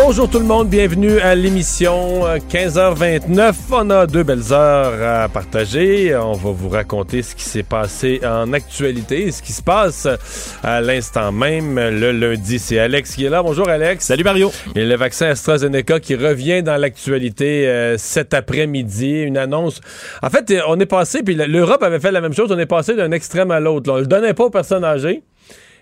Bonjour 0.00 0.30
tout 0.30 0.38
le 0.38 0.44
monde, 0.44 0.68
bienvenue 0.68 1.18
à 1.18 1.34
l'émission 1.34 2.22
15h29. 2.50 3.52
On 3.72 3.90
a 3.90 4.06
deux 4.06 4.22
belles 4.22 4.52
heures 4.52 5.24
à 5.24 5.28
partager. 5.28 6.14
On 6.14 6.34
va 6.34 6.52
vous 6.52 6.68
raconter 6.68 7.20
ce 7.22 7.34
qui 7.34 7.42
s'est 7.42 7.64
passé 7.64 8.20
en 8.24 8.52
actualité, 8.52 9.32
ce 9.32 9.42
qui 9.42 9.52
se 9.52 9.60
passe 9.60 10.06
à 10.62 10.80
l'instant 10.80 11.32
même. 11.32 11.74
Le 11.74 12.12
lundi, 12.12 12.60
c'est 12.60 12.78
Alex 12.78 13.16
qui 13.16 13.24
est 13.24 13.28
là. 13.28 13.42
Bonjour 13.42 13.68
Alex. 13.68 14.04
Salut 14.04 14.22
Mario. 14.22 14.52
Et 14.76 14.84
le 14.84 14.94
vaccin 14.94 15.30
AstraZeneca 15.30 15.98
qui 15.98 16.14
revient 16.14 16.62
dans 16.62 16.76
l'actualité 16.76 17.66
euh, 17.66 17.98
cet 17.98 18.34
après-midi. 18.34 19.22
Une 19.22 19.36
annonce. 19.36 19.80
En 20.22 20.30
fait, 20.30 20.54
on 20.68 20.78
est 20.78 20.86
passé, 20.86 21.24
puis 21.24 21.34
l'Europe 21.34 21.82
avait 21.82 21.98
fait 21.98 22.12
la 22.12 22.20
même 22.20 22.34
chose. 22.34 22.52
On 22.52 22.58
est 22.58 22.66
passé 22.66 22.94
d'un 22.94 23.10
extrême 23.10 23.50
à 23.50 23.58
l'autre. 23.58 23.92
On 23.92 23.96
le 23.96 24.06
donnait 24.06 24.34
pas 24.34 24.44
aux 24.44 24.50
personnes 24.50 24.84
âgées. 24.84 25.24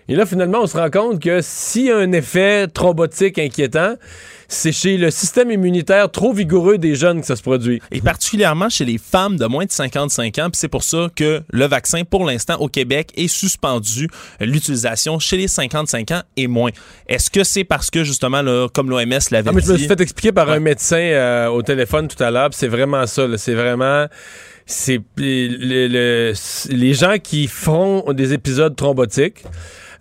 Et 0.09 0.15
là, 0.15 0.25
finalement, 0.25 0.59
on 0.61 0.67
se 0.67 0.77
rend 0.77 0.89
compte 0.89 1.21
que 1.21 1.39
s'il 1.41 1.85
y 1.85 1.91
a 1.91 1.97
un 1.97 2.11
effet 2.13 2.67
thrombotique 2.67 3.39
inquiétant, 3.39 3.95
c'est 4.47 4.71
chez 4.71 4.97
le 4.97 5.11
système 5.11 5.51
immunitaire 5.51 6.09
trop 6.09 6.31
vigoureux 6.31 6.77
des 6.77 6.95
jeunes 6.95 7.19
que 7.19 7.27
ça 7.27 7.35
se 7.35 7.41
produit. 7.41 7.81
Et 7.91 7.99
particulièrement 7.99 8.69
chez 8.69 8.85
les 8.85 8.97
femmes 8.97 9.35
de 9.35 9.45
moins 9.45 9.65
de 9.65 9.71
55 9.71 10.39
ans. 10.39 10.49
Puis 10.49 10.59
c'est 10.59 10.69
pour 10.69 10.83
ça 10.83 11.09
que 11.13 11.41
le 11.51 11.65
vaccin, 11.65 12.03
pour 12.03 12.25
l'instant, 12.25 12.55
au 12.59 12.69
Québec, 12.69 13.11
est 13.17 13.27
suspendu 13.27 14.07
l'utilisation 14.39 15.19
chez 15.19 15.35
les 15.35 15.49
55 15.49 16.11
ans 16.11 16.21
et 16.37 16.47
moins. 16.47 16.71
Est-ce 17.07 17.29
que 17.29 17.43
c'est 17.43 17.65
parce 17.65 17.89
que, 17.89 18.05
justement, 18.05 18.41
là, 18.41 18.67
comme 18.73 18.89
l'OMS 18.89 19.19
l'avait 19.31 19.49
ah, 19.49 19.51
mais 19.53 19.61
dit... 19.61 19.67
Je 19.67 19.73
me 19.73 19.77
suis 19.77 19.87
fait 19.87 19.99
expliquer 19.99 20.31
par 20.31 20.47
ouais. 20.47 20.55
un 20.55 20.59
médecin 20.59 20.97
euh, 20.97 21.47
au 21.47 21.61
téléphone 21.61 22.07
tout 22.07 22.21
à 22.23 22.31
l'heure. 22.31 22.49
C'est 22.53 22.69
vraiment 22.69 23.05
ça. 23.07 23.25
C'est 23.35 23.55
vraiment 23.55 24.07
c'est 24.65 25.01
le, 25.17 25.87
le, 25.87 26.33
les 26.69 26.93
gens 26.93 27.15
qui 27.21 27.47
font 27.47 28.03
des 28.11 28.33
épisodes 28.33 28.75
thrombotiques. 28.75 29.43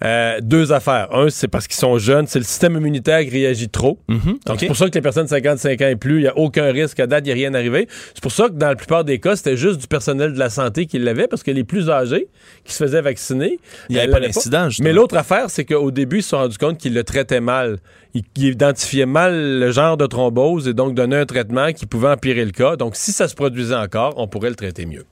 Euh, 0.04 0.40
deux 0.42 0.72
affaires. 0.72 1.08
Un, 1.14 1.30
c'est 1.30 1.48
parce 1.48 1.66
qu'ils 1.66 1.76
sont 1.76 1.98
jeunes, 1.98 2.26
c'est 2.26 2.38
le 2.38 2.44
système 2.44 2.76
immunitaire 2.76 3.20
qui 3.22 3.30
réagit 3.30 3.68
trop. 3.68 3.98
Mm 4.08 4.16
-hmm. 4.16 4.24
Donc, 4.24 4.40
okay. 4.48 4.58
c'est 4.60 4.66
pour 4.66 4.76
ça 4.76 4.88
que 4.88 4.94
les 4.94 5.00
personnes 5.00 5.24
de 5.24 5.30
55 5.30 5.80
ans 5.80 5.88
et 5.88 5.96
plus, 5.96 6.16
il 6.16 6.22
n'y 6.22 6.28
a 6.28 6.36
aucun 6.36 6.70
risque. 6.72 7.00
À 7.00 7.06
date, 7.06 7.24
il 7.24 7.28
n'y 7.28 7.32
a 7.32 7.34
rien 7.34 7.54
arrivé. 7.54 7.88
C'est 8.14 8.22
pour 8.22 8.32
ça 8.32 8.48
que 8.48 8.54
dans 8.54 8.68
la 8.68 8.76
plupart 8.76 9.04
des 9.04 9.18
cas, 9.18 9.36
c'était 9.36 9.56
juste 9.56 9.80
du 9.80 9.86
personnel 9.86 10.32
de 10.32 10.38
la 10.38 10.50
santé 10.50 10.86
qui 10.86 10.98
l'avait, 10.98 11.28
parce 11.28 11.42
que 11.42 11.50
les 11.50 11.64
plus 11.64 11.88
âgés 11.90 12.28
qui 12.64 12.72
se 12.72 12.84
faisaient 12.84 13.02
vacciner, 13.02 13.58
il 13.88 13.94
n'y 13.94 14.00
avait 14.00 14.12
pas 14.12 14.20
d'incident. 14.20 14.68
Mais 14.80 14.92
l'autre 14.92 15.16
affaire, 15.16 15.46
c'est 15.50 15.64
qu'au 15.64 15.90
début, 15.90 16.18
ils 16.18 16.22
se 16.22 16.30
sont 16.30 16.38
rendus 16.38 16.58
compte 16.58 16.78
qu'ils 16.78 16.94
le 16.94 17.04
traitaient 17.04 17.40
mal. 17.40 17.78
Ils, 18.14 18.22
ils 18.36 18.52
identifiaient 18.52 19.12
mal 19.20 19.32
le 19.60 19.70
genre 19.72 19.96
de 19.96 20.06
thrombose 20.06 20.68
et 20.68 20.74
donc 20.74 20.94
donnaient 20.94 21.22
un 21.26 21.26
traitement 21.26 21.72
qui 21.72 21.86
pouvait 21.86 22.08
empirer 22.08 22.44
le 22.44 22.52
cas. 22.52 22.76
Donc, 22.76 22.96
si 22.96 23.12
ça 23.12 23.28
se 23.28 23.34
produisait 23.34 23.74
encore, 23.74 24.14
on 24.16 24.26
pourrait 24.28 24.50
le 24.50 24.56
traiter 24.56 24.86
mieux. 24.86 25.04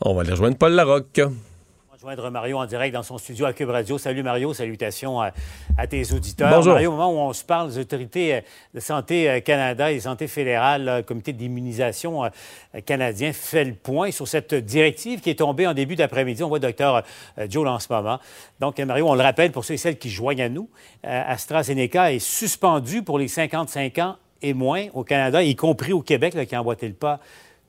On 0.00 0.14
va 0.14 0.20
aller 0.22 0.30
rejoindre 0.30 0.56
Paul 0.56 0.72
Larocque 0.72 1.20
joindre 2.06 2.30
Mario 2.30 2.58
en 2.58 2.66
direct 2.66 2.94
dans 2.94 3.02
son 3.02 3.18
studio 3.18 3.46
à 3.46 3.52
Cube 3.52 3.68
Radio. 3.68 3.98
Salut 3.98 4.22
Mario, 4.22 4.54
salutations 4.54 5.20
à, 5.20 5.32
à 5.76 5.88
tes 5.88 6.12
auditeurs. 6.12 6.54
Bonjour. 6.54 6.74
Mario, 6.74 6.90
au 6.90 6.92
moment 6.92 7.12
où 7.12 7.28
on 7.28 7.32
se 7.32 7.42
parle, 7.42 7.70
les 7.70 7.78
autorités 7.78 8.42
de 8.72 8.78
santé 8.78 9.42
Canada 9.42 9.90
et 9.90 9.98
santé 9.98 10.28
fédérale, 10.28 10.84
le 10.84 11.02
comité 11.02 11.32
d'immunisation 11.32 12.22
canadien 12.84 13.32
fait 13.32 13.64
le 13.64 13.74
point 13.74 14.12
sur 14.12 14.28
cette 14.28 14.54
directive 14.54 15.20
qui 15.20 15.30
est 15.30 15.40
tombée 15.40 15.66
en 15.66 15.74
début 15.74 15.96
d'après-midi. 15.96 16.44
On 16.44 16.48
voit 16.48 16.58
le 16.58 16.68
docteur 16.68 17.02
Joe 17.48 17.64
là 17.64 17.72
en 17.72 17.80
ce 17.80 17.92
moment. 17.92 18.20
Donc, 18.60 18.78
Mario, 18.78 19.08
on 19.08 19.16
le 19.16 19.22
rappelle 19.22 19.50
pour 19.50 19.64
ceux 19.64 19.74
et 19.74 19.78
celles 19.78 19.98
qui 19.98 20.08
joignent 20.10 20.42
à 20.42 20.48
nous, 20.48 20.70
AstraZeneca 21.02 22.12
est 22.12 22.20
suspendu 22.20 23.02
pour 23.02 23.18
les 23.18 23.26
55 23.26 23.98
ans 23.98 24.16
et 24.42 24.54
moins 24.54 24.86
au 24.94 25.02
Canada, 25.02 25.42
y 25.42 25.56
compris 25.56 25.92
au 25.92 26.02
Québec, 26.02 26.34
là, 26.34 26.46
qui 26.46 26.54
a 26.54 26.60
emboîté 26.60 26.86
le 26.86 26.94
pas 26.94 27.18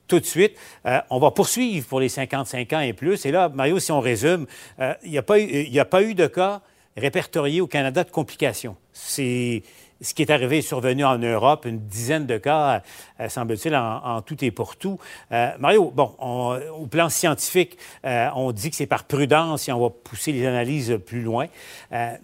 tout 0.08 0.18
de 0.18 0.24
suite. 0.24 0.56
Euh, 0.86 1.00
on 1.10 1.18
va 1.18 1.30
poursuivre 1.30 1.86
pour 1.86 2.00
les 2.00 2.08
55 2.08 2.72
ans 2.72 2.80
et 2.80 2.92
plus. 2.92 3.24
Et 3.26 3.30
là, 3.30 3.48
Mario, 3.48 3.78
si 3.78 3.92
on 3.92 4.00
résume, 4.00 4.46
il 4.78 4.84
euh, 4.84 4.94
n'y 5.06 5.18
a, 5.18 5.82
a, 5.82 5.84
pas 5.84 6.02
eu 6.02 6.14
de 6.14 6.26
cas 6.26 6.62
répertoriés 6.96 7.60
au 7.60 7.66
Canada 7.66 8.02
de 8.02 8.10
complications. 8.10 8.76
C'est 8.92 9.62
ce 10.00 10.14
qui 10.14 10.22
est 10.22 10.30
arrivé 10.30 10.58
est 10.58 10.62
survenu 10.62 11.04
en 11.04 11.18
Europe, 11.18 11.64
une 11.64 11.80
dizaine 11.80 12.26
de 12.26 12.38
cas, 12.38 12.82
euh, 13.20 13.28
semble-t-il, 13.28 13.74
en, 13.74 14.04
en, 14.04 14.22
tout 14.22 14.42
et 14.44 14.50
pour 14.50 14.76
tout. 14.76 14.98
Euh, 15.32 15.50
Mario, 15.58 15.92
bon, 15.94 16.14
on, 16.18 16.58
au 16.78 16.86
plan 16.86 17.08
scientifique, 17.08 17.78
euh, 18.04 18.28
on 18.34 18.52
dit 18.52 18.70
que 18.70 18.76
c'est 18.76 18.86
par 18.86 19.04
prudence 19.04 19.68
et 19.68 19.72
on 19.72 19.80
va 19.80 19.90
pousser 19.90 20.32
les 20.32 20.46
analyses 20.46 20.98
plus 21.04 21.22
loin. 21.22 21.46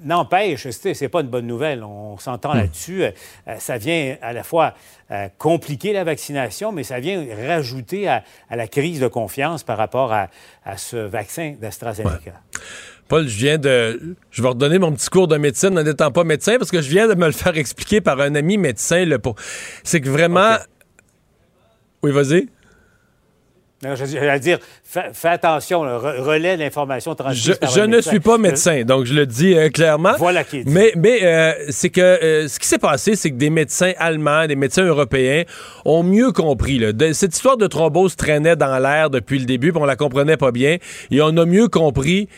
N'empêche, 0.02 0.68
c'est 0.70 1.08
pas 1.08 1.20
une 1.20 1.28
bonne 1.28 1.46
nouvelle. 1.46 1.82
On 1.82 2.18
s'entend 2.18 2.54
mmh. 2.54 2.58
là-dessus. 2.58 3.04
ça 3.58 3.78
vient 3.78 4.16
à 4.22 4.32
la 4.32 4.42
fois 4.42 4.74
compliquer 5.38 5.92
la 5.92 6.04
vaccination, 6.04 6.72
mais 6.72 6.82
ça 6.82 7.00
vient 7.00 7.24
rajouter 7.46 8.08
à, 8.08 8.24
à, 8.50 8.56
la 8.56 8.68
crise 8.68 9.00
de 9.00 9.08
confiance 9.08 9.62
par 9.62 9.78
rapport 9.78 10.12
à, 10.12 10.28
à 10.64 10.76
ce 10.76 10.96
vaccin 10.96 11.54
d'AstraZeneca. 11.60 12.30
Ouais. 12.30 12.60
Paul, 13.08 13.28
je 13.28 13.36
viens 13.36 13.58
de. 13.58 14.16
Je 14.30 14.42
vais 14.42 14.48
redonner 14.48 14.78
mon 14.78 14.92
petit 14.92 15.08
cours 15.08 15.28
de 15.28 15.36
médecine 15.36 15.78
en 15.78 15.82
n'étant 15.82 16.10
pas 16.10 16.24
médecin 16.24 16.56
parce 16.58 16.70
que 16.70 16.80
je 16.80 16.88
viens 16.88 17.06
de 17.06 17.14
me 17.14 17.26
le 17.26 17.32
faire 17.32 17.56
expliquer 17.56 18.00
par 18.00 18.20
un 18.20 18.34
ami 18.34 18.58
médecin. 18.58 19.04
Pour... 19.22 19.36
C'est 19.82 20.00
que 20.00 20.08
vraiment. 20.08 20.54
Okay. 20.54 20.64
Oui, 22.02 22.12
vas-y. 22.12 22.48
J'allais 23.82 24.40
dire, 24.40 24.58
fais, 24.82 25.10
fais 25.12 25.28
attention, 25.28 25.84
là, 25.84 25.98
relais 25.98 26.56
l'information 26.56 27.14
transmise 27.14 27.58
Je, 27.60 27.68
je 27.74 27.80
ne 27.80 27.86
médecin. 27.96 28.10
suis 28.10 28.20
pas 28.20 28.38
médecin, 28.38 28.82
donc 28.84 29.04
je 29.04 29.12
le 29.12 29.26
dis 29.26 29.54
euh, 29.54 29.68
clairement. 29.68 30.14
Voilà 30.16 30.42
qui 30.42 30.58
est 30.58 30.64
dit. 30.64 30.72
Mais, 30.72 30.92
mais 30.96 31.22
euh, 31.22 31.52
c'est 31.68 31.90
que 31.90 32.00
euh, 32.00 32.48
ce 32.48 32.58
qui 32.58 32.66
s'est 32.66 32.78
passé, 32.78 33.14
c'est 33.14 33.30
que 33.30 33.36
des 33.36 33.50
médecins 33.50 33.92
allemands, 33.98 34.46
des 34.46 34.56
médecins 34.56 34.84
européens 34.84 35.42
ont 35.84 36.02
mieux 36.02 36.32
compris. 36.32 36.78
Là. 36.78 36.92
De, 36.92 37.12
cette 37.12 37.34
histoire 37.34 37.58
de 37.58 37.66
thrombose 37.66 38.16
traînait 38.16 38.56
dans 38.56 38.78
l'air 38.78 39.10
depuis 39.10 39.38
le 39.38 39.44
début, 39.44 39.72
puis 39.72 39.82
on 39.82 39.86
la 39.86 39.96
comprenait 39.96 40.38
pas 40.38 40.50
bien. 40.50 40.78
Et 41.10 41.20
on 41.20 41.36
a 41.36 41.44
mieux 41.44 41.68
compris 41.68 42.28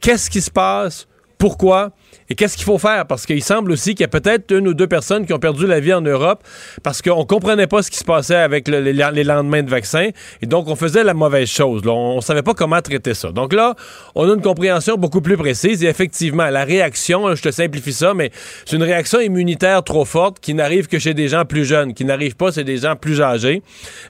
qu'est-ce 0.00 0.30
qui 0.30 0.40
se 0.40 0.50
passe, 0.50 1.06
pourquoi? 1.38 1.92
Et 2.28 2.34
qu'est-ce 2.34 2.56
qu'il 2.56 2.64
faut 2.64 2.78
faire? 2.78 3.06
Parce 3.06 3.26
qu'il 3.26 3.42
semble 3.42 3.70
aussi 3.72 3.94
qu'il 3.94 4.00
y 4.00 4.04
a 4.04 4.08
peut-être 4.08 4.52
une 4.52 4.68
ou 4.68 4.74
deux 4.74 4.86
personnes 4.86 5.26
qui 5.26 5.32
ont 5.32 5.38
perdu 5.38 5.66
la 5.66 5.80
vie 5.80 5.92
en 5.92 6.00
Europe 6.00 6.42
parce 6.82 7.02
qu'on 7.02 7.24
comprenait 7.24 7.66
pas 7.66 7.82
ce 7.82 7.90
qui 7.90 7.98
se 7.98 8.04
passait 8.04 8.36
avec 8.36 8.68
le, 8.68 8.80
les, 8.80 9.24
lendemains 9.24 9.62
de 9.62 9.70
vaccins 9.70 10.08
et 10.42 10.46
donc 10.46 10.68
on 10.68 10.76
faisait 10.76 11.04
la 11.04 11.14
mauvaise 11.14 11.48
chose. 11.48 11.82
On, 11.86 12.16
on 12.16 12.20
savait 12.20 12.42
pas 12.42 12.54
comment 12.54 12.80
traiter 12.80 13.14
ça. 13.14 13.30
Donc 13.30 13.52
là, 13.52 13.74
on 14.14 14.28
a 14.28 14.34
une 14.34 14.42
compréhension 14.42 14.96
beaucoup 14.96 15.20
plus 15.20 15.36
précise 15.36 15.84
et 15.84 15.86
effectivement, 15.86 16.46
la 16.46 16.64
réaction, 16.64 17.34
je 17.34 17.42
te 17.42 17.50
simplifie 17.50 17.92
ça, 17.92 18.14
mais 18.14 18.30
c'est 18.64 18.76
une 18.76 18.82
réaction 18.82 19.20
immunitaire 19.20 19.82
trop 19.82 20.04
forte 20.04 20.40
qui 20.40 20.54
n'arrive 20.54 20.88
que 20.88 20.98
chez 20.98 21.14
des 21.14 21.28
gens 21.28 21.44
plus 21.44 21.64
jeunes, 21.64 21.94
qui 21.94 22.04
n'arrive 22.04 22.36
pas 22.36 22.50
chez 22.50 22.64
des 22.64 22.78
gens 22.78 22.96
plus 22.96 23.20
âgés 23.20 23.62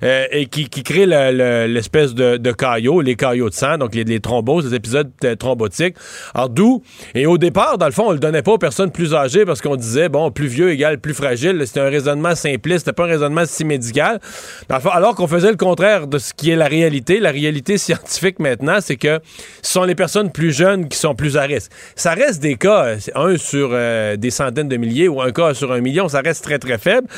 euh, 0.02 0.24
et 0.30 0.46
qui, 0.46 0.68
qui 0.68 0.82
crée 0.82 1.06
l'espèce 1.06 2.14
le, 2.14 2.32
le, 2.32 2.38
de, 2.38 2.42
de 2.42 2.52
caillot, 2.52 3.00
les 3.00 3.16
caillots 3.16 3.50
de 3.50 3.54
sang, 3.54 3.78
donc 3.78 3.94
les, 3.94 4.04
les 4.04 4.20
thromboses, 4.20 4.70
les 4.70 4.76
épisodes 4.76 5.10
thrombotiques. 5.38 5.96
Alors 6.34 6.48
d'où, 6.48 6.82
et 7.14 7.26
au 7.26 7.38
départ, 7.38 7.78
dans 7.78 7.86
le 7.86 7.92
fond, 7.96 8.08
on 8.08 8.12
le 8.12 8.18
donnait 8.18 8.42
pas 8.42 8.52
aux 8.52 8.58
personnes 8.58 8.90
plus 8.90 9.14
âgées 9.14 9.46
parce 9.46 9.62
qu'on 9.62 9.74
disait, 9.74 10.10
bon, 10.10 10.30
plus 10.30 10.48
vieux 10.48 10.70
égale 10.70 10.98
plus 10.98 11.14
fragile. 11.14 11.62
C'était 11.66 11.80
un 11.80 11.88
raisonnement 11.88 12.34
simpliste, 12.34 12.80
c'était 12.80 12.92
pas 12.92 13.04
un 13.04 13.08
raisonnement 13.08 13.44
si 13.46 13.64
médical. 13.64 14.20
Alors 14.68 15.14
qu'on 15.14 15.26
faisait 15.26 15.50
le 15.50 15.56
contraire 15.56 16.06
de 16.06 16.18
ce 16.18 16.34
qui 16.34 16.50
est 16.50 16.56
la 16.56 16.66
réalité. 16.66 17.18
La 17.20 17.30
réalité 17.30 17.78
scientifique 17.86 18.38
maintenant, 18.38 18.78
c'est 18.80 18.96
que 18.96 19.20
ce 19.62 19.72
sont 19.72 19.84
les 19.84 19.94
personnes 19.94 20.30
plus 20.30 20.52
jeunes 20.52 20.88
qui 20.88 20.98
sont 20.98 21.14
plus 21.14 21.38
à 21.38 21.42
risque. 21.42 21.72
Ça 21.94 22.12
reste 22.12 22.42
des 22.42 22.56
cas, 22.56 22.96
un 23.14 23.38
sur 23.38 23.70
euh, 23.72 24.16
des 24.16 24.30
centaines 24.30 24.68
de 24.68 24.76
milliers 24.76 25.08
ou 25.08 25.22
un 25.22 25.32
cas 25.32 25.54
sur 25.54 25.72
un 25.72 25.80
million, 25.80 26.08
ça 26.08 26.20
reste 26.20 26.44
très, 26.44 26.58
très 26.58 26.76
faible. 26.76 27.08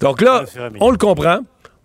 Donc 0.00 0.22
là, 0.22 0.44
on 0.80 0.90
le 0.90 0.96
comprend. 0.96 1.40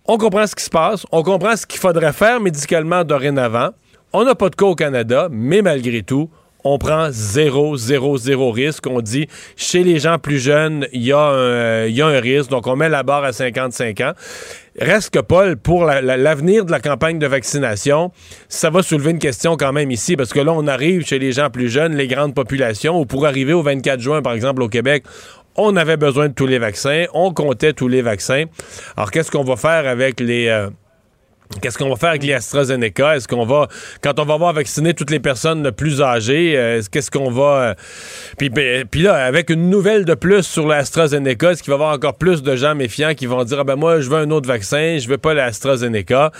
On 0.06 0.18
comprend 0.18 0.48
ce 0.48 0.56
qui 0.56 0.64
se 0.64 0.70
passe. 0.70 1.06
On 1.12 1.22
comprend 1.22 1.58
ce 1.58 1.66
qu'il 1.66 1.82
faudrait 1.82 2.14
faire 2.14 2.40
médicalement 2.40 3.04
dorénavant. 3.04 3.72
On 4.14 4.24
n'a 4.24 4.36
pas 4.36 4.50
de 4.50 4.56
cas 4.56 4.66
au 4.66 4.76
Canada, 4.76 5.28
mais 5.30 5.62
malgré 5.62 6.02
tout, 6.02 6.30
on 6.74 6.78
prend 6.78 7.08
zéro, 7.12 7.78
zéro, 7.78 8.18
zéro 8.18 8.52
risque. 8.52 8.88
On 8.88 9.02
dit, 9.02 9.28
chez 9.56 9.84
les 9.84 10.00
gens 10.00 10.20
plus 10.20 10.40
jeunes, 10.40 10.88
il 10.94 11.04
y, 11.04 11.12
a 11.12 11.20
un 11.20 12.20
risque. 12.20 12.50
Donc, 12.50 12.68
on 12.68 12.76
met 12.76 12.90
la 12.90 13.04
barre 13.04 13.24
à 13.24 13.34
55 13.34 14.02
ans. 14.02 14.14
Reste 14.80 15.12
que, 15.12 15.20
Paul, 15.20 15.58
pour 15.58 15.86
l'avenir 15.86 16.06
la, 16.06 16.18
la, 16.18 16.36
de 16.36 16.72
la 16.72 16.80
campagne 16.80 17.18
de 17.18 17.26
vaccination, 17.26 18.12
ça 18.48 18.70
va 18.70 18.84
soulever 18.84 19.12
une 19.12 19.20
question 19.20 19.58
quand 19.58 19.74
même 19.74 19.90
ici, 19.90 20.16
parce 20.16 20.34
que 20.34 20.40
là, 20.40 20.54
on 20.54 20.68
arrive 20.68 21.06
chez 21.06 21.18
les 21.18 21.32
gens 21.32 21.50
plus 21.50 21.70
jeunes, 21.70 21.96
les 21.96 22.08
grandes 22.08 22.36
populations, 22.36 23.00
ou 23.00 23.06
pour 23.06 23.26
arriver 23.26 23.54
au 23.54 23.64
24 23.64 24.00
juin, 24.00 24.22
par 24.22 24.34
exemple, 24.34 24.62
au 24.62 24.70
Québec, 24.70 25.04
on 25.56 25.76
avait 25.76 25.98
besoin 25.98 26.28
de 26.28 26.34
tous 26.34 26.46
les 26.46 26.60
vaccins, 26.60 27.06
on 27.14 27.34
comptait 27.34 27.74
tous 27.74 27.88
les 27.88 28.04
vaccins. 28.04 28.44
Alors, 28.96 29.10
qu'est-ce 29.10 29.32
qu'on 29.32 29.44
va 29.44 29.56
faire 29.56 29.88
avec 29.88 30.20
les... 30.20 30.48
Euh, 30.48 30.70
Qu'est-ce 31.62 31.78
qu'on 31.78 31.90
va 31.90 31.96
faire 31.96 32.10
avec 32.10 32.24
les 32.24 32.34
AstraZeneca? 32.34 33.16
Est-ce 33.16 33.28
qu'on 33.28 33.46
va, 33.46 33.68
quand 34.02 34.20
on 34.20 34.26
va 34.26 34.34
avoir 34.36 34.54
vacciné 34.54 34.94
toutes 34.94 35.10
les 35.10 35.20
personnes 35.20 35.72
plus 35.72 36.02
âgées, 36.02 36.54
euh, 36.58 36.82
qu'est-ce 36.92 37.10
qu'on 37.10 37.32
va. 37.32 37.44
Euh, 37.44 37.74
puis, 38.38 38.50
ben, 38.50 38.86
puis 38.86 39.02
là, 39.02 39.26
avec 39.26 39.50
une 39.50 39.70
nouvelle 39.70 40.06
de 40.06 40.14
plus 40.14 40.44
sur 40.44 40.68
l'AstraZeneca, 40.68 41.52
est-ce 41.52 41.64
qu'il 41.64 41.72
va 41.72 41.78
y 41.78 41.80
avoir 41.80 41.96
encore 41.96 42.16
plus 42.16 42.44
de 42.44 42.56
gens 42.56 42.76
méfiants 42.76 43.14
qui 43.16 43.26
vont 43.26 43.44
dire 43.44 43.60
Ah 43.62 43.64
ben 43.64 43.76
moi, 43.76 44.02
je 44.02 44.10
veux 44.10 44.18
un 44.18 44.30
autre 44.32 44.48
vaccin, 44.48 44.98
je 45.00 45.08
veux 45.08 45.18
pas 45.18 45.34
l'AstraZeneca? 45.34 46.32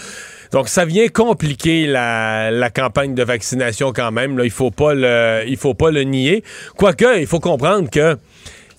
Donc, 0.52 0.70
ça 0.70 0.86
vient 0.86 1.08
compliquer 1.10 1.88
la, 1.88 2.52
la, 2.52 2.70
campagne 2.70 3.14
de 3.14 3.24
vaccination 3.24 3.92
quand 3.92 4.12
même. 4.12 4.38
Là, 4.38 4.46
il 4.46 4.52
faut 4.52 4.72
pas 4.72 4.94
le, 4.94 5.44
il 5.46 5.58
faut 5.58 5.74
pas 5.74 5.92
le 5.92 6.04
nier. 6.04 6.44
Quoique, 6.78 7.20
il 7.20 7.28
faut 7.28 7.40
comprendre 7.40 7.90
que 7.90 8.18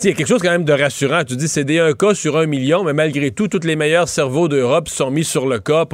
il 0.05 0.11
y 0.11 0.13
a 0.13 0.17
quelque 0.17 0.29
chose 0.29 0.43
quand 0.43 0.51
même 0.51 0.65
de 0.65 0.73
rassurant. 0.73 1.25
Tu 1.25 1.35
dis 1.35 1.49
c'est 1.49 1.65
des 1.65 1.81
un 1.81 1.93
cas 1.93 2.15
sur 2.15 2.37
un 2.37 2.47
million, 2.47 2.85
mais 2.85 2.93
malgré 2.93 3.33
tout, 3.33 3.49
tous 3.49 3.67
les 3.67 3.75
meilleurs 3.75 4.09
cerveaux 4.09 4.49
d'Europe 4.49 4.89
sont 4.89 5.11
mis 5.11 5.25
sur 5.25 5.47
le 5.47 5.59
cas. 5.59 5.87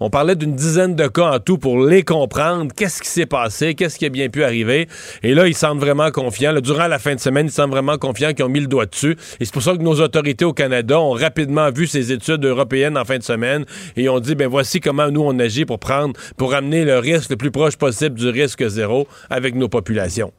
on 0.00 0.08
parlait 0.08 0.34
d'une 0.34 0.54
dizaine 0.54 0.94
de 0.94 1.06
cas 1.08 1.32
en 1.32 1.38
tout 1.40 1.58
pour 1.58 1.84
les 1.84 2.02
comprendre. 2.02 2.72
Qu'est-ce 2.74 3.02
qui 3.02 3.08
s'est 3.08 3.26
passé? 3.26 3.74
Qu'est-ce 3.74 3.98
qui 3.98 4.06
a 4.06 4.08
bien 4.08 4.28
pu 4.30 4.44
arriver? 4.44 4.88
Et 5.22 5.34
là, 5.34 5.46
ils 5.46 5.54
semblent 5.54 5.80
vraiment 5.80 6.10
confiants. 6.10 6.54
durant 6.60 6.86
la 6.86 6.98
fin 6.98 7.14
de 7.14 7.20
semaine, 7.20 7.46
ils 7.46 7.52
semblent 7.52 7.72
vraiment 7.72 7.98
confiants 7.98 8.32
qu'ils 8.32 8.44
ont 8.44 8.48
mis 8.48 8.60
le 8.60 8.66
doigt 8.66 8.86
dessus. 8.86 9.16
Et 9.40 9.44
c'est 9.44 9.52
pour 9.52 9.62
ça 9.62 9.76
que 9.76 9.82
nos 9.82 10.00
autorités 10.00 10.44
au 10.44 10.54
Canada 10.54 10.98
ont 10.98 11.12
rapidement 11.12 11.70
vu 11.70 11.86
ces 11.86 12.12
études 12.12 12.44
européennes 12.44 12.96
en 12.96 13.04
fin 13.04 13.18
de 13.18 13.22
semaine 13.22 13.66
et 13.96 14.08
ont 14.08 14.20
dit, 14.20 14.34
ben 14.34 14.48
voici 14.48 14.80
comment 14.80 15.10
nous 15.10 15.22
on 15.22 15.38
agit 15.38 15.66
pour 15.66 15.78
prendre, 15.78 16.18
pour 16.36 16.54
amener 16.54 16.84
le 16.84 16.98
risque 16.98 17.30
le 17.30 17.36
plus 17.36 17.50
proche 17.50 17.76
possible 17.76 18.18
du 18.18 18.28
risque 18.28 18.66
zéro 18.66 19.06
avec 19.28 19.54
nos 19.54 19.68
populations. 19.68 20.32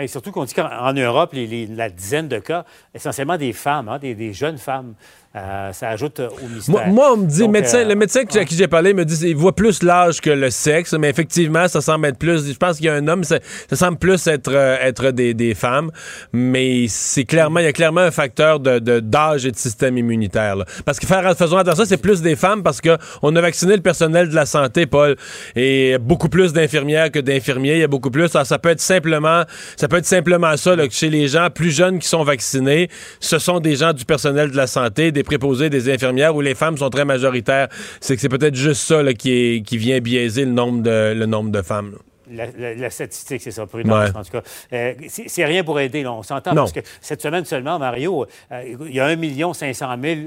Et 0.00 0.08
surtout 0.08 0.32
qu'on 0.32 0.44
dit 0.44 0.54
qu'en 0.54 0.92
Europe, 0.92 1.34
la 1.34 1.90
dizaine 1.90 2.28
de 2.28 2.38
cas, 2.38 2.64
essentiellement 2.94 3.36
des 3.36 3.52
femmes, 3.52 3.88
hein, 3.88 3.98
des, 3.98 4.32
jeunes 4.32 4.58
femmes. 4.58 4.94
Euh, 5.36 5.72
ça 5.72 5.88
ajoute 5.88 6.20
euh, 6.20 6.28
au 6.28 6.48
mystère. 6.48 6.86
Moi, 6.86 7.12
on 7.12 7.16
me 7.16 7.26
dit, 7.26 7.48
médecin, 7.48 7.78
euh, 7.78 7.88
le 7.88 7.96
médecin 7.96 8.20
à 8.20 8.44
qui 8.44 8.54
j'ai 8.54 8.68
parlé 8.68 8.94
me 8.94 9.04
dit 9.04 9.18
qu'il 9.18 9.34
voit 9.34 9.52
plus 9.52 9.82
l'âge 9.82 10.20
que 10.20 10.30
le 10.30 10.48
sexe, 10.48 10.92
mais 10.92 11.10
effectivement, 11.10 11.66
ça 11.66 11.80
semble 11.80 12.06
être 12.06 12.18
plus. 12.18 12.52
Je 12.52 12.56
pense 12.56 12.76
qu'il 12.76 12.86
y 12.86 12.88
a 12.88 12.94
un 12.94 13.08
homme, 13.08 13.24
ça, 13.24 13.40
semble 13.72 13.98
plus 13.98 14.28
être, 14.28 14.54
être 14.54 15.10
des, 15.10 15.54
femmes, 15.54 15.90
mais 16.32 16.86
c'est 16.88 17.24
clairement, 17.24 17.58
il 17.58 17.64
y 17.64 17.68
a 17.68 17.72
clairement 17.72 18.02
un 18.02 18.12
facteur 18.12 18.60
de, 18.60 18.78
d'âge 18.78 19.44
et 19.44 19.50
de 19.50 19.56
système 19.56 19.98
immunitaire. 19.98 20.56
Parce 20.84 21.00
que 21.00 21.06
faire, 21.06 21.36
faisons 21.36 21.56
attention, 21.56 21.84
c'est 21.84 21.96
plus 21.96 22.22
des 22.22 22.36
femmes 22.36 22.62
parce 22.62 22.80
qu'on 22.80 23.34
a 23.34 23.40
vacciné 23.40 23.74
le 23.74 23.82
personnel 23.82 24.28
de 24.28 24.34
la 24.36 24.46
santé, 24.46 24.86
Paul, 24.86 25.16
et 25.56 25.98
beaucoup 25.98 26.28
plus 26.28 26.52
d'infirmières 26.52 27.10
que 27.10 27.18
d'infirmiers. 27.18 27.74
Il 27.74 27.80
y 27.80 27.84
a 27.84 27.88
beaucoup 27.88 28.12
plus. 28.12 28.28
ça 28.28 28.58
peut 28.60 28.68
être 28.68 28.80
simplement, 28.80 29.42
ça 29.76 29.88
peut 29.88 29.96
être 29.96 30.06
simplement 30.06 30.56
ça, 30.56 30.76
là, 30.76 30.86
que 30.86 30.94
chez 30.94 31.10
les 31.10 31.26
gens 31.26 31.48
plus 31.50 31.72
jeunes 31.72 31.98
qui 31.98 32.06
sont 32.06 32.22
vaccinés, 32.22 32.88
ce 33.18 33.40
sont 33.40 33.58
des 33.58 33.74
gens 33.74 33.92
du 33.92 34.04
personnel 34.04 34.52
de 34.52 34.56
la 34.56 34.68
santé, 34.68 35.10
des 35.10 35.23
préposés, 35.24 35.70
des 35.70 35.92
infirmières, 35.92 36.36
où 36.36 36.40
les 36.40 36.54
femmes 36.54 36.78
sont 36.78 36.90
très 36.90 37.04
majoritaires. 37.04 37.68
C'est 38.00 38.14
que 38.14 38.20
c'est 38.20 38.28
peut-être 38.28 38.54
juste 38.54 38.82
ça 38.82 39.02
qui, 39.14 39.62
qui 39.66 39.76
vient 39.76 39.98
biaiser 39.98 40.44
le 40.44 40.52
nombre 40.52 40.82
de, 40.82 41.12
le 41.14 41.26
nombre 41.26 41.50
de 41.50 41.62
femmes. 41.62 41.96
La, 42.34 42.90
statistique, 42.90 43.42
c'est 43.42 43.50
ça, 43.50 43.66
prudence, 43.66 44.10
en 44.14 44.22
tout 44.22 44.30
cas. 44.30 44.42
Euh, 44.72 44.94
c'est 45.08 45.44
rien 45.44 45.64
pour 45.64 45.80
aider, 45.80 46.06
on 46.06 46.22
s'entend, 46.22 46.54
parce 46.54 46.72
que 46.72 46.80
cette 47.00 47.22
semaine 47.22 47.44
seulement, 47.44 47.78
Mario, 47.78 48.26
euh, 48.52 48.76
il 48.86 48.94
y 48.94 49.00
a 49.00 49.06
1 49.06 49.54
500 49.54 49.96
000 50.02 50.20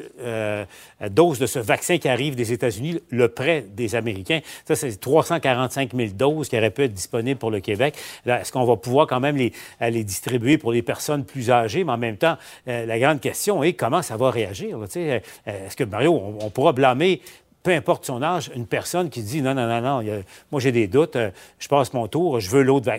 doses 1.10 1.40
de 1.40 1.46
ce 1.46 1.60
vaccin 1.60 1.98
qui 1.98 2.10
arrive 2.10 2.36
des 2.36 2.54
États-Unis, 2.54 3.00
le 3.10 3.28
prêt 3.30 3.66
des 3.70 3.96
Américains. 3.96 4.40
Ça, 4.66 4.76
c'est 4.76 5.00
345 5.00 5.94
000 5.96 6.10
doses 6.14 6.50
qui 6.50 6.58
auraient 6.58 6.72
pu 6.72 6.84
être 6.84 6.94
disponibles 6.94 7.40
pour 7.40 7.52
le 7.52 7.60
Québec. 7.60 7.96
Est-ce 8.26 8.52
qu'on 8.52 8.66
va 8.66 8.76
pouvoir 8.76 9.08
quand 9.08 9.20
même 9.20 9.38
les, 9.38 9.54
les, 9.82 10.04
distribuer 10.04 10.58
pour 10.58 10.72
les 10.72 10.82
personnes 10.82 11.26
plus 11.26 11.52
âgées? 11.52 11.84
Mais 11.84 11.92
en 11.92 11.98
même 11.98 12.18
temps, 12.18 12.38
euh, 12.68 12.86
la 12.86 13.00
grande 13.00 13.20
question 13.20 13.64
est 13.64 13.74
comment 13.74 14.02
ça 14.02 14.18
va 14.18 14.32
réagir? 14.32 14.80
Est-ce 14.84 15.76
que, 15.76 15.84
Mario, 15.84 16.14
on 16.40 16.50
pourra 16.50 16.74
blâmer 16.74 17.22
peu 17.68 17.74
importe 17.74 18.06
son 18.06 18.24
âge, 18.24 18.50
une 18.56 18.66
personne 18.66 19.10
qui 19.10 19.22
dit 19.22 19.42
non, 19.42 19.54
non, 19.54 19.68
non, 19.68 19.82
non, 19.82 20.24
moi 20.54 20.62
j'ai 20.62 20.72
des 20.72 20.88
doutes, 20.88 21.18
euh, 21.18 21.32
je 21.60 21.68
passe 21.68 21.92
mon 21.92 22.08
tour, 22.08 22.40
je 22.40 22.50
veux 22.50 22.64
l'autre. 22.64 22.90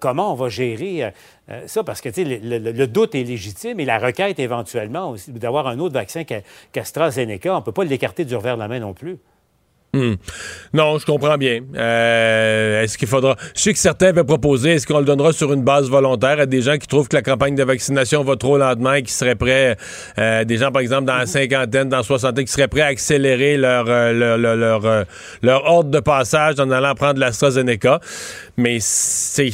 comment 0.00 0.32
on 0.32 0.34
va 0.34 0.48
gérer 0.48 1.04
euh, 1.04 1.10
euh, 1.50 1.66
ça? 1.66 1.84
Parce 1.84 2.00
que 2.00 2.08
le, 2.08 2.56
le, 2.72 2.86
doute 2.86 3.14
est 3.14 3.22
légitime 3.22 3.80
et 3.80 3.84
la 3.84 3.98
requête 3.98 4.38
éventuellement 4.38 5.14
d'avoir 5.28 5.66
un 5.66 5.78
autre 5.78 5.92
vaccin 5.92 6.24
qu'AstraZeneca, 6.24 7.52
on 7.52 7.58
ne 7.58 7.64
peut 7.64 7.72
pas 7.72 7.84
l'écarter 7.84 8.24
du 8.24 8.34
revers 8.34 8.54
de 8.54 8.62
la 8.62 8.68
main 8.68 8.78
non 8.78 8.94
plus. 8.94 9.18
Hmm. 9.94 10.14
Non, 10.72 10.98
je 10.98 11.04
comprends 11.04 11.36
bien. 11.36 11.60
Euh, 11.76 12.82
est-ce 12.82 12.96
qu'il 12.96 13.08
faudra. 13.08 13.36
Je 13.54 13.60
sais 13.60 13.72
que 13.74 13.78
certains 13.78 14.06
avaient 14.06 14.24
proposé, 14.24 14.70
est-ce 14.70 14.86
qu'on 14.86 15.00
le 15.00 15.04
donnera 15.04 15.34
sur 15.34 15.52
une 15.52 15.64
base 15.64 15.90
volontaire 15.90 16.40
à 16.40 16.46
des 16.46 16.62
gens 16.62 16.78
qui 16.78 16.86
trouvent 16.86 17.08
que 17.08 17.16
la 17.16 17.20
campagne 17.20 17.54
de 17.54 17.62
vaccination 17.62 18.24
va 18.24 18.36
trop 18.36 18.56
lentement 18.56 18.94
et 18.94 19.02
qui 19.02 19.12
seraient 19.12 19.34
prêts, 19.34 19.76
euh, 20.16 20.44
des 20.44 20.56
gens 20.56 20.72
par 20.72 20.80
exemple 20.80 21.04
dans 21.04 21.18
la 21.18 21.26
cinquantaine, 21.26 21.90
dans 21.90 21.98
la 21.98 22.02
soixantaine, 22.04 22.46
qui 22.46 22.52
seraient 22.52 22.68
prêts 22.68 22.80
à 22.80 22.86
accélérer 22.86 23.58
leur, 23.58 23.84
euh, 23.86 24.38
leur, 24.38 24.56
leur, 24.56 25.04
leur 25.42 25.64
ordre 25.66 25.90
de 25.90 26.00
passage 26.00 26.58
en 26.58 26.70
allant 26.70 26.94
prendre 26.94 27.20
l'AstraZeneca? 27.20 28.00
Mais 28.56 28.78
c'est 28.80 29.50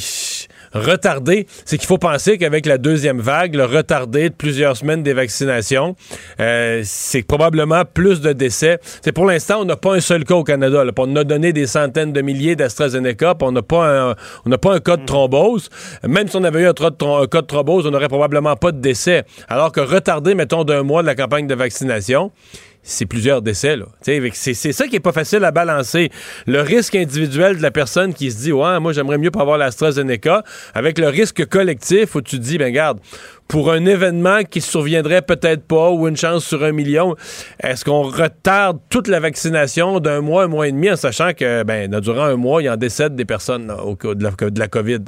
retardé, 0.73 1.47
c'est 1.65 1.77
qu'il 1.77 1.87
faut 1.87 1.97
penser 1.97 2.37
qu'avec 2.37 2.65
la 2.65 2.77
deuxième 2.77 3.19
vague, 3.19 3.55
le 3.55 3.65
retardé 3.65 4.29
de 4.29 4.35
plusieurs 4.35 4.77
semaines 4.77 5.03
des 5.03 5.13
vaccinations, 5.13 5.95
euh, 6.39 6.81
c'est 6.83 7.23
probablement 7.23 7.83
plus 7.85 8.21
de 8.21 8.33
décès. 8.33 8.79
C'est 9.01 9.11
pour 9.11 9.25
l'instant, 9.25 9.61
on 9.61 9.65
n'a 9.65 9.75
pas 9.75 9.95
un 9.95 9.99
seul 9.99 10.23
cas 10.23 10.35
au 10.35 10.43
Canada. 10.43 10.83
On 10.97 11.15
a 11.15 11.23
donné 11.23 11.53
des 11.53 11.67
centaines 11.67 12.13
de 12.13 12.21
milliers 12.21 12.55
d'AstraZeneca, 12.55 13.35
on 13.41 13.51
n'a 13.51 13.61
pas 13.61 14.09
un, 14.09 14.15
on 14.45 14.49
n'a 14.49 14.57
pas 14.57 14.75
un 14.75 14.79
cas 14.79 14.97
de 14.97 15.05
thrombose. 15.05 15.69
Même 16.07 16.27
si 16.27 16.35
on 16.35 16.43
avait 16.43 16.61
eu 16.61 16.67
un, 16.67 16.73
cas 16.73 17.41
de 17.41 17.47
thrombose, 17.47 17.87
on 17.87 17.91
n'aurait 17.91 18.07
probablement 18.07 18.55
pas 18.55 18.71
de 18.71 18.79
décès. 18.79 19.23
Alors 19.47 19.71
que 19.71 19.79
retardé, 19.79 20.35
mettons, 20.35 20.63
d'un 20.63 20.83
mois 20.83 21.01
de 21.01 21.07
la 21.07 21.15
campagne 21.15 21.47
de 21.47 21.55
vaccination, 21.55 22.31
c'est 22.81 23.05
plusieurs 23.05 23.41
décès. 23.41 23.77
C'est, 24.01 24.53
c'est 24.53 24.71
ça 24.71 24.87
qui 24.87 24.95
est 24.95 25.01
pas 25.01 25.11
facile 25.11 25.43
à 25.43 25.51
balancer. 25.51 26.09
Le 26.47 26.61
risque 26.61 26.95
individuel 26.95 27.57
de 27.57 27.61
la 27.61 27.71
personne 27.71 28.13
qui 28.13 28.31
se 28.31 28.37
dit 28.37 28.51
Ouais, 28.51 28.79
moi 28.79 28.93
j'aimerais 28.93 29.17
mieux 29.17 29.31
pas 29.31 29.41
avoir 29.41 29.57
l'AstraZeneca, 29.57 30.43
avec 30.73 30.97
le 30.97 31.07
risque 31.07 31.45
collectif 31.45 32.15
où 32.15 32.21
tu 32.21 32.39
dis, 32.39 32.57
ben 32.57 32.71
garde, 32.73 32.99
pour 33.47 33.71
un 33.71 33.85
événement 33.85 34.43
qui 34.43 34.61
surviendrait 34.61 35.21
peut-être 35.21 35.63
pas 35.63 35.91
ou 35.91 36.07
une 36.07 36.17
chance 36.17 36.45
sur 36.45 36.63
un 36.63 36.71
million, 36.71 37.15
est-ce 37.61 37.83
qu'on 37.83 38.03
retarde 38.03 38.79
toute 38.89 39.07
la 39.07 39.19
vaccination 39.19 39.99
d'un 39.99 40.21
mois, 40.21 40.43
un 40.43 40.47
mois 40.47 40.67
et 40.67 40.71
demi 40.71 40.89
en 40.91 40.95
sachant 40.95 41.33
que 41.33 41.63
ben, 41.63 41.89
durant 41.99 42.23
un 42.23 42.35
mois, 42.35 42.61
il 42.61 42.65
y 42.65 42.69
en 42.69 42.77
décède 42.77 43.15
des 43.15 43.25
personnes 43.25 43.71
au 43.71 43.95
de 43.95 44.59
la, 44.59 44.67
COVID? 44.67 44.99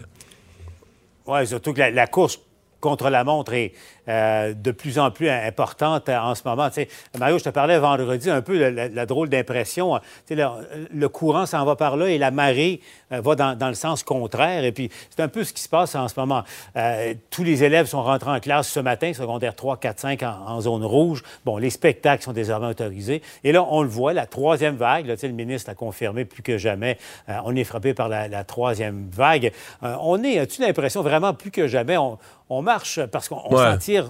Oui, 1.28 1.48
surtout 1.48 1.74
que 1.74 1.82
la 1.82 2.08
course 2.08 2.40
contre 2.80 3.10
la 3.10 3.24
montre 3.24 3.54
est 3.54 3.74
euh, 4.12 4.54
de 4.54 4.72
plus 4.72 5.00
en 5.00 5.10
plus 5.10 5.30
importante 5.30 6.10
en 6.10 6.36
ce 6.36 6.42
moment. 6.44 6.70
Mario, 7.18 7.38
je 7.38 7.46
te 7.46 7.50
parlais 7.50 7.80
vendredi 7.80 8.30
un 8.30 8.42
peu 8.42 8.60
de 8.60 8.66
la, 8.94 9.06
drôle 9.06 9.30
d'impression. 9.30 10.00
Le, 10.30 10.46
le, 10.92 11.10
courant 11.10 11.46
s'en 11.46 11.64
va 11.64 11.78
par 11.78 11.96
là 11.96 12.10
et 12.10 12.18
la 12.18 12.30
marée 12.30 12.82
euh, 13.14 13.22
va 13.22 13.36
dans, 13.56 13.68
le 13.70 13.74
sens 13.74 14.04
contraire. 14.04 14.66
Et 14.66 14.74
puis, 14.74 14.90
c'est 15.10 15.22
un 15.22 15.30
peu 15.30 15.46
ce 15.46 15.54
qui 15.54 15.62
se 15.62 15.70
passe 15.70 15.96
en 15.96 16.10
ce 16.10 16.20
moment. 16.20 16.44
Euh, 16.76 17.14
tous 17.30 17.46
les 17.46 17.64
élèves 17.64 17.86
sont 17.86 18.04
rentrés 18.04 18.32
en 18.32 18.40
classe 18.42 18.68
ce 18.68 18.82
matin, 18.82 19.14
secondaire 19.14 19.56
3, 19.56 19.78
4, 19.78 20.00
5 20.00 20.24
en, 20.24 20.60
zone 20.60 20.84
rouge. 20.84 21.24
Bon, 21.46 21.58
les 21.58 21.70
spectacles 21.70 22.24
sont 22.24 22.34
désormais 22.34 22.68
autorisés. 22.68 23.22
Et 23.46 23.54
là, 23.54 23.66
on 23.70 23.82
le 23.82 23.90
voit, 23.90 24.12
la 24.12 24.26
troisième 24.26 24.76
vague, 24.76 25.06
là, 25.06 25.16
le 25.22 25.30
ministre 25.30 25.70
a 25.70 25.76
confirmé 25.76 26.26
plus 26.26 26.42
que 26.42 26.58
jamais, 26.58 26.98
on 27.46 27.56
est 27.56 27.64
frappé 27.64 27.94
par 27.94 28.10
la, 28.10 28.44
troisième 28.44 29.08
vague. 29.10 29.54
on 29.82 30.22
est, 30.24 30.40
as-tu 30.40 30.62
l'impression 30.62 31.02
vraiment 31.02 31.34
plus 31.34 31.52
que 31.52 31.68
jamais, 31.68 31.98
on, 31.98 32.18
on 32.52 32.62
marche 32.62 33.00
parce 33.06 33.30
qu'on 33.30 33.50
s'en 33.50 33.78
tire 33.78 34.01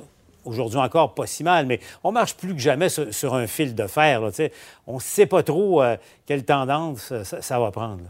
aujourd'hui 0.45 0.79
encore 0.79 1.13
pas 1.13 1.27
si 1.27 1.43
mal, 1.43 1.65
mais 1.65 1.79
on 2.03 2.11
marche 2.11 2.35
plus 2.35 2.53
que 2.53 2.59
jamais 2.59 2.89
sur, 2.89 3.35
un 3.35 3.47
fil 3.47 3.75
de 3.75 3.87
fer. 3.87 4.21
on 4.87 4.95
ne 4.95 4.99
sait 4.99 5.25
pas 5.25 5.43
trop 5.43 5.81
euh, 5.81 5.97
quelle 6.25 6.43
tendance 6.43 7.11
euh, 7.11 7.23
ça, 7.23 7.59
va 7.59 7.71
prendre. 7.71 8.03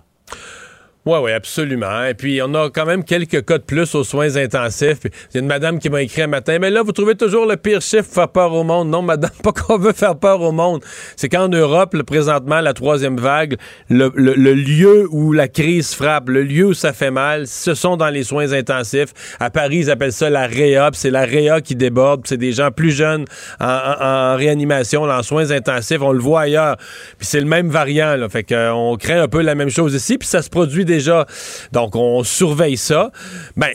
Oui, 1.04 1.18
oui, 1.20 1.32
absolument. 1.32 2.06
Et 2.06 2.14
puis, 2.14 2.44
on 2.44 2.54
a 2.54 2.70
quand 2.70 2.86
même 2.86 3.04
quelques 3.04 3.44
cas 3.44 3.58
de 3.58 3.64
plus 3.64 3.96
aux 3.96 4.04
soins 4.04 4.36
intensifs. 4.36 5.00
Il 5.04 5.34
y 5.34 5.38
a 5.38 5.40
une 5.40 5.48
madame 5.48 5.80
qui 5.80 5.90
m'a 5.90 6.04
écrit 6.04 6.22
un 6.22 6.28
matin, 6.28 6.60
mais 6.62 6.70
là, 6.70 6.84
vous 6.84 6.92
trouvez 6.92 7.16
toujours 7.16 7.48
le 7.48 7.58
pire 7.58 7.82
chiffre 7.82 8.08
faire 8.08 8.28
peur 8.28 8.54
au 8.54 8.64
monde. 8.64 8.90
Non, 8.90 9.02
madame, 9.02 9.32
pas 9.44 9.52
qu'on 9.52 9.80
veut 9.80 9.94
faire 9.94 10.16
peur 10.16 10.42
au 10.42 10.52
monde. 10.52 10.84
C'est 11.16 11.28
qu'en 11.28 11.50
Europe, 11.50 11.96
le, 11.96 12.04
présentement, 12.04 12.62
la 12.62 12.76
troisième 12.76 13.18
vague, 13.18 13.58
le, 13.90 14.10
lieu 14.54 15.08
où 15.10 15.34
la 15.34 15.48
crise 15.48 15.96
frappe, 15.96 16.30
le 16.30 16.44
lieu 16.44 16.68
où 16.68 16.74
ça 16.76 16.94
fait 16.94 17.10
mal, 17.10 17.48
ce 17.48 17.74
sont 17.74 17.98
dans 17.98 18.10
les 18.10 18.24
soins 18.24 18.54
intensifs. 18.54 19.12
À 19.40 19.50
Paris, 19.50 19.78
ils 19.78 19.90
appellent 19.90 20.14
ça 20.14 20.30
la 20.30 20.46
réa, 20.46 20.92
c'est 20.94 21.10
la 21.10 21.26
réa 21.26 21.62
qui 21.62 21.74
déborde. 21.76 22.28
C'est 22.28 22.38
des 22.38 22.52
gens 22.52 22.70
plus 22.70 22.92
jeunes 22.92 23.26
en, 23.60 24.36
réanimation, 24.36 25.02
en 25.02 25.24
soins 25.24 25.50
intensifs. 25.50 26.02
On 26.02 26.12
le 26.12 26.20
voit 26.20 26.42
ailleurs. 26.42 26.78
Puis 27.18 27.26
c'est 27.26 27.40
le 27.40 27.48
même 27.48 27.70
variant, 27.70 28.16
là. 28.18 28.30
Fait 28.30 28.44
qu'on 28.44 28.98
craint 29.00 29.24
un 29.24 29.28
peu 29.28 29.42
la 29.42 29.56
même 29.56 29.70
chose 29.70 29.96
ici, 29.96 30.20
puis 30.20 30.28
ça 30.28 30.44
se 30.44 30.50
produit 30.52 30.86
déjà. 30.92 31.26
Donc, 31.72 31.96
on 31.96 32.24
surveille 32.24 32.78
ça. 32.78 33.12
Ben, 33.56 33.70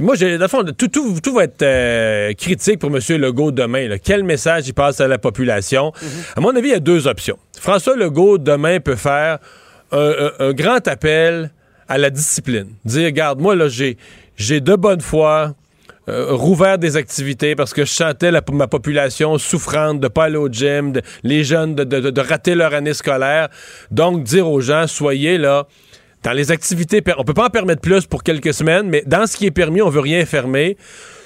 moi, 0.00 0.14
j'ai, 0.14 0.38
dans 0.38 0.44
le 0.44 0.48
fond, 0.48 0.64
tout, 0.64 0.88
tout, 0.88 1.34
va 1.34 1.44
être 1.44 1.62
euh, 1.62 2.32
critique 2.34 2.78
pour 2.78 2.90
M. 2.90 3.00
Legault 3.20 3.50
demain. 3.50 3.96
Quel 4.02 4.24
message 4.24 4.68
il 4.68 4.74
passe 4.74 5.00
à 5.00 5.08
la 5.08 5.18
population? 5.18 5.92
À 6.36 6.40
mon 6.40 6.54
avis, 6.54 6.68
il 6.68 6.72
y 6.72 6.76
a 6.76 6.80
deux 6.80 7.06
options. 7.06 7.38
François 7.58 7.96
Legault, 7.96 8.38
demain, 8.38 8.80
peut 8.80 8.96
faire 8.96 9.38
un, 9.92 10.52
grand 10.52 10.86
appel 10.88 11.50
à 11.88 11.98
la 11.98 12.10
discipline. 12.10 12.68
Dire, 12.84 13.06
regarde, 13.06 13.40
moi, 13.40 13.54
là, 13.54 13.68
j'ai, 13.68 13.96
j'ai 14.36 14.60
de 14.60 14.74
bonne 14.74 15.00
foi, 15.00 15.54
euh, 16.06 16.34
rouvert 16.34 16.76
des 16.76 16.98
activités 16.98 17.56
parce 17.56 17.72
que 17.72 17.86
je 17.86 17.90
sentais 17.90 18.30
la, 18.30 18.42
ma 18.52 18.66
population 18.66 19.38
souffrante 19.38 20.00
de 20.00 20.08
pas 20.08 20.24
aller 20.24 20.36
au 20.36 20.48
gym, 20.48 20.92
de, 20.92 21.00
les 21.22 21.44
jeunes 21.44 21.74
de, 21.74 21.84
de, 21.84 22.10
de, 22.10 22.20
rater 22.20 22.54
leur 22.54 22.74
année 22.74 22.92
scolaire. 22.92 23.48
Donc, 23.90 24.22
dire 24.22 24.46
aux 24.46 24.60
gens, 24.60 24.86
soyez 24.86 25.38
là. 25.38 25.66
Dans 26.24 26.32
les 26.32 26.50
activités, 26.50 27.02
on 27.18 27.24
peut 27.24 27.34
pas 27.34 27.46
en 27.46 27.50
permettre 27.50 27.82
plus 27.82 28.06
pour 28.06 28.22
quelques 28.22 28.54
semaines, 28.54 28.88
mais 28.88 29.02
dans 29.06 29.26
ce 29.26 29.36
qui 29.36 29.44
est 29.44 29.50
permis, 29.50 29.82
on 29.82 29.90
veut 29.90 30.00
rien 30.00 30.24
fermer 30.24 30.78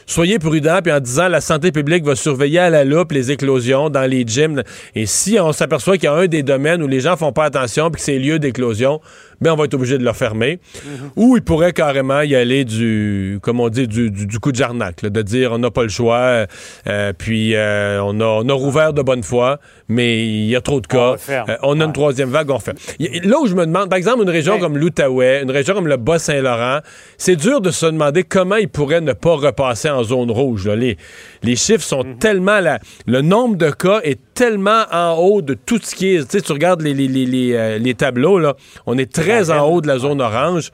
soyez 0.08 0.38
prudents, 0.38 0.80
puis 0.82 0.90
en 0.90 1.00
disant 1.00 1.28
la 1.28 1.40
santé 1.40 1.70
publique 1.70 2.04
va 2.04 2.16
surveiller 2.16 2.58
à 2.58 2.70
la 2.70 2.84
loupe 2.84 3.12
les 3.12 3.30
éclosions 3.30 3.90
dans 3.90 4.10
les 4.10 4.24
gyms. 4.26 4.62
Et 4.94 5.06
si 5.06 5.38
on 5.38 5.52
s'aperçoit 5.52 5.98
qu'il 5.98 6.04
y 6.04 6.08
a 6.08 6.14
un 6.14 6.26
des 6.26 6.42
domaines 6.42 6.82
où 6.82 6.88
les 6.88 7.00
gens 7.00 7.16
font 7.16 7.32
pas 7.32 7.44
attention, 7.44 7.90
puis 7.90 8.00
que 8.00 8.04
c'est 8.04 8.18
lieu 8.18 8.38
d'éclosion, 8.38 9.00
ben 9.40 9.52
on 9.52 9.56
va 9.56 9.64
être 9.64 9.74
obligé 9.74 9.98
de 9.98 10.04
le 10.04 10.12
fermer. 10.12 10.60
Mhm. 10.84 11.10
Ou 11.16 11.36
il 11.36 11.42
pourrait 11.42 11.72
carrément 11.72 12.20
y 12.22 12.34
aller 12.34 12.64
du, 12.64 13.38
comme 13.42 13.60
on 13.60 13.68
dit, 13.68 13.86
du, 13.86 14.10
du, 14.10 14.38
coup 14.40 14.52
de 14.52 14.56
jarnac, 14.56 15.02
de 15.04 15.22
dire 15.22 15.52
on 15.52 15.58
n'a 15.58 15.70
pas 15.70 15.82
le 15.82 15.88
choix, 15.88 16.46
euh, 16.86 17.12
puis 17.16 17.54
euh, 17.54 18.00
on, 18.02 18.20
a, 18.20 18.24
on 18.24 18.48
a 18.48 18.52
rouvert 18.52 18.92
de 18.92 19.02
bonne 19.02 19.22
foi, 19.22 19.58
mais 19.88 20.26
il 20.26 20.46
y 20.46 20.56
a 20.56 20.60
trop 20.60 20.80
de 20.80 20.86
cas. 20.86 21.16
On, 21.62 21.78
euh, 21.78 21.82
a 21.82 21.84
une 21.84 21.92
troisième 21.92 22.30
vague, 22.30 22.50
on 22.50 22.58
fait. 22.58 22.76
Là 22.98 23.38
où 23.40 23.46
je 23.46 23.54
me 23.54 23.66
demande, 23.66 23.88
par 23.88 23.96
exemple, 23.96 24.22
une 24.22 24.30
région 24.30 24.58
comme 24.58 24.76
l'Outaouais, 24.76 25.42
une 25.42 25.50
région 25.50 25.74
comme 25.74 25.88
le 25.88 25.96
Bas-Saint-Laurent, 25.96 26.80
c'est 27.16 27.36
dur 27.36 27.60
de 27.60 27.70
se 27.70 27.86
demander 27.86 28.24
comment 28.24 28.56
ils 28.56 28.68
pourraient 28.68 29.00
ne 29.00 29.12
pas 29.12 29.34
repasser 29.34 29.90
en 29.90 30.02
zone 30.02 30.30
rouge. 30.30 30.68
Les, 30.68 30.96
les 31.42 31.56
chiffres 31.56 31.84
sont 31.84 32.04
mhm. 32.04 32.18
tellement... 32.18 32.60
là, 32.60 32.78
le 33.06 33.20
nombre 33.22 33.56
de 33.56 33.70
cas 33.70 34.00
est 34.02 34.20
tellement 34.38 34.84
en 34.92 35.16
haut 35.16 35.42
de 35.42 35.54
tout 35.54 35.80
ce 35.82 35.96
qui 35.96 36.14
est... 36.14 36.22
Tu 36.22 36.38
sais, 36.38 36.40
tu 36.40 36.52
regardes 36.52 36.80
les, 36.80 36.94
les, 36.94 37.08
les, 37.08 37.78
les 37.80 37.94
tableaux, 37.94 38.38
là, 38.38 38.54
on 38.86 38.96
est 38.96 39.12
très 39.12 39.50
en 39.50 39.66
haut 39.66 39.80
de 39.80 39.88
la 39.88 39.98
zone 39.98 40.20
orange. 40.20 40.70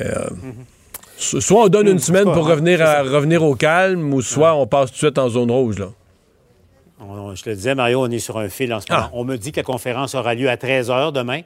Euh, 0.00 0.28
soit 1.16 1.64
on 1.64 1.68
donne 1.68 1.86
une 1.86 2.00
semaine 2.00 2.24
pour 2.24 2.48
revenir, 2.48 2.82
à, 2.82 3.02
revenir 3.02 3.44
au 3.44 3.54
calme, 3.54 4.12
ou 4.12 4.22
soit 4.22 4.54
on 4.54 4.66
passe 4.66 4.90
tout 4.90 4.94
de 4.94 4.98
suite 4.98 5.18
en 5.18 5.28
zone 5.28 5.52
rouge. 5.52 5.78
Là. 5.78 5.90
je 6.98 7.48
le 7.48 7.54
disais, 7.54 7.76
Mario, 7.76 8.02
on 8.02 8.10
est 8.10 8.18
sur 8.18 8.38
un 8.38 8.48
fil 8.48 8.74
en 8.74 8.80
ce 8.80 8.92
moment. 8.92 9.04
Ah. 9.06 9.10
On 9.12 9.24
me 9.24 9.36
dit 9.36 9.52
que 9.52 9.60
la 9.60 9.62
conférence 9.62 10.16
aura 10.16 10.34
lieu 10.34 10.50
à 10.50 10.56
13 10.56 10.90
h 10.90 11.12
demain. 11.12 11.42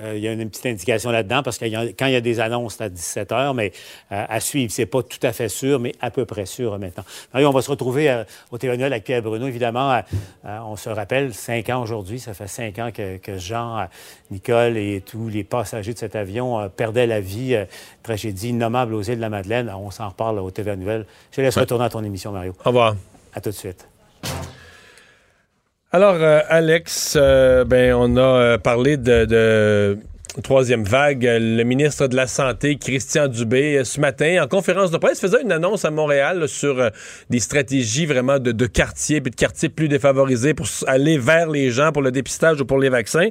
Euh, 0.00 0.14
il 0.16 0.22
y 0.22 0.28
a 0.28 0.32
une 0.32 0.48
petite 0.50 0.66
indication 0.66 1.10
là-dedans 1.10 1.42
parce 1.42 1.58
que 1.58 1.64
quand 1.92 2.06
il 2.06 2.12
y 2.12 2.16
a 2.16 2.20
des 2.20 2.40
annonces, 2.40 2.76
c'est 2.76 2.84
à 2.84 2.88
17 2.88 3.32
heures, 3.32 3.54
mais 3.54 3.72
euh, 4.12 4.24
à 4.28 4.40
suivre. 4.40 4.72
C'est 4.72 4.86
pas 4.86 5.02
tout 5.02 5.18
à 5.22 5.32
fait 5.32 5.48
sûr, 5.48 5.78
mais 5.78 5.94
à 6.00 6.10
peu 6.10 6.24
près 6.24 6.46
sûr 6.46 6.78
maintenant. 6.78 7.04
on 7.32 7.50
va 7.50 7.62
se 7.62 7.70
retrouver 7.70 8.10
euh, 8.10 8.24
au 8.50 8.58
Télé 8.58 8.82
avec 8.82 9.04
Pierre 9.04 9.22
Bruno. 9.22 9.46
Évidemment, 9.46 10.00
on 10.44 10.76
se 10.76 10.90
rappelle, 10.90 11.32
cinq 11.32 11.68
ans 11.70 11.82
aujourd'hui, 11.82 12.18
ça 12.18 12.34
fait 12.34 12.48
cinq 12.48 12.78
ans 12.78 12.90
que, 12.92 13.38
Jean, 13.38 13.86
Nicole 14.30 14.76
et 14.76 15.02
tous 15.04 15.28
les 15.28 15.44
passagers 15.44 15.92
de 15.92 15.98
cet 15.98 16.16
avion 16.16 16.68
perdaient 16.70 17.06
la 17.06 17.20
vie. 17.20 17.56
tragédie 18.02 18.48
innommable 18.50 18.94
aux 18.94 19.02
îles 19.02 19.16
de 19.16 19.20
la 19.20 19.30
Madeleine. 19.30 19.70
On 19.70 19.90
s'en 19.90 20.08
reparle 20.08 20.38
au 20.40 20.50
TVA 20.50 20.76
Nouvelle. 20.76 21.06
Je 21.30 21.36
te 21.36 21.40
laisse 21.40 21.56
retourner 21.56 21.84
à 21.84 21.88
ton 21.88 22.02
émission, 22.02 22.32
Mario. 22.32 22.54
Au 22.64 22.68
revoir. 22.68 22.96
À 23.32 23.40
tout 23.40 23.50
de 23.50 23.54
suite. 23.54 23.93
Alors, 25.94 26.16
euh, 26.16 26.40
Alex, 26.48 27.14
euh, 27.16 27.64
ben, 27.64 27.94
on 27.94 28.16
a 28.16 28.20
euh, 28.20 28.58
parlé 28.58 28.96
de 28.96 29.96
troisième 30.42 30.84
vague. 30.84 31.22
Le 31.24 31.62
ministre 31.62 32.06
de 32.06 32.16
la 32.16 32.26
Santé, 32.26 32.76
Christian 32.76 33.28
Dubé, 33.28 33.82
ce 33.84 34.00
matin, 34.00 34.42
en 34.42 34.48
conférence 34.48 34.90
de 34.90 34.98
presse, 34.98 35.20
faisait 35.20 35.42
une 35.42 35.52
annonce 35.52 35.84
à 35.84 35.90
Montréal 35.90 36.48
sur 36.48 36.80
euh, 36.80 36.90
des 37.30 37.40
stratégies 37.40 38.06
vraiment 38.06 38.38
de, 38.38 38.52
de 38.52 38.66
puis 38.66 39.30
de 39.30 39.36
quartiers 39.36 39.68
plus 39.68 39.88
défavorisés 39.88 40.54
pour 40.54 40.66
aller 40.86 41.18
vers 41.18 41.48
les 41.48 41.70
gens 41.70 41.92
pour 41.92 42.02
le 42.02 42.10
dépistage 42.10 42.60
ou 42.60 42.64
pour 42.64 42.78
les 42.78 42.88
vaccins. 42.88 43.28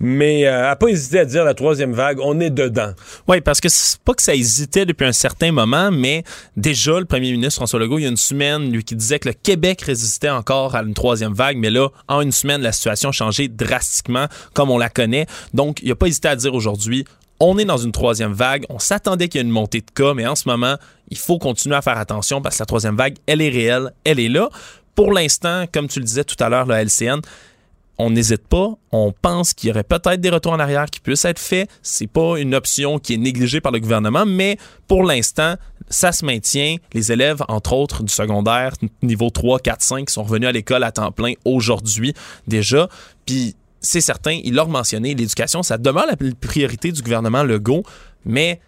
Mais 0.00 0.46
euh, 0.46 0.70
a 0.70 0.76
pas 0.76 0.88
hésité 0.88 1.20
à 1.20 1.24
dire 1.24 1.44
la 1.44 1.54
troisième 1.54 1.92
vague, 1.92 2.18
on 2.20 2.40
est 2.40 2.50
dedans. 2.50 2.92
Oui, 3.28 3.40
parce 3.40 3.60
que 3.60 3.68
c'est 3.68 3.98
pas 4.00 4.14
que 4.14 4.22
ça 4.22 4.34
hésitait 4.34 4.84
depuis 4.84 5.06
un 5.06 5.12
certain 5.12 5.52
moment, 5.52 5.90
mais 5.90 6.24
déjà, 6.56 6.98
le 6.98 7.04
premier 7.04 7.32
ministre 7.32 7.56
François 7.56 7.80
Legault, 7.80 7.98
il 7.98 8.02
y 8.02 8.06
a 8.06 8.10
une 8.10 8.16
semaine, 8.16 8.70
lui 8.70 8.84
qui 8.84 8.96
disait 8.96 9.18
que 9.18 9.28
le 9.28 9.34
Québec 9.34 9.82
résistait 9.82 10.30
encore 10.30 10.74
à 10.74 10.82
une 10.82 10.94
troisième 10.94 11.32
vague, 11.32 11.56
mais 11.56 11.70
là, 11.70 11.88
en 12.08 12.20
une 12.20 12.32
semaine, 12.32 12.60
la 12.62 12.72
situation 12.72 13.10
a 13.10 13.12
changé 13.12 13.48
drastiquement, 13.48 14.26
comme 14.54 14.70
on 14.70 14.78
la 14.78 14.88
connaît. 14.88 15.26
Donc, 15.54 15.78
il 15.82 15.90
a 15.90 15.96
pas 15.96 16.06
hésité 16.06 16.28
à 16.28 16.36
dire 16.36 16.41
aujourd'hui, 16.48 17.04
on 17.40 17.58
est 17.58 17.64
dans 17.64 17.76
une 17.76 17.92
troisième 17.92 18.32
vague. 18.32 18.64
On 18.68 18.78
s'attendait 18.78 19.28
qu'il 19.28 19.40
y 19.40 19.42
ait 19.42 19.46
une 19.46 19.52
montée 19.52 19.80
de 19.80 19.90
cas, 19.90 20.14
mais 20.14 20.26
en 20.26 20.36
ce 20.36 20.48
moment, 20.48 20.76
il 21.10 21.18
faut 21.18 21.38
continuer 21.38 21.74
à 21.74 21.82
faire 21.82 21.98
attention 21.98 22.40
parce 22.40 22.56
que 22.56 22.62
la 22.62 22.66
troisième 22.66 22.96
vague, 22.96 23.16
elle 23.26 23.42
est 23.42 23.48
réelle, 23.48 23.92
elle 24.04 24.20
est 24.20 24.28
là. 24.28 24.48
Pour 24.94 25.12
l'instant, 25.12 25.64
comme 25.72 25.88
tu 25.88 25.98
le 25.98 26.04
disais 26.04 26.24
tout 26.24 26.36
à 26.38 26.48
l'heure, 26.48 26.66
le 26.66 26.74
LCN, 26.74 27.20
on 27.98 28.10
n'hésite 28.10 28.46
pas. 28.46 28.70
On 28.90 29.12
pense 29.12 29.54
qu'il 29.54 29.68
y 29.68 29.70
aurait 29.70 29.84
peut-être 29.84 30.20
des 30.20 30.30
retours 30.30 30.52
en 30.52 30.58
arrière 30.58 30.86
qui 30.86 31.00
puissent 31.00 31.24
être 31.24 31.38
faits. 31.38 31.68
C'est 31.82 32.06
pas 32.06 32.38
une 32.38 32.54
option 32.54 32.98
qui 32.98 33.14
est 33.14 33.18
négligée 33.18 33.60
par 33.60 33.72
le 33.72 33.80
gouvernement, 33.80 34.24
mais 34.26 34.56
pour 34.88 35.04
l'instant, 35.04 35.56
ça 35.88 36.12
se 36.12 36.24
maintient. 36.24 36.76
Les 36.92 37.12
élèves, 37.12 37.42
entre 37.48 37.74
autres, 37.74 38.02
du 38.02 38.12
secondaire, 38.12 38.72
niveau 39.02 39.30
3, 39.30 39.58
4, 39.60 39.82
5, 39.82 40.10
sont 40.10 40.22
revenus 40.22 40.48
à 40.48 40.52
l'école 40.52 40.84
à 40.84 40.92
temps 40.92 41.12
plein 41.12 41.32
aujourd'hui 41.44 42.14
déjà. 42.46 42.88
Puis 43.26 43.54
c'est 43.82 44.00
certain, 44.00 44.38
il 44.44 44.54
l'a 44.54 44.64
mentionné, 44.64 45.14
l'éducation, 45.14 45.62
ça 45.62 45.76
demeure 45.76 46.06
la 46.06 46.16
priorité 46.40 46.92
du 46.92 47.02
gouvernement 47.02 47.42
Legault, 47.42 47.82
mais 48.24 48.60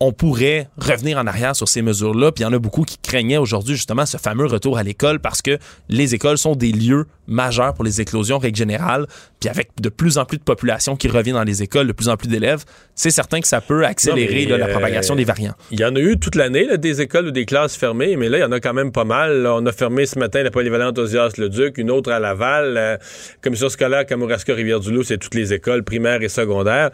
on 0.00 0.12
pourrait 0.12 0.68
revenir 0.78 1.18
en 1.18 1.26
arrière 1.26 1.56
sur 1.56 1.68
ces 1.68 1.82
mesures-là. 1.82 2.32
Puis 2.32 2.42
il 2.42 2.46
y 2.46 2.48
en 2.48 2.52
a 2.52 2.58
beaucoup 2.58 2.82
qui 2.82 2.98
craignaient 2.98 3.38
aujourd'hui 3.38 3.74
justement 3.74 4.06
ce 4.06 4.16
fameux 4.16 4.46
retour 4.46 4.78
à 4.78 4.82
l'école 4.82 5.20
parce 5.20 5.42
que 5.42 5.58
les 5.88 6.14
écoles 6.14 6.38
sont 6.38 6.54
des 6.54 6.72
lieux 6.72 7.06
majeurs 7.26 7.74
pour 7.74 7.84
les 7.84 8.00
éclosions, 8.00 8.38
règle 8.38 8.56
générale. 8.56 9.06
Puis 9.40 9.48
avec 9.48 9.70
de 9.80 9.88
plus 9.88 10.18
en 10.18 10.24
plus 10.24 10.38
de 10.38 10.42
population 10.42 10.96
qui 10.96 11.08
revient 11.08 11.32
dans 11.32 11.44
les 11.44 11.62
écoles, 11.62 11.86
de 11.86 11.92
plus 11.92 12.08
en 12.08 12.16
plus 12.16 12.28
d'élèves, 12.28 12.64
c'est 12.94 13.10
certain 13.10 13.40
que 13.40 13.48
ça 13.48 13.60
peut 13.60 13.84
accélérer 13.84 14.46
la 14.46 14.68
propagation 14.68 15.14
des 15.14 15.24
variants. 15.24 15.54
Il 15.70 15.80
y 15.80 15.84
en 15.84 15.94
a 15.94 16.00
eu 16.00 16.18
toute 16.18 16.34
l'année, 16.34 16.78
des 16.78 17.00
écoles 17.00 17.26
ou 17.26 17.30
des 17.30 17.44
classes 17.44 17.76
fermées, 17.76 18.16
mais 18.16 18.28
là, 18.28 18.38
il 18.38 18.40
y 18.40 18.44
en 18.44 18.52
a 18.52 18.60
quand 18.60 18.74
même 18.74 18.92
pas 18.92 19.04
mal. 19.04 19.46
on 19.46 19.64
a 19.66 19.72
fermé 19.72 20.06
ce 20.06 20.18
matin 20.18 20.42
la 20.42 20.50
polyvalente 20.50 20.98
Osias-le-Duc, 20.98 21.78
une 21.78 21.90
autre 21.90 22.10
à 22.10 22.18
Laval. 22.18 22.72
La 22.74 22.98
commission 23.42 23.68
scolaire 23.68 24.06
Kamouraska 24.06 24.54
Rivière-du-Loup, 24.54 25.02
c'est 25.02 25.18
toutes 25.18 25.34
les 25.34 25.52
écoles 25.52 25.82
primaires 25.82 26.22
et 26.22 26.28
secondaires. 26.28 26.90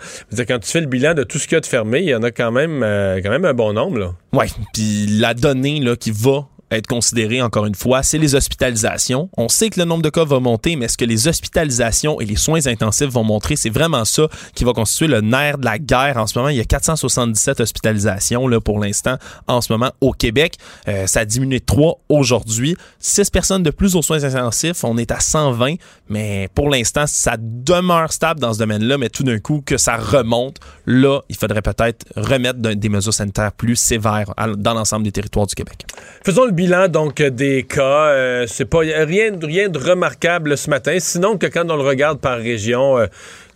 quand 0.49 0.59
tu 0.59 0.71
fais 0.71 0.81
le 0.81 0.87
bilan 0.87 1.15
de 1.15 1.23
tout 1.23 1.39
ce 1.39 1.47
qu'il 1.47 1.57
y 1.57 1.59
a 1.59 1.61
de 1.61 1.67
fermé, 1.67 2.01
il 2.01 2.09
y 2.09 2.15
en 2.15 2.23
a 2.23 2.31
quand 2.31 2.51
même, 2.51 2.83
euh, 2.93 3.21
quand 3.23 3.31
même 3.31 3.45
un 3.45 3.55
bon 3.55 3.73
nombre. 3.73 3.99
Là. 3.99 4.15
Oui, 4.33 4.47
puis 4.73 5.07
la 5.07 5.35
donnée 5.35 5.81
là, 5.81 5.97
qui 5.97 6.11
va 6.11 6.47
être 6.73 6.87
considéré, 6.87 7.43
encore 7.43 7.67
une 7.67 7.75
fois, 7.75 8.03
c'est 8.03 8.19
les 8.19 8.35
hospitalisations. 8.35 9.29
On 9.37 9.49
sait 9.49 9.71
que 9.71 9.79
le 9.79 9.85
nombre 9.85 10.03
de 10.03 10.11
cas 10.11 10.25
va 10.25 10.41
monter, 10.41 10.77
mais 10.77 10.87
est-ce 10.87 10.97
que 10.97 11.05
les 11.05 11.29
hospitalisations 11.29 12.21
et 12.21 12.25
les 12.25 12.37
soins 12.37 12.67
intensifs 12.67 13.09
vont 13.09 13.25
montrer? 13.25 13.57
C'est 13.57 13.71
vraiment 13.71 14.05
ça 14.05 14.29
qui 14.55 14.65
va 14.65 14.73
constituer 14.73 15.07
le 15.07 15.21
nerf 15.21 15.59
de 15.59 15.65
la 15.65 15.79
guerre 15.79 16.17
en 16.17 16.27
ce 16.27 16.39
moment. 16.39 16.49
Il 16.49 16.57
y 16.57 16.61
a 16.61 16.65
477 16.65 17.61
hospitalisations 17.61 18.49
là, 18.49 18.61
pour 18.61 18.79
l'instant 18.79 19.17
en 19.47 19.61
ce 19.61 19.73
moment 19.73 19.91
au 20.01 20.13
Québec. 20.13 20.57
Euh, 20.89 21.07
ça 21.07 21.21
a 21.21 21.25
diminué 21.25 21.61
de 21.61 21.65
3 21.65 22.01
aujourd'hui. 22.09 22.77
6 22.99 23.31
personnes 23.31 23.63
de 23.63 23.71
plus 23.71 23.95
aux 23.97 24.03
soins 24.03 24.25
intensifs. 24.25 24.85
On 24.85 24.97
est 24.99 25.11
à 25.11 25.21
120, 25.21 25.75
mais 26.09 26.49
pour 26.55 26.71
l'instant, 26.71 27.05
ça 27.07 27.37
demeure 27.39 28.13
stable 28.13 28.41
dans 28.41 28.53
ce 28.53 28.59
domaine-là, 28.59 28.99
mais 28.99 29.09
tout 29.09 29.23
d'un 29.23 29.39
coup, 29.39 29.63
que 29.65 29.77
ça 29.77 29.97
remonte, 29.97 30.59
là, 30.87 31.21
il 31.29 31.37
faudrait 31.37 31.63
peut-être 31.63 32.07
remettre 32.17 32.61
des 32.61 32.89
mesures 32.89 33.15
sanitaires 33.15 33.53
plus 33.53 33.77
sévères 33.77 34.35
dans 34.57 34.75
l'ensemble 34.75 35.05
des 35.05 35.13
territoires 35.13 35.47
du 35.47 35.55
Québec. 35.55 35.87
Faisons 36.25 36.45
le 36.45 36.53
donc 36.69 37.23
des 37.23 37.65
cas. 37.65 38.07
Euh, 38.09 38.47
c'est 38.47 38.65
pas 38.65 38.81
rien, 38.81 39.33
rien 39.41 39.69
de 39.69 39.79
remarquable 39.79 40.57
ce 40.57 40.71
matin. 40.71 40.97
Sinon 40.99 41.37
que 41.37 41.47
quand 41.47 41.69
on 41.71 41.77
le 41.77 41.83
regarde 41.83 42.21
par 42.21 42.39
région, 42.39 42.99
euh, 42.99 43.07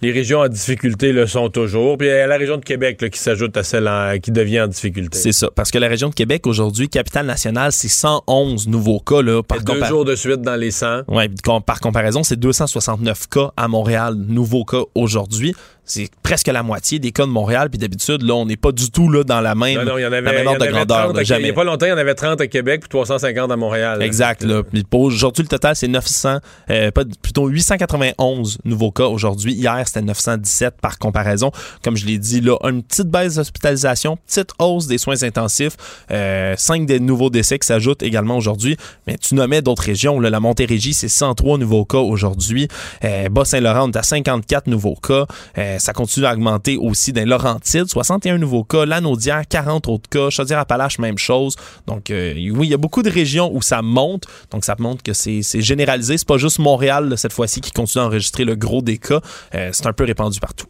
les 0.03 0.13
régions 0.13 0.41
en 0.41 0.49
difficulté 0.49 1.13
le 1.13 1.27
sont 1.27 1.49
toujours. 1.49 1.97
Puis 1.99 2.09
il 2.09 2.11
y 2.11 2.15
a 2.15 2.27
la 2.27 2.37
région 2.37 2.57
de 2.57 2.65
Québec 2.65 3.09
qui 3.11 3.19
s'ajoute 3.19 3.57
à 3.57 3.63
celle 3.63 3.91
qui 4.21 4.31
devient 4.31 4.63
en 4.63 4.67
difficulté. 4.67 5.19
C'est 5.19 5.33
ça. 5.33 5.49
Parce 5.55 5.71
que 5.71 5.79
la 5.79 5.89
région 5.89 6.09
de 6.09 6.15
Québec, 6.15 6.47
aujourd'hui, 6.47 6.89
capitale 6.89 7.27
nationale, 7.27 7.73
c'est 7.73 7.89
111 7.89 8.69
nouveaux 8.69 9.01
cas. 9.01 9.23
Là, 9.23 9.43
par 9.43 9.63
deux 9.63 9.85
jours 9.85 10.05
de 10.05 10.15
suite 10.15 10.43
dans 10.43 10.57
les 10.57 10.71
100. 10.71 11.03
Oui, 11.09 11.25
par 11.65 11.81
comparaison, 11.81 12.23
c'est 12.23 12.39
269 12.39 13.29
cas 13.29 13.53
à 13.57 13.69
Montréal, 13.69 14.15
nouveaux 14.17 14.65
cas 14.65 14.83
aujourd'hui. 14.95 15.55
C'est 15.87 16.11
presque 16.23 16.49
la 16.49 16.63
moitié 16.63 16.99
des 16.99 17.13
cas 17.13 17.25
de 17.25 17.31
Montréal. 17.31 17.71
Puis 17.71 17.79
d'habitude, 17.79 18.23
là, 18.23 18.35
on 18.35 18.45
n'est 18.45 18.57
pas 18.57 18.73
du 18.73 18.91
tout 18.91 19.09
là, 19.09 19.25
dans 19.25 19.41
la 19.41 19.55
même, 19.55 19.79
non, 19.79 19.93
non, 19.93 19.99
y 19.99 20.05
en 20.05 20.13
avait, 20.13 20.21
la 20.21 20.59
de 20.59 20.67
grandeur. 20.67 21.13
il 21.21 21.43
n'y 21.45 21.51
a 21.51 21.53
pas 21.53 21.65
longtemps, 21.65 21.87
il 21.87 21.91
y 21.91 21.93
en 21.93 21.99
avait 21.99 22.15
30 22.15 22.41
à 22.41 22.47
Québec 22.47 22.81
puis 22.81 22.89
350 22.89 23.51
à 23.51 23.57
Montréal. 23.57 24.03
Exact. 24.03 24.43
Là. 24.43 24.63
Aujourd'hui, 24.93 25.43
le 25.43 25.49
total, 25.49 25.77
c'est 25.77 25.89
900, 25.89 26.39
euh, 26.71 26.91
pas, 26.91 27.05
plutôt 27.23 27.47
891 27.47 28.59
nouveaux 28.65 28.91
cas 28.91 29.07
aujourd'hui. 29.07 29.53
Hier, 29.53 29.83
c'était 29.87 30.03
917 30.03 30.75
par 30.81 30.99
comparaison. 30.99 31.53
Comme 31.83 31.97
je 31.97 32.07
l'ai 32.07 32.19
dit, 32.19 32.41
là, 32.41 32.57
une 32.65 32.83
petite 32.83 33.09
baisse 33.09 33.37
d'hospitalisation, 33.37 34.17
petite 34.27 34.51
hausse 34.59 34.87
des 34.87 34.99
soins 34.99 35.23
intensifs, 35.23 35.77
euh, 36.11 36.55
5 36.57 36.87
des 36.87 36.99
nouveaux 36.99 37.31
décès 37.31 37.59
qui 37.59 37.67
s'ajoutent 37.67 38.03
également 38.03 38.37
aujourd'hui. 38.37 38.77
Mais 39.07 39.17
tu 39.19 39.35
nommais 39.35 39.63
d'autres 39.63 39.85
régions. 39.85 40.19
Là, 40.19 40.31
la 40.31 40.41
Montérégie, 40.41 40.95
c'est 40.95 41.09
103 41.09 41.59
nouveaux 41.59 41.85
cas 41.85 41.99
aujourd'hui. 41.99 42.69
Euh, 43.05 43.29
Bas-Saint-Laurent, 43.29 43.89
on 43.89 43.93
est 43.93 43.97
à 43.97 44.03
54 44.03 44.67
nouveaux 44.67 44.97
cas. 44.97 45.27
Euh, 45.59 45.76
ça 45.79 45.93
continue 45.93 46.27
à 46.27 46.33
augmenter 46.33 46.77
aussi 46.77 47.13
dans 47.13 47.27
Laurentides, 47.27 47.87
61 47.89 48.39
nouveaux 48.39 48.65
cas, 48.65 48.85
Lanaudière, 48.85 49.43
40 49.49 49.89
autres 49.89 50.09
cas, 50.09 50.31
Chaudière-Appalaches, 50.31 50.99
même 50.99 51.19
chose. 51.19 51.57
Donc 51.87 52.11
euh, 52.11 52.35
oui, 52.35 52.67
il 52.67 52.71
y 52.71 52.75
a 52.75 52.79
beaucoup 52.79 53.03
de 53.03 53.11
régions 53.11 53.51
où 53.55 53.63
ça 53.63 53.83
monte, 53.83 54.27
donc 54.51 54.65
ça 54.65 54.77
montre 54.79 55.03
que 55.03 55.13
c'est 55.13 55.43
généralisé. 55.61 56.19
C'est 56.19 56.29
pas 56.29 56.39
juste 56.39 56.59
Montréal 56.59 57.15
cette 57.17 57.33
fois-ci 57.33 57.61
qui 57.61 57.73
continue 57.73 58.03
à 58.03 58.07
enregistrer 58.07 58.45
le 58.45 58.57
gros 58.57 58.83
des 58.83 58.99
cas, 58.99 59.21
euh, 59.55 59.71
c'est 59.73 59.87
un 59.87 59.93
peu 59.93 60.05
répandu 60.05 60.41
partout. 60.41 60.67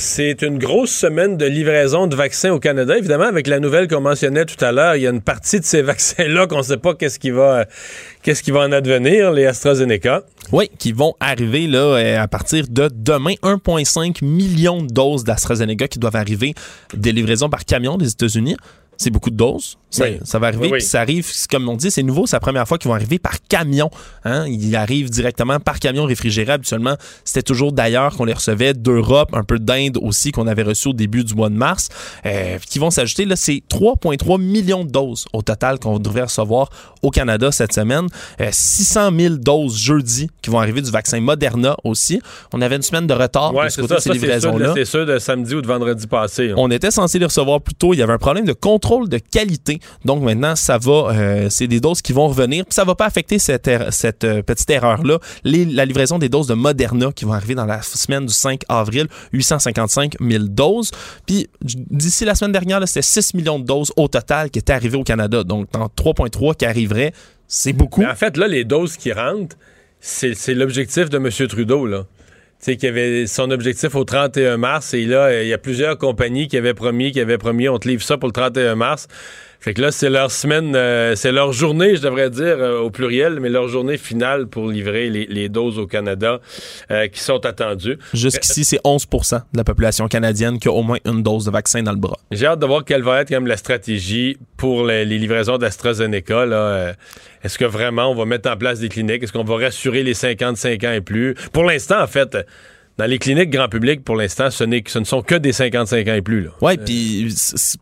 C'est 0.00 0.42
une 0.42 0.58
grosse 0.58 0.92
semaine 0.92 1.36
de 1.36 1.44
livraison 1.44 2.06
de 2.06 2.14
vaccins 2.14 2.52
au 2.52 2.60
Canada. 2.60 2.96
Évidemment, 2.96 3.24
avec 3.24 3.48
la 3.48 3.58
nouvelle 3.58 3.88
qu'on 3.88 4.00
mentionnait 4.00 4.44
tout 4.44 4.64
à 4.64 4.70
l'heure, 4.70 4.94
il 4.94 5.02
y 5.02 5.08
a 5.08 5.10
une 5.10 5.20
partie 5.20 5.58
de 5.58 5.64
ces 5.64 5.82
vaccins-là 5.82 6.46
qu'on 6.46 6.58
ne 6.58 6.62
sait 6.62 6.76
pas 6.76 6.94
qu'est-ce 6.94 7.18
qui 7.18 7.32
va, 7.32 7.66
en 8.24 8.70
advenir, 8.70 9.32
les 9.32 9.44
AstraZeneca. 9.46 10.22
Oui, 10.52 10.70
qui 10.78 10.92
vont 10.92 11.14
arriver 11.18 11.66
là 11.66 11.80
euh, 11.80 12.22
à 12.22 12.28
partir 12.28 12.66
de 12.68 12.88
demain. 12.94 13.34
1,5 13.42 14.24
million 14.24 14.82
de 14.82 14.86
doses 14.86 15.24
d'AstraZeneca 15.24 15.88
qui 15.88 15.98
doivent 15.98 16.14
arriver 16.14 16.54
des 16.94 17.10
livraisons 17.10 17.50
par 17.50 17.64
camion 17.64 17.96
des 17.96 18.12
États-Unis 18.12 18.56
c'est 18.98 19.10
beaucoup 19.10 19.30
de 19.30 19.36
doses. 19.36 19.78
Ça, 19.90 20.04
ça 20.24 20.38
va 20.38 20.48
arriver, 20.48 20.70
puis 20.70 20.82
ça 20.82 21.00
arrive, 21.00 21.26
comme 21.50 21.68
on 21.68 21.76
dit, 21.76 21.90
c'est 21.90 22.02
nouveau, 22.02 22.26
c'est 22.26 22.36
la 22.36 22.40
première 22.40 22.68
fois 22.68 22.76
qu'ils 22.78 22.88
vont 22.88 22.94
arriver 22.94 23.18
par 23.18 23.36
camion. 23.48 23.90
Hein? 24.24 24.46
Ils 24.46 24.76
arrivent 24.76 25.10
directement 25.10 25.60
par 25.60 25.80
camion 25.80 26.04
réfrigéré. 26.04 26.52
Habituellement, 26.52 26.96
c'était 27.24 27.42
toujours 27.42 27.72
d'ailleurs 27.72 28.16
qu'on 28.16 28.24
les 28.24 28.34
recevait, 28.34 28.74
d'Europe, 28.74 29.30
un 29.32 29.44
peu 29.44 29.58
d'Inde 29.58 29.98
aussi, 30.02 30.30
qu'on 30.30 30.46
avait 30.46 30.62
reçu 30.62 30.88
au 30.88 30.92
début 30.92 31.24
du 31.24 31.34
mois 31.34 31.48
de 31.48 31.54
mars, 31.54 31.88
euh, 32.26 32.58
qui 32.68 32.78
vont 32.78 32.90
s'ajouter. 32.90 33.24
Là, 33.24 33.36
c'est 33.36 33.62
3,3 33.70 34.40
millions 34.40 34.84
de 34.84 34.90
doses 34.90 35.26
au 35.32 35.42
total 35.42 35.78
qu'on 35.78 35.98
devrait 35.98 36.22
recevoir 36.22 36.70
au 37.02 37.10
Canada 37.10 37.50
cette 37.50 37.72
semaine. 37.72 38.06
600 38.50 39.12
euh, 39.12 39.18
000 39.18 39.34
doses 39.36 39.78
jeudi 39.78 40.28
qui 40.42 40.50
vont 40.50 40.60
arriver 40.60 40.82
du 40.82 40.90
vaccin 40.90 41.20
Moderna 41.20 41.76
aussi. 41.84 42.20
On 42.52 42.60
avait 42.60 42.76
une 42.76 42.82
semaine 42.82 43.06
de 43.06 43.14
retard 43.14 43.54
ouais, 43.54 43.66
de 43.66 43.98
ces 43.98 44.12
livraisons-là. 44.12 44.72
C'est 44.74 44.84
sûr 44.84 45.06
de 45.06 45.18
samedi 45.18 45.54
ou 45.54 45.62
de 45.62 45.66
vendredi 45.66 46.06
passé. 46.06 46.50
Hein. 46.50 46.54
On 46.56 46.70
était 46.70 46.90
censé 46.90 47.18
les 47.18 47.26
recevoir 47.26 47.60
plus 47.60 47.74
tôt. 47.74 47.94
Il 47.94 47.98
y 47.98 48.02
avait 48.02 48.12
un 48.12 48.18
problème 48.18 48.44
de 48.44 48.52
contrôle 48.52 49.08
de 49.08 49.18
qualité. 49.18 49.77
Donc 50.04 50.22
maintenant, 50.22 50.56
ça 50.56 50.78
va, 50.78 51.12
euh, 51.12 51.48
c'est 51.50 51.66
des 51.66 51.80
doses 51.80 52.02
qui 52.02 52.12
vont 52.12 52.28
revenir. 52.28 52.64
Puis 52.64 52.74
ça 52.74 52.84
va 52.84 52.94
pas 52.94 53.06
affecter 53.06 53.38
cette, 53.38 53.68
euh, 53.68 54.42
petite 54.42 54.70
erreur-là. 54.70 55.18
La 55.44 55.84
livraison 55.84 56.18
des 56.18 56.28
doses 56.28 56.46
de 56.46 56.54
Moderna 56.54 57.10
qui 57.12 57.24
vont 57.24 57.32
arriver 57.32 57.54
dans 57.54 57.66
la 57.66 57.82
semaine 57.82 58.26
du 58.26 58.32
5 58.32 58.62
avril, 58.68 59.06
855 59.32 60.16
000 60.20 60.44
doses. 60.44 60.90
Puis 61.26 61.48
d'ici 61.62 62.24
la 62.24 62.34
semaine 62.34 62.52
dernière, 62.52 62.86
c'était 62.86 63.02
6 63.02 63.34
millions 63.34 63.58
de 63.58 63.64
doses 63.64 63.92
au 63.96 64.08
total 64.08 64.50
qui 64.50 64.58
étaient 64.58 64.72
arrivées 64.72 64.98
au 64.98 65.04
Canada. 65.04 65.44
Donc 65.44 65.68
dans 65.72 65.86
3,3 65.86 66.56
qui 66.56 66.66
arriveraient, 66.66 67.12
c'est 67.46 67.72
beaucoup. 67.72 68.04
en 68.04 68.14
fait, 68.14 68.36
là, 68.36 68.46
les 68.46 68.64
doses 68.64 68.96
qui 68.96 69.12
rentrent, 69.12 69.56
c'est 70.00 70.54
l'objectif 70.54 71.10
de 71.10 71.16
M. 71.16 71.30
Trudeau, 71.48 71.86
là 71.86 72.04
sais, 72.58 72.76
qui 72.76 72.86
avait 72.86 73.26
son 73.26 73.50
objectif 73.50 73.94
au 73.94 74.04
31 74.04 74.56
mars. 74.56 74.94
Et 74.94 75.04
là, 75.04 75.42
il 75.42 75.48
y 75.48 75.52
a 75.52 75.58
plusieurs 75.58 75.98
compagnies 75.98 76.48
qui 76.48 76.56
avaient 76.56 76.74
promis, 76.74 77.12
qui 77.12 77.20
avaient 77.20 77.38
promis, 77.38 77.68
on 77.68 77.78
te 77.78 77.88
livre 77.88 78.02
ça 78.02 78.18
pour 78.18 78.28
le 78.28 78.32
31 78.32 78.74
mars. 78.74 79.08
Fait 79.60 79.74
que 79.74 79.82
là, 79.82 79.90
c'est 79.90 80.08
leur 80.08 80.30
semaine, 80.30 80.76
euh, 80.76 81.16
c'est 81.16 81.32
leur 81.32 81.52
journée, 81.52 81.96
je 81.96 82.02
devrais 82.02 82.30
dire, 82.30 82.56
euh, 82.58 82.78
au 82.78 82.90
pluriel, 82.90 83.40
mais 83.40 83.48
leur 83.48 83.66
journée 83.66 83.98
finale 83.98 84.46
pour 84.46 84.68
livrer 84.68 85.10
les, 85.10 85.48
doses 85.48 85.78
au 85.78 85.86
Canada 85.86 86.40
euh, 86.90 87.08
qui 87.08 87.20
sont 87.20 87.44
attendues. 87.44 87.98
Jusqu'ici, 88.14 88.64
c'est 88.64 88.80
11% 88.84 89.34
de 89.34 89.40
la 89.54 89.64
population 89.64 90.06
canadienne 90.06 90.60
qui 90.60 90.68
a 90.68 90.72
au 90.72 90.82
moins 90.82 90.98
une 91.04 91.24
dose 91.24 91.46
de 91.46 91.50
vaccin 91.50 91.82
dans 91.82 91.90
le 91.90 91.98
bras. 91.98 92.18
J'ai 92.30 92.46
hâte 92.46 92.60
de 92.60 92.66
voir 92.66 92.84
quelle 92.84 93.02
va 93.02 93.22
être 93.22 93.30
comme 93.30 93.48
la 93.48 93.56
stratégie 93.56 94.36
pour 94.56 94.86
les, 94.86 95.04
livraisons 95.04 95.58
d'AstraZeneca. 95.58 96.94
Est-ce 97.42 97.58
que 97.58 97.64
vraiment 97.64 98.10
on 98.10 98.14
va 98.14 98.26
mettre 98.26 98.50
en 98.50 98.56
place 98.56 98.78
des 98.78 98.88
cliniques? 98.88 99.24
Est-ce 99.24 99.32
qu'on 99.32 99.44
va 99.44 99.56
rassurer 99.56 100.04
les 100.04 100.14
55 100.14 100.84
ans 100.84 100.92
et 100.92 101.00
plus? 101.00 101.34
Pour 101.52 101.64
l'instant, 101.64 102.00
en 102.00 102.06
fait, 102.06 102.36
dans 102.98 103.06
les 103.06 103.20
cliniques 103.20 103.50
grand 103.50 103.68
public, 103.68 104.02
pour 104.02 104.16
l'instant, 104.16 104.50
ce, 104.50 104.64
ce 104.64 104.98
ne 104.98 105.04
sont 105.04 105.22
que 105.22 105.36
des 105.36 105.52
55 105.52 106.08
ans 106.08 106.14
et 106.14 106.22
plus. 106.22 106.48
Oui, 106.60 106.76
puis 106.76 107.32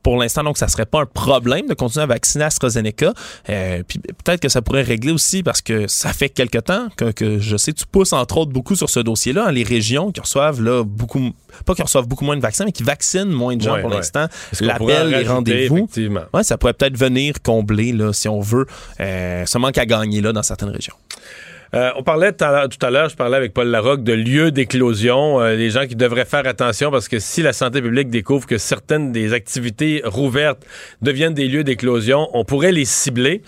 pour 0.03 0.19
l'instant, 0.19 0.45
donc, 0.45 0.59
ça 0.59 0.69
serait 0.69 0.85
pas 0.85 1.01
un 1.01 1.07
problème 1.07 1.67
de 1.67 1.75
continuer 1.75 2.03
à 2.03 2.07
vacciner 2.07 2.45
AstraZeneca. 2.45 3.15
Euh, 3.49 3.83
puis 3.89 3.99
peut-être 3.99 4.41
que 4.41 4.51
ça 4.51 4.61
pourrait 4.61 4.83
régler 4.83 5.13
aussi 5.13 5.43
parce 5.43 5.63
que 5.63 5.87
ça 5.87 6.13
fait 6.13 6.29
quelque 6.29 6.59
temps 6.59 6.89
que, 6.99 7.13
que 7.13 7.39
je 7.39 7.57
sais, 7.57 7.73
tu 7.73 7.87
pousses 7.87 8.13
entre 8.13 8.37
autres 8.37 8.53
beaucoup 8.53 8.77
sur 8.77 8.91
ce 8.91 9.01
dossier-là. 9.01 9.47
Hein, 9.47 9.53
les 9.53 9.63
régions 9.63 10.13
qui 10.13 10.21
reçoivent 10.21 10.61
là 10.61 10.85
beaucoup, 10.85 11.33
pas 11.65 11.75
qui 11.75 11.83
reçoivent 11.83 12.09
beaucoup 12.09 12.27
moins 12.27 12.37
de 12.37 12.43
vaccins, 12.43 12.67
mais 12.67 12.73
qui 12.73 12.83
vaccinent 12.83 13.25
moins 13.31 13.57
de 13.57 13.63
gens 13.63 13.81
pour 13.81 13.89
l'instant. 13.89 14.27
L'appel, 14.61 15.09
les 15.09 15.27
rendez-vous. 15.27 15.89
Ouais, 16.35 16.45
ça 16.45 16.59
pourrait 16.59 16.75
peut-être 16.75 16.99
venir 16.99 17.41
combler, 17.43 17.93
là, 17.93 18.13
si 18.13 18.29
on 18.29 18.41
veut, 18.41 18.67
euh, 19.01 19.47
ce 19.47 19.57
manque 19.57 19.79
à 19.79 19.87
gagner 19.87 20.21
là 20.21 20.35
dans 20.35 20.43
certaines 20.43 20.69
régions. 20.69 20.95
Euh, 21.75 21.91
on 21.97 22.03
parlait 22.03 22.33
tout 22.33 22.45
à 22.45 22.91
l'heure, 22.91 23.09
je 23.09 23.17
parlais 23.17 23.37
avec 23.37 23.53
Paul 23.53 23.69
Larocque 23.69 24.03
de 24.05 24.13
lieux 24.13 24.51
d'éclosion, 24.51 25.41
euh, 25.41 25.57
les 25.57 25.71
gens 25.71 25.87
qui 25.87 25.97
devraient 25.97 26.25
faire 26.25 26.47
attention 26.47 26.91
parce 26.91 27.09
que 27.09 27.19
si 27.19 27.43
la 27.43 27.53
santé 27.53 27.83
publique 27.83 28.09
découvre 28.09 28.47
que 28.47 28.59
certaines 28.59 29.13
des 29.13 29.33
activités 29.33 30.03
rouvertes 30.05 30.65
deviennent 31.03 31.35
des 31.35 31.49
lieux 31.49 31.65
d'éclosion, 31.65 32.29
on 32.35 32.45
pourrait 32.45 32.73
les 32.73 32.85
cibler. 32.85 33.43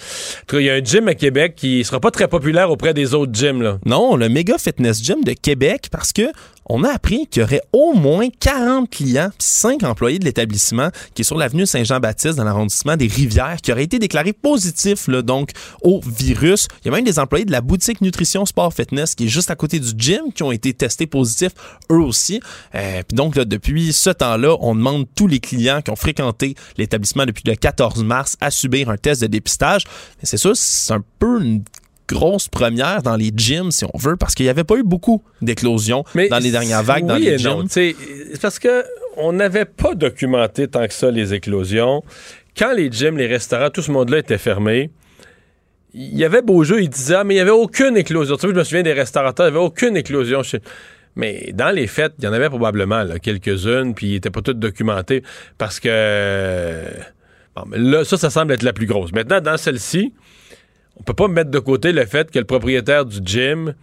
Il 0.53 0.61
y 0.61 0.71
a 0.71 0.75
un 0.75 0.83
gym 0.83 1.09
à 1.09 1.15
Québec 1.15 1.55
qui 1.57 1.85
sera 1.85 2.01
pas 2.01 2.11
très 2.11 2.29
populaire 2.29 2.71
auprès 2.71 2.95
des 2.95 3.15
autres 3.15 3.33
gyms. 3.33 3.79
Non, 3.87 4.17
le 4.17 4.29
Mega 4.29 4.59
Fitness 4.59 5.03
Gym 5.03 5.23
de 5.23 5.33
Québec 5.33 5.89
parce 5.91 6.13
que 6.13 6.31
on 6.69 6.85
a 6.85 6.91
appris 6.91 7.27
qu'il 7.27 7.41
y 7.41 7.45
aurait 7.45 7.63
au 7.73 7.95
moins 7.95 8.29
40 8.41 8.91
clients, 8.91 9.31
5 9.39 9.83
employés 9.85 10.19
de 10.19 10.25
l'établissement 10.25 10.91
qui 11.15 11.23
est 11.23 11.25
sur 11.25 11.39
l'avenue 11.39 11.67
Saint-Jean-Baptiste 11.67 12.37
dans 12.37 12.45
l'arrondissement 12.45 12.97
des 12.97 13.07
Rivières 13.07 13.57
qui 13.63 13.73
auraient 13.73 13.85
été 13.85 13.99
déclarés 13.99 14.35
positifs 14.35 15.09
donc 15.09 15.53
au 15.83 16.01
virus. 16.05 16.69
Il 16.83 16.89
y 16.89 16.91
a 16.91 16.95
même 16.95 17.05
des 17.05 17.19
employés 17.19 17.47
de 17.47 17.53
la 17.53 17.63
boutique 17.63 18.01
Nutrition 18.09 18.47
Sport 18.47 18.73
Fitness 18.73 19.15
qui 19.15 19.27
est 19.27 19.29
juste 19.29 19.51
à 19.51 19.55
côté 19.55 19.79
du 19.79 19.93
gym 19.97 20.33
qui 20.35 20.43
ont 20.43 20.51
été 20.51 20.73
testés 20.73 21.07
positifs 21.07 21.53
eux 21.93 22.01
aussi. 22.01 22.41
Euh, 22.75 23.03
puis 23.07 23.15
donc 23.15 23.37
là, 23.37 23.45
depuis 23.45 23.93
ce 23.93 24.09
temps-là, 24.09 24.57
on 24.61 24.75
demande 24.75 25.07
tous 25.15 25.27
les 25.27 25.41
clients 25.41 25.83
qui 25.83 25.91
ont 25.91 25.97
fréquenté 25.97 26.55
l'établissement 26.79 27.27
depuis 27.27 27.45
le 27.47 27.55
14 27.55 28.03
mars 28.05 28.37
à 28.41 28.51
subir 28.51 28.89
un 28.89 28.97
test 28.97 29.21
de 29.21 29.27
dépistage. 29.27 29.85
C'est 30.23 30.39
sûr, 30.39 30.57
c'est 30.57 30.95
un 30.95 31.05
peu 31.19 31.43
une 31.43 31.63
grosse 32.09 32.49
première 32.49 33.03
dans 33.03 33.17
les 33.17 33.31
gyms, 33.37 33.71
si 33.71 33.85
on 33.85 33.99
veut, 33.99 34.17
parce 34.17 34.35
qu'il 34.35 34.47
n'y 34.47 34.51
avait 34.51 34.65
pas 34.65 34.77
eu 34.77 34.83
beaucoup 34.83 35.23
d'éclosions 35.43 36.05
dans 36.31 36.39
les 36.39 36.51
dernières 36.51 36.83
vagues 36.83 37.05
dans 37.05 37.17
les 37.17 37.37
gyms. 37.37 37.67
C'est 37.69 37.95
parce 38.41 38.59
que 38.59 38.85
on 39.19 39.33
n'avait 39.33 39.67
pas 39.67 39.95
documenté 39.95 40.69
tant 40.69 40.87
que 40.87 40.95
ça 40.95 41.11
les 41.11 41.35
éclosions. 41.35 42.03
Quand 42.57 42.73
les 42.73 42.91
gyms, 42.91 43.19
les 43.19 43.27
restaurants, 43.27 43.71
tout 43.71 43.83
ce 43.83 43.91
monde-là 43.91 44.19
était 44.19 44.39
fermé, 44.39 44.91
il 45.95 46.17
y 46.17 46.25
avait 46.25 46.43
beau 46.43 46.65
jeu, 46.65 46.83
il 46.83 46.89
disait 46.89 47.17
ah, 47.17 47.25
mais 47.25 47.35
il 47.35 47.37
n'y 47.37 47.43
avait 47.43 47.51
aucune 47.51 47.97
éclosion. 47.97 48.37
Tu 48.37 48.43
sais, 48.43 48.49
je 48.49 48.55
me 48.55 48.65
souviens 48.65 48.83
des 48.83 48.93
restaurateurs, 48.93 49.49
il 49.49 49.53
n'y 49.53 49.57
avait 49.57 49.67
aucune 49.67 49.97
éclosion 49.97 50.43
Mais 51.17 51.51
dans 51.55 51.75
les 51.75 51.87
fêtes, 51.87 52.15
il 52.19 52.25
y 52.25 52.29
en 52.29 52.33
avait 52.33 52.49
probablement 52.49 53.05
quelques-unes, 53.23 53.95
puis 53.95 54.09
ils 54.09 54.13
n'étaient 54.15 54.31
pas 54.31 54.43
toutes 54.43 54.59
documentées 54.59 55.23
parce 55.57 55.81
que. 55.81 56.85
Bon, 57.57 57.65
là, 57.73 58.05
ça, 58.05 58.17
ça 58.17 58.31
semble 58.31 58.53
être 58.53 58.63
la 58.63 58.73
plus 58.73 58.87
grosse. 58.87 59.13
Maintenant, 59.13 59.41
dans 59.41 59.57
celle-ci, 59.57 60.13
on 60.97 61.03
peut 61.03 61.15
pas 61.15 61.29
mettre 61.29 61.51
de 61.51 61.59
côté 61.59 61.93
le 61.93 62.05
fait 62.05 62.31
que 62.31 62.39
le 62.39 62.45
propriétaire 62.45 63.05
du 63.05 63.19
gym 63.25 63.75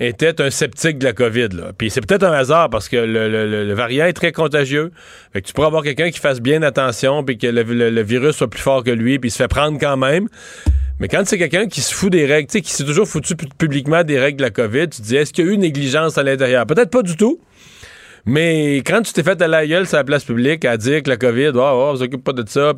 était 0.00 0.40
un 0.40 0.50
sceptique 0.50 0.98
de 0.98 1.04
la 1.04 1.12
COVID. 1.12 1.48
Là. 1.52 1.72
Puis 1.76 1.90
c'est 1.90 2.00
peut-être 2.00 2.22
un 2.22 2.32
hasard 2.32 2.70
parce 2.70 2.88
que 2.88 2.96
le, 2.96 3.72
variant 3.74 4.06
est 4.06 4.12
très 4.12 4.32
contagieux. 4.32 4.92
Fait 5.32 5.42
que 5.42 5.46
tu 5.46 5.52
pourrais 5.52 5.66
avoir 5.66 5.82
quelqu'un 5.82 6.10
qui 6.10 6.20
fasse 6.20 6.40
bien 6.40 6.62
attention 6.62 7.24
puis 7.24 7.36
que 7.36 7.46
le, 7.46 8.02
virus 8.02 8.36
soit 8.36 8.48
plus 8.48 8.60
fort 8.60 8.84
que 8.84 8.90
lui 8.90 9.18
puis 9.18 9.28
il 9.28 9.32
se 9.32 9.38
fait 9.38 9.48
prendre 9.48 9.78
quand 9.80 9.96
même. 9.96 10.28
Mais 11.00 11.06
quand 11.06 11.22
c'est 11.24 11.38
quelqu'un 11.38 11.68
qui 11.68 11.80
se 11.80 11.94
fout 11.94 12.10
des 12.10 12.26
règles, 12.26 12.48
qui 12.48 12.72
s'est 12.72 12.84
toujours 12.84 13.06
foutu 13.06 13.36
publiquement 13.36 14.02
des 14.02 14.18
règles 14.18 14.38
de 14.38 14.42
la 14.42 14.50
COVID, 14.50 14.88
tu 14.88 15.00
te 15.00 15.02
dis 15.02 15.16
est-ce 15.16 15.32
qu'il 15.32 15.46
y 15.46 15.48
a 15.48 15.52
eu 15.52 15.56
négligence 15.56 16.18
à 16.18 16.24
l'intérieur? 16.24 16.66
Peut-être 16.66 16.90
pas 16.90 17.02
du 17.02 17.16
tout. 17.16 17.38
Mais 18.26 18.78
quand 18.78 19.02
tu 19.02 19.12
t'es 19.12 19.22
fait 19.22 19.40
à 19.40 19.48
la 19.48 19.66
gueule 19.66 19.86
sur 19.86 19.96
la 19.96 20.04
place 20.04 20.24
publique 20.24 20.64
à 20.64 20.76
dire 20.76 21.02
que 21.02 21.10
la 21.10 21.16
COVID, 21.16 21.52
oh, 21.54 21.60
oh, 21.60 21.90
on 21.92 21.96
s'occupe 21.96 22.24
pas 22.24 22.32
de 22.32 22.44
ça, 22.48 22.72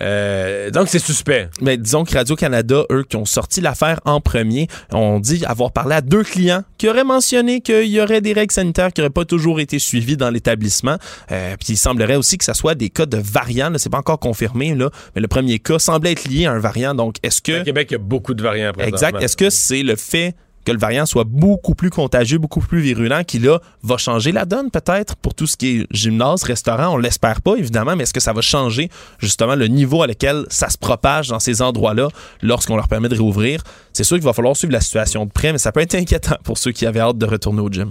euh, 0.00 0.70
donc 0.70 0.88
c'est 0.88 0.98
suspect. 0.98 1.48
Mais 1.60 1.76
disons 1.76 2.04
que 2.04 2.14
Radio-Canada, 2.14 2.84
eux, 2.90 3.04
qui 3.08 3.16
ont 3.16 3.24
sorti 3.24 3.60
l'affaire 3.60 4.00
en 4.04 4.20
premier, 4.20 4.68
ont 4.92 5.20
dit 5.20 5.44
avoir 5.46 5.72
parlé 5.72 5.96
à 5.96 6.00
deux 6.00 6.22
clients 6.22 6.62
qui 6.78 6.88
auraient 6.88 7.04
mentionné 7.04 7.60
qu'il 7.60 7.88
y 7.88 8.00
aurait 8.00 8.20
des 8.20 8.32
règles 8.32 8.52
sanitaires 8.52 8.92
qui 8.92 9.00
n'auraient 9.00 9.10
pas 9.10 9.24
toujours 9.24 9.60
été 9.60 9.78
suivies 9.78 10.16
dans 10.16 10.30
l'établissement. 10.30 10.96
Euh, 11.30 11.56
puis 11.58 11.74
il 11.74 11.76
semblerait 11.76 12.16
aussi 12.16 12.38
que 12.38 12.44
ce 12.44 12.54
soit 12.54 12.74
des 12.74 12.90
cas 12.90 13.06
de 13.06 13.18
variants, 13.18 13.72
c'est 13.76 13.90
pas 13.90 13.98
encore 13.98 14.18
confirmé, 14.18 14.74
là, 14.74 14.90
mais 15.14 15.20
le 15.20 15.28
premier 15.28 15.58
cas 15.58 15.78
semblait 15.78 16.12
être 16.12 16.28
lié 16.28 16.46
à 16.46 16.52
un 16.52 16.58
variant. 16.58 16.94
Donc, 16.94 17.16
est-ce 17.22 17.42
que... 17.42 17.60
Au 17.60 17.64
Québec, 17.64 17.88
il 17.90 17.94
y 17.94 17.96
a 17.96 17.98
beaucoup 17.98 18.34
de 18.34 18.42
variants. 18.42 18.72
Exact. 18.78 19.22
Est-ce 19.22 19.36
que 19.36 19.50
c'est 19.50 19.82
le 19.82 19.96
fait 19.96 20.34
que 20.68 20.72
le 20.72 20.78
variant 20.78 21.06
soit 21.06 21.24
beaucoup 21.24 21.74
plus 21.74 21.88
contagieux, 21.88 22.36
beaucoup 22.36 22.60
plus 22.60 22.80
virulent, 22.80 23.24
qui 23.24 23.38
là 23.38 23.58
va 23.82 23.96
changer 23.96 24.32
la 24.32 24.44
donne 24.44 24.70
peut-être 24.70 25.16
pour 25.16 25.34
tout 25.34 25.46
ce 25.46 25.56
qui 25.56 25.78
est 25.78 25.86
gymnase, 25.90 26.42
restaurant. 26.42 26.88
On 26.88 26.98
l'espère 26.98 27.40
pas 27.40 27.54
évidemment, 27.56 27.96
mais 27.96 28.02
est-ce 28.02 28.12
que 28.12 28.20
ça 28.20 28.34
va 28.34 28.42
changer 28.42 28.90
justement 29.18 29.54
le 29.54 29.66
niveau 29.68 30.02
à 30.02 30.06
lequel 30.06 30.44
ça 30.50 30.68
se 30.68 30.76
propage 30.76 31.28
dans 31.28 31.40
ces 31.40 31.62
endroits-là 31.62 32.08
lorsqu'on 32.42 32.76
leur 32.76 32.86
permet 32.86 33.08
de 33.08 33.14
réouvrir? 33.14 33.62
C'est 33.94 34.04
sûr 34.04 34.18
qu'il 34.18 34.26
va 34.26 34.34
falloir 34.34 34.54
suivre 34.56 34.74
la 34.74 34.82
situation 34.82 35.24
de 35.24 35.30
près, 35.30 35.52
mais 35.52 35.58
ça 35.58 35.72
peut 35.72 35.80
être 35.80 35.94
inquiétant 35.94 36.36
pour 36.44 36.58
ceux 36.58 36.72
qui 36.72 36.84
avaient 36.84 37.00
hâte 37.00 37.16
de 37.16 37.24
retourner 37.24 37.62
au 37.62 37.70
gym. 37.70 37.90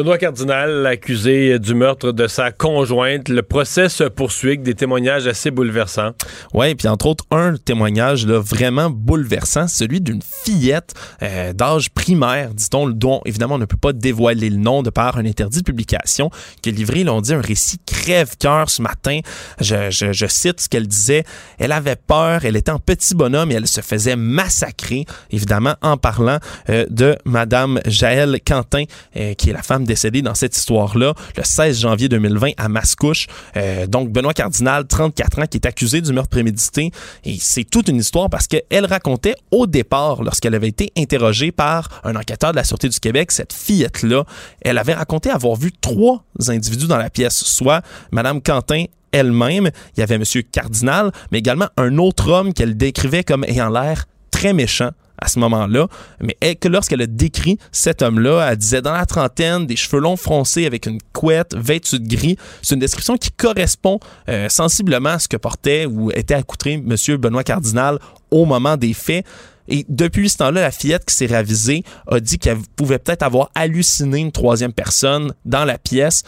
Benoît 0.00 0.16
Cardinal, 0.16 0.86
accusé 0.86 1.58
du 1.58 1.74
meurtre 1.74 2.12
de 2.12 2.26
sa 2.26 2.52
conjointe. 2.52 3.28
Le 3.28 3.42
procès 3.42 3.90
se 3.90 4.04
poursuit 4.04 4.48
avec 4.48 4.62
des 4.62 4.74
témoignages 4.74 5.26
assez 5.26 5.50
bouleversants. 5.50 6.12
Oui, 6.54 6.74
puis 6.74 6.88
entre 6.88 7.04
autres, 7.04 7.26
un 7.30 7.54
témoignage 7.56 8.26
là, 8.26 8.38
vraiment 8.40 8.88
bouleversant, 8.88 9.68
celui 9.68 10.00
d'une 10.00 10.22
fillette 10.22 10.94
euh, 11.22 11.52
d'âge 11.52 11.90
primaire, 11.90 12.54
dit-on, 12.54 12.88
dont 12.88 13.20
évidemment 13.26 13.56
on 13.56 13.58
ne 13.58 13.66
peut 13.66 13.76
pas 13.76 13.92
dévoiler 13.92 14.48
le 14.48 14.56
nom 14.56 14.82
de 14.82 14.88
par 14.88 15.18
un 15.18 15.26
interdit 15.26 15.58
de 15.58 15.64
publication, 15.64 16.30
qui 16.62 16.70
a 16.70 16.72
livré, 16.72 17.04
l'on 17.04 17.20
dit, 17.20 17.34
un 17.34 17.42
récit 17.42 17.76
crève-cœur 17.84 18.70
ce 18.70 18.80
matin. 18.80 19.20
Je, 19.60 20.26
cite 20.28 20.62
ce 20.62 20.68
qu'elle 20.70 20.88
disait. 20.88 21.24
Elle 21.58 21.72
avait 21.72 21.96
peur, 21.96 22.46
elle 22.46 22.56
était 22.56 22.72
en 22.72 22.78
petit 22.78 23.14
bonhomme 23.14 23.52
et 23.52 23.56
elle 23.56 23.68
se 23.68 23.82
faisait 23.82 24.16
massacrer, 24.16 25.04
évidemment, 25.30 25.74
en 25.82 25.98
parlant 25.98 26.38
euh, 26.70 26.86
de 26.88 27.18
Madame 27.26 27.80
Jaël 27.84 28.38
Quentin, 28.46 28.84
euh, 29.18 29.34
qui 29.34 29.50
est 29.50 29.52
la 29.52 29.62
femme 29.62 29.84
décédés 29.90 30.22
dans 30.22 30.36
cette 30.36 30.56
histoire-là 30.56 31.14
le 31.36 31.42
16 31.42 31.80
janvier 31.80 32.08
2020 32.08 32.50
à 32.56 32.68
Mascouche. 32.68 33.26
Euh, 33.56 33.88
donc, 33.88 34.10
Benoît 34.10 34.32
Cardinal, 34.32 34.86
34 34.86 35.40
ans, 35.40 35.46
qui 35.50 35.56
est 35.56 35.66
accusé 35.66 36.00
du 36.00 36.12
meurtre 36.12 36.30
prémédité. 36.30 36.92
Et 37.24 37.38
c'est 37.40 37.64
toute 37.64 37.88
une 37.88 37.96
histoire 37.96 38.30
parce 38.30 38.46
qu'elle 38.46 38.86
racontait 38.86 39.34
au 39.50 39.66
départ, 39.66 40.22
lorsqu'elle 40.22 40.54
avait 40.54 40.68
été 40.68 40.92
interrogée 40.96 41.50
par 41.50 41.88
un 42.04 42.14
enquêteur 42.14 42.52
de 42.52 42.56
la 42.56 42.62
Sûreté 42.62 42.88
du 42.88 43.00
Québec, 43.00 43.32
cette 43.32 43.52
fillette-là, 43.52 44.24
elle 44.62 44.78
avait 44.78 44.94
raconté 44.94 45.28
avoir 45.28 45.56
vu 45.56 45.72
trois 45.72 46.24
individus 46.46 46.86
dans 46.86 46.96
la 46.96 47.10
pièce, 47.10 47.42
soit 47.44 47.82
Madame 48.12 48.40
Quentin 48.40 48.84
elle-même, 49.10 49.70
il 49.96 50.00
y 50.00 50.02
avait 50.04 50.18
Monsieur 50.18 50.42
Cardinal, 50.42 51.10
mais 51.32 51.40
également 51.40 51.66
un 51.76 51.98
autre 51.98 52.30
homme 52.30 52.54
qu'elle 52.54 52.76
décrivait 52.76 53.24
comme 53.24 53.42
ayant 53.42 53.68
l'air 53.68 54.06
très 54.30 54.52
méchant 54.52 54.90
à 55.20 55.28
ce 55.28 55.38
moment-là, 55.38 55.86
mais 56.20 56.54
que 56.54 56.68
lorsqu'elle 56.68 57.02
a 57.02 57.06
décrit 57.06 57.58
cet 57.72 58.02
homme-là, 58.02 58.48
elle 58.50 58.56
disait 58.56 58.82
dans 58.82 58.92
la 58.92 59.06
trentaine, 59.06 59.66
des 59.66 59.76
cheveux 59.76 60.00
longs 60.00 60.16
froncés 60.16 60.66
avec 60.66 60.86
une 60.86 60.98
couette, 61.12 61.54
vêtu 61.56 61.98
de 61.98 62.08
gris. 62.08 62.36
C'est 62.62 62.74
une 62.74 62.80
description 62.80 63.16
qui 63.16 63.30
correspond 63.30 64.00
euh, 64.28 64.48
sensiblement 64.48 65.10
à 65.10 65.18
ce 65.18 65.28
que 65.28 65.36
portait 65.36 65.86
ou 65.86 66.10
était 66.10 66.34
accoutré 66.34 66.74
M. 66.74 66.96
Benoît 67.16 67.44
Cardinal 67.44 67.98
au 68.30 68.44
moment 68.44 68.76
des 68.76 68.94
faits. 68.94 69.24
Et 69.68 69.86
depuis 69.88 70.28
ce 70.28 70.38
temps-là, 70.38 70.62
la 70.62 70.70
fillette 70.70 71.04
qui 71.04 71.14
s'est 71.14 71.26
ravisée 71.26 71.84
a 72.08 72.18
dit 72.18 72.38
qu'elle 72.38 72.58
pouvait 72.76 72.98
peut-être 72.98 73.22
avoir 73.22 73.50
halluciné 73.54 74.18
une 74.18 74.32
troisième 74.32 74.72
personne 74.72 75.32
dans 75.44 75.64
la 75.64 75.78
pièce 75.78 76.24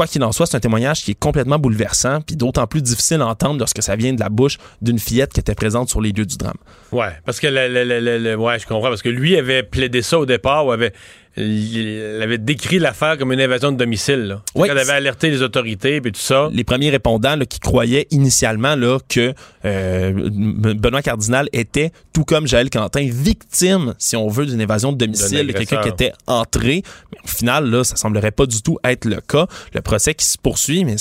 quoi 0.00 0.06
qu'il 0.06 0.24
en 0.24 0.32
soit, 0.32 0.46
c'est 0.46 0.56
un 0.56 0.60
témoignage 0.60 1.04
qui 1.04 1.10
est 1.10 1.18
complètement 1.18 1.58
bouleversant, 1.58 2.22
puis 2.22 2.34
d'autant 2.34 2.66
plus 2.66 2.80
difficile 2.80 3.20
à 3.20 3.26
entendre 3.26 3.58
lorsque 3.58 3.82
ça 3.82 3.96
vient 3.96 4.14
de 4.14 4.20
la 4.20 4.30
bouche 4.30 4.56
d'une 4.80 4.98
fillette 4.98 5.30
qui 5.30 5.40
était 5.40 5.54
présente 5.54 5.90
sur 5.90 6.00
les 6.00 6.10
lieux 6.12 6.24
du 6.24 6.38
drame. 6.38 6.56
Ouais, 6.90 7.10
parce 7.26 7.38
que 7.38 7.48
le, 7.48 8.34
ouais, 8.34 8.58
je 8.58 8.66
comprends, 8.66 8.88
parce 8.88 9.02
que 9.02 9.10
lui 9.10 9.36
avait 9.36 9.62
plaidé 9.62 10.00
ça 10.00 10.18
au 10.18 10.24
départ, 10.24 10.64
ou 10.64 10.72
avait 10.72 10.94
il 11.36 12.20
avait 12.22 12.38
décrit 12.38 12.78
l'affaire 12.78 13.16
comme 13.16 13.32
une 13.32 13.40
invasion 13.40 13.70
de 13.70 13.76
domicile. 13.76 14.22
Là. 14.22 14.42
Oui, 14.54 14.68
elle 14.70 14.78
avait 14.78 14.92
alerté 14.92 15.30
les 15.30 15.42
autorités 15.42 15.96
et 15.96 16.00
tout 16.00 16.20
ça. 16.20 16.48
Les 16.52 16.64
premiers 16.64 16.90
répondants 16.90 17.38
qui 17.48 17.60
croyaient 17.60 18.06
initialement 18.10 18.74
là, 18.74 18.98
que 19.08 19.32
euh, 19.64 20.28
Benoît 20.32 21.02
Cardinal 21.02 21.48
était, 21.52 21.92
tout 22.12 22.24
comme 22.24 22.46
Jaël 22.46 22.68
Quentin, 22.68 23.06
victime, 23.10 23.94
si 23.98 24.16
on 24.16 24.28
veut, 24.28 24.46
d'une 24.46 24.60
évasion 24.60 24.92
de 24.92 24.98
domicile, 24.98 25.52
quelqu'un 25.54 25.82
qui 25.82 25.88
était 25.88 26.12
entré. 26.26 26.82
Mais 27.12 27.18
au 27.24 27.28
final, 27.28 27.70
là, 27.70 27.84
ça 27.84 27.96
semblerait 27.96 28.32
pas 28.32 28.46
du 28.46 28.62
tout 28.62 28.78
être 28.84 29.04
le 29.04 29.20
cas. 29.20 29.46
Le 29.74 29.82
procès 29.82 30.14
qui 30.14 30.26
se 30.26 30.36
poursuit, 30.36 30.84
mais 30.84 30.96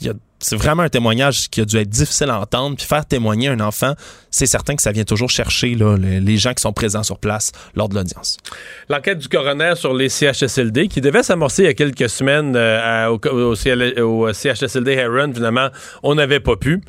il 0.00 0.06
y 0.06 0.10
a 0.10 0.14
c'est 0.40 0.56
vraiment 0.56 0.82
un 0.82 0.88
témoignage 0.88 1.48
qui 1.50 1.60
a 1.60 1.64
dû 1.64 1.76
être 1.76 1.88
difficile 1.88 2.30
à 2.30 2.40
entendre. 2.40 2.76
Puis 2.76 2.86
faire 2.86 3.04
témoigner 3.04 3.48
un 3.48 3.60
enfant, 3.60 3.94
c'est 4.30 4.46
certain 4.46 4.74
que 4.74 4.82
ça 4.82 4.92
vient 4.92 5.04
toujours 5.04 5.28
chercher 5.28 5.74
là, 5.74 5.96
les, 5.96 6.36
gens 6.38 6.54
qui 6.54 6.62
sont 6.62 6.72
présents 6.72 7.02
sur 7.02 7.18
place 7.18 7.52
lors 7.74 7.88
de 7.88 7.94
l'audience. 7.94 8.38
L'enquête 8.88 9.18
du 9.18 9.28
coroner 9.28 9.74
sur 9.76 9.92
les 9.92 10.08
CHSLD, 10.08 10.88
qui 10.88 11.00
devait 11.00 11.22
s'amorcer 11.22 11.64
il 11.64 11.66
y 11.66 11.68
a 11.68 11.74
quelques 11.74 12.08
semaines 12.08 12.54
euh, 12.56 13.08
au, 13.08 14.32
CHSLD 14.32 14.92
Heron, 14.92 15.32
finalement, 15.34 15.68
on 16.02 16.14
n'avait 16.14 16.40
pas 16.40 16.56
pu. 16.56 16.80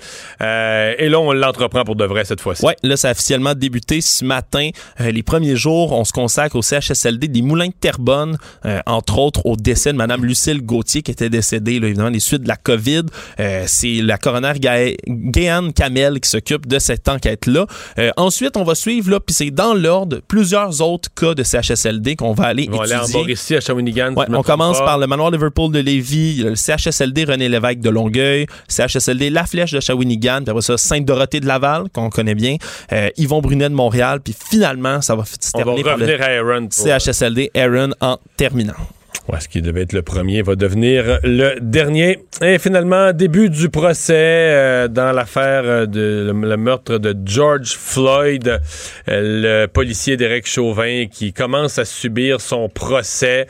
Euh, 0.42 0.94
et 0.98 1.10
là, 1.10 1.20
on 1.20 1.34
l'entreprend 1.34 1.84
pour 1.84 1.96
de 1.96 2.06
vrai 2.06 2.24
cette 2.24 2.42
fois-ci. 2.42 2.66
Oui, 2.66 2.74
là, 2.84 2.96
ça 2.96 3.10
a 3.10 3.12
officiellement 3.12 3.54
débuté 3.54 4.00
ce 4.00 4.24
matin. 4.24 4.70
Euh, 5.02 5.12
les 5.12 5.24
premiers 5.24 5.58
jours, 5.58 5.92
on 5.92 6.06
se 6.06 6.14
consacre 6.14 6.56
au 6.56 6.62
CHSLD 6.62 7.28
des 7.28 7.42
Moulins 7.42 7.68
de 7.68 7.74
Terrebonne, 7.80 8.38
entre 8.86 9.20
autres 9.20 9.46
au 9.46 9.56
décès 9.56 9.92
de 9.92 9.98
Mme 9.98 10.24
Lucille 10.24 10.62
Gauthier, 10.62 11.02
qui 11.02 11.12
était 11.12 11.30
décédée, 11.30 11.80
là, 11.80 11.88
évidemment, 11.88 12.12
des 12.12 12.20
suites 12.20 12.44
de 12.44 12.48
la 12.48 12.56
COVID. 12.56 13.04
Euh, 13.42 13.64
c'est 13.68 14.02
la 14.02 14.18
coroner 14.18 14.54
Gaëane 14.60 15.74
Kamel 15.74 16.20
qui 16.20 16.30
s'occupe 16.30 16.68
de 16.68 16.80
cette 16.80 17.10
enquête-là. 17.10 17.66
Euh, 17.98 18.12
ensuite, 18.18 18.56
on 18.56 18.64
va 18.64 18.76
suivre, 18.76 19.12
là, 19.12 19.20
puis 19.20 19.34
c'est 19.34 19.52
dans 19.52 19.74
l'ordre, 19.74 20.20
plusieurs 20.28 20.82
autres 20.82 21.10
cas 21.14 21.34
de 21.34 21.44
CHSLD 21.44 22.16
qu'on 22.16 22.34
va 22.34 22.46
aller 22.46 22.70
on 22.72 22.76
étudier. 22.76 22.96
On 22.96 23.00
va 23.00 23.24
aller 23.24 23.36
en 23.36 23.58
à 23.58 23.60
Shawinigan. 23.60 24.14
on 24.16 24.44
commence 24.44 24.80
par 24.80 24.98
le 24.98 25.08
manoir 25.08 25.32
Liverpool 25.32 25.72
de 25.72 25.80
Lévis, 25.80 26.44
le 26.44 26.56
CHSLD 26.56 27.26
René 27.26 27.50
Lévesque 27.50 27.80
de 27.80 27.90
Longueuil, 27.90 28.46
CHSLD 28.68 29.30
La 29.30 29.46
Flèche 29.46 29.72
de 29.72 29.80
Shawinigan, 29.80 30.42
puis 30.44 30.52
après 30.52 30.62
ça, 30.62 30.78
Sainte-Dorothée 30.78 31.40
de 31.40 31.48
Laval, 31.48 31.86
qu'on 31.94 32.10
connaît 32.10 32.36
bien, 32.36 32.58
euh, 32.92 33.10
Yvon 33.18 33.42
Brunet 33.42 33.70
de 33.70 33.76
Montréal, 33.76 34.20
puis 34.22 34.36
finalement, 34.38 35.02
ça 35.02 35.16
va 35.16 35.24
se 35.26 35.52
terminer 35.52 35.84
par 35.84 35.98
le 35.98 36.68
CHSLD 36.70 37.52
Aaron 37.56 37.92
en 38.02 38.18
terminant. 38.38 38.74
Ouais, 39.32 39.40
ce 39.40 39.48
qui 39.48 39.62
devait 39.62 39.84
être 39.84 39.94
le 39.94 40.02
premier 40.02 40.42
va 40.42 40.58
devenir 40.58 41.20
le 41.24 41.58
dernier. 41.62 42.20
Et 42.42 42.60
finalement, 42.60 43.14
début 43.14 43.50
du 43.50 43.70
procès 43.70 44.14
euh, 44.14 44.88
dans 44.90 45.14
l'affaire 45.14 45.62
euh, 45.64 45.86
de 45.86 46.34
le, 46.34 46.58
meurtre 46.58 46.98
de 46.98 47.16
George 47.24 47.78
Floyd, 47.78 48.46
euh, 48.50 48.58
le 49.08 49.68
policier 49.68 50.18
Derek 50.18 50.46
Chauvin 50.46 51.06
qui 51.10 51.32
commence 51.32 51.80
à 51.80 51.86
subir 51.86 52.42
son 52.42 52.68
procès. 52.68 53.48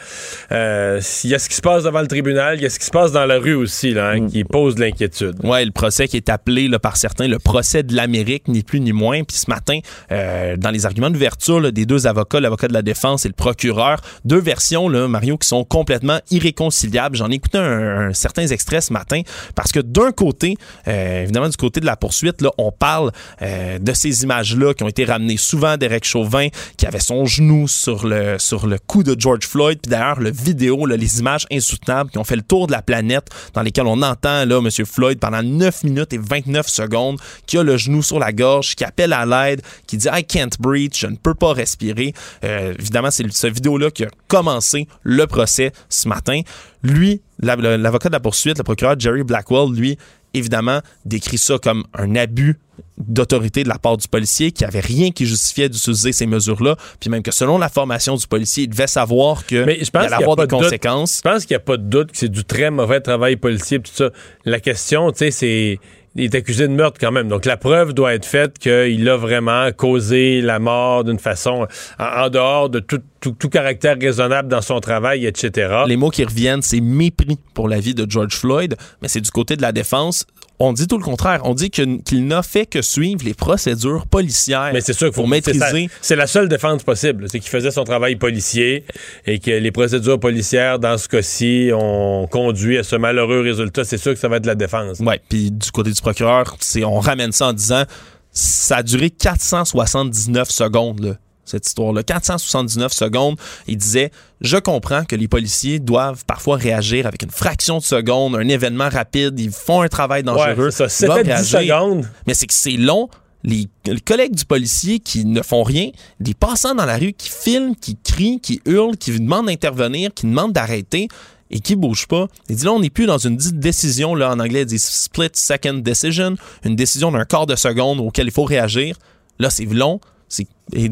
Il 0.51 1.29
y 1.29 1.33
a 1.33 1.39
ce 1.39 1.49
qui 1.49 1.55
se 1.55 1.61
passe 1.61 1.85
devant 1.85 2.01
le 2.01 2.07
tribunal, 2.07 2.57
il 2.57 2.61
y 2.61 2.65
a 2.67 2.69
ce 2.69 2.77
qui 2.77 2.85
se 2.85 2.91
passe 2.91 3.11
dans 3.11 3.25
la 3.25 3.39
rue 3.39 3.55
aussi, 3.55 3.91
là, 3.91 4.09
hein, 4.09 4.27
qui 4.27 4.43
pose 4.43 4.75
de 4.75 4.81
l'inquiétude. 4.81 5.43
Ouais, 5.43 5.65
le 5.65 5.71
procès 5.71 6.07
qui 6.07 6.17
est 6.17 6.29
appelé 6.29 6.67
là, 6.67 6.77
par 6.77 6.95
certains 6.95 7.27
le 7.27 7.39
procès 7.39 7.81
de 7.81 7.95
l'Amérique, 7.95 8.47
ni 8.47 8.61
plus 8.61 8.81
ni 8.81 8.91
moins. 8.91 9.23
Puis 9.23 9.37
ce 9.37 9.49
matin, 9.49 9.79
dans 10.11 10.69
les 10.69 10.85
arguments 10.85 11.09
d'ouverture 11.09 11.71
des 11.71 11.87
deux 11.87 12.05
avocats, 12.05 12.39
l'avocat 12.39 12.67
de 12.67 12.73
la 12.73 12.83
défense 12.83 13.25
et 13.25 13.29
le 13.29 13.33
procureur, 13.33 13.99
deux 14.25 14.39
versions, 14.39 14.87
là, 14.87 15.07
Mario, 15.07 15.37
qui 15.37 15.47
sont 15.47 15.63
complètement 15.71 16.19
irréconciliables. 16.29 17.15
J'en 17.15 17.31
ai 17.31 17.35
écouté 17.35 17.57
un, 17.57 18.13
certains 18.13 18.45
extraits 18.47 18.83
ce 18.83 18.91
matin 18.91 19.21
parce 19.55 19.71
que 19.71 19.79
d'un 19.79 20.11
côté, 20.11 20.57
euh, 20.89 21.23
évidemment 21.23 21.47
du 21.47 21.55
côté 21.55 21.79
de 21.79 21.85
la 21.85 21.95
poursuite, 21.95 22.41
là, 22.41 22.49
on 22.57 22.73
parle 22.73 23.13
euh, 23.41 23.79
de 23.79 23.93
ces 23.93 24.23
images-là 24.23 24.73
qui 24.73 24.83
ont 24.83 24.89
été 24.89 25.05
ramenées 25.05 25.37
souvent 25.37 25.77
d'Eric 25.77 26.03
Chauvin 26.03 26.49
qui 26.75 26.85
avait 26.85 26.99
son 26.99 27.25
genou 27.25 27.69
sur 27.69 28.05
le 28.05 28.37
sur 28.37 28.67
le 28.67 28.79
cou 28.85 29.03
de 29.03 29.15
George 29.17 29.47
Floyd. 29.47 29.79
Puis 29.81 29.89
d'ailleurs, 29.89 30.19
le 30.19 30.29
vidéo, 30.29 30.85
les 30.85 31.19
images 31.19 31.47
insoutenables 31.49 32.11
qui 32.11 32.17
ont 32.17 32.25
fait 32.25 32.35
le 32.35 32.41
tour 32.41 32.67
de 32.67 32.73
la 32.73 32.81
planète 32.81 33.29
dans 33.53 33.61
lesquelles 33.61 33.87
on 33.87 34.01
entend 34.01 34.43
là 34.43 34.57
M. 34.57 34.85
Floyd 34.85 35.19
pendant 35.19 35.41
9 35.41 35.85
minutes 35.85 36.11
et 36.11 36.17
29 36.17 36.67
secondes 36.67 37.17
qui 37.45 37.57
a 37.57 37.63
le 37.63 37.77
genou 37.77 38.03
sur 38.03 38.19
la 38.19 38.33
gorge, 38.33 38.75
qui 38.75 38.83
appelle 38.83 39.13
à 39.13 39.25
l'aide, 39.25 39.61
qui 39.87 39.95
dit 39.95 40.09
I 40.11 40.25
can't 40.25 40.59
breathe, 40.59 40.97
je 40.97 41.07
ne 41.07 41.15
peux 41.15 41.33
pas 41.33 41.53
respirer. 41.53 42.13
Euh, 42.43 42.73
évidemment, 42.77 43.09
c'est 43.09 43.31
ce 43.31 43.47
vidéo-là 43.47 43.89
qui 43.89 44.03
a 44.03 44.09
commencé 44.27 44.89
le 45.03 45.25
procès 45.27 45.50
ce 45.89 46.07
matin. 46.07 46.41
Lui, 46.83 47.21
l'avocat 47.39 48.09
de 48.09 48.13
la 48.13 48.19
poursuite, 48.19 48.57
le 48.57 48.63
procureur 48.63 48.99
Jerry 48.99 49.23
Blackwell, 49.23 49.71
lui, 49.73 49.97
évidemment, 50.33 50.79
décrit 51.05 51.37
ça 51.37 51.57
comme 51.57 51.83
un 51.93 52.15
abus 52.15 52.57
d'autorité 52.97 53.63
de 53.63 53.69
la 53.69 53.77
part 53.77 53.97
du 53.97 54.07
policier, 54.07 54.51
qui 54.51 54.63
avait 54.63 54.79
rien 54.79 55.11
qui 55.11 55.25
justifiait 55.25 55.69
d'utiliser 55.69 56.11
ces 56.13 56.25
mesures-là, 56.25 56.75
puis 56.99 57.09
même 57.09 57.23
que 57.23 57.31
selon 57.31 57.57
la 57.57 57.69
formation 57.69 58.15
du 58.15 58.27
policier, 58.27 58.63
il 58.63 58.69
devait 58.69 58.87
savoir 58.87 59.45
que 59.45 59.65
Mais 59.65 59.83
je 59.83 59.89
pense 59.89 60.05
allait 60.05 60.15
avoir 60.15 60.35
des 60.35 60.47
conséquences. 60.47 61.17
je 61.17 61.21
pense 61.21 61.45
qu'il 61.45 61.55
n'y 61.55 61.61
a 61.61 61.65
pas 61.65 61.77
de 61.77 61.83
doute 61.83 62.11
que 62.11 62.17
c'est 62.17 62.29
du 62.29 62.43
très 62.43 62.69
mauvais 62.69 63.01
travail 63.01 63.35
policier, 63.35 63.79
tout 63.79 63.91
ça. 63.93 64.09
La 64.45 64.59
question, 64.59 65.11
tu 65.11 65.19
sais, 65.19 65.31
c'est 65.31 65.79
il 66.15 66.25
est 66.25 66.35
accusé 66.35 66.67
de 66.67 66.73
meurtre 66.73 66.97
quand 66.99 67.11
même. 67.11 67.27
Donc 67.27 67.45
la 67.45 67.57
preuve 67.57 67.93
doit 67.93 68.13
être 68.13 68.25
faite 68.25 68.59
qu'il 68.59 69.07
a 69.07 69.17
vraiment 69.17 69.71
causé 69.71 70.41
la 70.41 70.59
mort 70.59 71.03
d'une 71.03 71.19
façon 71.19 71.67
en, 71.99 72.29
dehors 72.29 72.69
de 72.69 72.79
tout, 72.79 73.01
tout, 73.19 73.49
caractère 73.49 73.97
raisonnable 73.99 74.49
dans 74.49 74.61
son 74.61 74.79
travail, 74.79 75.25
etc. 75.25 75.83
Les 75.87 75.97
mots 75.97 76.09
qui 76.09 76.23
reviennent, 76.23 76.61
c'est 76.61 76.81
mépris 76.81 77.37
pour 77.53 77.69
la 77.69 77.79
vie 77.79 77.95
de 77.95 78.09
George 78.09 78.35
Floyd, 78.35 78.75
mais 79.01 79.07
c'est 79.07 79.21
du 79.21 79.31
côté 79.31 79.55
de 79.55 79.61
la 79.61 79.71
défense 79.71 80.25
on 80.61 80.73
dit 80.73 80.87
tout 80.87 80.97
le 80.97 81.03
contraire. 81.03 81.41
On 81.45 81.53
dit 81.53 81.69
qu'il 81.69 82.27
n'a 82.27 82.43
fait 82.43 82.65
que 82.65 82.81
suivre 82.81 83.23
les 83.25 83.33
procédures 83.33 84.05
policières. 84.05 84.71
Mais 84.73 84.81
c'est 84.81 84.93
sûr 84.93 85.07
qu'il 85.07 85.15
faut 85.15 85.27
maîtriser. 85.27 85.89
C'est 86.01 86.15
la 86.15 86.27
seule 86.27 86.47
défense 86.47 86.83
possible. 86.83 87.25
C'est 87.29 87.39
qu'il 87.39 87.49
faisait 87.49 87.71
son 87.71 87.83
travail 87.83 88.15
policier 88.15 88.85
et 89.25 89.39
que 89.39 89.51
les 89.51 89.71
procédures 89.71 90.19
policières, 90.19 90.79
dans 90.79 90.97
ce 90.97 91.07
cas-ci, 91.07 91.71
ont 91.73 92.27
conduit 92.27 92.77
à 92.77 92.83
ce 92.83 92.95
malheureux 92.95 93.41
résultat. 93.41 93.83
C'est 93.83 93.97
sûr 93.97 94.13
que 94.13 94.19
ça 94.19 94.27
va 94.27 94.37
être 94.37 94.45
la 94.45 94.55
défense. 94.55 94.99
Oui, 94.99 95.15
puis 95.27 95.51
du 95.51 95.71
côté 95.71 95.91
du 95.91 96.01
procureur, 96.01 96.55
on 96.83 96.99
ramène 96.99 97.31
ça 97.31 97.47
en 97.47 97.53
disant 97.53 97.83
ça 98.31 98.77
a 98.77 98.83
duré 98.83 99.09
479 99.09 100.49
secondes. 100.49 101.01
Là 101.01 101.15
cette 101.45 101.67
histoire-là. 101.67 102.03
479 102.03 102.93
secondes. 102.93 103.37
Il 103.67 103.77
disait 103.77 104.11
Je 104.41 104.57
comprends 104.57 105.03
que 105.05 105.15
les 105.15 105.27
policiers 105.27 105.79
doivent 105.79 106.25
parfois 106.25 106.57
réagir 106.57 107.07
avec 107.07 107.23
une 107.23 107.31
fraction 107.31 107.77
de 107.77 107.83
seconde, 107.83 108.35
un 108.35 108.47
événement 108.47 108.89
rapide, 108.89 109.39
ils 109.39 109.51
font 109.51 109.81
un 109.81 109.87
travail 109.87 110.23
dangereux. 110.23 110.65
Ouais, 110.65 110.71
ça. 110.71 110.87
10 110.87 111.43
secondes. 111.43 112.09
Mais 112.27 112.33
c'est 112.33 112.47
que 112.47 112.53
c'est 112.53 112.77
long. 112.77 113.09
Les, 113.43 113.67
collègues 114.05 114.35
du 114.35 114.45
policier 114.45 114.99
qui 114.99 115.25
ne 115.25 115.41
font 115.41 115.63
rien, 115.63 115.89
les 116.19 116.35
passants 116.35 116.75
dans 116.75 116.85
la 116.85 116.97
rue 116.97 117.13
qui 117.13 117.29
filment, 117.29 117.75
qui 117.75 117.97
crient, 117.97 118.39
qui 118.39 118.61
hurlent, 118.65 118.97
qui 118.97 119.19
demandent 119.19 119.47
d'intervenir, 119.47 120.13
qui 120.13 120.27
demandent 120.27 120.53
d'arrêter 120.53 121.07
et 121.49 121.59
qui 121.59 121.75
bougent 121.75 122.07
pas. 122.07 122.27
Il 122.49 122.55
dit 122.55 122.65
là, 122.65 122.71
on 122.71 122.79
n'est 122.79 122.91
plus 122.91 123.07
dans 123.07 123.17
une 123.17 123.37
décision, 123.37 124.13
là, 124.13 124.31
en 124.31 124.39
anglais, 124.39 124.61
il 124.61 124.67
dit 124.67 124.79
split 124.79 125.29
second 125.33 125.73
decision, 125.73 126.35
une 126.63 126.75
décision 126.75 127.11
d'un 127.11 127.25
quart 127.25 127.47
de 127.47 127.55
seconde 127.55 127.99
auquel 127.99 128.27
il 128.27 128.31
faut 128.31 128.43
réagir. 128.43 128.95
Là, 129.39 129.49
c'est 129.49 129.65
long, 129.65 129.99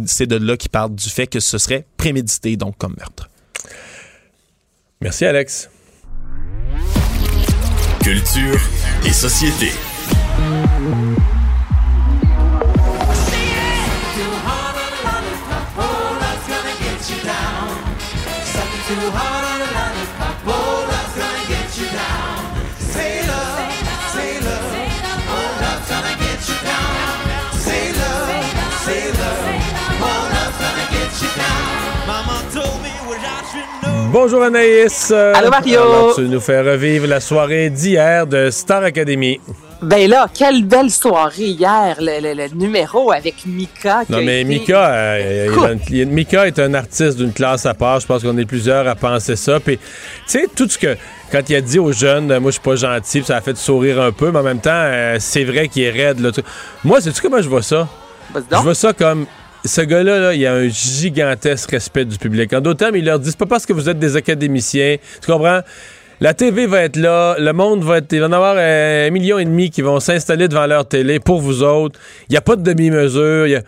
c'est 0.05 0.27
de 0.27 0.35
là 0.35 0.57
qu'il 0.57 0.69
parle 0.69 0.93
du 0.93 1.09
fait 1.09 1.27
que 1.27 1.39
ce 1.39 1.57
serait 1.57 1.85
prémédité, 1.97 2.57
donc 2.57 2.77
comme 2.77 2.95
meurtre. 2.97 3.29
Merci, 5.01 5.25
Alex. 5.25 5.69
Culture 8.03 8.59
et 9.05 9.13
société. 9.13 9.71
Bonjour 34.11 34.43
Anaïs. 34.43 35.11
Allô, 35.11 35.49
Mario. 35.49 35.79
alors, 35.81 36.15
tu 36.15 36.21
nous 36.21 36.39
fais 36.39 36.61
revivre 36.61 37.07
la 37.07 37.19
soirée 37.19 37.69
d'hier 37.69 38.25
de 38.27 38.49
Star 38.49 38.83
Academy. 38.83 39.39
Ben 39.81 40.09
là, 40.09 40.27
quelle 40.33 40.65
belle 40.65 40.89
soirée 40.89 41.45
hier, 41.45 41.95
le, 42.01 42.19
le- 42.21 42.33
le 42.33 42.49
numéro 42.53 43.11
avec 43.11 43.45
Mika. 43.45 44.01
Non, 44.09 44.17
mais 44.21 44.41
été- 44.41 44.49
Mika, 44.49 44.89
euh, 44.89 45.45
il- 45.47 45.53
Écoute. 45.53 45.79
il- 45.89 46.07
Mika 46.07 46.47
est 46.47 46.59
un 46.59 46.73
artiste 46.73 47.17
d'une 47.17 47.31
classe 47.31 47.65
à 47.65 47.73
part. 47.73 47.99
Je 48.01 48.07
pense 48.07 48.21
qu'on 48.23 48.37
est 48.37 48.45
plusieurs 48.45 48.87
à 48.87 48.95
penser 48.95 49.35
ça. 49.37 49.59
Puis, 49.61 49.77
tu 49.77 49.83
sais, 50.27 50.47
tout 50.53 50.67
ce 50.67 50.77
que. 50.77 50.97
Quand 51.31 51.47
il 51.49 51.55
a 51.55 51.61
dit 51.61 51.77
aux 51.79 51.91
jeunes, 51.91 52.31
euh, 52.31 52.39
moi, 52.39 52.49
je 52.49 52.53
suis 52.53 52.61
pas 52.63 52.75
gentil, 52.75 53.19
puis 53.19 53.27
ça 53.27 53.37
a 53.37 53.41
fait 53.41 53.55
sourire 53.55 54.01
un 54.01 54.11
peu, 54.11 54.31
mais 54.31 54.39
en 54.39 54.43
même 54.43 54.59
temps, 54.59 54.71
euh, 54.73 55.17
c'est 55.19 55.43
vrai 55.43 55.67
qu'il 55.69 55.83
est 55.83 55.91
raide. 55.91 56.19
Là, 56.19 56.31
tout. 56.31 56.41
Moi, 56.83 56.99
sais-tu 56.99 57.21
comment 57.21 57.41
je 57.41 57.47
vois 57.47 57.61
ça? 57.61 57.87
Je 58.35 58.57
vois 58.57 58.75
ça 58.75 58.91
comme. 58.91 59.27
Ce 59.65 59.81
gars-là, 59.81 60.19
là, 60.19 60.33
il 60.33 60.45
a 60.45 60.53
un 60.53 60.69
gigantesque 60.69 61.71
respect 61.71 62.05
du 62.05 62.17
public. 62.17 62.53
En 62.53 62.61
d'autres 62.61 62.79
termes, 62.79 62.95
il 62.95 63.05
leur 63.05 63.19
dit 63.19 63.29
c'est 63.29 63.37
pas 63.37 63.45
parce 63.45 63.65
que 63.65 63.73
vous 63.73 63.89
êtes 63.89 63.99
des 63.99 64.15
académiciens. 64.15 64.97
Tu 65.21 65.31
comprends? 65.31 65.61
La 66.21 66.33
TV 66.33 66.65
va 66.65 66.81
être 66.81 66.97
là, 66.97 67.35
le 67.39 67.53
monde 67.53 67.83
va 67.83 67.97
être. 67.97 68.11
Il 68.11 68.19
va 68.19 68.25
y 68.25 68.29
en 68.29 68.33
avoir 68.33 68.55
euh, 68.57 69.07
un 69.07 69.09
million 69.09 69.39
et 69.39 69.45
demi 69.45 69.69
qui 69.69 69.81
vont 69.81 69.99
s'installer 69.99 70.47
devant 70.47 70.65
leur 70.65 70.85
télé 70.85 71.19
pour 71.19 71.39
vous 71.39 71.63
autres. 71.63 71.99
Il 72.29 72.33
n'y 72.33 72.37
a 72.37 72.41
pas 72.41 72.55
de 72.55 72.61
demi-mesure. 72.61 73.61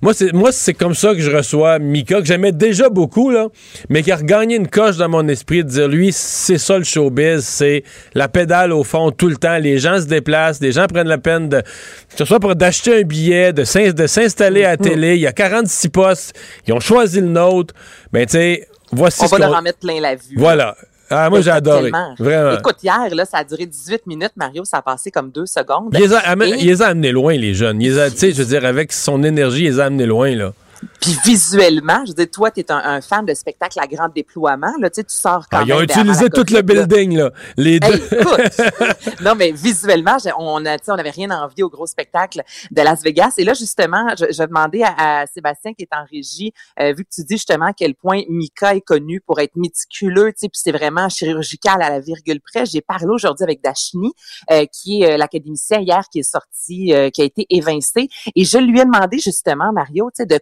Moi, 0.00 0.14
c'est 0.14 0.32
moi, 0.32 0.52
c'est 0.52 0.74
comme 0.74 0.94
ça 0.94 1.12
que 1.12 1.20
je 1.20 1.30
reçois 1.30 1.78
Mika, 1.80 2.20
que 2.20 2.26
j'aimais 2.26 2.52
déjà 2.52 2.88
beaucoup, 2.88 3.30
là, 3.30 3.48
mais 3.88 4.02
qui 4.02 4.12
a 4.12 4.16
regagné 4.16 4.54
une 4.56 4.68
coche 4.68 4.96
dans 4.96 5.08
mon 5.08 5.26
esprit 5.26 5.64
de 5.64 5.68
dire 5.68 5.88
lui, 5.88 6.12
c'est 6.12 6.58
ça 6.58 6.78
le 6.78 6.84
showbiz, 6.84 7.40
c'est 7.44 7.82
la 8.14 8.28
pédale 8.28 8.72
au 8.72 8.84
fond 8.84 9.10
tout 9.10 9.28
le 9.28 9.36
temps. 9.36 9.58
Les 9.58 9.78
gens 9.78 10.00
se 10.00 10.06
déplacent, 10.06 10.60
les 10.60 10.70
gens 10.72 10.86
prennent 10.86 11.08
la 11.08 11.18
peine 11.18 11.48
de. 11.48 11.60
Que 11.62 12.16
ce 12.16 12.24
soit 12.24 12.38
pour 12.38 12.54
d'acheter 12.54 13.00
un 13.00 13.02
billet, 13.02 13.52
de 13.52 13.64
s'in- 13.64 13.90
de 13.90 14.06
s'installer 14.06 14.64
à 14.64 14.70
la 14.70 14.76
télé. 14.76 15.14
Il 15.16 15.20
y 15.20 15.26
a 15.26 15.32
46 15.32 15.88
postes. 15.88 16.32
Ils 16.66 16.72
ont 16.74 16.80
choisi 16.80 17.20
le 17.20 17.26
nôtre. 17.26 17.74
Ben, 18.12 18.24
tu 18.24 18.32
sais, 18.32 18.68
voici 18.92 19.22
On 19.24 19.26
ce 19.26 19.32
va 19.32 19.38
leur 19.38 19.56
en 19.56 19.62
mettre 19.62 19.78
plein 19.80 20.00
la 20.00 20.14
vue. 20.14 20.36
Voilà. 20.36 20.76
Ah, 21.10 21.30
moi, 21.30 21.40
j'ai 21.40 21.50
adoré. 21.50 21.90
Vraiment. 22.18 22.52
Écoute, 22.58 22.76
hier, 22.82 23.14
là, 23.14 23.24
ça 23.24 23.38
a 23.38 23.44
duré 23.44 23.66
18 23.66 24.06
minutes, 24.06 24.32
Mario, 24.36 24.64
ça 24.64 24.78
a 24.78 24.82
passé 24.82 25.10
comme 25.10 25.30
deux 25.30 25.46
secondes. 25.46 25.88
Il 25.94 26.00
les, 26.00 26.12
a, 26.14 26.34
Et- 26.34 26.60
il 26.60 26.66
les 26.66 26.82
a 26.82 26.88
amenés 26.88 27.12
loin, 27.12 27.34
les 27.34 27.54
jeunes. 27.54 27.80
Il 27.80 27.92
les 27.92 27.98
a, 27.98 28.10
tu 28.10 28.18
sais, 28.18 28.32
je 28.32 28.42
veux 28.42 28.44
dire, 28.48 28.64
avec 28.64 28.92
son 28.92 29.22
énergie, 29.24 29.64
il 29.64 29.70
les 29.72 29.80
a 29.80 29.86
amenés 29.86 30.06
loin, 30.06 30.34
là. 30.34 30.52
Puis 31.00 31.16
visuellement, 31.24 32.04
je 32.04 32.10
veux 32.10 32.14
dire, 32.14 32.30
toi, 32.30 32.50
tu 32.50 32.60
es 32.60 32.72
un, 32.72 32.78
un 32.78 33.00
fan 33.00 33.24
de 33.24 33.34
spectacle 33.34 33.78
à 33.80 33.86
grand 33.86 34.08
déploiement. 34.08 34.72
Là, 34.80 34.90
tu 34.90 34.96
sais, 34.96 35.04
tu 35.04 35.14
sors 35.14 35.48
quand 35.48 35.58
Ah, 35.58 35.64
ils 35.66 35.72
ont 35.72 35.76
même 35.76 35.84
utilisé 35.84 36.30
tout 36.30 36.44
le 36.50 36.62
building, 36.62 37.16
là. 37.16 37.30
Les 37.56 37.80
deux. 37.80 37.86
Hey, 37.86 38.02
écoute, 38.20 39.20
non, 39.22 39.34
mais 39.34 39.52
visuellement, 39.52 40.16
on 40.38 40.64
sais, 40.64 40.90
on 40.90 40.96
n'avait 40.96 41.10
rien 41.10 41.30
envie 41.30 41.62
au 41.62 41.68
gros 41.68 41.86
spectacle 41.86 42.42
de 42.70 42.82
Las 42.82 43.02
Vegas. 43.02 43.34
Et 43.38 43.44
là, 43.44 43.54
justement, 43.54 44.06
je, 44.18 44.26
je 44.30 44.42
demandais 44.42 44.82
à, 44.82 45.20
à 45.20 45.26
Sébastien 45.26 45.72
qui 45.74 45.82
est 45.82 45.94
en 45.94 46.04
régie, 46.10 46.52
euh, 46.80 46.92
vu 46.92 47.04
que 47.04 47.10
tu 47.14 47.22
dis 47.22 47.34
justement 47.34 47.66
à 47.66 47.72
quel 47.72 47.94
point 47.94 48.22
Mika 48.28 48.74
est 48.74 48.80
connu 48.80 49.20
pour 49.20 49.40
être 49.40 49.56
méticuleux, 49.56 50.32
tu 50.32 50.40
sais, 50.40 50.48
puis 50.48 50.60
c'est 50.62 50.72
vraiment 50.72 51.08
chirurgical 51.08 51.82
à 51.82 51.90
la 51.90 52.00
virgule 52.00 52.40
près. 52.40 52.66
J'ai 52.66 52.80
parlé 52.80 53.06
aujourd'hui 53.06 53.44
avec 53.44 53.62
Dashni, 53.62 54.12
euh, 54.50 54.64
qui 54.66 55.02
est 55.02 55.12
euh, 55.12 55.16
l'académicien 55.16 55.80
hier 55.80 56.04
qui 56.10 56.20
est 56.20 56.30
sorti, 56.30 56.92
euh, 56.94 57.10
qui 57.10 57.22
a 57.22 57.24
été 57.24 57.46
évincé. 57.50 58.08
Et 58.34 58.44
je 58.44 58.58
lui 58.58 58.80
ai 58.80 58.84
demandé 58.84 59.18
justement, 59.18 59.72
Mario, 59.72 60.10
tu 60.10 60.22
sais, 60.22 60.26
de 60.26 60.38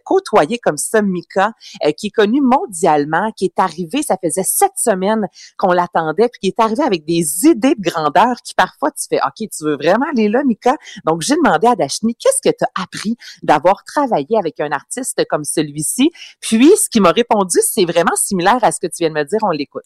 comme 0.63 0.77
ça 0.77 1.01
Mika, 1.01 1.53
euh, 1.85 1.91
qui 1.91 2.07
est 2.07 2.11
connu 2.11 2.41
mondialement, 2.41 3.31
qui 3.31 3.45
est 3.45 3.59
arrivé, 3.59 4.01
ça 4.01 4.17
faisait 4.23 4.43
sept 4.43 4.71
semaines 4.75 5.27
qu'on 5.57 5.71
l'attendait, 5.71 6.29
puis 6.29 6.39
qui 6.41 6.47
est 6.47 6.59
arrivé 6.59 6.83
avec 6.83 7.05
des 7.05 7.45
idées 7.45 7.75
de 7.75 7.81
grandeur 7.81 8.35
qui 8.43 8.53
parfois 8.53 8.91
tu 8.91 9.05
fais, 9.09 9.19
OK, 9.25 9.49
tu 9.49 9.63
veux 9.63 9.75
vraiment 9.75 10.07
aller 10.11 10.29
là, 10.29 10.43
Mika? 10.43 10.75
Donc, 11.05 11.21
j'ai 11.21 11.35
demandé 11.35 11.67
à 11.67 11.75
Dashni, 11.75 12.15
qu'est-ce 12.15 12.41
que 12.47 12.55
tu 12.55 12.63
as 12.63 12.81
appris 12.83 13.15
d'avoir 13.43 13.83
travaillé 13.83 14.37
avec 14.37 14.59
un 14.59 14.71
artiste 14.71 15.23
comme 15.29 15.43
celui-ci? 15.43 16.11
Puis, 16.41 16.69
ce 16.75 16.89
qui 16.89 16.99
m'a 16.99 17.11
répondu, 17.11 17.57
c'est 17.61 17.85
vraiment 17.85 18.15
similaire 18.15 18.59
à 18.63 18.71
ce 18.71 18.79
que 18.79 18.87
tu 18.87 18.97
viens 18.99 19.09
de 19.09 19.15
me 19.15 19.23
dire, 19.23 19.39
on 19.43 19.51
l'écoute. 19.51 19.83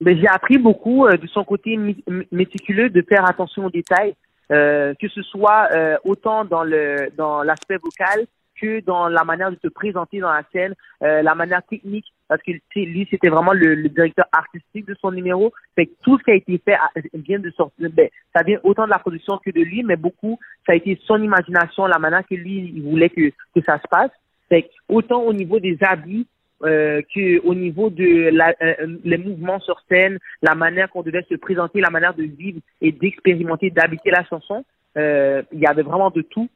Mais 0.00 0.18
j'ai 0.18 0.28
appris 0.28 0.58
beaucoup 0.58 1.06
euh, 1.06 1.16
de 1.16 1.26
son 1.28 1.44
côté 1.44 1.76
mé- 1.76 2.02
mé- 2.08 2.26
méticuleux 2.32 2.90
de 2.90 3.04
faire 3.08 3.24
attention 3.28 3.66
aux 3.66 3.70
détails, 3.70 4.14
euh, 4.52 4.92
que 5.00 5.08
ce 5.08 5.22
soit 5.22 5.68
autant 6.04 6.44
dans 6.44 6.64
le 6.64 7.10
dans 7.16 7.42
l'aspect 7.42 7.78
vocal 7.82 8.26
que 8.60 8.80
dans 8.80 9.08
la 9.08 9.24
manière 9.24 9.50
de 9.50 9.58
se 9.62 9.68
présenter 9.68 10.20
dans 10.20 10.32
la 10.32 10.42
scène, 10.52 10.74
euh, 11.02 11.22
la 11.22 11.34
manière 11.34 11.62
technique, 11.64 12.06
parce 12.28 12.42
que 12.42 12.52
lui 12.76 13.06
c'était 13.10 13.28
vraiment 13.28 13.52
le, 13.52 13.74
le 13.74 13.88
directeur 13.88 14.26
artistique 14.32 14.86
de 14.86 14.94
son 15.00 15.10
numéro. 15.10 15.52
Fait 15.74 15.86
que 15.86 15.92
tout 16.02 16.18
ce 16.18 16.24
qui 16.24 16.30
a 16.30 16.34
été 16.34 16.58
fait 16.64 16.74
a- 16.74 16.90
vient 17.14 17.38
de 17.38 17.50
sortir, 17.50 17.90
ben, 17.92 18.08
ça 18.34 18.42
vient 18.42 18.58
autant 18.62 18.84
de 18.84 18.90
la 18.90 18.98
production 18.98 19.38
que 19.38 19.50
de 19.50 19.60
lui, 19.60 19.82
mais 19.82 19.96
beaucoup 19.96 20.38
ça 20.66 20.72
a 20.72 20.76
été 20.76 20.98
son 21.04 21.22
imagination, 21.22 21.86
la 21.86 21.98
manière 21.98 22.26
que 22.26 22.34
lui 22.34 22.72
il 22.74 22.82
voulait 22.82 23.10
que 23.10 23.30
que 23.30 23.60
ça 23.66 23.78
se 23.78 23.88
passe. 23.88 24.10
Fait 24.48 24.62
que 24.62 24.68
autant 24.88 25.22
au 25.22 25.32
niveau 25.32 25.58
des 25.58 25.78
habits 25.80 26.26
euh, 26.62 27.02
que 27.14 27.40
au 27.44 27.54
niveau 27.54 27.90
de 27.90 28.30
la, 28.30 28.54
euh, 28.62 28.96
les 29.04 29.18
mouvements 29.18 29.60
sur 29.60 29.80
scène, 29.90 30.18
la 30.42 30.54
manière 30.54 30.88
qu'on 30.90 31.02
devait 31.02 31.26
se 31.28 31.34
présenter, 31.34 31.80
la 31.80 31.90
manière 31.90 32.14
de 32.14 32.22
vivre 32.22 32.60
et 32.80 32.92
d'expérimenter, 32.92 33.70
d'habiter 33.70 34.10
la 34.10 34.24
chanson, 34.24 34.64
euh, 34.96 35.42
il 35.52 35.58
y 35.58 35.66
avait 35.66 35.82
vraiment 35.82 36.10
de 36.10 36.22
tout. 36.22 36.48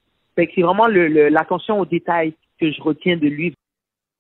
Que 0.47 0.53
c'est 0.55 0.63
vraiment 0.63 0.87
le- 0.87 1.29
l'attention 1.29 1.81
aux 1.81 1.87
détails 1.87 2.35
que 2.61 2.71
je 2.71 2.81
retiens 2.81 3.17
de 3.17 3.27
lui. 3.27 3.55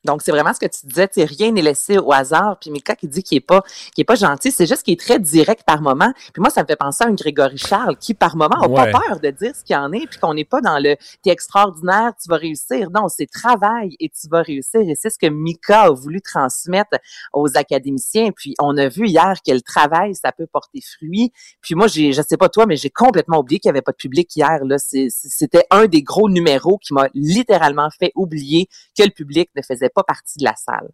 Donc, 0.09 0.23
c'est 0.23 0.31
vraiment 0.33 0.55
ce 0.55 0.59
que 0.59 0.66
tu 0.66 0.87
disais, 0.87 1.07
tu 1.07 1.23
rien 1.23 1.53
n'est 1.53 1.61
laissé 1.61 1.99
au 1.99 2.12
hasard. 2.12 2.57
Puis 2.59 2.71
Mika 2.71 2.97
qui 2.97 3.07
dit 3.09 3.23
qu'il 3.23 3.37
est 3.37 3.40
pas, 3.40 3.62
qu'il 3.94 4.01
est 4.03 4.05
pas 4.07 4.14
gentil, 4.14 4.51
c'est 4.51 4.66
juste 4.66 4.83
qu'il 4.83 4.94
est 4.94 5.01
très 5.01 5.18
direct 5.18 5.64
par 5.66 5.83
moment. 5.83 6.11
Puis 6.33 6.40
moi, 6.40 6.49
ça 6.49 6.62
me 6.62 6.66
fait 6.66 6.77
penser 6.77 7.05
à 7.05 7.09
un 7.09 7.12
Grégory 7.12 7.59
Charles 7.59 7.99
qui, 7.99 8.14
par 8.14 8.35
moment, 8.37 8.57
a 8.62 8.68
Ouais. 8.68 8.90
pas 8.90 9.01
peur 9.01 9.21
de 9.21 9.31
dire 9.31 9.55
ce 9.55 9.62
qu'il 9.62 9.75
y 9.75 9.77
en 9.77 9.92
est, 9.92 10.07
puis 10.07 10.18
qu'on 10.18 10.33
n'est 10.33 10.44
pas 10.47 10.61
dans 10.62 10.79
le 10.79 10.97
t'es 11.23 11.31
extraordinaire, 11.31 12.12
tu 12.23 12.29
vas 12.31 12.37
réussir. 12.37 12.88
Non, 12.90 13.09
c'est 13.09 13.27
travail 13.27 13.97
et 14.01 14.09
tu 14.09 14.29
vas 14.29 14.40
réussir. 14.40 14.81
Et 14.81 14.94
c'est 14.94 15.11
ce 15.11 15.18
que 15.18 15.27
Mika 15.27 15.83
a 15.83 15.90
voulu 15.90 16.23
transmettre 16.23 16.97
aux 17.35 17.57
académiciens. 17.57 18.31
Puis 18.35 18.55
on 18.61 18.77
a 18.79 18.88
vu 18.88 19.09
hier 19.09 19.35
que 19.47 19.53
le 19.53 19.61
travail, 19.61 20.14
ça 20.14 20.33
peut 20.33 20.47
porter 20.47 20.81
fruit. 20.81 21.33
Puis 21.61 21.75
moi, 21.75 21.87
j'ai, 21.87 22.12
je 22.12 22.23
sais 22.23 22.37
pas 22.38 22.49
toi, 22.49 22.64
mais 22.66 22.77
j'ai 22.77 22.90
complètement 22.90 23.38
oublié 23.38 23.59
qu'il 23.61 23.68
y 23.68 23.71
avait 23.71 23.83
pas 23.83 23.92
de 23.92 23.97
public 23.97 24.35
hier. 24.35 24.64
Là, 24.64 24.77
c'était 24.79 25.64
un 25.71 25.87
des 25.87 26.03
gros 26.03 26.31
numéros 26.31 26.79
qui 26.79 26.94
m'a 26.94 27.09
littéralement 27.14 27.88
fait 27.99 28.12
oublier 28.14 28.68
que 28.97 29.03
le 29.05 29.11
public 29.11 29.51
ne 29.57 29.62
faisait 29.62 29.90
pas 29.90 29.98
partie 30.05 30.39
de 30.39 30.45
la 30.45 30.55
salle. 30.57 30.89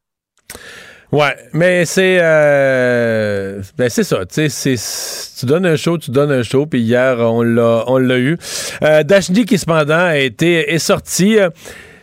Ouais, 1.12 1.36
mais 1.52 1.84
c'est 1.84 2.18
euh, 2.20 3.62
ben 3.78 3.88
c'est 3.88 4.02
ça, 4.02 4.24
tu 4.26 4.48
sais, 4.48 4.48
c'est 4.48 5.38
tu 5.38 5.46
donnes 5.46 5.66
un 5.66 5.76
show, 5.76 5.96
tu 5.96 6.10
donnes 6.10 6.32
un 6.32 6.42
show, 6.42 6.66
puis 6.66 6.80
hier 6.80 7.18
on 7.20 7.42
l'a 7.42 7.84
on 7.86 7.98
l'a 7.98 8.18
eu. 8.18 8.36
Euh, 8.82 9.04
Dashni 9.04 9.44
qui 9.44 9.56
cependant 9.58 9.94
a 10.06 10.16
été 10.16 10.72
est 10.74 10.78
sorti 10.80 11.38
euh, 11.38 11.50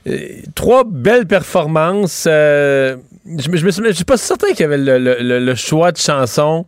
euh, 0.08 0.18
trois 0.56 0.84
belles 0.86 1.28
performances. 1.28 2.26
euh, 2.28 2.96
je 3.26 3.50
me 3.50 3.58
je 3.58 3.66
me 3.66 3.72
suis- 3.72 3.84
je 3.88 3.92
suis 3.92 4.06
pas 4.06 4.18
certain 4.18 4.48
qu'il 4.52 4.62
y 4.62 4.64
avait 4.64 4.78
le, 4.78 4.98
le- 4.98 5.18
le- 5.22 5.40
le 5.40 5.56
choix 5.56 5.92
de 5.92 5.98
chansons 5.98 6.66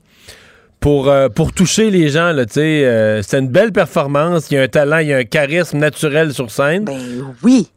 pour 0.81 1.09
euh, 1.09 1.29
pour 1.29 1.53
toucher 1.53 1.91
les 1.91 2.09
gens 2.09 2.33
là, 2.33 2.45
tu 2.45 2.53
sais, 2.55 2.85
euh, 2.85 3.21
c'était 3.21 3.39
une 3.39 3.47
belle 3.49 3.71
performance, 3.71 4.51
il 4.51 4.55
y 4.55 4.57
a 4.57 4.63
un 4.63 4.67
talent, 4.67 4.97
il 4.97 5.07
y 5.07 5.13
a 5.13 5.17
un 5.17 5.23
charisme 5.23 5.77
naturel 5.77 6.33
sur 6.33 6.51
scène. 6.51 6.83
Ben 6.83 6.99
oui. 7.41 7.69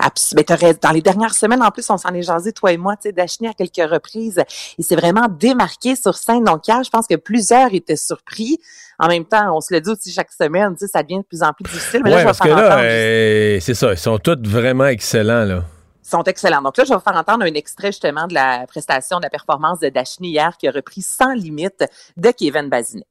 Abs- 0.00 0.34
ben, 0.34 0.44
dans 0.80 0.90
les 0.90 1.02
dernières 1.02 1.34
semaines, 1.34 1.62
en 1.62 1.70
plus, 1.70 1.88
on 1.90 1.96
s'en 1.96 2.10
est 2.14 2.22
jasé, 2.22 2.52
toi 2.52 2.72
et 2.72 2.76
moi, 2.76 2.96
tu 2.96 3.10
sais, 3.10 3.46
à 3.46 3.52
quelques 3.52 3.90
reprises. 3.90 4.42
Il 4.78 4.84
s'est 4.84 4.96
vraiment 4.96 5.26
démarqué 5.28 5.96
sur 5.96 6.14
scène. 6.14 6.44
Donc, 6.44 6.66
hier, 6.68 6.82
je 6.82 6.90
pense 6.90 7.06
que 7.06 7.16
plusieurs 7.16 7.72
étaient 7.74 7.96
surpris. 7.96 8.58
En 8.98 9.08
même 9.08 9.24
temps, 9.24 9.56
on 9.56 9.60
se 9.60 9.72
le 9.72 9.80
dit 9.80 9.90
aussi 9.90 10.10
chaque 10.12 10.32
semaine, 10.32 10.74
tu 10.74 10.80
sais, 10.80 10.88
ça 10.88 11.02
devient 11.02 11.18
de 11.18 11.22
plus 11.22 11.42
en 11.42 11.52
plus 11.52 11.64
difficile. 11.64 12.00
Mais 12.02 12.10
là, 12.10 12.16
ouais, 12.16 12.22
je 12.22 12.26
vais 12.26 12.28
parce 12.28 12.38
que 12.38 12.48
faire 12.48 12.56
là, 12.56 12.66
entendre. 12.66 12.82
euh, 12.84 13.58
c'est 13.60 13.74
ça, 13.74 13.92
ils 13.92 13.98
sont 13.98 14.18
tous 14.18 14.38
vraiment 14.44 14.86
excellents 14.86 15.44
là. 15.44 15.64
Ils 16.04 16.08
sont 16.10 16.22
excellents. 16.24 16.62
Donc 16.62 16.76
là, 16.76 16.84
je 16.84 16.88
vais 16.88 16.96
vous 16.96 17.02
faire 17.02 17.16
entendre 17.16 17.44
un 17.44 17.54
extrait 17.54 17.88
justement 17.88 18.26
de 18.26 18.34
la 18.34 18.66
prestation, 18.66 19.18
de 19.18 19.24
la 19.24 19.30
performance 19.30 19.78
de 19.78 19.88
Dashni 19.88 20.30
hier, 20.30 20.56
qui 20.58 20.66
a 20.66 20.70
repris 20.70 21.02
sans 21.02 21.32
limite 21.32 21.84
de 22.16 22.30
Kevin 22.30 22.68
Bazinet. 22.68 23.06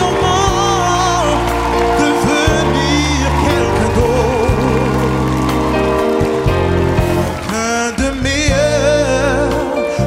pourrais 0.00 0.39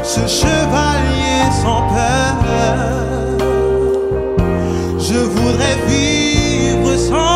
ce 0.04 0.28
chevalier 0.28 1.50
sans 1.62 1.88
peur. 1.88 2.36
Je 5.00 5.20
voudrais 5.20 5.78
vivre 5.88 6.96
sans 6.98 7.33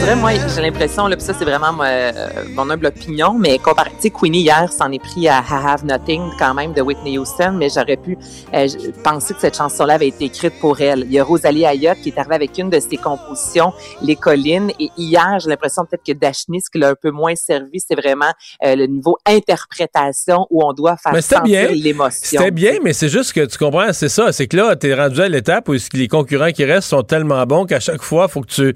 vrai, 0.00 0.16
moi, 0.16 0.30
j'ai 0.32 0.62
l'impression, 0.62 1.06
là, 1.08 1.16
puis 1.16 1.24
ça, 1.24 1.34
c'est 1.34 1.44
vraiment 1.44 1.76
euh, 1.82 2.10
mon 2.54 2.70
humble 2.70 2.86
opinion, 2.86 3.34
mais 3.34 3.58
comparé, 3.58 3.90
tu 3.96 4.02
sais, 4.02 4.10
Queenie, 4.10 4.40
hier, 4.40 4.72
s'en 4.72 4.90
est 4.92 4.98
pris 4.98 5.28
à 5.28 5.40
I 5.40 5.66
Have 5.66 5.84
Nothing, 5.84 6.22
quand 6.38 6.54
même, 6.54 6.72
de 6.72 6.80
Whitney 6.80 7.18
Houston, 7.18 7.52
mais 7.58 7.68
j'aurais 7.68 7.98
pu 7.98 8.16
euh, 8.54 8.66
penser 9.04 9.34
que 9.34 9.40
cette 9.40 9.56
chanson-là 9.56 9.94
avait 9.94 10.08
été 10.08 10.26
écrite 10.26 10.54
pour 10.58 10.80
elle. 10.80 11.04
Il 11.04 11.12
y 11.12 11.18
a 11.18 11.24
Rosalie 11.24 11.66
Ayotte 11.66 11.98
qui 12.02 12.08
est 12.08 12.18
arrivée 12.18 12.36
avec 12.36 12.56
une 12.56 12.70
de 12.70 12.80
ses 12.80 12.96
compositions, 12.96 13.72
Les 14.02 14.16
Collines, 14.16 14.70
et 14.80 14.90
hier, 14.96 15.38
j'ai 15.38 15.50
l'impression 15.50 15.84
peut-être 15.84 16.04
que 16.04 16.12
Dashni, 16.12 16.62
ce 16.62 16.70
qui 16.70 16.78
l'a 16.78 16.88
un 16.88 16.94
peu 16.94 17.10
moins 17.10 17.34
servi, 17.34 17.78
c'est 17.86 17.94
vraiment 17.96 18.32
euh, 18.64 18.76
le 18.76 18.86
niveau 18.86 19.18
interprétation 19.26 20.46
où 20.48 20.64
on 20.64 20.72
doit 20.72 20.96
faire 20.96 21.22
sentir 21.22 21.72
l'émotion. 21.72 22.40
C'était 22.40 22.50
bien, 22.50 22.78
mais 22.82 22.94
c'est 22.94 23.10
juste 23.10 23.34
que 23.34 23.44
tu 23.44 23.58
comprends, 23.58 23.92
c'est 23.92 24.08
ça, 24.08 24.32
c'est 24.32 24.46
que 24.46 24.56
là, 24.56 24.76
t'es 24.76 24.94
rendu 24.94 25.20
à 25.20 25.28
l'étape 25.28 25.68
où 25.68 25.74
les 25.92 26.08
concurrents 26.08 26.52
qui 26.52 26.64
restent 26.64 26.88
sont 26.88 27.02
tellement 27.02 27.44
bons 27.44 27.66
qu'à 27.66 27.80
chaque 27.80 28.02
fois, 28.02 28.28
faut 28.28 28.40
que 28.40 28.46
tu 28.46 28.74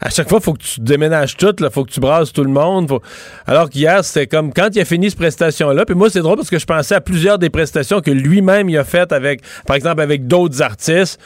à 0.00 0.10
chaque 0.10 0.28
fois, 0.28 0.38
il 0.40 0.44
faut 0.44 0.54
que 0.54 0.62
tu 0.62 0.80
déménages 0.80 1.36
tout, 1.36 1.54
il 1.58 1.70
faut 1.70 1.84
que 1.84 1.90
tu 1.90 2.00
brasses 2.00 2.32
tout 2.32 2.44
le 2.44 2.50
monde. 2.50 2.98
Alors 3.46 3.68
qu'hier, 3.68 4.04
c'était 4.04 4.26
comme 4.26 4.52
quand 4.52 4.68
il 4.74 4.80
a 4.80 4.84
fini 4.84 5.10
cette 5.10 5.18
prestation-là. 5.18 5.84
Puis 5.84 5.94
moi, 5.94 6.08
c'est 6.08 6.20
drôle 6.20 6.36
parce 6.36 6.50
que 6.50 6.58
je 6.58 6.66
pensais 6.66 6.94
à 6.94 7.00
plusieurs 7.00 7.38
des 7.38 7.50
prestations 7.50 8.00
que 8.00 8.10
lui-même 8.10 8.68
il 8.68 8.78
a 8.78 8.84
faites 8.84 9.12
avec, 9.12 9.42
par 9.66 9.76
exemple, 9.76 10.00
avec 10.00 10.26
d'autres 10.26 10.62
artistes 10.62 11.20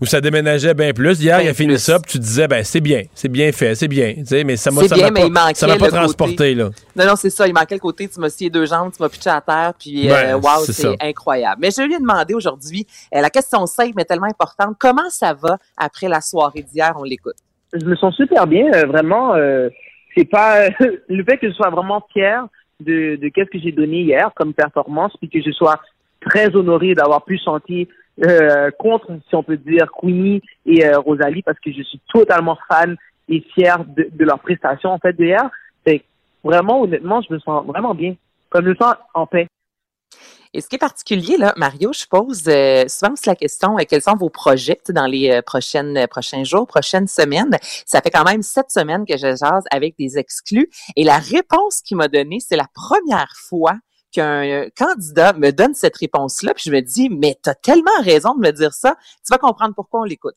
où 0.00 0.06
ça 0.06 0.20
déménageait 0.20 0.74
bien 0.74 0.92
plus. 0.92 1.20
Hier, 1.20 1.40
il 1.40 1.48
a 1.48 1.54
fini 1.54 1.78
ça, 1.78 1.98
puis 1.98 2.12
tu 2.12 2.18
disais, 2.18 2.48
ben 2.48 2.62
c'est 2.64 2.80
bien, 2.80 3.04
c'est 3.14 3.28
bien 3.28 3.50
fait, 3.52 3.74
c'est 3.74 3.88
bien. 3.88 4.14
mais 4.44 4.56
ça 4.56 4.70
m'a 4.70 4.82
pas, 4.82 5.54
ça 5.54 5.66
m'a 5.66 5.76
pas 5.76 5.88
transporté. 5.88 6.54
Là. 6.54 6.70
Non, 6.94 7.06
non, 7.06 7.16
c'est 7.16 7.30
ça. 7.30 7.46
Il 7.46 7.54
manquait 7.54 7.76
le 7.76 7.80
côté, 7.80 8.08
tu 8.08 8.20
m'as 8.20 8.28
scié 8.28 8.50
deux 8.50 8.66
jambes, 8.66 8.92
tu 8.94 9.02
m'as 9.02 9.08
pitché 9.08 9.30
à 9.30 9.40
terre, 9.40 9.72
puis 9.78 10.10
euh, 10.10 10.36
wow, 10.36 10.64
c'est 10.66 10.96
incroyable. 11.00 11.60
Mais 11.60 11.70
je 11.70 11.82
lui 11.82 11.94
ai 11.94 11.98
demandé 11.98 12.34
aujourd'hui, 12.34 12.86
euh, 13.14 13.20
la 13.20 13.30
question 13.30 13.64
simple, 13.66 13.92
mais 13.96 14.04
tellement 14.04 14.26
importante, 14.26 14.76
comment 14.78 15.08
ça 15.10 15.32
va 15.32 15.58
après 15.76 16.08
la 16.08 16.20
soirée 16.20 16.62
d'hier? 16.62 16.92
On 16.96 17.04
l'écoute 17.04 17.36
je 17.72 17.84
me 17.84 17.96
sens 17.96 18.14
super 18.14 18.46
bien, 18.46 18.72
euh, 18.72 18.86
vraiment. 18.86 19.34
Euh, 19.34 19.68
c'est 20.16 20.24
pas 20.24 20.68
le 21.08 21.24
fait 21.24 21.38
que 21.38 21.48
je 21.48 21.54
sois 21.54 21.70
vraiment 21.70 22.04
fier 22.12 22.46
de, 22.80 23.16
de 23.16 23.28
qu'est-ce 23.28 23.50
que 23.50 23.58
j'ai 23.58 23.72
donné 23.72 24.02
hier 24.02 24.30
comme 24.34 24.54
performance, 24.54 25.16
puis 25.18 25.28
que 25.28 25.40
je 25.40 25.50
sois 25.50 25.80
très 26.20 26.54
honoré 26.54 26.94
d'avoir 26.94 27.24
pu 27.24 27.38
chanter 27.38 27.88
euh, 28.24 28.70
contre, 28.78 29.08
si 29.28 29.34
on 29.34 29.42
peut 29.42 29.56
dire, 29.56 29.90
Queenie 30.00 30.42
et 30.64 30.88
Rosalie, 30.94 31.42
parce 31.42 31.60
que 31.60 31.70
je 31.70 31.82
suis 31.82 32.00
totalement 32.12 32.58
fan 32.68 32.96
et 33.28 33.44
fier 33.54 33.84
de, 33.84 34.08
de 34.10 34.24
leur 34.24 34.38
prestation 34.38 34.90
en 34.90 34.98
fait 34.98 35.12
d'hier. 35.14 35.50
C'est 35.86 36.02
vraiment, 36.42 36.80
honnêtement, 36.82 37.20
je 37.20 37.32
me 37.34 37.38
sens 37.38 37.66
vraiment 37.66 37.94
bien, 37.94 38.14
comme 38.48 38.64
je 38.64 38.70
me 38.70 38.74
sens 38.76 38.94
en 39.14 39.26
paix. 39.26 39.46
Et 40.52 40.60
ce 40.60 40.68
qui 40.68 40.76
est 40.76 40.78
particulier, 40.78 41.36
là, 41.36 41.52
Mario, 41.56 41.92
je 41.92 42.06
pose 42.06 42.44
euh, 42.48 42.84
souvent 42.88 43.12
aussi 43.12 43.28
la 43.28 43.36
question, 43.36 43.78
euh, 43.78 43.82
quels 43.88 44.02
sont 44.02 44.16
vos 44.16 44.30
projets 44.30 44.78
dans 44.90 45.06
les 45.06 45.30
euh, 45.30 45.42
prochaines, 45.42 46.06
prochains 46.08 46.44
jours, 46.44 46.66
prochaines 46.66 47.06
semaines? 47.06 47.56
Ça 47.84 48.00
fait 48.00 48.10
quand 48.10 48.24
même 48.24 48.42
sept 48.42 48.70
semaines 48.70 49.04
que 49.06 49.16
je 49.16 49.36
jase 49.36 49.64
avec 49.70 49.96
des 49.98 50.18
exclus. 50.18 50.68
Et 50.96 51.04
la 51.04 51.18
réponse 51.18 51.82
qu'il 51.82 51.96
m'a 51.96 52.08
donnée, 52.08 52.38
c'est 52.40 52.56
la 52.56 52.68
première 52.74 53.32
fois 53.36 53.74
qu'un 54.12 54.66
candidat 54.76 55.32
me 55.34 55.50
donne 55.50 55.74
cette 55.74 55.96
réponse-là, 55.96 56.54
puis 56.54 56.64
je 56.66 56.72
me 56.72 56.80
dis, 56.80 57.10
mais 57.10 57.36
tu 57.42 57.50
as 57.50 57.54
tellement 57.54 57.90
raison 58.02 58.34
de 58.34 58.40
me 58.40 58.52
dire 58.52 58.72
ça, 58.72 58.96
tu 59.24 59.30
vas 59.30 59.38
comprendre 59.38 59.74
pourquoi 59.74 60.00
on 60.00 60.04
l'écoute. 60.04 60.36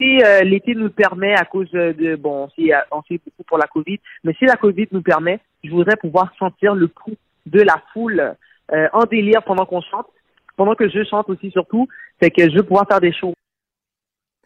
Si 0.00 0.18
l'été 0.42 0.74
nous 0.74 0.90
permet, 0.90 1.34
à 1.34 1.44
cause 1.44 1.70
de, 1.70 2.16
bon, 2.16 2.48
on 2.90 3.02
fait 3.02 3.20
beaucoup 3.24 3.44
pour 3.46 3.58
la 3.58 3.66
COVID, 3.66 3.98
mais 4.22 4.32
si 4.38 4.44
la 4.46 4.56
COVID 4.56 4.88
nous 4.92 5.02
permet, 5.02 5.40
je 5.62 5.70
voudrais 5.70 5.96
pouvoir 5.96 6.32
sentir 6.38 6.74
le 6.74 6.88
pouls 6.88 7.16
de 7.46 7.60
la 7.60 7.82
foule 7.92 8.36
en 8.70 9.04
délire 9.04 9.42
pendant 9.42 9.66
qu'on 9.66 9.82
chante, 9.82 10.06
pendant 10.56 10.74
que 10.74 10.88
je 10.88 11.04
chante 11.04 11.28
aussi 11.28 11.50
surtout, 11.50 11.88
c'est 12.20 12.30
que 12.30 12.48
je 12.50 12.56
veux 12.56 12.62
pouvoir 12.62 12.86
faire 12.88 13.00
des 13.00 13.12
shows 13.12 13.34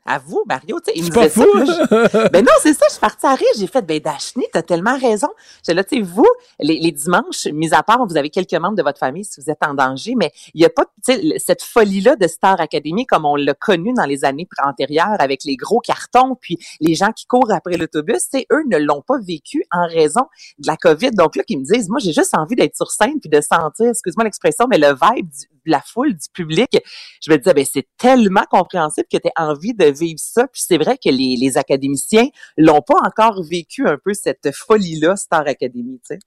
à 0.09 0.19
vous, 0.19 0.43
Mario, 0.47 0.81
tu 0.81 0.87
sais, 0.87 0.93
il 0.97 1.05
me 1.05 1.11
disait 1.11 1.29
ça. 1.29 2.29
ben 2.33 2.45
non, 2.45 2.53
c'est 2.63 2.73
ça, 2.73 2.87
je 2.89 2.93
suis 2.93 3.01
partie 3.01 3.27
à 3.27 3.35
rire. 3.35 3.49
J'ai 3.59 3.67
fait, 3.67 3.83
ben 3.83 4.01
Dashni, 4.01 4.45
t'as 4.53 4.63
tellement 4.63 4.99
raison. 4.99 5.29
J'ai 5.67 5.75
là, 5.75 5.85
tu 5.85 5.97
sais, 5.97 6.03
vous, 6.03 6.27
les, 6.59 6.79
les, 6.79 6.93
dimanches, 6.93 7.47
mis 7.53 7.75
à 7.75 7.83
part, 7.83 8.05
vous 8.07 8.17
avez 8.17 8.31
quelques 8.31 8.55
membres 8.55 8.77
de 8.77 8.83
votre 8.83 8.99
famille 8.99 9.25
si 9.25 9.41
vous 9.41 9.51
êtes 9.51 9.63
en 9.63 9.75
danger, 9.75 10.15
mais 10.17 10.33
il 10.55 10.63
y 10.63 10.65
a 10.65 10.71
pas, 10.71 10.87
tu 11.07 11.13
sais, 11.13 11.39
cette 11.39 11.63
folie-là 11.63 12.17
de 12.17 12.27
Star 12.27 12.61
Academy 12.61 13.05
comme 13.07 13.27
on 13.27 13.37
l'a 13.37 13.55
connu 13.55 13.93
dans 13.93 14.07
les 14.07 14.25
années 14.25 14.49
antérieures 14.65 15.17
avec 15.19 15.45
les 15.45 15.57
gros 15.57 15.81
cartons, 15.81 16.37
puis 16.41 16.59
les 16.81 16.95
gens 16.95 17.13
qui 17.13 17.27
courent 17.27 17.53
après 17.53 17.77
l'autobus, 17.77 18.31
tu 18.31 18.39
sais, 18.39 18.47
eux 18.51 18.63
ne 18.67 18.79
l'ont 18.79 19.03
pas 19.03 19.19
vécu 19.19 19.65
en 19.71 19.87
raison 19.87 20.23
de 20.59 20.67
la 20.67 20.77
COVID. 20.77 21.11
Donc 21.11 21.37
là, 21.37 21.43
qui 21.43 21.57
me 21.57 21.65
disent, 21.65 21.89
moi, 21.89 21.99
j'ai 22.01 22.13
juste 22.13 22.35
envie 22.35 22.57
d'être 22.57 22.77
sur 22.77 22.91
scène 22.91 23.21
puis 23.21 23.29
de 23.29 23.41
sentir, 23.41 23.91
excuse-moi 23.91 24.25
l'expression, 24.25 24.67
mais 24.69 24.79
le 24.79 24.89
vibe 24.89 25.29
du, 25.29 25.49
de 25.69 25.71
la 25.71 25.81
foule, 25.81 26.15
du 26.15 26.29
public. 26.33 26.77
Je 27.21 27.31
me 27.31 27.37
disais, 27.37 27.55
ben, 27.55 27.65
c'est 27.71 27.87
tellement 27.97 28.45
compréhensible 28.51 29.07
que 29.11 29.19
tu 29.19 29.29
as 29.35 29.49
envie 29.49 29.75
de 29.75 29.85
vivre 29.99 30.21
ça. 30.21 30.47
Puis 30.53 30.63
c'est 30.67 30.79
vrai 30.79 30.97
que 30.97 31.11
les, 31.11 31.37
les 31.37 31.59
académiciens 31.59 32.29
l'ont 32.57 32.83
pas 32.83 32.99
encore 33.05 33.43
vécu 33.43 33.87
un 33.87 33.97
peu 34.03 34.15
cette 34.15 34.51
folie-là, 34.55 35.17
Star 35.17 35.47
Academy, 35.47 36.01
tu 36.09 36.17
sais. 36.17 36.19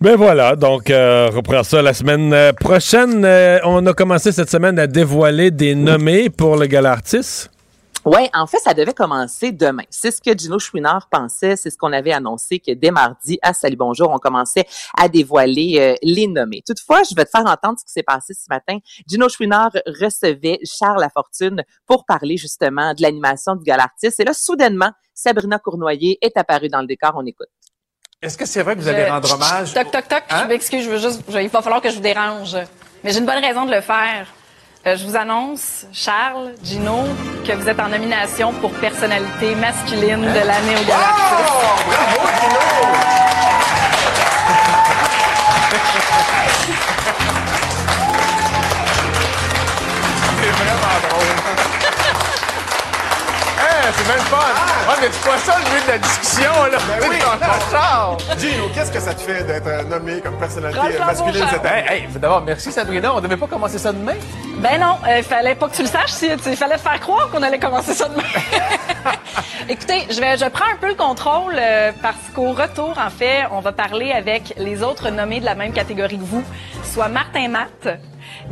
Ben 0.00 0.16
voilà, 0.16 0.54
donc 0.54 0.90
euh, 0.90 1.30
reprend 1.32 1.62
ça 1.62 1.80
la 1.80 1.94
semaine 1.94 2.32
euh, 2.34 2.52
prochaine. 2.52 3.24
Euh, 3.24 3.58
on 3.64 3.86
a 3.86 3.94
commencé 3.94 4.32
cette 4.32 4.50
semaine 4.50 4.78
à 4.78 4.86
dévoiler 4.86 5.50
des 5.50 5.74
nommés 5.74 6.28
pour 6.28 6.56
le 6.56 6.66
gala 6.66 6.92
artiste. 6.92 7.50
Oui, 8.04 8.28
en 8.34 8.46
fait, 8.46 8.58
ça 8.58 8.74
devait 8.74 8.92
commencer 8.92 9.50
demain. 9.50 9.84
C'est 9.88 10.10
ce 10.10 10.20
que 10.20 10.36
Gino 10.36 10.58
Chouinard 10.58 11.08
pensait, 11.08 11.56
c'est 11.56 11.70
ce 11.70 11.78
qu'on 11.78 11.92
avait 11.92 12.12
annoncé 12.12 12.58
que 12.58 12.72
dès 12.72 12.90
mardi 12.90 13.38
à 13.40 13.54
Salut 13.54 13.76
Bonjour, 13.76 14.10
on 14.10 14.18
commençait 14.18 14.66
à 14.98 15.08
dévoiler 15.08 15.76
euh, 15.78 15.94
les 16.02 16.26
nommés. 16.26 16.62
Toutefois, 16.66 17.02
je 17.08 17.14
vais 17.14 17.24
te 17.24 17.30
faire 17.30 17.46
entendre 17.46 17.78
ce 17.78 17.84
qui 17.86 17.92
s'est 17.92 18.02
passé 18.02 18.34
ce 18.34 18.44
matin. 18.50 18.78
Gino 19.08 19.30
Chouinard 19.30 19.70
recevait 19.86 20.58
Charles 20.64 21.00
Lafortune 21.00 21.64
pour 21.86 22.04
parler 22.04 22.36
justement 22.36 22.92
de 22.92 23.00
l'animation 23.00 23.56
du 23.56 23.64
Galartiste. 23.64 24.20
Et 24.20 24.24
là, 24.24 24.34
soudainement, 24.34 24.90
Sabrina 25.14 25.58
Cournoyer 25.58 26.18
est 26.20 26.36
apparue 26.36 26.68
dans 26.68 26.82
le 26.82 26.86
décor. 26.86 27.12
On 27.16 27.24
écoute. 27.24 27.48
Est-ce 28.20 28.36
que 28.36 28.44
c'est 28.44 28.62
vrai 28.62 28.76
que 28.76 28.80
vous 28.80 28.88
allez 28.88 29.06
rendre 29.06 29.32
hommage? 29.32 29.72
Toc, 29.72 29.90
toc, 29.90 30.08
toc. 30.08 30.24
Je 30.28 30.34
hein? 30.34 30.44
m'excuse, 30.44 30.84
je 30.84 30.90
veux 30.90 30.98
juste, 30.98 31.22
il 31.28 31.48
va 31.48 31.62
falloir 31.62 31.80
que 31.80 31.88
je 31.88 31.94
vous 31.94 32.02
dérange. 32.02 32.54
Mais 33.02 33.12
j'ai 33.12 33.20
une 33.20 33.26
bonne 33.26 33.42
raison 33.42 33.64
de 33.64 33.74
le 33.74 33.80
faire. 33.80 34.26
Euh, 34.86 34.98
je 34.98 35.06
vous 35.06 35.16
annonce, 35.16 35.86
Charles, 35.94 36.52
Gino, 36.62 37.04
que 37.46 37.52
vous 37.52 37.66
êtes 37.70 37.80
en 37.80 37.88
nomination 37.88 38.52
pour 38.52 38.70
personnalité 38.72 39.54
masculine 39.54 40.20
de 40.20 40.46
l'année 40.46 40.76
au. 40.76 40.80
Oh, 40.80 40.92
bravo, 41.86 42.20
Gino! 42.38 42.60
C'est 53.96 54.08
même 54.08 54.24
fun. 54.26 54.36
Ah! 54.38 54.90
Ouais, 54.90 54.96
mais 55.00 55.08
tu 55.08 55.18
vois 55.24 55.38
ça 55.38 55.58
le 55.58 55.64
but 55.64 55.86
de 55.86 55.90
la 55.92 55.98
discussion, 55.98 56.52
là? 56.70 56.78
Ben 56.88 57.08
oui. 57.08 58.38
Gino, 58.38 58.68
qu'est-ce 58.74 58.92
que 58.92 59.00
ça 59.00 59.14
te 59.14 59.20
fait 59.20 59.44
d'être 59.44 59.66
euh, 59.66 59.82
nommé 59.84 60.20
comme 60.20 60.36
personnalité 60.36 60.98
masculine 60.98 61.46
cette 61.50 61.64
année? 61.64 61.84
Hey, 61.88 62.08
d'abord, 62.14 62.42
merci 62.42 62.72
Sabrina. 62.72 63.14
On 63.14 63.20
devait 63.20 63.36
pas 63.36 63.46
commencer 63.46 63.78
ça 63.78 63.92
demain? 63.92 64.14
Ben 64.58 64.80
non, 64.80 64.96
il 65.04 65.10
euh, 65.10 65.22
fallait 65.22 65.54
pas 65.54 65.68
que 65.68 65.76
tu 65.76 65.82
le 65.82 65.88
saches. 65.88 66.12
Il 66.22 66.56
fallait 66.56 66.76
te 66.76 66.80
faire 66.80 67.00
croire 67.00 67.30
qu'on 67.30 67.42
allait 67.42 67.58
commencer 67.58 67.94
ça 67.94 68.08
demain. 68.08 68.22
Écoutez, 69.68 70.06
je, 70.10 70.20
vais, 70.20 70.36
je 70.36 70.46
prends 70.46 70.66
un 70.72 70.76
peu 70.80 70.88
le 70.88 70.94
contrôle 70.94 71.56
euh, 71.58 71.92
parce 72.02 72.16
qu'au 72.34 72.52
retour, 72.52 72.94
en 72.98 73.10
fait, 73.10 73.44
on 73.50 73.60
va 73.60 73.72
parler 73.72 74.12
avec 74.12 74.54
les 74.58 74.82
autres 74.82 75.10
nommés 75.10 75.40
de 75.40 75.44
la 75.44 75.54
même 75.54 75.72
catégorie 75.72 76.18
que 76.18 76.24
vous, 76.24 76.44
soit 76.82 77.08
Martin 77.08 77.48
Matt, 77.48 77.98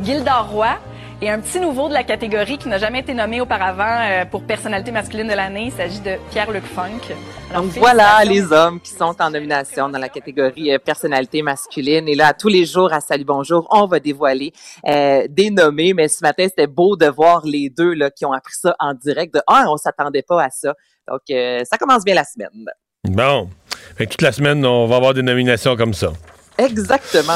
Gilda 0.01 0.39
Roy, 0.39 0.75
et 1.23 1.29
un 1.29 1.39
petit 1.39 1.61
nouveau 1.61 1.87
de 1.87 1.93
la 1.93 2.03
catégorie 2.03 2.57
qui 2.57 2.67
n'a 2.67 2.77
jamais 2.77 2.99
été 2.99 3.13
nommé 3.13 3.39
auparavant 3.39 4.01
euh, 4.01 4.25
pour 4.25 4.43
personnalité 4.43 4.91
masculine 4.91 5.25
de 5.25 5.33
l'année, 5.33 5.67
il 5.67 5.71
s'agit 5.71 6.01
de 6.01 6.17
Pierre-Luc 6.31 6.65
Funk. 6.65 7.15
Donc 7.53 7.67
voilà 7.77 8.25
les 8.25 8.51
hommes 8.51 8.81
qui 8.81 8.91
sont 8.91 9.15
en 9.17 9.29
nomination 9.29 9.87
dans 9.87 9.99
la 9.99 10.09
catégorie 10.09 10.73
euh, 10.73 10.79
personnalité 10.79 11.41
masculine. 11.41 12.09
Et 12.09 12.15
là, 12.15 12.33
tous 12.33 12.49
les 12.49 12.65
jours 12.65 12.91
à 12.91 12.99
Salut 12.99 13.23
Bonjour, 13.23 13.65
on 13.71 13.85
va 13.85 14.01
dévoiler 14.01 14.51
euh, 14.85 15.25
des 15.29 15.49
nommés. 15.49 15.93
Mais 15.93 16.09
ce 16.09 16.21
matin, 16.23 16.45
c'était 16.49 16.67
beau 16.67 16.97
de 16.97 17.05
voir 17.05 17.43
les 17.45 17.69
deux 17.69 17.93
là, 17.93 18.11
qui 18.11 18.25
ont 18.25 18.33
appris 18.33 18.55
ça 18.59 18.75
en 18.77 18.93
direct. 18.93 19.33
De 19.33 19.41
un, 19.47 19.67
on 19.69 19.77
s'attendait 19.77 20.23
pas 20.23 20.43
à 20.43 20.49
ça. 20.49 20.73
Donc, 21.07 21.21
ça 21.29 21.77
commence 21.77 22.03
bien 22.03 22.15
la 22.15 22.25
semaine. 22.25 22.65
Bon. 23.07 23.49
Fait 23.97 24.07
toute 24.07 24.21
la 24.21 24.33
semaine, 24.33 24.65
on 24.65 24.87
va 24.87 24.97
avoir 24.97 25.13
des 25.13 25.21
nominations 25.21 25.77
comme 25.77 25.93
ça. 25.93 26.11
Exactement. 26.57 27.33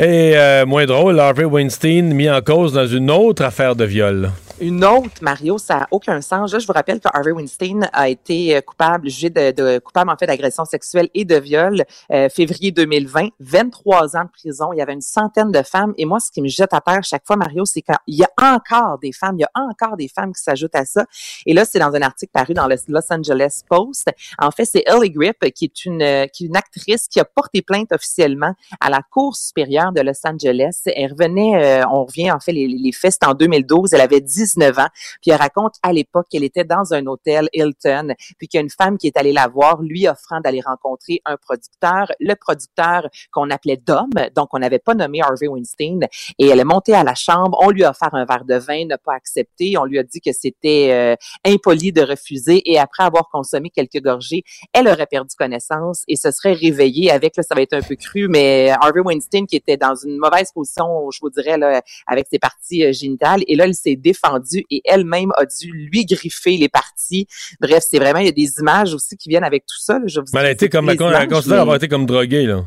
Et 0.00 0.34
euh, 0.34 0.64
moins 0.64 0.86
drôle, 0.86 1.20
Harvey 1.20 1.44
Weinstein 1.44 2.14
mis 2.14 2.30
en 2.30 2.40
cause 2.40 2.72
dans 2.72 2.86
une 2.86 3.10
autre 3.10 3.44
affaire 3.44 3.76
de 3.76 3.84
viol 3.84 4.30
une 4.60 4.84
autre, 4.84 5.22
Mario, 5.22 5.56
ça 5.58 5.80
n'a 5.80 5.88
aucun 5.90 6.20
sens. 6.20 6.50
je 6.50 6.66
vous 6.66 6.72
rappelle 6.72 7.00
que 7.00 7.08
Harvey 7.12 7.32
Weinstein 7.32 7.88
a 7.92 8.08
été 8.08 8.56
euh, 8.56 8.60
coupable, 8.60 9.08
jugé 9.08 9.30
de, 9.30 9.78
coupable 9.78 10.10
en 10.10 10.16
fait 10.16 10.26
d'agression 10.26 10.64
sexuelle 10.64 11.08
et 11.14 11.24
de 11.24 11.36
viol 11.36 11.82
euh, 12.12 12.28
février 12.28 12.70
2020, 12.70 13.28
23 13.40 14.16
ans 14.16 14.24
de 14.24 14.30
prison. 14.30 14.72
Il 14.72 14.78
y 14.78 14.82
avait 14.82 14.92
une 14.92 15.00
centaine 15.00 15.50
de 15.50 15.62
femmes. 15.62 15.94
Et 15.96 16.04
moi, 16.04 16.20
ce 16.20 16.30
qui 16.30 16.42
me 16.42 16.48
jette 16.48 16.74
à 16.74 16.80
terre 16.80 17.02
chaque 17.02 17.26
fois, 17.26 17.36
Mario, 17.36 17.64
c'est 17.64 17.80
qu'il 17.80 17.96
y 18.08 18.22
a 18.22 18.30
encore 18.38 18.98
des 18.98 19.12
femmes, 19.12 19.36
il 19.38 19.42
y 19.42 19.44
a 19.44 19.50
encore 19.54 19.96
des 19.96 20.08
femmes 20.08 20.32
qui 20.34 20.42
s'ajoutent 20.42 20.74
à 20.74 20.84
ça. 20.84 21.06
Et 21.46 21.54
là, 21.54 21.64
c'est 21.64 21.78
dans 21.78 21.94
un 21.94 22.02
article 22.02 22.32
paru 22.32 22.52
dans 22.52 22.66
le 22.66 22.76
Los 22.88 23.12
Angeles 23.12 23.62
Post. 23.68 24.10
En 24.38 24.50
fait, 24.50 24.64
c'est 24.64 24.84
Ellie 24.86 25.10
Grip, 25.10 25.38
qui 25.54 25.64
est 25.64 25.84
une, 25.84 26.26
qui 26.32 26.44
est 26.44 26.46
une 26.46 26.56
actrice 26.56 27.08
qui 27.08 27.18
a 27.18 27.24
porté 27.24 27.62
plainte 27.62 27.92
officiellement 27.92 28.52
à 28.80 28.90
la 28.90 29.00
Cour 29.10 29.36
supérieure 29.36 29.89
de 29.92 30.00
Los 30.00 30.20
Angeles. 30.24 30.82
Elle 30.86 31.12
revenait, 31.12 31.82
euh, 31.82 31.86
on 31.90 32.04
revient 32.04 32.30
en 32.30 32.40
fait 32.40 32.52
les, 32.52 32.66
les 32.66 32.92
faits, 32.92 33.16
en 33.24 33.34
2012. 33.34 33.92
Elle 33.94 34.00
avait 34.00 34.20
10 34.20 34.40
19 34.40 34.78
ans. 34.78 34.88
Puis 35.20 35.30
elle 35.30 35.36
raconte 35.36 35.74
à 35.82 35.92
l'époque 35.92 36.26
qu'elle 36.30 36.44
était 36.44 36.64
dans 36.64 36.92
un 36.94 37.06
hôtel 37.06 37.48
Hilton, 37.52 38.14
puis 38.38 38.48
qu'il 38.48 38.58
y 38.58 38.60
a 38.60 38.62
une 38.62 38.70
femme 38.70 38.98
qui 38.98 39.06
est 39.06 39.16
allée 39.16 39.32
la 39.32 39.48
voir, 39.48 39.82
lui 39.82 40.08
offrant 40.08 40.40
d'aller 40.40 40.60
rencontrer 40.60 41.20
un 41.24 41.36
producteur, 41.36 42.10
le 42.20 42.34
producteur 42.34 43.08
qu'on 43.32 43.50
appelait 43.50 43.76
Dom, 43.76 44.10
donc 44.34 44.48
on 44.52 44.58
n'avait 44.58 44.78
pas 44.78 44.94
nommé 44.94 45.20
Harvey 45.22 45.48
Weinstein, 45.48 46.06
et 46.38 46.48
elle 46.48 46.60
est 46.60 46.64
montée 46.64 46.94
à 46.94 47.04
la 47.04 47.14
chambre, 47.14 47.58
on 47.60 47.70
lui 47.70 47.84
a 47.84 47.90
offert 47.90 48.14
un 48.14 48.24
verre 48.24 48.44
de 48.44 48.56
vin, 48.56 48.86
n'a 48.86 48.98
pas 48.98 49.14
accepté, 49.14 49.76
on 49.76 49.84
lui 49.84 49.98
a 49.98 50.02
dit 50.02 50.20
que 50.20 50.32
c'était 50.32 50.90
euh, 50.92 51.16
impoli 51.44 51.92
de 51.92 52.02
refuser, 52.02 52.62
et 52.70 52.78
après 52.78 53.04
avoir 53.04 53.28
consommé 53.30 53.70
quelques 53.70 54.02
gorgées, 54.02 54.42
elle 54.72 54.88
aurait 54.88 55.06
perdu 55.06 55.34
connaissance 55.36 56.02
et 56.08 56.16
se 56.16 56.30
serait 56.30 56.54
réveillée 56.54 57.10
avec, 57.10 57.36
là, 57.36 57.42
ça 57.42 57.54
va 57.54 57.62
être 57.62 57.74
un 57.74 57.82
peu 57.82 57.96
cru, 57.96 58.28
mais 58.28 58.70
Harvey 58.70 59.00
Weinstein 59.00 59.46
qui 59.46 59.56
était 59.56 59.69
dans 59.76 59.94
une 59.94 60.16
mauvaise 60.18 60.50
position, 60.52 61.10
je 61.10 61.18
vous 61.20 61.30
dirais, 61.30 61.58
là, 61.58 61.82
avec 62.06 62.26
ses 62.30 62.38
parties 62.38 62.84
euh, 62.84 62.92
génitales, 62.92 63.40
et 63.46 63.56
là, 63.56 63.64
elle 63.64 63.74
s'est 63.74 63.96
défendue 63.96 64.64
et 64.70 64.82
elle-même 64.84 65.32
a 65.36 65.44
dû 65.46 65.72
lui 65.72 66.04
griffer 66.04 66.56
les 66.56 66.68
parties. 66.68 67.26
Bref, 67.60 67.84
c'est 67.88 67.98
vraiment, 67.98 68.20
il 68.20 68.26
y 68.26 68.28
a 68.28 68.32
des 68.32 68.50
images 68.60 68.94
aussi 68.94 69.16
qui 69.16 69.28
viennent 69.28 69.44
avec 69.44 69.64
tout 69.66 69.78
ça. 69.80 69.98
là. 69.98 70.04
Je 70.06 70.20
vous 70.20 70.26
Mais 70.32 70.40
elle 70.40 70.46
a 70.46 70.50
été 70.50 70.68
comme, 70.68 70.84
images, 70.84 70.98
mais- 71.46 71.76
été 71.76 71.88
comme 71.88 72.06
droguée, 72.06 72.46
là. 72.46 72.64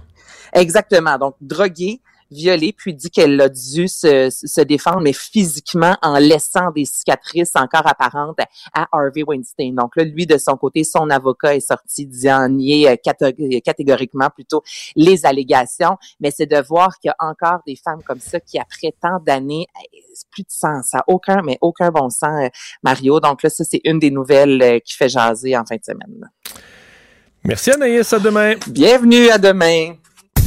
Exactement. 0.54 1.18
Donc, 1.18 1.36
droguée, 1.42 2.00
violée, 2.34 2.74
puis 2.74 2.94
dit 2.94 3.10
qu'elle 3.10 3.40
a 3.40 3.50
dû 3.50 3.88
se, 3.88 4.30
se 4.30 4.62
défendre, 4.62 5.02
mais 5.02 5.14
physiquement, 5.14 5.98
en 6.02 6.18
laissant 6.18 6.72
des 6.72 6.86
cicatrices 6.86 7.56
encore 7.56 7.88
apparentes 7.88 8.40
à 8.74 8.88
Harvey 8.92 9.24
Weinstein. 9.26 9.76
Donc 9.76 9.96
là, 9.96 10.04
lui, 10.04 10.26
de 10.26 10.38
son 10.38 10.58
côté, 10.58 10.84
son 10.84 11.10
avocat 11.10 11.56
est 11.56 11.68
sorti 11.68 12.06
disant 12.06 12.50
nier 12.50 12.90
euh, 12.90 12.96
catég- 12.96 13.62
catégoriquement 13.62 14.30
plutôt 14.30 14.64
les 14.96 15.26
allégations, 15.26 15.98
mais 16.20 16.32
c'est 16.32 16.46
de 16.46 16.62
voir 16.62 16.98
qu'il 17.00 17.10
y 17.10 17.12
a 17.12 17.16
encore 17.20 17.60
des 17.66 17.76
femmes 17.76 18.02
comme 18.04 18.20
ça 18.20 18.40
qui, 18.40 18.60
après 18.60 18.94
tant 19.02 19.20
d'années, 19.26 19.68
plus 20.32 20.44
de 20.44 20.52
sens, 20.52 20.88
ça 20.90 21.04
aucun, 21.08 21.42
mais 21.44 21.58
aucun 21.62 21.90
bon 21.90 22.10
sens, 22.10 22.46
euh, 22.46 22.50
Mario. 22.84 23.20
Donc 23.20 23.44
là, 23.44 23.50
ça, 23.50 23.64
c'est 23.64 23.82
une 23.84 24.00
des 24.00 24.12
nouvelles 24.12 24.62
euh, 24.62 24.80
qui 24.80 24.96
fait 24.96 25.10
jaser 25.10 25.56
en 25.58 25.66
fin 25.66 25.76
de 25.76 25.84
semaine. 25.84 26.30
Merci 27.44 27.72
Anaïs, 27.72 28.14
à 28.14 28.20
demain. 28.20 28.56
Bienvenue, 28.68 29.30
à 29.30 29.38
demain. 29.38 29.96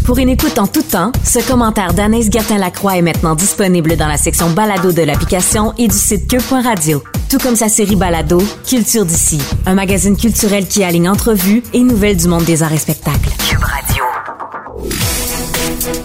Pour 0.06 0.18
une 0.18 0.28
écoute 0.28 0.56
en 0.60 0.68
tout 0.68 0.84
temps, 0.84 1.10
ce 1.24 1.44
commentaire 1.44 1.92
d'Anaïs 1.92 2.30
Gertin-Lacroix 2.30 2.96
est 2.96 3.02
maintenant 3.02 3.34
disponible 3.34 3.96
dans 3.96 4.06
la 4.06 4.16
section 4.16 4.48
balado 4.50 4.92
de 4.92 5.02
l'application 5.02 5.74
et 5.78 5.88
du 5.88 5.96
site 5.96 6.30
cube.radio. 6.30 7.02
Tout 7.28 7.38
comme 7.38 7.56
sa 7.56 7.68
série 7.68 7.96
balado, 7.96 8.40
Culture 8.68 9.04
d'ici, 9.04 9.42
un 9.66 9.74
magazine 9.74 10.16
culturel 10.16 10.68
qui 10.68 10.84
aligne 10.84 11.08
entrevues 11.08 11.64
et 11.72 11.80
nouvelles 11.80 12.16
du 12.16 12.28
monde 12.28 12.44
des 12.44 12.62
arts 12.62 12.72
et 12.72 12.78
spectacles. 12.78 13.30
Cube 13.48 13.58
Radio. 13.58 14.04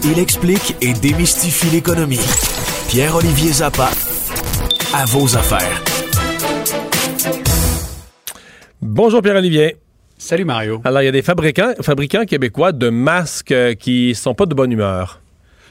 Il 0.03 0.17
explique 0.17 0.75
et 0.81 0.93
démystifie 0.93 1.69
l'économie. 1.69 2.19
Pierre-Olivier 2.87 3.51
Zappa, 3.51 3.91
à 4.95 5.05
vos 5.05 5.37
affaires. 5.37 5.83
Bonjour 8.81 9.21
Pierre-Olivier. 9.21 9.77
Salut 10.22 10.45
Mario. 10.45 10.82
Alors, 10.84 11.01
il 11.01 11.05
y 11.05 11.07
a 11.07 11.11
des 11.11 11.24
fabricants, 11.24 11.74
fabricants 11.82 12.26
québécois 12.26 12.74
de 12.74 12.89
masques 12.89 13.51
euh, 13.51 13.74
qui 13.74 14.13
sont 14.13 14.36
pas 14.36 14.45
de 14.45 14.53
bonne 14.53 14.72
humeur. 14.72 15.19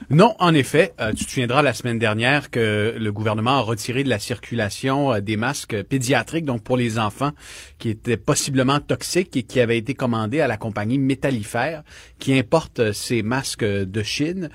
Non, 0.08 0.34
en 0.38 0.54
effet, 0.54 0.94
euh, 1.00 1.12
tu 1.12 1.26
te 1.26 1.30
souviendras 1.30 1.62
la 1.62 1.74
semaine 1.74 1.98
dernière 1.98 2.50
que 2.50 2.96
le 2.98 3.12
gouvernement 3.12 3.58
a 3.58 3.60
retiré 3.60 4.02
de 4.02 4.08
la 4.08 4.18
circulation 4.18 5.12
euh, 5.12 5.20
des 5.20 5.36
masques 5.36 5.82
pédiatriques, 5.82 6.46
donc 6.46 6.62
pour 6.62 6.76
les 6.76 6.98
enfants, 6.98 7.32
qui 7.78 7.90
étaient 7.90 8.16
possiblement 8.16 8.80
toxiques 8.80 9.36
et 9.36 9.42
qui 9.42 9.60
avaient 9.60 9.78
été 9.78 9.94
commandés 9.94 10.40
à 10.40 10.48
la 10.48 10.56
compagnie 10.56 10.98
Métallifère, 10.98 11.82
qui 12.18 12.36
importe 12.36 12.80
euh, 12.80 12.92
ces 12.92 13.22
masques 13.22 13.64
de 13.64 14.02
Chine. 14.02 14.48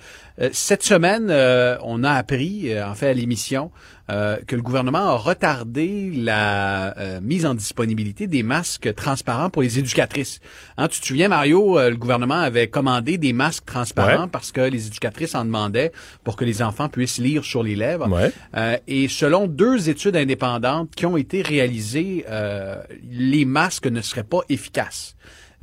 Cette 0.51 0.83
semaine, 0.83 1.31
on 1.81 2.03
a 2.03 2.11
appris, 2.11 2.69
en 2.77 2.93
fait, 2.93 3.07
à 3.07 3.13
l'émission, 3.13 3.71
euh, 4.09 4.37
que 4.45 4.55
le 4.55 4.61
gouvernement 4.61 4.99
a 5.09 5.15
retardé 5.17 6.11
la 6.15 6.95
euh, 6.97 7.19
mise 7.21 7.45
en 7.45 7.55
disponibilité 7.55 8.27
des 8.27 8.43
masques 8.43 8.93
transparents 8.95 9.49
pour 9.49 9.61
les 9.61 9.79
éducatrices. 9.79 10.39
Hein, 10.77 10.87
tu 10.87 10.99
te 11.01 11.05
souviens, 11.07 11.27
Mario, 11.27 11.79
euh, 11.79 11.89
le 11.89 11.95
gouvernement 11.97 12.35
avait 12.39 12.67
commandé 12.67 13.17
des 13.17 13.33
masques 13.33 13.65
transparents 13.65 14.23
Ouais. 14.23 14.29
parce 14.31 14.51
que 14.51 14.61
les 14.61 14.87
éducatrices 14.87 15.33
en 15.35 15.45
demandaient 15.45 15.91
pour 16.23 16.35
que 16.35 16.45
les 16.45 16.61
enfants 16.61 16.89
puissent 16.89 17.17
lire 17.17 17.43
sur 17.43 17.63
les 17.63 17.75
lèvres. 17.75 18.07
Ouais. 18.09 18.31
Euh, 18.55 18.77
et 18.87 19.07
selon 19.07 19.47
deux 19.47 19.89
études 19.89 20.15
indépendantes 20.15 20.91
qui 20.95 21.05
ont 21.05 21.17
été 21.17 21.41
réalisées, 21.41 22.25
euh, 22.29 22.75
les 23.11 23.45
masques 23.45 23.87
ne 23.87 24.01
seraient 24.01 24.23
pas 24.23 24.41
efficaces. 24.49 25.14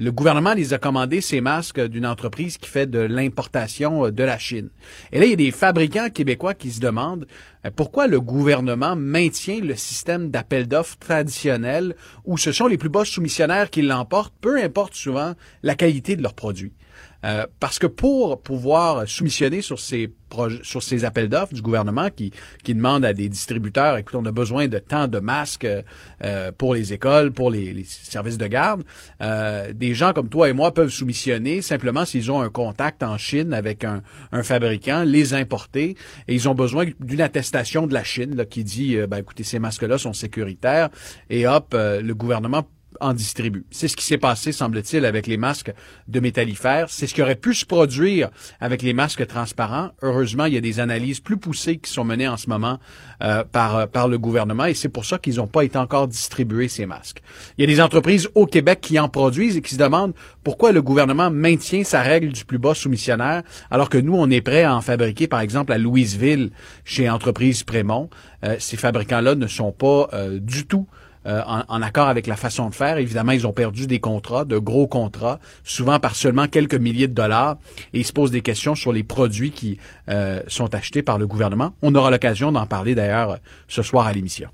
Le 0.03 0.11
gouvernement 0.11 0.53
les 0.53 0.75
a 0.75 0.79
commandés, 0.79 1.21
ces 1.21 1.41
masques, 1.41 1.81
d'une 1.81 2.07
entreprise 2.07 2.59
qui 2.59 2.69
fait 2.69 2.91
de 2.91 2.99
l'importation 2.99 4.07
euh, 4.07 4.11
de 4.11 4.25
la 4.25 4.37
Chine. 4.37 4.69
Et 5.13 5.21
là, 5.21 5.27
il 5.27 5.31
y 5.31 5.35
a 5.35 5.37
des 5.37 5.53
fabricants 5.53 6.11
québécois 6.11 6.55
qui 6.55 6.73
se 6.73 6.81
demandent 6.81 7.25
euh, 7.65 7.71
pourquoi 7.71 8.09
le 8.09 8.21
gouvernement 8.21 8.97
maintient 8.97 9.61
le 9.61 9.77
système 9.77 10.29
d'appel 10.29 10.67
d'offres 10.67 10.99
traditionnel 10.99 11.95
où 12.25 12.37
ce 12.37 12.51
sont 12.51 12.67
les 12.67 12.79
plus 12.79 12.89
bas 12.89 13.05
soumissionnaires 13.05 13.71
qui 13.71 13.83
l'emportent, 13.83 14.35
peu 14.41 14.61
importe 14.61 14.95
souvent 14.95 15.35
la 15.63 15.77
qualité 15.77 16.17
de 16.17 16.23
leurs 16.25 16.35
produits. 16.35 16.73
Euh, 17.25 17.47
parce 17.61 17.79
que 17.79 17.87
pour 17.87 18.43
pouvoir 18.43 19.09
soumissionner 19.09 19.63
sur 19.63 19.79
ces 19.79 20.13
sur 20.63 20.83
ces 20.83 21.05
appels 21.05 21.29
d'offres 21.29 21.55
du 21.55 21.63
gouvernement 21.63 22.09
qui, 22.11 22.33
qui 22.65 22.75
demandent 22.75 23.05
à 23.05 23.13
des 23.13 23.29
distributeurs, 23.29 23.97
écoute, 23.97 24.15
on 24.15 24.25
a 24.25 24.33
besoin 24.33 24.69
de 24.69 24.79
tant 24.79 25.09
de 25.09 25.19
masques 25.19 25.67
euh, 26.25 26.53
pour 26.53 26.75
les 26.75 26.93
écoles, 26.93 27.33
pour 27.33 27.51
les, 27.51 27.85
services 27.85 28.39
de 28.39 28.47
garde, 28.47 28.83
euh, 29.21 29.73
des 29.73 29.95
gens 29.95 30.13
comme 30.13 30.29
toi 30.29 30.49
et 30.49 30.53
moi 30.53 30.73
peuvent 30.73 30.91
soumissionner 30.91 31.63
simplement 31.63 32.05
s'ils 32.05 32.31
ont 32.31 32.41
un 32.41 32.49
contact 32.49 33.03
en 33.03 33.19
Chine 33.19 33.53
avec 33.53 33.85
un, 33.85 34.03
un 34.33 34.43
fabricant, 34.43 35.05
les 35.05 35.35
importer, 35.35 35.97
et 36.29 36.35
ils 36.35 36.49
ont 36.49 36.55
besoin 36.55 36.87
d'une 37.01 37.21
attestation 37.21 37.87
de 37.87 37.95
la 37.95 38.05
Chine 38.05 38.45
qui 38.49 38.65
dit, 38.65 38.97
euh, 38.97 39.07
ben, 39.07 39.19
écoutez, 39.19 39.45
ces 39.45 39.59
masques-là 39.59 39.99
sont 39.99 40.13
sécuritaires, 40.13 40.89
et 41.31 41.47
hop, 41.47 41.73
euh, 41.75 42.01
le 42.01 42.15
gouvernement 42.15 42.67
en 43.03 43.13
distribue. 43.13 43.67
C'est 43.71 43.89
ce 43.89 43.97
qui 43.97 44.05
s'est 44.05 44.19
passé, 44.19 44.53
semble-t-il, 44.53 45.05
avec 45.05 45.27
les 45.27 45.37
masques 45.37 45.73
de 46.09 46.21
métallifères. 46.21 46.89
C'est 46.89 47.07
ce 47.07 47.15
qui 47.15 47.23
aurait 47.23 47.37
pu 47.37 47.53
se 47.53 47.67
produire 47.67 48.31
avec 48.61 48.83
les 48.83 48.95
masques 48.95 49.27
transparents. 49.27 49.91
Heureusement, 50.03 50.47
il 50.47 50.55
y 50.55 50.57
a 50.57 50.61
des 50.61 50.81
analyses 50.81 51.21
plus 51.21 51.37
poussées 51.37 51.79
qui 51.79 51.91
sont 51.91 52.05
menées 52.05 52.29
en 52.29 52.37
ce 52.37 52.49
moment 52.49 52.79
euh, 53.23 53.45
par, 53.45 53.77
euh, 53.77 53.87
par 53.87 54.09
le 54.09 54.19
gouvernement 54.19 54.65
et 54.65 54.75
c'est 54.75 54.89
pour 54.89 55.05
ça 55.05 55.19
qu'ils 55.19 55.37
n'ont 55.37 55.47
pas 55.47 55.65
été 55.65 55.79
encore 55.79 56.09
distribués, 56.09 56.69
ces 56.69 56.87
masques. 56.87 57.23
Il 57.59 57.63
y 57.63 57.65
a 57.65 57.67
des 57.75 57.81
entreprises 57.81 58.29
au 58.35 58.47
Québec 58.47 58.81
qui 58.81 58.99
en 58.99 59.09
produisent 59.09 59.57
et 59.57 59.63
qui 59.63 59.75
se 59.75 59.79
demandent 59.79 60.15
pourquoi 60.45 60.73
le 60.73 60.83
gouvernement 60.83 61.31
maintient 61.31 61.85
sa 61.85 62.03
règle 62.03 62.33
du 62.33 62.45
plus 62.45 62.59
bas 62.59 62.75
soumissionnaire 62.75 63.43
alors 63.71 63.89
que 63.89 63.99
nous, 63.99 64.15
on 64.15 64.31
est 64.31 64.41
prêt 64.41 64.63
à 64.63 64.75
en 64.75 64.81
fabriquer, 64.81 65.27
par 65.27 65.41
exemple, 65.41 65.73
à 65.73 65.79
Louisville, 65.79 66.51
chez 66.85 67.11
Entreprise 67.11 67.65
Prémont. 67.65 68.11
Euh, 68.45 68.57
ces 68.59 68.77
fabricants-là 68.77 69.35
ne 69.35 69.47
sont 69.47 69.73
pas 69.73 70.09
du 70.41 70.67
tout 70.67 70.87
euh, 71.27 71.41
en, 71.47 71.63
en 71.69 71.83
accord 71.83 72.09
avec 72.09 72.27
la 72.27 72.37
façon 72.37 72.69
de 72.69 72.75
faire. 72.75 72.99
Évidemment, 72.99 73.33
ils 73.33 73.47
ont 73.47 73.53
perdu 73.53 73.87
des 73.87 74.01
contrats, 74.01 74.45
de 74.45 74.59
gros 74.59 74.87
contrats, 74.87 75.39
souvent 75.65 76.01
par 76.01 76.17
seulement 76.17 76.49
quelques 76.49 76.75
milliers 76.75 77.09
de 77.09 77.15
dollars, 77.15 77.57
et 77.93 78.01
ils 78.01 78.07
se 78.07 78.13
posent 78.13 78.31
des 78.31 78.41
questions 78.41 78.75
sur 78.75 78.93
les 78.93 79.03
produits 79.03 79.51
qui 79.51 79.79
euh, 80.09 80.41
sont 80.49 80.75
achetés 80.75 81.03
par 81.03 81.19
le 81.19 81.27
gouvernement. 81.27 81.75
On 81.83 81.95
aura 81.95 82.11
l'occasion 82.11 82.53
d'en 82.53 82.67
parler 82.67 82.95
d'ailleurs 82.95 83.39
ce 83.69 83.83
soir 83.83 84.07
à 84.07 84.13
l'émission. 84.13 84.49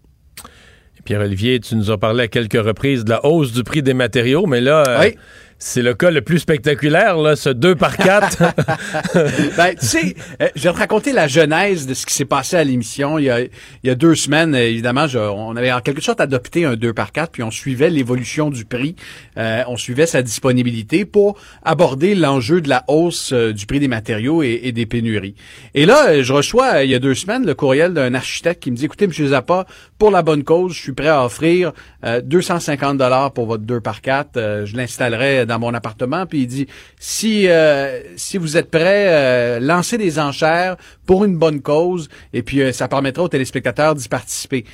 Pierre-Olivier, 1.04 1.58
tu 1.60 1.74
nous 1.74 1.90
as 1.90 1.96
parlé 1.96 2.24
à 2.24 2.28
quelques 2.28 2.62
reprises 2.62 3.02
de 3.02 3.10
la 3.10 3.24
hausse 3.24 3.52
du 3.52 3.64
prix 3.64 3.82
des 3.82 3.94
matériaux, 3.94 4.44
mais 4.46 4.60
là, 4.60 4.84
euh, 4.86 5.00
Oui. 5.04 5.16
C'est 5.58 5.82
le 5.82 5.94
cas 5.94 6.10
le 6.10 6.22
plus 6.22 6.38
spectaculaire, 6.38 7.16
là, 7.16 7.34
ce 7.34 7.48
2 7.50 7.74
par 7.74 7.96
4. 7.96 8.38
ben, 9.56 9.74
tu 9.78 9.86
sais, 9.86 10.14
euh, 10.40 10.48
je 10.54 10.62
vais 10.62 10.72
te 10.72 10.78
raconter 10.78 11.12
la 11.12 11.26
genèse 11.26 11.86
de 11.86 11.94
ce 11.94 12.06
qui 12.06 12.14
s'est 12.14 12.24
passé 12.24 12.56
à 12.56 12.64
l'émission. 12.64 13.18
Il 13.18 13.24
y 13.24 13.30
a, 13.30 13.40
il 13.40 13.50
y 13.82 13.90
a 13.90 13.94
deux 13.94 14.14
semaines, 14.14 14.54
euh, 14.54 14.68
évidemment, 14.68 15.06
on 15.14 15.56
avait 15.56 15.72
en 15.72 15.80
quelque 15.80 16.00
sorte 16.00 16.20
adopté 16.20 16.64
un 16.64 16.76
2 16.76 16.92
par 16.92 17.12
4 17.12 17.32
puis 17.32 17.42
on 17.42 17.50
suivait 17.50 17.90
l'évolution 17.90 18.50
du 18.50 18.64
prix. 18.64 18.94
Euh, 19.36 19.62
on 19.66 19.76
suivait 19.76 20.06
sa 20.06 20.22
disponibilité 20.22 21.04
pour 21.04 21.38
aborder 21.64 22.14
l'enjeu 22.14 22.60
de 22.60 22.68
la 22.68 22.84
hausse 22.88 23.32
du 23.32 23.66
prix 23.66 23.80
des 23.80 23.88
matériaux 23.88 24.42
et, 24.42 24.72
des 24.72 24.86
pénuries. 24.86 25.34
Et 25.74 25.86
là, 25.86 26.22
je 26.22 26.32
reçois, 26.32 26.84
il 26.84 26.90
y 26.90 26.94
a 26.94 26.98
deux 26.98 27.14
semaines, 27.14 27.44
le 27.44 27.54
courriel 27.54 27.94
d'un 27.94 28.14
architecte 28.14 28.62
qui 28.62 28.70
me 28.70 28.76
dit, 28.76 28.84
écoutez, 28.84 29.06
M. 29.06 29.12
Zappa, 29.12 29.66
pour 29.98 30.10
la 30.10 30.22
bonne 30.22 30.44
cause, 30.44 30.72
je 30.74 30.80
suis 30.80 30.92
prêt 30.92 31.08
à 31.08 31.24
offrir 31.24 31.72
euh, 32.04 32.20
250 32.20 32.98
dollars 32.98 33.32
pour 33.32 33.46
votre 33.46 33.64
2 33.64 33.80
par 33.80 34.00
4 34.00 34.36
Euh, 34.36 34.66
je 34.66 34.76
l'installerai 34.76 35.46
dans 35.48 35.58
mon 35.58 35.74
appartement. 35.74 36.24
Puis 36.26 36.42
il 36.42 36.46
dit, 36.46 36.66
si 37.00 37.48
euh, 37.48 38.00
si 38.16 38.38
vous 38.38 38.56
êtes 38.56 38.70
prêt, 38.70 39.06
euh, 39.08 39.58
lancez 39.60 39.98
des 39.98 40.20
enchères 40.20 40.76
pour 41.06 41.24
une 41.24 41.36
bonne 41.36 41.60
cause 41.60 42.08
et 42.32 42.42
puis 42.44 42.62
euh, 42.62 42.70
ça 42.72 42.86
permettra 42.86 43.24
aux 43.24 43.28
téléspectateurs 43.28 43.96
d'y 43.96 44.08
participer. 44.08 44.64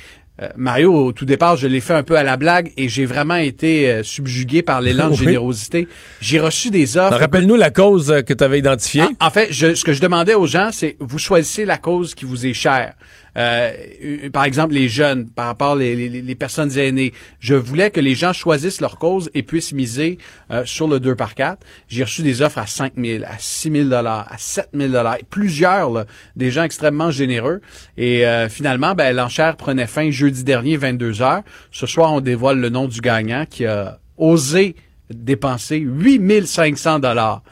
Euh, 0.41 0.49
Mario, 0.57 0.93
au 0.93 1.11
tout 1.13 1.23
départ, 1.23 1.55
je 1.55 1.65
l'ai 1.65 1.79
fait 1.79 1.93
un 1.93 2.03
peu 2.03 2.17
à 2.17 2.23
la 2.23 2.35
blague 2.35 2.73
et 2.75 2.89
j'ai 2.89 3.05
vraiment 3.05 3.37
été 3.37 3.89
euh, 3.89 4.03
subjugué 4.03 4.61
par 4.63 4.81
l'élan 4.81 5.09
de 5.09 5.15
générosité. 5.25 5.87
J'ai 6.19 6.41
reçu 6.41 6.71
des 6.71 6.97
offres. 6.97 7.17
Rappelle-nous 7.17 7.55
la 7.55 7.69
cause 7.71 8.11
euh, 8.11 8.21
que 8.21 8.33
tu 8.33 8.43
avais 8.43 8.59
identifiée. 8.59 9.03
En, 9.21 9.27
en 9.27 9.29
fait, 9.31 9.47
je- 9.51 9.73
ce 9.75 9.85
que 9.85 9.93
je 9.93 10.01
demandais 10.01 10.33
aux 10.33 10.45
gens, 10.45 10.69
c'est 10.73 10.97
vous 10.99 11.19
choisissez 11.19 11.63
la 11.63 11.77
cause 11.77 12.13
qui 12.13 12.25
vous 12.25 12.45
est 12.45 12.53
chère. 12.53 12.95
Euh, 13.37 14.29
par 14.31 14.45
exemple 14.45 14.73
les 14.73 14.87
jeunes, 14.87 15.29
par 15.29 15.47
rapport 15.47 15.75
les, 15.75 15.95
les, 15.95 16.35
personnes 16.35 16.77
aînées. 16.77 17.13
Je 17.39 17.55
voulais 17.55 17.91
que 17.91 17.99
les 17.99 18.15
gens 18.15 18.33
choisissent 18.33 18.81
leur 18.81 18.97
cause 18.97 19.29
et 19.33 19.43
puissent 19.43 19.73
miser 19.73 20.17
euh, 20.51 20.63
sur 20.65 20.87
le 20.87 20.99
2 20.99 21.15
par 21.15 21.35
4. 21.35 21.59
J'ai 21.87 22.03
reçu 22.03 22.21
des 22.21 22.41
offres 22.41 22.59
à 22.59 22.67
5 22.67 22.93
000, 22.97 23.23
à 23.25 23.37
6 23.37 23.71
000 23.71 23.89
dollars, 23.89 24.27
à 24.31 24.37
7 24.37 24.69
000 24.73 24.91
dollars, 24.91 25.17
plusieurs, 25.29 26.05
des 26.35 26.51
gens 26.51 26.63
extrêmement 26.63 27.11
généreux. 27.11 27.61
Et 27.97 28.25
euh, 28.25 28.49
finalement, 28.49 28.95
ben, 28.95 29.15
l'enchère 29.15 29.57
prenait 29.57 29.87
fin 29.87 30.09
jeudi 30.11 30.43
dernier, 30.43 30.77
22 30.77 31.21
heures. 31.21 31.41
Ce 31.71 31.87
soir, 31.87 32.13
on 32.13 32.21
dévoile 32.21 32.59
le 32.59 32.69
nom 32.69 32.87
du 32.87 33.01
gagnant 33.01 33.45
qui 33.49 33.65
a 33.65 33.99
osé 34.17 34.75
dépenser 35.09 35.77
8500 35.77 36.99
dollars 36.99 37.43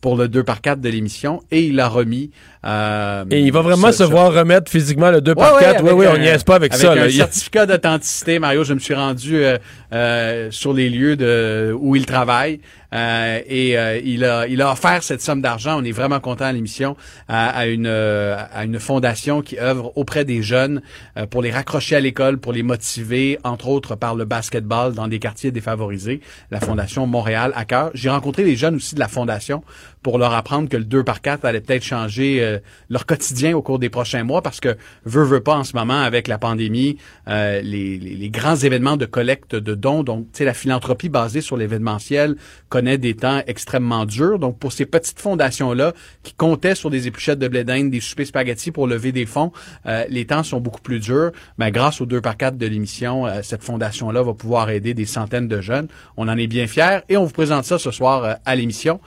pour 0.00 0.16
le 0.16 0.28
2 0.28 0.42
par 0.42 0.60
4 0.60 0.80
de 0.80 0.88
l'émission 0.88 1.42
et 1.50 1.64
il 1.64 1.80
a 1.80 1.88
remis. 1.88 2.30
Euh, 2.64 3.24
Et 3.30 3.40
il 3.40 3.52
va 3.52 3.60
vraiment 3.60 3.90
se 3.90 4.04
voir 4.04 4.32
remettre 4.32 4.70
physiquement 4.70 5.10
le 5.10 5.20
2 5.20 5.32
Ouais, 5.32 5.36
par 5.36 5.54
ouais, 5.56 5.60
4. 5.62 5.82
Oui, 5.82 5.88
avec 5.90 5.98
oui, 6.00 6.06
on 6.08 6.14
un- 6.14 6.18
n'y 6.18 6.28
est 6.28 6.44
pas 6.46 6.54
avec, 6.54 6.72
ça. 6.74 6.92
Un 6.92 6.94
là. 6.94 7.06
Il- 7.06 7.12
certificat 7.12 7.66
d'authenticité, 7.66 8.38
Mario, 8.38 8.62
je 8.62 8.74
me 8.74 8.78
suis 8.78 8.94
rendu 8.94 9.36
euh, 9.44 9.58
euh, 9.92 10.48
sur 10.52 10.72
les 10.72 10.88
lieux 10.88 11.16
de 11.16 11.74
où 11.76 11.96
il 11.96 12.06
travaille 12.06 12.60
et 12.92 13.78
euh, 13.78 13.98
il 14.04 14.24
a 14.24 14.46
il 14.46 14.60
a 14.60 14.72
offert 14.72 15.02
cette 15.02 15.22
somme 15.22 15.40
d'argent. 15.40 15.80
On 15.80 15.84
est 15.84 15.92
vraiment 15.92 16.20
content 16.20 16.44
à 16.44 16.52
l'émission 16.52 16.96
à, 17.28 17.48
à 17.48 17.66
une 17.66 17.86
euh, 17.86 18.36
à 18.52 18.64
une 18.64 18.78
fondation 18.78 19.42
qui 19.42 19.58
œuvre 19.58 19.92
auprès 19.96 20.24
des 20.24 20.42
jeunes 20.42 20.82
euh, 21.16 21.26
pour 21.26 21.42
les 21.42 21.50
raccrocher 21.50 21.96
à 21.96 22.00
l'école, 22.00 22.38
pour 22.38 22.52
les 22.52 22.62
motiver, 22.62 23.38
entre 23.44 23.68
autres 23.68 23.96
par 23.96 24.14
le 24.14 24.24
basketball 24.24 24.92
dans 24.92 25.08
des 25.08 25.18
quartiers 25.18 25.50
défavorisés. 25.50 26.20
La 26.50 26.60
fondation 26.60 27.06
Montréal 27.06 27.52
à 27.54 27.64
cœur. 27.64 27.90
J'ai 27.94 28.10
rencontré 28.10 28.44
les 28.44 28.56
jeunes 28.56 28.76
aussi 28.76 28.94
de 28.94 29.00
la 29.00 29.08
fondation 29.08 29.62
pour 30.02 30.18
leur 30.18 30.34
apprendre 30.34 30.68
que 30.68 30.76
le 30.76 30.84
2 30.84 31.04
par 31.04 31.20
4 31.20 31.44
allait 31.44 31.60
peut-être 31.60 31.84
changer 31.84 32.42
euh, 32.42 32.58
leur 32.90 33.06
quotidien 33.06 33.56
au 33.56 33.62
cours 33.62 33.78
des 33.78 33.88
prochains 33.88 34.24
mois 34.24 34.42
parce 34.42 34.60
que 34.60 34.76
veut 35.04 35.24
veut 35.24 35.42
pas 35.42 35.56
en 35.56 35.64
ce 35.64 35.76
moment 35.76 36.00
avec 36.00 36.28
la 36.28 36.38
pandémie, 36.38 36.96
euh, 37.28 37.60
les, 37.62 37.98
les, 37.98 38.16
les 38.16 38.30
grands 38.30 38.56
événements 38.56 38.96
de 38.96 39.06
collecte 39.06 39.54
de 39.54 39.74
dons, 39.74 40.02
donc 40.02 40.26
tu 40.32 40.38
sais 40.38 40.44
la 40.44 40.54
philanthropie 40.54 41.08
basée 41.08 41.40
sur 41.40 41.56
l'événementiel 41.56 42.36
connaît 42.82 42.98
des 42.98 43.14
temps 43.14 43.42
extrêmement 43.46 44.04
durs. 44.04 44.40
Donc 44.40 44.58
pour 44.58 44.72
ces 44.72 44.86
petites 44.86 45.20
fondations 45.20 45.72
là 45.72 45.92
qui 46.24 46.34
comptaient 46.34 46.74
sur 46.74 46.90
des 46.90 47.06
épluchettes 47.06 47.38
de 47.38 47.46
blé 47.46 47.62
d'Inde, 47.62 47.90
des 47.90 48.00
soupers 48.00 48.26
spaghettis 48.26 48.72
pour 48.72 48.88
lever 48.88 49.12
des 49.12 49.24
fonds, 49.24 49.52
euh, 49.86 50.04
les 50.08 50.24
temps 50.24 50.42
sont 50.42 50.60
beaucoup 50.60 50.80
plus 50.80 50.98
durs. 50.98 51.30
Mais 51.58 51.70
grâce 51.70 52.00
au 52.00 52.06
2 52.06 52.20
par 52.20 52.36
4 52.36 52.58
de 52.58 52.66
l'émission, 52.66 53.24
euh, 53.26 53.40
cette 53.44 53.62
fondation 53.62 54.10
là 54.10 54.22
va 54.22 54.34
pouvoir 54.34 54.68
aider 54.70 54.94
des 54.94 55.06
centaines 55.06 55.46
de 55.46 55.60
jeunes. 55.60 55.86
On 56.16 56.26
en 56.26 56.36
est 56.36 56.48
bien 56.48 56.66
fiers 56.66 57.00
et 57.08 57.16
on 57.16 57.24
vous 57.24 57.32
présente 57.32 57.64
ça 57.64 57.78
ce 57.78 57.92
soir 57.92 58.24
euh, 58.24 58.34
à 58.44 58.56
l'émission, 58.56 59.00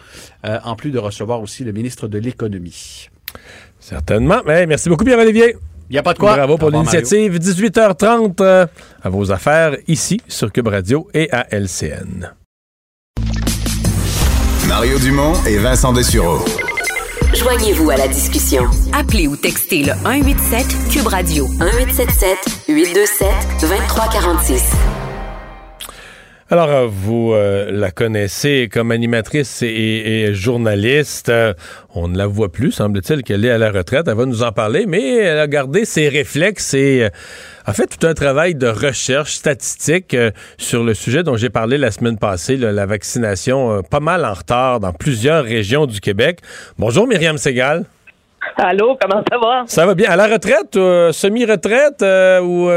en 0.44 0.76
plus 0.76 0.92
de 0.92 1.00
recevoir 1.00 1.42
aussi 1.42 1.64
le 1.64 1.72
ministre 1.72 2.08
de 2.08 2.18
l'économie. 2.18 3.10
Certainement. 3.80 4.42
Mais 4.46 4.66
merci 4.66 4.88
beaucoup, 4.90 5.04
Pierre-Olivier. 5.04 5.56
Il 5.90 5.94
n'y 5.94 6.00
a 6.00 6.04
pas 6.04 6.14
de 6.14 6.20
quoi. 6.20 6.36
Bravo 6.36 6.58
pour 6.58 6.72
l'initiative. 6.72 7.38
18h30 7.38 8.36
euh, 8.42 8.66
à 9.04 9.10
vos 9.10 9.32
affaires 9.32 9.76
ici 9.88 10.22
sur 10.28 10.52
Cube 10.52 10.68
Radio 10.68 11.08
et 11.14 11.30
à 11.32 11.48
LCN. 11.52 12.34
Mario 14.68 14.98
Dumont 14.98 15.34
et 15.46 15.58
Vincent 15.58 15.94
Dessureau. 15.94 16.40
Joignez-vous 17.36 17.90
à 17.92 17.98
la 17.98 18.08
discussion. 18.08 18.64
Appelez 18.94 19.28
ou 19.28 19.36
textez 19.36 19.84
le 19.84 19.94
187 20.04 20.66
Cube 20.92 21.08
Radio 21.08 21.48
1877 21.48 22.38
827 22.68 23.28
2346. 23.62 24.95
Alors, 26.52 26.70
euh, 26.70 26.86
vous 26.88 27.34
euh, 27.34 27.72
la 27.72 27.90
connaissez 27.90 28.70
comme 28.72 28.92
animatrice 28.92 29.64
et, 29.64 29.68
et 29.68 30.34
journaliste. 30.36 31.30
Euh, 31.30 31.56
on 31.96 32.08
ne 32.08 32.16
la 32.20 32.28
voit 32.28 32.52
plus, 32.52 32.72
semble-t-il, 32.72 33.24
qu'elle 33.24 33.44
est 33.46 33.50
à 33.50 33.58
la 33.58 33.72
retraite. 33.72 34.08
Elle 34.08 34.14
va 34.16 34.28
nous 34.28 34.44
en 34.44 34.52
parler, 34.52 34.86
mais 34.86 35.16
elle 35.16 35.40
a 35.40 35.48
gardé 35.48 35.86
ses 35.86 36.08
réflexes 36.08 36.76
et 36.76 37.06
euh, 37.06 37.10
a 37.66 37.74
fait 37.74 37.88
tout 37.88 38.06
un 38.06 38.14
travail 38.14 38.54
de 38.54 38.68
recherche 38.68 39.34
statistique 39.34 40.14
euh, 40.14 40.30
sur 40.60 40.84
le 40.84 40.94
sujet 40.94 41.24
dont 41.24 41.36
j'ai 41.36 41.50
parlé 41.50 41.80
la 41.80 41.90
semaine 41.90 42.20
passée, 42.20 42.58
là, 42.58 42.72
la 42.72 42.86
vaccination 42.86 43.78
euh, 43.78 43.82
pas 43.82 44.00
mal 44.00 44.24
en 44.24 44.34
retard 44.34 44.80
dans 44.80 44.94
plusieurs 44.94 45.46
régions 45.46 45.88
du 45.88 46.00
Québec. 46.00 46.42
Bonjour, 46.78 47.08
Myriam 47.08 47.40
Segal. 47.40 47.86
Allô, 48.58 48.96
comment 49.02 49.24
ça 49.28 49.40
va? 49.40 49.64
Ça 49.66 49.86
va 49.88 49.96
bien? 49.96 50.12
À 50.12 50.16
la 50.16 50.28
retraite, 50.28 50.76
euh, 50.76 51.12
semi-retraite 51.12 52.04
euh, 52.04 52.40
ou... 52.42 52.70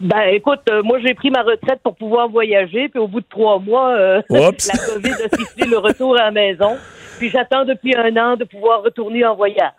Ben, 0.00 0.28
écoute, 0.32 0.60
euh, 0.68 0.82
moi, 0.82 0.98
j'ai 1.00 1.14
pris 1.14 1.30
ma 1.30 1.42
retraite 1.42 1.80
pour 1.82 1.94
pouvoir 1.96 2.28
voyager, 2.28 2.88
puis 2.88 2.98
au 2.98 3.08
bout 3.08 3.20
de 3.20 3.26
trois 3.28 3.58
mois, 3.58 3.94
euh, 3.96 4.22
la 4.30 4.50
COVID 4.50 5.12
a 5.12 5.36
sifflé 5.36 5.66
le 5.66 5.78
retour 5.78 6.16
à 6.18 6.24
la 6.24 6.30
maison. 6.30 6.76
Puis 7.18 7.30
j'attends 7.30 7.64
depuis 7.64 7.96
un 7.96 8.14
an 8.16 8.36
de 8.36 8.44
pouvoir 8.44 8.82
retourner 8.82 9.24
en 9.24 9.34
voyage. 9.34 9.72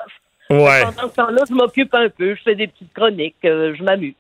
Ouais. 0.50 0.84
Pendant 0.86 1.10
ce 1.10 1.16
temps-là, 1.16 1.44
je 1.48 1.54
m'occupe 1.54 1.94
un 1.94 2.10
peu, 2.10 2.36
je 2.36 2.42
fais 2.42 2.56
des 2.56 2.68
petites 2.68 2.94
chroniques, 2.94 3.36
euh, 3.46 3.76
je 3.78 3.84
m'amuse. 3.84 4.16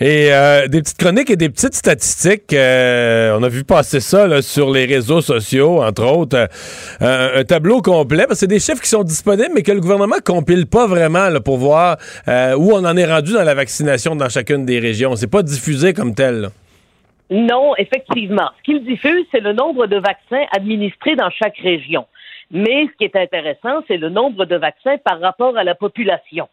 Et 0.00 0.32
euh, 0.32 0.68
des 0.68 0.80
petites 0.82 0.98
chroniques 0.98 1.30
et 1.30 1.36
des 1.36 1.48
petites 1.48 1.74
statistiques. 1.74 2.52
euh, 2.52 3.36
on 3.38 3.42
a 3.42 3.48
vu 3.48 3.64
passer 3.64 4.00
ça 4.00 4.26
là, 4.26 4.42
sur 4.42 4.70
les 4.70 4.84
réseaux 4.86 5.20
sociaux, 5.20 5.82
entre 5.82 6.04
autres. 6.04 6.48
euh, 7.02 7.40
un, 7.40 7.44
tableau 7.44 7.82
complet, 7.82 8.24
parce 8.26 8.34
que 8.34 8.36
c'est 8.40 8.46
des 8.46 8.60
chiffres 8.60 8.82
qui 8.82 8.88
sont 8.88 9.02
disponibles, 9.02 9.50
mais 9.54 9.62
que 9.62 9.72
le 9.72 9.80
gouvernement 9.80 10.16
compile 10.24 10.66
pas 10.66 10.86
vraiment 10.86 11.28
là, 11.28 11.40
pour 11.40 11.56
voir 11.58 11.96
euh, 12.28 12.54
où 12.56 12.72
on 12.72 12.84
en 12.84 12.96
est 12.96 13.06
rendu 13.06 13.32
dans 13.32 13.44
la 13.44 13.54
vaccination 13.54 14.16
dans 14.16 14.28
chacune 14.28 14.64
des 14.64 14.78
régions. 14.78 15.16
C'est 15.16 15.30
pas 15.30 15.42
diffusé 15.42 15.92
comme 15.92 16.14
tel. 16.14 16.42
là. 16.42 16.48
Non, 17.30 17.74
effectivement. 17.76 18.50
Ce 18.58 18.62
qu'il 18.62 18.84
diffuse, 18.84 19.26
c'est 19.32 19.40
le 19.40 19.52
nombre 19.54 19.86
de 19.86 19.96
vaccins 19.96 20.44
administrés 20.54 21.16
dans 21.16 21.30
chaque 21.30 21.56
région. 21.58 22.06
Mais 22.50 22.86
ce 22.86 22.96
qui 22.98 23.04
est 23.04 23.16
intéressant, 23.16 23.82
c'est 23.88 23.96
le 23.96 24.10
nombre 24.10 24.44
de 24.44 24.56
vaccins 24.56 24.98
par 24.98 25.18
rapport 25.20 25.56
à 25.56 25.64
la 25.64 25.74
population. 25.74 26.48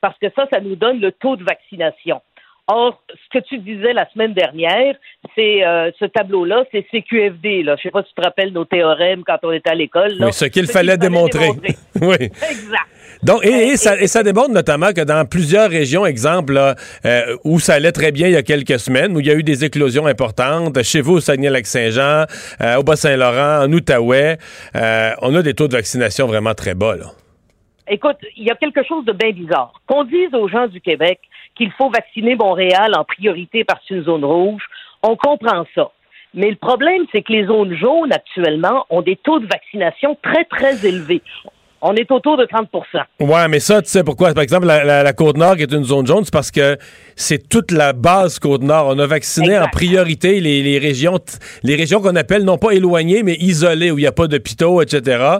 Parce 0.00 0.16
que 0.18 0.28
ça, 0.36 0.46
ça 0.52 0.60
nous 0.60 0.76
donne 0.76 1.00
le 1.00 1.10
taux 1.10 1.34
de 1.34 1.42
vaccination. 1.42 2.20
Or, 2.68 3.00
ce 3.08 3.38
que 3.38 3.44
tu 3.44 3.58
disais 3.58 3.92
la 3.92 4.10
semaine 4.10 4.34
dernière, 4.34 4.96
c'est 5.36 5.64
euh, 5.64 5.92
ce 6.00 6.04
tableau-là, 6.04 6.64
c'est 6.72 6.84
CQFD. 6.90 7.62
Là. 7.62 7.76
Je 7.76 7.82
sais 7.82 7.90
pas 7.92 8.02
si 8.02 8.08
tu 8.08 8.14
te 8.16 8.22
rappelles 8.22 8.52
nos 8.52 8.64
théorèmes 8.64 9.22
quand 9.24 9.38
on 9.44 9.52
était 9.52 9.70
à 9.70 9.76
l'école. 9.76 10.16
Oui, 10.18 10.32
ce 10.32 10.46
qu'il 10.46 10.66
fallait 10.66 10.98
démontrer. 10.98 11.50
oui. 12.00 12.16
Exact. 12.20 12.88
Donc, 13.22 13.44
et, 13.46 13.68
et 13.68 13.76
ça, 13.76 13.96
et 14.00 14.08
ça 14.08 14.24
démontre 14.24 14.50
notamment 14.50 14.92
que 14.92 15.02
dans 15.02 15.24
plusieurs 15.28 15.70
régions, 15.70 16.06
exemple, 16.06 16.54
là, 16.54 16.74
euh, 17.04 17.36
où 17.44 17.60
ça 17.60 17.74
allait 17.74 17.92
très 17.92 18.10
bien 18.10 18.26
il 18.26 18.32
y 18.34 18.36
a 18.36 18.42
quelques 18.42 18.80
semaines, 18.80 19.16
où 19.16 19.20
il 19.20 19.26
y 19.26 19.30
a 19.30 19.34
eu 19.34 19.44
des 19.44 19.64
éclosions 19.64 20.06
importantes, 20.06 20.82
chez 20.82 21.00
vous 21.00 21.14
au 21.14 21.20
Saguenay-Lac-Saint-Jean, 21.20 22.24
euh, 22.60 22.76
au 22.78 22.82
Bas-Saint-Laurent, 22.82 23.64
en 23.64 23.72
Outaouais, 23.72 24.38
on 24.74 25.34
a 25.36 25.42
des 25.42 25.54
taux 25.54 25.68
de 25.68 25.72
vaccination 25.74 26.26
vraiment 26.26 26.54
très 26.54 26.74
bas. 26.74 26.96
Là. 26.96 27.06
Écoute, 27.88 28.16
il 28.36 28.44
y 28.44 28.50
a 28.50 28.56
quelque 28.56 28.82
chose 28.82 29.04
de 29.04 29.12
bien 29.12 29.30
bizarre. 29.30 29.72
Qu'on 29.86 30.02
dise 30.02 30.34
aux 30.34 30.48
gens 30.48 30.66
du 30.66 30.80
Québec 30.80 31.20
qu'il 31.56 31.70
faut 31.72 31.90
vacciner 31.90 32.36
Montréal 32.36 32.92
en 32.96 33.04
priorité 33.04 33.64
c'est 33.86 33.94
une 33.94 34.04
zone 34.04 34.24
rouge, 34.24 34.62
on 35.02 35.16
comprend 35.16 35.64
ça. 35.74 35.90
Mais 36.34 36.50
le 36.50 36.56
problème, 36.56 37.04
c'est 37.12 37.22
que 37.22 37.32
les 37.32 37.46
zones 37.46 37.74
jaunes, 37.74 38.12
actuellement, 38.12 38.84
ont 38.90 39.00
des 39.00 39.16
taux 39.16 39.38
de 39.38 39.46
vaccination 39.46 40.18
très, 40.22 40.44
très 40.44 40.86
élevés. 40.86 41.22
On 41.82 41.94
est 41.94 42.10
autour 42.10 42.36
de 42.38 42.44
30% 42.44 43.02
Ouais, 43.20 43.48
mais 43.48 43.60
ça, 43.60 43.82
tu 43.82 43.90
sais 43.90 44.02
pourquoi? 44.02 44.32
Par 44.32 44.42
exemple, 44.42 44.66
la, 44.66 44.82
la- 44.84 45.02
la 45.02 45.12
Côte-Nord 45.12 45.56
qui 45.56 45.62
est 45.62 45.72
une 45.72 45.84
zone 45.84 46.06
jaune, 46.06 46.24
c'est 46.24 46.32
parce 46.32 46.50
que 46.50 46.78
c'est 47.16 47.48
toute 47.48 47.70
la 47.70 47.92
base 47.92 48.38
Côte-Nord. 48.38 48.88
On 48.88 48.98
a 48.98 49.06
vacciné 49.06 49.58
en 49.58 49.68
priorité 49.68 50.40
les, 50.40 50.62
les 50.62 50.78
régions, 50.78 51.18
les 51.62 51.76
régions 51.76 52.00
qu'on 52.00 52.16
appelle 52.16 52.44
non 52.44 52.56
pas 52.58 52.70
éloignées, 52.72 53.22
mais 53.22 53.34
isolées, 53.38 53.90
où 53.90 53.98
il 53.98 54.02
n'y 54.02 54.06
a 54.06 54.12
pas 54.12 54.26
d'hôpitaux, 54.26 54.80
etc. 54.82 55.38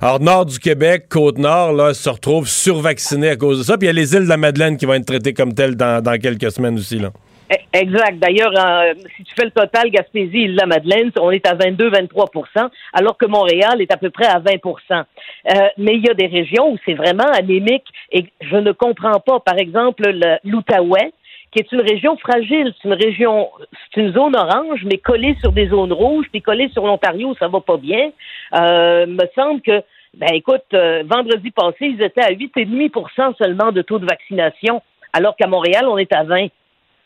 Alors, 0.00 0.20
nord 0.20 0.46
du 0.46 0.58
Québec, 0.58 1.06
Côte-Nord, 1.08 1.72
là, 1.72 1.94
se 1.94 2.08
retrouve 2.08 2.46
survacciné 2.48 3.30
à 3.30 3.36
cause 3.36 3.58
de 3.58 3.62
ça. 3.64 3.78
Puis 3.78 3.86
il 3.86 3.88
y 3.88 3.90
a 3.90 3.94
les 3.94 4.14
îles 4.14 4.24
de 4.24 4.28
la 4.28 4.36
Madeleine 4.36 4.76
qui 4.76 4.86
vont 4.86 4.94
être 4.94 5.06
traitées 5.06 5.32
comme 5.34 5.54
telles 5.54 5.74
dans, 5.76 6.02
dans 6.02 6.18
quelques 6.18 6.52
semaines 6.52 6.76
aussi, 6.78 6.98
là. 6.98 7.10
E- 7.50 7.56
Exact. 7.72 8.18
D'ailleurs, 8.18 8.52
euh, 8.56 8.94
si 9.16 9.24
tu 9.24 9.34
fais 9.34 9.44
le 9.44 9.50
total, 9.50 9.90
Gaspésie, 9.90 10.42
Île-la-Madeleine, 10.42 11.10
on 11.20 11.30
est 11.30 11.46
à 11.46 11.54
22-23% 11.54 12.68
alors 12.92 13.16
que 13.16 13.26
Montréal 13.26 13.80
est 13.80 13.92
à 13.92 13.96
peu 13.96 14.10
près 14.10 14.26
à 14.26 14.38
20 14.38 14.56
Euh, 14.90 15.68
Mais 15.78 15.94
il 15.94 16.04
y 16.06 16.10
a 16.10 16.14
des 16.14 16.26
régions 16.26 16.72
où 16.72 16.78
c'est 16.84 16.94
vraiment 16.94 17.28
anémique 17.32 17.86
et 18.12 18.26
je 18.40 18.56
ne 18.56 18.72
comprends 18.72 19.20
pas. 19.20 19.40
Par 19.40 19.58
exemple, 19.58 20.02
le- 20.10 20.38
l'Outaouais, 20.44 21.12
qui 21.50 21.60
est 21.60 21.72
une 21.72 21.80
région 21.80 22.16
fragile. 22.18 22.74
C'est 22.76 22.88
une 22.88 22.94
région, 22.94 23.48
c'est 23.94 24.00
une 24.02 24.12
zone 24.12 24.36
orange, 24.36 24.84
mais 24.84 24.98
collée 24.98 25.34
sur 25.40 25.52
des 25.52 25.68
zones 25.68 25.92
rouges, 25.94 26.26
puis 26.30 26.42
collée 26.42 26.68
sur 26.68 26.84
l'Ontario, 26.86 27.34
ça 27.38 27.48
va 27.48 27.60
pas 27.60 27.78
bien. 27.78 28.10
Euh, 28.54 29.06
me 29.06 29.24
semble 29.34 29.62
que, 29.62 29.82
ben 30.14 30.28
écoute, 30.34 30.64
euh, 30.74 31.02
vendredi 31.06 31.50
passé, 31.50 31.86
ils 31.86 32.02
étaient 32.02 32.20
à 32.22 32.32
8,5% 32.32 33.34
seulement 33.38 33.72
de 33.72 33.80
taux 33.80 33.98
de 33.98 34.04
vaccination, 34.06 34.82
alors 35.14 35.36
qu'à 35.36 35.46
Montréal, 35.46 35.86
on 35.88 35.96
est 35.96 36.12
à 36.12 36.22
20. 36.24 36.48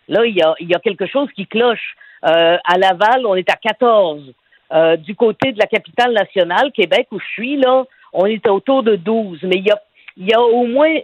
Là, 0.09 0.24
il 0.26 0.36
y 0.36 0.42
a, 0.42 0.55
il 0.61 0.68
y 0.68 0.74
a 0.74 0.78
quelque 0.80 1.07
chose 1.07 1.28
qui 1.34 1.46
cloche. 1.46 1.94
Euh, 2.24 2.57
à 2.64 2.78
Laval, 2.78 3.26
on 3.26 3.34
est 3.34 3.50
à 3.50 3.57
14. 3.57 4.32
Euh, 4.72 4.96
du 4.96 5.14
côté 5.14 5.53
de 5.53 5.59
la 5.59 5.66
capitale 5.66 6.12
nationale, 6.12 6.72
Québec, 6.72 7.09
où 7.12 7.18
je 7.20 7.26
suis, 7.26 7.57
là, 7.57 7.84
on 8.12 8.26
est 8.26 8.46
autour 8.48 8.82
de 8.82 8.96
12. 8.96 9.40
Mais 9.42 9.57
il 9.57 9.66
y 9.66 9.70
a, 9.70 9.80
il 10.16 10.28
y 10.28 10.34
a 10.34 10.40
au 10.40 10.66
moins 10.66 10.94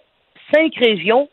cinq 0.55 0.74
régions 0.76 1.28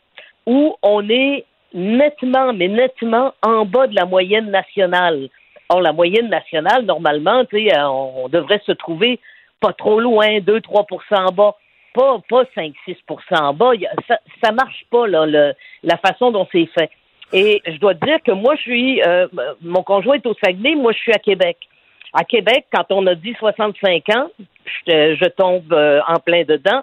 où 0.46 0.76
on 0.82 1.08
est 1.08 1.44
nettement, 1.72 2.52
mais 2.52 2.68
nettement 2.68 3.32
en 3.42 3.64
bas 3.64 3.86
de 3.86 3.94
la 3.94 4.04
moyenne 4.06 4.50
nationale. 4.50 5.28
Or, 5.68 5.80
la 5.80 5.92
moyenne 5.92 6.28
nationale, 6.28 6.84
normalement, 6.84 7.42
euh, 7.52 7.82
on 7.84 8.28
devrait 8.28 8.62
se 8.64 8.72
trouver 8.72 9.18
pas 9.60 9.72
trop 9.72 9.98
loin, 10.00 10.38
2-3% 10.38 11.28
en 11.28 11.32
bas. 11.32 11.54
pas, 11.94 12.18
pas 12.28 12.44
5-6% 12.54 13.40
en 13.40 13.54
bas. 13.54 13.72
Ça, 14.06 14.18
ça 14.44 14.52
marche 14.52 14.84
pas, 14.90 15.06
là, 15.06 15.24
le- 15.24 15.54
la 15.82 15.96
façon 15.96 16.30
dont 16.30 16.46
c'est 16.52 16.66
fait. 16.78 16.90
Et 17.32 17.60
je 17.66 17.76
dois 17.78 17.94
te 17.94 18.04
dire 18.04 18.18
que 18.24 18.32
moi, 18.32 18.54
je 18.56 18.62
suis, 18.62 19.02
euh, 19.02 19.26
mon 19.60 19.82
conjoint 19.82 20.14
est 20.14 20.26
au 20.26 20.34
Saguenay, 20.42 20.74
moi, 20.74 20.92
je 20.92 20.98
suis 20.98 21.12
à 21.12 21.18
Québec. 21.18 21.56
À 22.12 22.24
Québec, 22.24 22.66
quand 22.72 22.86
on 22.90 23.06
a 23.06 23.14
dit 23.14 23.34
65 23.38 24.08
ans, 24.10 24.30
je, 24.86 25.28
tombe 25.28 25.72
euh, 25.72 26.00
en 26.06 26.18
plein 26.18 26.44
dedans. 26.44 26.82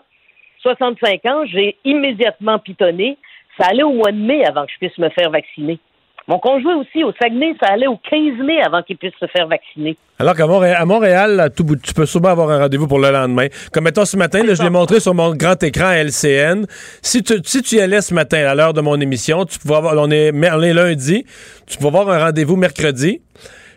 65 0.62 1.26
ans, 1.26 1.46
j'ai 1.46 1.78
immédiatement 1.86 2.60
pitonné. 2.60 3.18
Ça 3.58 3.68
allait 3.68 3.84
au 3.84 3.94
mois 3.94 4.12
de 4.12 4.18
mai 4.18 4.46
avant 4.46 4.66
que 4.66 4.72
je 4.74 4.78
puisse 4.78 4.98
me 4.98 5.10
faire 5.10 5.30
vacciner. 5.30 5.80
Mon 6.28 6.40
conjoint 6.40 6.78
aussi, 6.78 7.04
au 7.04 7.12
Saguenay, 7.22 7.54
ça 7.62 7.74
allait 7.74 7.88
au 7.88 7.98
15 7.98 8.46
mai 8.46 8.62
avant 8.62 8.82
qu'il 8.82 8.98
puisse 8.98 9.14
se 9.20 9.26
faire 9.28 9.48
vacciner. 9.48 9.98
Alors 10.20 10.36
qu'à 10.36 10.48
Montréal, 10.48 10.78
à 10.80 10.86
Montréal, 10.86 11.52
tout 11.56 11.66
tu 11.84 11.94
peux 11.94 12.06
souvent 12.06 12.30
avoir 12.30 12.50
un 12.50 12.60
rendez-vous 12.60 12.88
pour 12.88 13.00
le 13.00 13.12
lendemain. 13.12 13.48
Comme 13.74 13.84
mettons 13.84 14.06
ce 14.06 14.16
matin, 14.16 14.42
là, 14.42 14.54
je 14.54 14.64
l'ai 14.64 14.70
montré 14.70 15.02
sur 15.02 15.14
mon 15.14 15.36
grand 15.36 15.62
écran 15.62 15.88
à 15.88 15.98
LCN. 15.98 16.66
Si 17.02 17.24
tu, 17.24 17.34
si 17.44 17.62
tu 17.62 17.76
y 17.76 17.82
allais 17.82 18.00
ce 18.00 18.14
matin 18.14 18.38
à 18.46 18.56
l'heure 18.56 18.74
de 18.74 18.80
mon 18.80 19.00
émission, 19.02 19.44
tu 19.44 19.60
pouvais 19.60 19.76
avoir, 19.76 19.96
on 19.98 20.10
est, 20.12 20.32
on 20.32 20.62
est 20.62 20.74
lundi, 20.74 21.26
tu 21.68 21.78
pouvais 21.78 21.90
avoir 21.90 22.10
un 22.10 22.26
rendez-vous 22.26 22.56
mercredi. 22.56 23.22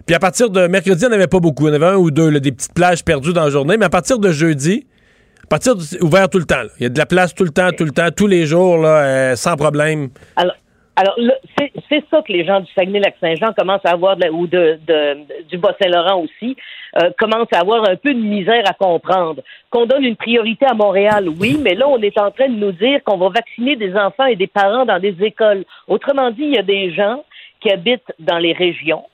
Puis 0.07 0.15
à 0.15 0.21
partir 0.21 0.49
de 0.49 0.69
mercredi, 0.69 1.05
on 1.05 1.09
n'avait 1.09 1.27
pas 1.27 1.41
beaucoup. 1.41 1.67
On 1.67 1.73
avait 1.73 1.87
un 1.87 1.97
ou 1.97 2.13
deux, 2.13 2.31
là, 2.31 2.39
des 2.39 2.53
petites 2.53 2.75
plages 2.75 3.05
perdues 3.05 3.33
dans 3.33 3.45
la 3.45 3.51
journée. 3.51 3.77
Mais 3.77 3.87
à 3.87 3.91
partir 3.91 4.21
de 4.21 4.31
jeudi, 4.31 4.87
à 5.43 5.49
partir 5.49 5.75
de, 5.75 5.83
ouvert 6.01 6.29
tout 6.29 6.39
le 6.39 6.45
temps. 6.45 6.63
Il 6.79 6.85
y 6.85 6.87
a 6.87 6.91
de 6.91 6.99
la 6.99 7.07
place 7.07 7.35
tout 7.35 7.43
le 7.43 7.51
temps, 7.51 7.71
tout 7.77 7.85
le 7.85 7.91
temps, 7.91 8.09
tous 8.17 8.29
les 8.29 8.47
jours, 8.47 8.79
là, 8.79 9.01
euh, 9.01 9.37
sans 9.37 9.57
problème. 9.57 10.11
Alors, 10.37 10.55
alors 10.97 11.15
là, 11.19 11.35
c'est 11.91 12.05
ça 12.11 12.23
que 12.23 12.33
les 12.33 12.45
gens 12.45 12.61
du 12.61 12.73
Saguenay-Lac-Saint-Jean 12.73 13.53
commencent 13.53 13.85
à 13.85 13.91
avoir, 13.91 14.17
ou 14.33 14.47
de, 14.47 14.79
de- 14.87 15.43
du 15.49 15.59
Bas-Saint-Laurent 15.59 16.23
aussi, 16.23 16.57
euh, 17.03 17.11
commencent 17.19 17.53
à 17.53 17.61
avoir 17.61 17.89
un 17.89 17.97
peu 17.97 18.15
de 18.15 18.19
misère 18.19 18.63
à 18.67 18.73
comprendre. 18.73 19.43
Qu'on 19.71 19.85
donne 19.87 20.05
une 20.05 20.17
priorité 20.17 20.65
à 20.67 20.75
Montréal, 20.75 21.29
oui, 21.29 21.59
mais 21.63 21.75
là, 21.75 21.87
on 21.89 22.01
est 22.01 22.19
en 22.19 22.31
train 22.31 22.49
de 22.49 22.57
nous 22.57 22.73
dire 22.73 23.01
qu'on 23.05 23.19
va 23.19 23.29
vacciner 23.29 23.77
des 23.77 23.95
enfants 23.95 24.25
et 24.27 24.37
des 24.37 24.47
parents 24.47 24.87
dans 24.87 24.99
des 24.99 25.15
écoles. 25.23 25.65
Autrement 25.87 26.31
dit, 26.31 26.45
il 26.45 26.55
y 26.55 26.59
a 26.59 26.63
des 26.63 26.93
gens 26.93 27.23
qui 27.61 27.71
habitent 27.71 28.13
dans 28.19 28.39
les 28.39 28.53
régions 28.55 29.05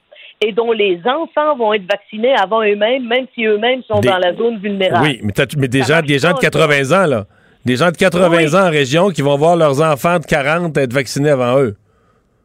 et 0.45 0.53
dont 0.53 0.73
les 0.73 1.01
enfants 1.07 1.57
vont 1.57 1.73
être 1.73 1.89
vaccinés 1.91 2.35
avant 2.35 2.63
eux-mêmes, 2.63 3.07
même 3.07 3.27
si 3.35 3.45
eux-mêmes 3.45 3.83
sont 3.85 4.01
Des- 4.01 4.09
dans 4.09 4.19
la 4.19 4.35
zone 4.35 4.59
vulnérable. 4.59 5.05
Oui, 5.07 5.21
mais, 5.23 5.33
t'as- 5.33 5.47
mais 5.57 5.69
des, 5.69 5.83
gens, 5.83 6.01
des 6.03 6.19
gens 6.19 6.31
de 6.31 6.35
pas, 6.35 6.41
80 6.51 7.05
ans, 7.05 7.07
là. 7.07 7.25
Des 7.65 7.77
gens 7.77 7.91
de 7.91 7.97
80 7.97 8.29
Oui. 8.31 8.57
ans 8.57 8.67
en 8.67 8.71
région 8.71 9.11
qui 9.11 9.23
vont 9.23 9.37
voir 9.37 9.57
leurs 9.57 9.81
enfants 9.81 10.19
de 10.19 10.25
40 10.27 10.77
être 10.77 10.93
vaccinés 10.93 11.31
avant 11.31 11.61
eux. 11.61 11.77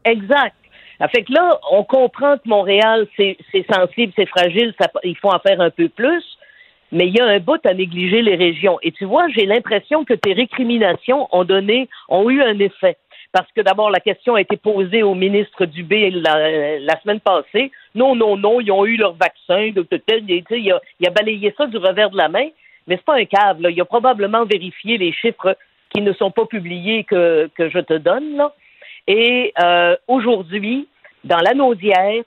Exact. 0.04 0.54
Fait 1.12 1.22
que 1.22 1.32
là, 1.32 1.58
on 1.70 1.84
comprend 1.84 2.36
que 2.36 2.48
Montréal, 2.48 3.06
c'est 3.16 3.36
sensible, 3.72 4.12
c'est 4.16 4.28
fragile, 4.28 4.74
ça, 4.80 4.88
il 5.04 5.16
faut 5.16 5.30
en 5.30 5.38
faire 5.38 5.60
un 5.60 5.70
peu 5.70 5.88
plus, 5.88 6.24
mais 6.90 7.06
il 7.06 7.16
y 7.16 7.20
a 7.20 7.26
un 7.26 7.38
bout 7.38 7.64
à 7.64 7.72
négliger 7.74 8.20
les 8.22 8.34
régions. 8.34 8.78
Et 8.82 8.90
tu 8.90 9.04
vois, 9.04 9.26
j'ai 9.28 9.46
l'impression 9.46 10.04
que 10.04 10.14
tes 10.14 10.32
récriminations 10.32 11.28
ont 11.30 11.44
donné, 11.44 11.88
ont 12.08 12.28
eu 12.30 12.42
un 12.42 12.58
effet. 12.58 12.96
Parce 13.30 13.46
que 13.54 13.60
d'abord, 13.60 13.90
la 13.90 14.00
question 14.00 14.36
a 14.36 14.40
été 14.40 14.56
posée 14.56 15.02
au 15.02 15.14
ministre 15.14 15.66
Dubé 15.66 16.10
la, 16.10 16.78
la 16.80 17.00
semaine 17.02 17.20
passée. 17.20 17.70
Non, 17.94 18.16
non, 18.16 18.36
non, 18.36 18.60
ils 18.60 18.72
ont 18.72 18.86
eu 18.86 18.96
leur 18.96 19.14
vaccin. 19.14 19.60
Il 19.60 19.78
a, 19.78 20.80
il 21.00 21.06
a 21.06 21.10
balayé 21.10 21.54
ça 21.56 21.66
du 21.66 21.76
revers 21.76 22.10
de 22.10 22.16
la 22.16 22.28
main. 22.28 22.46
Mais 22.88 22.96
c'est 22.96 23.04
pas 23.04 23.16
un 23.16 23.24
câble. 23.24 23.64
là. 23.64 23.70
Il 23.70 23.80
a 23.80 23.84
probablement 23.84 24.44
vérifié 24.44 24.98
les 24.98 25.12
chiffres 25.12 25.56
qui 25.90 26.00
ne 26.00 26.12
sont 26.14 26.30
pas 26.30 26.46
publiés 26.46 27.04
que, 27.04 27.48
je 27.58 27.78
te 27.78 27.94
donne. 27.94 28.42
Et 29.06 29.52
euh, 29.62 29.96
aujourd'hui, 30.06 30.88
dans 31.24 31.38
la 31.38 31.54
Naudière, 31.54 32.24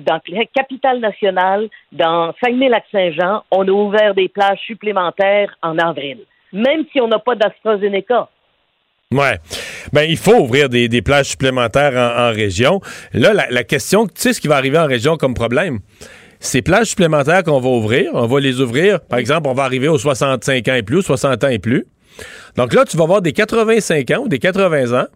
dans 0.00 0.20
la 0.28 0.44
capitale 0.46 1.00
nationale, 1.00 1.68
dans 1.92 2.34
Saguenay-Lac-Saint-Jean, 2.42 3.44
on 3.50 3.66
a 3.68 3.70
ouvert 3.70 4.14
des 4.14 4.28
plages 4.28 4.58
supplémentaires 4.66 5.56
en 5.62 5.78
avril, 5.78 6.18
même 6.52 6.84
si 6.92 7.00
on 7.00 7.06
n'a 7.06 7.18
pas 7.18 7.36
d'AstraZeneca. 7.36 8.28
Ouais. 9.12 9.38
Ben, 9.92 10.02
il 10.08 10.16
faut 10.16 10.34
ouvrir 10.34 10.68
des, 10.68 11.02
plages 11.02 11.26
supplémentaires 11.26 11.92
en, 11.92 12.30
en 12.30 12.32
région. 12.32 12.80
Là, 13.12 13.32
la, 13.32 13.48
la 13.48 13.62
question, 13.62 14.06
tu 14.06 14.14
sais 14.16 14.32
ce 14.32 14.40
qui 14.40 14.48
va 14.48 14.56
arriver 14.56 14.78
en 14.78 14.86
région 14.86 15.16
comme 15.16 15.34
problème? 15.34 15.78
Ces 16.44 16.60
plages 16.60 16.88
supplémentaires 16.88 17.42
qu'on 17.42 17.58
va 17.58 17.70
ouvrir, 17.70 18.10
on 18.12 18.26
va 18.26 18.38
les 18.38 18.60
ouvrir, 18.60 19.00
par 19.00 19.18
exemple, 19.18 19.48
on 19.48 19.54
va 19.54 19.62
arriver 19.62 19.88
aux 19.88 19.96
65 19.96 20.68
ans 20.68 20.74
et 20.74 20.82
plus, 20.82 21.02
60 21.02 21.42
ans 21.42 21.48
et 21.48 21.58
plus. 21.58 21.86
Donc 22.56 22.74
là, 22.74 22.84
tu 22.84 22.98
vas 22.98 23.04
avoir 23.04 23.22
des 23.22 23.32
85 23.32 24.10
ans 24.10 24.22
ou 24.24 24.28
des 24.28 24.38
80 24.38 25.00
ans 25.00 25.06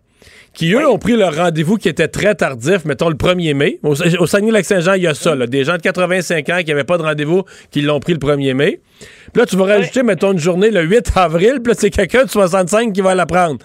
qui, 0.54 0.72
eux, 0.72 0.88
ont 0.88 0.98
pris 0.98 1.16
leur 1.16 1.36
rendez-vous 1.36 1.76
qui 1.76 1.90
était 1.90 2.08
très 2.08 2.34
tardif, 2.34 2.86
mettons 2.86 3.10
le 3.10 3.14
1er 3.14 3.52
mai. 3.52 3.78
Au, 3.82 3.90
au 3.90 4.26
Saguenay-Lac-Saint-Jean, 4.26 4.94
il 4.94 5.02
y 5.02 5.06
a 5.06 5.12
ça, 5.12 5.34
là, 5.34 5.46
des 5.46 5.64
gens 5.64 5.76
de 5.76 5.82
85 5.82 6.48
ans 6.48 6.58
qui 6.60 6.70
n'avaient 6.70 6.84
pas 6.84 6.96
de 6.96 7.02
rendez-vous, 7.02 7.42
qui 7.70 7.82
l'ont 7.82 8.00
pris 8.00 8.14
le 8.14 8.18
1er 8.18 8.54
mai. 8.54 8.80
Puis 8.98 9.40
là, 9.40 9.44
tu 9.44 9.56
vas 9.56 9.66
rajouter, 9.66 10.02
mettons, 10.02 10.32
une 10.32 10.38
journée 10.38 10.70
le 10.70 10.82
8 10.82 11.12
avril, 11.14 11.60
puis 11.62 11.72
là, 11.72 11.78
c'est 11.78 11.90
quelqu'un 11.90 12.24
de 12.24 12.30
65 12.30 12.94
qui 12.94 13.02
va 13.02 13.14
la 13.14 13.26
prendre. 13.26 13.58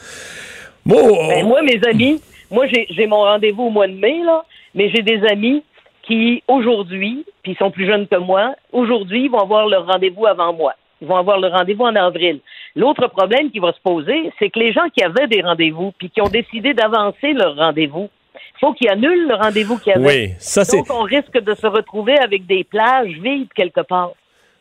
Moi, 0.86 1.02
oh, 1.02 1.28
Ben, 1.30 1.46
moi, 1.48 1.62
mes 1.62 1.80
amis, 1.90 2.20
moi, 2.52 2.68
j'ai 2.68 2.88
j'ai 2.90 3.08
mon 3.08 3.22
rendez-vous 3.22 3.64
au 3.64 3.70
mois 3.70 3.88
de 3.88 3.94
mai, 3.94 4.20
là, 4.26 4.44
mais 4.76 4.92
j'ai 4.94 5.02
des 5.02 5.22
amis 5.32 5.64
qui, 6.04 6.44
aujourd'hui, 6.48 7.26
puis 7.42 7.54
ils 7.54 7.58
sont 7.58 7.72
plus 7.72 7.86
jeunes 7.88 8.08
que 8.08 8.18
moi, 8.18 8.56
aujourd'hui, 8.72 9.26
ils 9.26 9.32
vont 9.32 9.40
avoir 9.40 9.68
leur 9.68 9.86
rendez-vous 9.86 10.26
avant 10.26 10.54
moi. 10.54 10.74
Ils 11.02 11.08
vont 11.08 11.16
avoir 11.18 11.40
le 11.40 11.48
rendez-vous 11.48 11.84
en 11.84 11.96
avril. 11.96 12.40
L'autre 12.76 13.08
problème 13.08 13.52
qui 13.52 13.60
va 13.60 13.74
se 13.74 13.80
poser, 13.82 14.32
c'est 14.40 14.50
que 14.50 14.60
les 14.60 14.72
gens 14.72 14.88
qui 14.96 15.04
avaient 15.04 15.28
des 15.28 15.42
rendez-vous, 15.42 15.92
puis 15.98 16.10
qui 16.10 16.22
ont 16.22 16.30
décidé 16.30 16.74
d'avancer 16.74 17.34
leur 17.34 17.56
rendez-vous, 17.56 18.10
il 18.36 18.60
faut 18.60 18.74
qu'ils 18.74 18.90
annulent 18.90 19.28
le 19.28 19.36
rendez-vous 19.36 19.78
qu'ils 19.80 19.94
avaient. 19.94 20.06
Oui, 20.30 20.34
ça, 20.40 20.64
c'est- 20.64 20.78
Donc, 20.78 20.88
on 20.92 21.04
risque 21.04 21.38
de 21.42 21.54
se 21.56 21.68
retrouver 21.68 22.18
avec 22.18 22.46
des 22.46 22.64
plages 22.64 23.12
vides 23.22 23.52
quelque 23.54 23.82
part. 23.82 24.12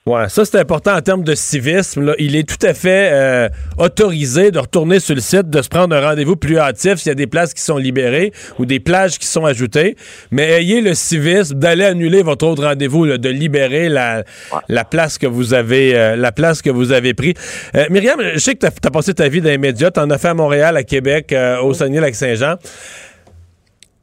Ouais, 0.05 0.29
ça 0.29 0.45
c'est 0.45 0.59
important 0.59 0.97
en 0.97 1.01
termes 1.01 1.23
de 1.23 1.37
civisme. 1.37 2.07
là. 2.07 2.15
Il 2.19 2.35
est 2.35 2.43
tout 2.43 2.67
à 2.67 2.75
fait 2.75 3.11
euh, 3.13 3.49
autorisé 3.79 4.51
de 4.51 4.59
retourner 4.59 4.99
sur 4.99 5.15
le 5.15 5.21
site, 5.21 5.49
de 5.49 5.63
se 5.63 5.69
prendre 5.69 5.95
un 5.95 6.01
rendez-vous 6.01 6.35
plus 6.35 6.59
hâtif 6.59 6.97
s'il 6.97 7.11
y 7.11 7.13
a 7.13 7.15
des 7.15 7.29
places 7.29 7.55
qui 7.55 7.63
sont 7.63 7.77
libérées 7.77 8.33
ou 8.59 8.67
des 8.67 8.81
plages 8.81 9.17
qui 9.17 9.29
sont 9.29 9.45
ajoutées. 9.45 9.95
Mais 10.33 10.61
ayez 10.61 10.81
le 10.81 10.95
civisme 10.95 11.57
d'aller 11.57 11.85
annuler 11.85 12.23
votre 12.23 12.45
autre 12.49 12.65
rendez-vous, 12.65 13.17
de 13.17 13.29
libérer 13.29 13.89
la, 13.89 14.25
la 14.69 14.85
place 14.85 15.19
que 15.19 15.29
vous 15.29 15.55
avez, 15.55 15.97
euh, 15.97 16.17
la 16.17 16.33
place 16.33 16.63
que 16.63 16.71
vous 16.71 16.91
avez 16.91 17.15
pris. 17.15 17.35
Euh, 17.77 17.87
Myriam, 17.89 18.21
je 18.35 18.39
sais 18.41 18.57
que 18.57 18.67
tu 18.67 18.67
as, 18.67 18.91
passé 18.91 19.15
ta 19.15 19.29
vie 19.29 19.41
dans 19.41 19.51
les 19.51 19.59
médias, 19.59 19.93
tu 19.93 20.01
en 20.01 20.11
as 20.11 20.19
fait 20.19 20.29
à 20.29 20.35
Montréal, 20.35 20.77
à 20.77 20.83
Québec, 20.83 21.33
au 21.63 21.75
Saguenay-Lac-Saint-Jean. 21.75 22.57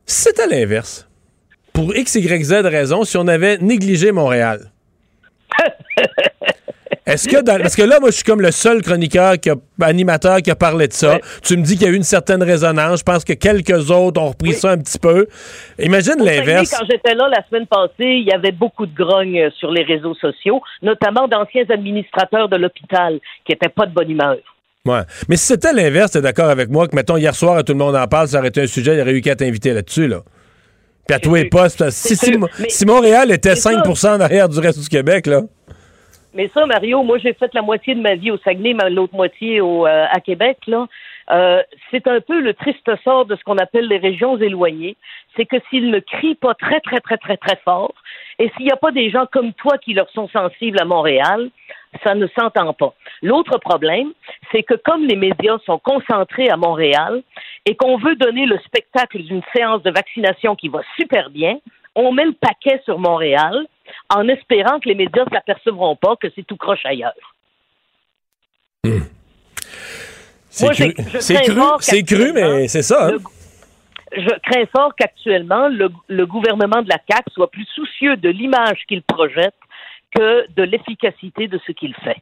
Si 0.06 0.22
c'était 0.22 0.47
l'inverse, 0.47 1.10
pour 1.74 1.93
X, 1.93 2.16
Y, 2.16 2.41
Z 2.41 2.54
raison, 2.64 3.04
si 3.04 3.18
on 3.18 3.28
avait 3.28 3.58
négligé 3.58 4.14
Montréal. 4.14 4.72
Est-ce 7.05 7.28
que 7.28 7.41
dans- 7.41 7.60
parce 7.60 7.76
que 7.76 7.82
là, 7.82 7.99
moi, 7.99 8.12
je 8.12 8.18
suis 8.18 8.24
comme 8.24 8.41
le 8.41 8.51
seul 8.51 8.84
chroniqueur, 8.84 9.39
qui 9.39 9.49
a, 9.49 9.55
animateur 9.82 10.43
qui 10.43 10.51
a 10.51 10.55
parlé 10.55 10.88
de 10.88 10.93
ça. 10.93 11.18
Tu 11.43 11.57
me 11.57 11.64
dis 11.64 11.76
qu'il 11.76 11.88
y 11.88 11.89
a 11.89 11.91
eu 11.91 11.95
une 11.95 12.03
certaine 12.03 12.43
résonance. 12.43 12.99
Je 12.99 13.03
pense 13.03 13.24
que 13.26 13.34
quelques 13.34 13.89
autres 13.89 14.22
ont 14.22 14.28
repris 14.28 14.53
ça 14.53 14.72
un 14.72 14.78
petit 14.78 14.99
peu. 14.99 15.26
Imagine 15.80 16.24
l'inverse. 16.24 16.70
Quand 16.70 16.86
j'étais 16.89 17.16
là 17.16 17.28
la 17.30 17.43
semaine 17.47 17.66
passée, 17.66 17.93
il 17.99 18.28
y 18.28 18.32
avait 18.32 18.51
beaucoup 18.51 18.86
de 18.86 18.95
grogne 18.95 19.39
euh, 19.39 19.49
sur 19.57 19.72
les 19.72 19.84
réseaux 19.84 20.14
sociaux, 20.16 20.62
notamment 20.84 21.28
d'anciens 21.28 21.64
administrateurs 21.70 22.47
de 22.47 22.57
l'hôpital 22.57 23.20
qui 23.43 23.53
n'étaient 23.53 23.70
pas 23.70 23.88
de 23.88 23.93
bonne 23.93 24.12
humeur. 24.12 24.38
Ouais. 24.86 25.01
Mais 25.28 25.36
si 25.36 25.47
c'était 25.47 25.74
l'inverse, 25.74 26.12
t'es 26.12 26.22
d'accord 26.22 26.49
avec 26.49 26.70
moi 26.70 26.88
que, 26.88 26.95
mettons, 26.95 27.18
hier 27.18 27.34
soir, 27.34 27.64
tout 27.64 27.74
le 27.74 27.80
monde 27.80 27.95
en 27.95 28.07
parle, 28.07 28.28
ça 28.28 28.38
aurait 28.38 28.49
été 28.49 28.62
un 28.62 28.68
sujet, 28.68 28.93
il 28.93 28.99
y 28.99 29.01
aurait 29.01 29.14
eu 29.14 29.22
quatre 29.22 29.41
invités 29.41 29.74
là-dessus, 29.74 30.07
là. 30.07 30.22
Puis 31.10 31.16
à 31.16 31.20
tous 31.20 31.34
les 31.34 31.45
postes. 31.45 31.89
Si, 31.89 32.16
si, 32.16 32.36
si 32.68 32.86
Montréal 32.86 33.32
était 33.32 33.53
5% 33.53 34.18
en 34.18 34.22
arrière 34.22 34.47
du 34.47 34.60
reste 34.60 34.80
du 34.80 34.88
Québec, 34.88 35.26
là. 35.26 35.41
Mais 36.36 36.51
ça, 36.53 36.68
Mario, 36.68 37.01
moi, 37.01 37.18
j'ai 37.18 37.34
fait 37.34 37.51
la 37.55 37.64
moitié 37.64 37.95
de 37.95 37.99
ma 37.99 38.14
vie 38.14 38.30
au 38.30 38.38
Saguenay, 38.38 38.76
mais 38.76 38.91
l'autre 38.91 39.16
moitié 39.16 39.60
au, 39.60 39.88
euh, 39.88 40.05
à 40.07 40.20
Québec, 40.20 40.60
là. 40.68 40.86
Euh, 41.32 41.64
c'est 41.89 42.05
un 42.05 42.22
peu 42.22 42.39
le 42.39 42.53
triste 42.53 42.88
sort 43.03 43.26
de 43.26 43.36
ce 43.36 43.43
qu'on 43.43 43.57
appelle 43.57 43.88
les 43.88 43.97
régions 43.97 44.38
éloignées. 44.38 44.97
C'est 45.36 45.47
que 45.47 45.55
s'ils 45.72 45.89
ne 45.89 45.99
crient 45.99 46.36
pas 46.36 46.53
très, 46.53 46.80
très, 46.80 46.99
très, 46.99 47.18
très, 47.18 47.38
très 47.38 47.57
fort, 47.66 47.95
et 48.38 48.51
s'il 48.55 48.68
n'y 48.68 48.72
a 48.72 48.78
pas 48.78 48.91
des 48.91 49.10
gens 49.10 49.26
comme 49.32 49.53
toi 49.53 49.80
qui 49.80 49.95
leur 49.95 50.12
sont 50.12 50.30
sensibles 50.30 50.80
à 50.80 50.86
Montréal, 50.86 51.49
ça 52.03 52.15
ne 52.15 52.27
s'entend 52.27 52.73
pas. 52.73 52.93
L'autre 53.21 53.57
problème, 53.57 54.13
c'est 54.51 54.63
que 54.63 54.75
comme 54.75 55.05
les 55.05 55.15
médias 55.15 55.57
sont 55.65 55.79
concentrés 55.79 56.49
à 56.49 56.57
Montréal 56.57 57.23
et 57.65 57.75
qu'on 57.75 57.97
veut 57.97 58.15
donner 58.15 58.45
le 58.45 58.57
spectacle 58.59 59.21
d'une 59.23 59.41
séance 59.55 59.81
de 59.83 59.91
vaccination 59.91 60.55
qui 60.55 60.69
va 60.69 60.81
super 60.97 61.29
bien, 61.29 61.57
on 61.95 62.11
met 62.11 62.25
le 62.25 62.33
paquet 62.33 62.81
sur 62.85 62.99
Montréal 62.99 63.65
en 64.09 64.27
espérant 64.27 64.79
que 64.79 64.87
les 64.87 64.95
médias 64.95 65.25
ne 65.25 65.35
s'apercevront 65.35 65.95
pas 65.95 66.15
que 66.15 66.27
c'est 66.35 66.43
tout 66.43 66.57
croche 66.57 66.85
ailleurs. 66.85 67.13
C'est 70.51 70.69
cru, 70.69 70.93
je 71.13 71.19
c'est 71.19 71.41
cru, 71.43 71.55
fort 71.55 71.77
c'est 71.81 72.03
cru, 72.03 72.31
mais 72.33 72.67
c'est 72.67 72.81
ça. 72.81 73.07
hein? 73.07 73.17
Je 74.11 74.29
crains 74.41 74.65
fort 74.75 74.95
qu'actuellement, 74.95 75.67
le, 75.67 75.89
le 76.07 76.25
gouvernement 76.25 76.81
de 76.81 76.89
la 76.89 76.97
CAQ 77.07 77.29
soit 77.31 77.51
plus 77.51 77.65
soucieux 77.75 78.17
de 78.17 78.29
l'image 78.29 78.79
qu'il 78.87 79.03
projette 79.03 79.53
que 80.14 80.51
de 80.53 80.64
l'efficacité 80.64 81.47
de 81.47 81.60
ce 81.66 81.72
qu'il 81.72 81.93
fait. 81.95 82.18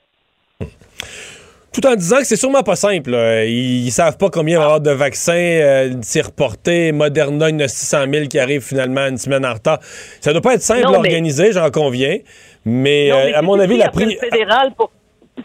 Tout 1.74 1.86
en 1.86 1.96
disant 1.96 2.18
que 2.18 2.24
c'est 2.24 2.38
sûrement 2.38 2.64
pas 2.64 2.76
simple. 2.76 3.12
là. 3.12 3.46
Ils, 3.46 3.86
ils 3.86 3.92
savent 3.92 4.18
pas 4.18 4.30
combien 4.30 4.56
il 4.56 4.58
va 4.58 4.64
y 4.64 4.66
avoir 4.66 4.82
de 4.82 4.92
vaccins 4.92 5.34
euh, 5.34 5.94
s'y 6.02 6.22
reporter. 6.22 6.92
Moderna, 6.92 7.50
il 7.50 7.54
y 7.54 7.56
en 7.58 7.66
a 7.66 7.68
600 7.68 8.06
000 8.12 8.28
qui 8.28 8.40
arrivent 8.40 8.64
finalement 8.66 9.06
une 9.08 9.18
semaine 9.18 9.46
en 9.46 9.54
retard. 9.54 9.80
Ça 10.20 10.32
doit 10.32 10.42
pas 10.42 10.56
être 10.56 10.62
simple 10.62 10.88
à 10.88 10.98
organiser, 10.98 11.52
j'en 11.52 11.70
conviens. 11.70 12.18
Mais, 12.66 13.10
Non, 13.10 13.18
euh, 13.18 13.32
à 13.38 13.42
mon 13.44 13.60
avis, 13.60 13.78
la 13.78 13.86
après 13.86 14.06
pri... 14.06 14.16
le 14.16 14.20
fédéral 14.20 14.74
pour 14.76 14.92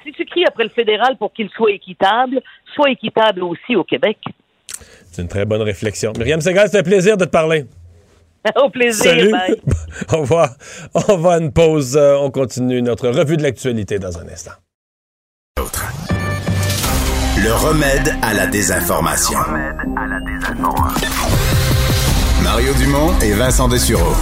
si 0.02 0.12
tu 0.12 0.24
cries 0.24 0.46
après 0.46 0.64
le 0.64 0.70
fédéral 0.70 1.16
pour 1.18 1.32
qu'il 1.34 1.50
soit 1.50 1.70
équitable, 1.72 2.40
soit 2.74 2.90
équitable 2.90 3.42
aussi 3.42 3.76
au 3.76 3.84
Québec. 3.84 4.16
C'est 5.10 5.20
une 5.20 5.28
très 5.28 5.44
bonne 5.44 5.60
réflexion. 5.60 6.12
Myriam 6.16 6.40
Segal, 6.40 6.66
c'était 6.66 6.78
un 6.78 6.82
plaisir 6.82 7.18
de 7.18 7.26
te 7.26 7.30
parler. 7.30 7.66
Au 8.56 8.70
plaisir. 8.70 9.04
Salut. 9.04 9.30
bye. 9.30 9.60
on, 10.12 10.22
va, 10.22 10.56
on 11.08 11.16
va 11.16 11.34
à 11.34 11.38
une 11.38 11.52
pause. 11.52 11.96
Euh, 11.96 12.16
on 12.16 12.30
continue 12.30 12.82
notre 12.82 13.08
revue 13.08 13.36
de 13.36 13.42
l'actualité 13.42 13.98
dans 13.98 14.18
un 14.18 14.28
instant. 14.28 14.52
Le 17.44 17.52
remède 17.54 18.14
à 18.22 18.34
la 18.34 18.46
désinformation. 18.46 19.38
Mario 22.42 22.72
Dumont 22.74 23.18
et 23.20 23.32
Vincent 23.32 23.68
Dessureau. 23.68 24.14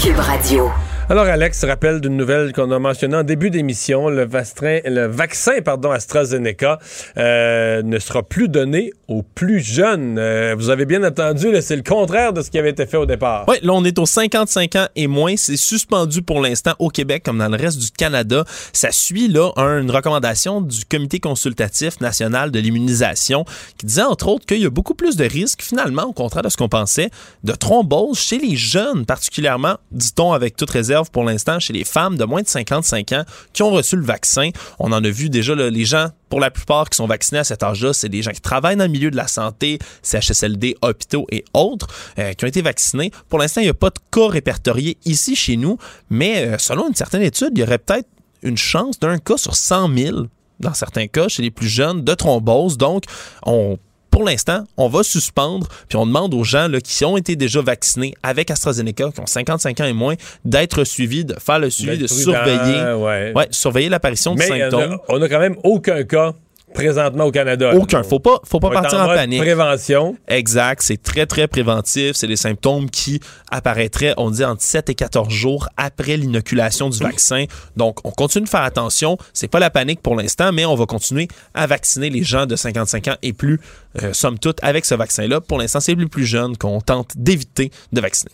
Cube 0.00 0.18
Radio. 0.18 0.70
Alors, 1.10 1.24
Alex 1.24 1.64
rappelle 1.64 2.02
d'une 2.02 2.18
nouvelle 2.18 2.52
qu'on 2.52 2.70
a 2.70 2.78
mentionnée 2.78 3.16
en 3.16 3.22
début 3.22 3.48
d'émission. 3.48 4.10
Le, 4.10 4.24
vaccin 4.26 5.60
pardon, 5.64 5.90
AstraZeneca 5.90 6.78
euh, 7.16 7.80
ne 7.82 7.98
sera 7.98 8.22
plus 8.22 8.50
donné 8.50 8.92
aux 9.08 9.22
plus 9.22 9.60
jeunes. 9.60 10.18
Euh, 10.18 10.54
vous 10.58 10.68
avez 10.68 10.84
bien 10.84 11.02
entendu, 11.02 11.48
c'est 11.62 11.76
le 11.76 11.82
contraire 11.82 12.34
de 12.34 12.42
ce 12.42 12.50
qui 12.50 12.58
avait 12.58 12.68
été 12.68 12.84
fait 12.84 12.98
au 12.98 13.06
départ. 13.06 13.46
Oui, 13.48 13.56
là, 13.62 13.72
on 13.72 13.84
est 13.86 13.98
aux 13.98 14.04
55 14.04 14.76
ans 14.76 14.86
et 14.96 15.06
moins. 15.06 15.34
C'est 15.38 15.56
suspendu 15.56 16.20
pour 16.20 16.42
l'instant 16.42 16.74
au 16.78 16.90
Québec 16.90 17.22
comme 17.24 17.38
dans 17.38 17.48
le 17.48 17.56
reste 17.56 17.78
du 17.78 17.90
Canada. 17.90 18.44
Ça 18.74 18.92
suit, 18.92 19.28
là, 19.28 19.50
un- 19.56 19.80
une 19.80 19.90
recommandation 19.90 20.60
du 20.60 20.84
Comité 20.84 21.20
consultatif 21.20 22.02
national 22.02 22.50
de 22.50 22.58
l'immunisation 22.60 23.46
qui 23.78 23.86
disait, 23.86 24.02
entre 24.02 24.28
autres, 24.28 24.44
qu'il 24.44 24.60
y 24.60 24.66
a 24.66 24.70
beaucoup 24.70 24.94
plus 24.94 25.16
de 25.16 25.24
risques, 25.24 25.62
finalement, 25.62 26.02
au 26.02 26.12
contraire 26.12 26.42
de 26.42 26.50
ce 26.50 26.58
qu'on 26.58 26.68
pensait, 26.68 27.08
de 27.44 27.52
thrombose 27.52 28.18
chez 28.18 28.36
les 28.38 28.56
jeunes, 28.56 29.06
particulièrement, 29.06 29.76
dit-on 29.90 30.32
avec 30.34 30.54
toute 30.54 30.68
réserve 30.68 30.97
pour 31.06 31.24
l'instant, 31.24 31.58
chez 31.58 31.72
les 31.72 31.84
femmes 31.84 32.16
de 32.16 32.24
moins 32.24 32.42
de 32.42 32.48
55 32.48 33.12
ans 33.12 33.24
qui 33.52 33.62
ont 33.62 33.70
reçu 33.70 33.96
le 33.96 34.04
vaccin. 34.04 34.50
On 34.78 34.92
en 34.92 35.02
a 35.04 35.10
vu 35.10 35.30
déjà, 35.30 35.54
là, 35.54 35.70
les 35.70 35.84
gens, 35.84 36.08
pour 36.28 36.40
la 36.40 36.50
plupart, 36.50 36.90
qui 36.90 36.96
sont 36.96 37.06
vaccinés 37.06 37.40
à 37.40 37.44
cet 37.44 37.62
âge-là, 37.62 37.92
c'est 37.92 38.08
des 38.08 38.22
gens 38.22 38.32
qui 38.32 38.40
travaillent 38.40 38.76
dans 38.76 38.84
le 38.84 38.90
milieu 38.90 39.10
de 39.10 39.16
la 39.16 39.28
santé, 39.28 39.78
CHSLD, 40.02 40.76
hôpitaux 40.82 41.26
et 41.30 41.44
autres, 41.54 41.86
euh, 42.18 42.32
qui 42.32 42.44
ont 42.44 42.48
été 42.48 42.62
vaccinés. 42.62 43.10
Pour 43.28 43.38
l'instant, 43.38 43.60
il 43.60 43.64
n'y 43.64 43.70
a 43.70 43.74
pas 43.74 43.90
de 43.90 43.98
cas 44.10 44.28
répertoriés 44.28 44.98
ici 45.04 45.36
chez 45.36 45.56
nous, 45.56 45.78
mais 46.10 46.46
euh, 46.46 46.58
selon 46.58 46.88
une 46.88 46.94
certaine 46.94 47.22
étude, 47.22 47.50
il 47.54 47.60
y 47.60 47.62
aurait 47.62 47.78
peut-être 47.78 48.08
une 48.42 48.58
chance 48.58 48.98
d'un 48.98 49.18
cas 49.18 49.36
sur 49.36 49.56
100 49.56 49.96
000, 49.96 50.26
dans 50.60 50.74
certains 50.74 51.06
cas, 51.06 51.28
chez 51.28 51.42
les 51.42 51.50
plus 51.50 51.68
jeunes, 51.68 52.02
de 52.02 52.14
thrombose. 52.14 52.78
Donc, 52.78 53.04
on 53.44 53.78
pour 54.18 54.26
l'instant, 54.26 54.64
on 54.76 54.88
va 54.88 55.04
suspendre, 55.04 55.68
puis 55.88 55.96
on 55.96 56.04
demande 56.04 56.34
aux 56.34 56.42
gens 56.42 56.66
là, 56.66 56.80
qui 56.80 57.04
ont 57.04 57.16
été 57.16 57.36
déjà 57.36 57.62
vaccinés 57.62 58.14
avec 58.24 58.50
AstraZeneca, 58.50 59.12
qui 59.12 59.20
ont 59.20 59.26
55 59.26 59.78
ans 59.78 59.84
et 59.84 59.92
moins, 59.92 60.16
d'être 60.44 60.82
suivis, 60.82 61.24
de 61.24 61.34
faire 61.38 61.60
le 61.60 61.70
suivi, 61.70 61.98
de 61.98 62.08
prudent, 62.08 62.32
surveiller, 62.32 62.94
ouais. 62.94 63.32
ouais, 63.36 63.46
surveiller 63.52 63.88
l'apparition 63.88 64.34
de 64.34 64.42
on 64.42 64.44
symptômes. 64.44 64.94
a, 64.94 64.98
on 65.08 65.22
a 65.22 65.28
quand 65.28 65.38
même 65.38 65.54
aucun 65.62 66.02
cas 66.02 66.34
présentement 66.74 67.24
au 67.24 67.30
Canada. 67.30 67.72
Aucun. 67.74 68.02
Faut 68.02 68.18
pas, 68.18 68.40
faut 68.44 68.60
pas 68.60 68.70
partir 68.70 69.00
en 69.00 69.06
panique. 69.06 69.40
prévention. 69.40 70.16
Exact. 70.28 70.82
C'est 70.82 71.02
très, 71.02 71.26
très 71.26 71.48
préventif. 71.48 72.12
C'est 72.14 72.26
des 72.26 72.36
symptômes 72.36 72.90
qui 72.90 73.20
apparaîtraient, 73.50 74.14
on 74.16 74.30
dit, 74.30 74.44
entre 74.44 74.62
7 74.62 74.90
et 74.90 74.94
14 74.94 75.28
jours 75.28 75.68
après 75.76 76.16
l'inoculation 76.16 76.88
du 76.88 76.98
vaccin. 76.98 77.44
Donc, 77.76 77.98
on 78.04 78.10
continue 78.10 78.44
de 78.44 78.48
faire 78.48 78.62
attention. 78.62 79.18
C'est 79.32 79.48
pas 79.48 79.60
la 79.60 79.70
panique 79.70 80.00
pour 80.02 80.16
l'instant, 80.16 80.52
mais 80.52 80.64
on 80.64 80.74
va 80.74 80.86
continuer 80.86 81.28
à 81.54 81.66
vacciner 81.66 82.10
les 82.10 82.22
gens 82.22 82.46
de 82.46 82.56
55 82.56 83.08
ans 83.08 83.16
et 83.22 83.32
plus, 83.32 83.60
euh, 84.02 84.12
somme 84.12 84.38
toute, 84.38 84.58
avec 84.62 84.84
ce 84.84 84.94
vaccin-là. 84.94 85.40
Pour 85.40 85.58
l'instant, 85.58 85.80
c'est 85.80 85.94
les 85.94 86.06
plus 86.06 86.24
jeunes 86.24 86.56
qu'on 86.56 86.80
tente 86.80 87.12
d'éviter 87.16 87.70
de 87.92 88.00
vacciner. 88.00 88.32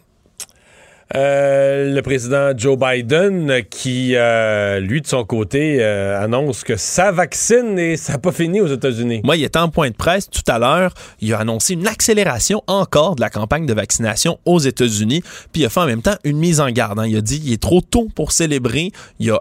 Euh, 1.14 1.94
le 1.94 2.02
président 2.02 2.56
Joe 2.56 2.78
Biden 2.78 3.62
qui, 3.68 4.12
euh, 4.14 4.80
lui, 4.80 5.00
de 5.00 5.06
son 5.06 5.24
côté, 5.24 5.76
euh, 5.80 6.22
annonce 6.22 6.64
que 6.64 6.76
ça 6.76 7.12
vaccine 7.12 7.78
et 7.78 7.96
ça 7.96 8.14
n'a 8.14 8.18
pas 8.18 8.32
fini 8.32 8.60
aux 8.60 8.66
États-Unis. 8.66 9.20
Moi, 9.22 9.36
il 9.36 9.44
était 9.44 9.58
en 9.58 9.68
point 9.68 9.90
de 9.90 9.94
presse 9.94 10.28
tout 10.30 10.42
à 10.48 10.58
l'heure. 10.58 10.94
Il 11.20 11.32
a 11.34 11.40
annoncé 11.40 11.74
une 11.74 11.86
accélération 11.86 12.62
encore 12.66 13.16
de 13.16 13.20
la 13.20 13.30
campagne 13.30 13.66
de 13.66 13.74
vaccination 13.74 14.38
aux 14.44 14.58
États-Unis. 14.58 15.22
Puis 15.52 15.62
il 15.62 15.66
a 15.66 15.68
fait 15.68 15.80
en 15.80 15.86
même 15.86 16.02
temps 16.02 16.16
une 16.24 16.38
mise 16.38 16.60
en 16.60 16.70
garde. 16.70 16.98
hein. 16.98 17.06
Il 17.06 17.16
a 17.16 17.20
dit 17.20 17.40
il 17.44 17.52
est 17.52 17.62
trop 17.62 17.80
tôt 17.80 18.08
pour 18.14 18.32
célébrer. 18.32 18.90
Il 19.20 19.30
a, 19.30 19.40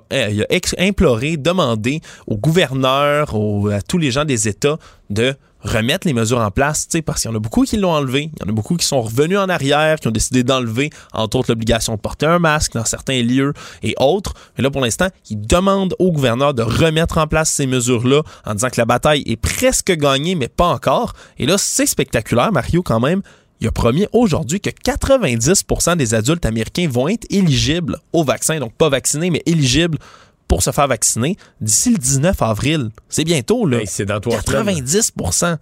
imploré, 0.77 1.37
demandé 1.37 2.01
aux 2.27 2.37
gouverneurs, 2.37 3.35
à 3.71 3.81
tous 3.81 3.97
les 3.97 4.11
gens 4.11 4.25
des 4.25 4.47
États 4.47 4.77
de 5.09 5.35
remettre 5.63 6.07
les 6.07 6.13
mesures 6.13 6.39
en 6.39 6.51
place, 6.51 6.87
parce 7.05 7.21
qu'il 7.21 7.31
y 7.31 7.33
en 7.33 7.37
a 7.37 7.39
beaucoup 7.39 7.63
qui 7.63 7.77
l'ont 7.77 7.91
enlevé, 7.91 8.31
il 8.33 8.39
y 8.41 8.45
en 8.45 8.49
a 8.49 8.51
beaucoup 8.51 8.75
qui 8.75 8.85
sont 8.85 9.01
revenus 9.01 9.37
en 9.37 9.49
arrière, 9.49 9.99
qui 9.99 10.07
ont 10.07 10.11
décidé 10.11 10.43
d'enlever, 10.43 10.89
entre 11.13 11.37
autres, 11.37 11.51
l'obligation 11.51 11.95
de 11.95 11.99
porter 11.99 12.25
un 12.25 12.39
masque 12.39 12.73
dans 12.73 12.85
certains 12.85 13.21
lieux 13.21 13.53
et 13.81 13.95
autres. 13.99 14.33
Mais 14.57 14.63
là, 14.63 14.71
pour 14.71 14.81
l'instant, 14.81 15.07
ils 15.29 15.39
demandent 15.39 15.95
au 15.99 16.11
gouverneur 16.11 16.53
de 16.53 16.61
remettre 16.61 17.17
en 17.17 17.27
place 17.27 17.51
ces 17.51 17.67
mesures-là 17.67 18.21
en 18.45 18.53
disant 18.53 18.69
que 18.69 18.79
la 18.79 18.85
bataille 18.85 19.23
est 19.25 19.37
presque 19.37 19.91
gagnée, 19.91 20.35
mais 20.35 20.47
pas 20.49 20.67
encore. 20.67 21.13
Et 21.37 21.45
là, 21.45 21.57
c'est 21.57 21.85
spectaculaire, 21.85 22.51
Mario, 22.51 22.83
quand 22.83 22.99
même. 22.99 23.21
Il 23.61 23.67
a 23.67 23.71
promis 23.71 24.07
aujourd'hui 24.11 24.59
que 24.59 24.69
90% 24.69 25.95
des 25.95 26.13
adultes 26.13 26.45
américains 26.45 26.89
vont 26.89 27.07
être 27.07 27.25
éligibles 27.29 27.97
au 28.11 28.25
vaccin, 28.25 28.59
donc 28.59 28.73
pas 28.73 28.89
vaccinés, 28.89 29.29
mais 29.29 29.41
éligibles 29.45 29.97
pour 30.47 30.63
se 30.63 30.71
faire 30.71 30.87
vacciner 30.87 31.37
d'ici 31.61 31.91
le 31.91 31.97
19 31.97 32.41
avril. 32.41 32.89
C'est 33.09 33.23
bientôt, 33.23 33.65
là. 33.65 33.79
c'est 33.85 34.05
dans 34.05 34.19
trois 34.19 34.39
90% 34.39 35.57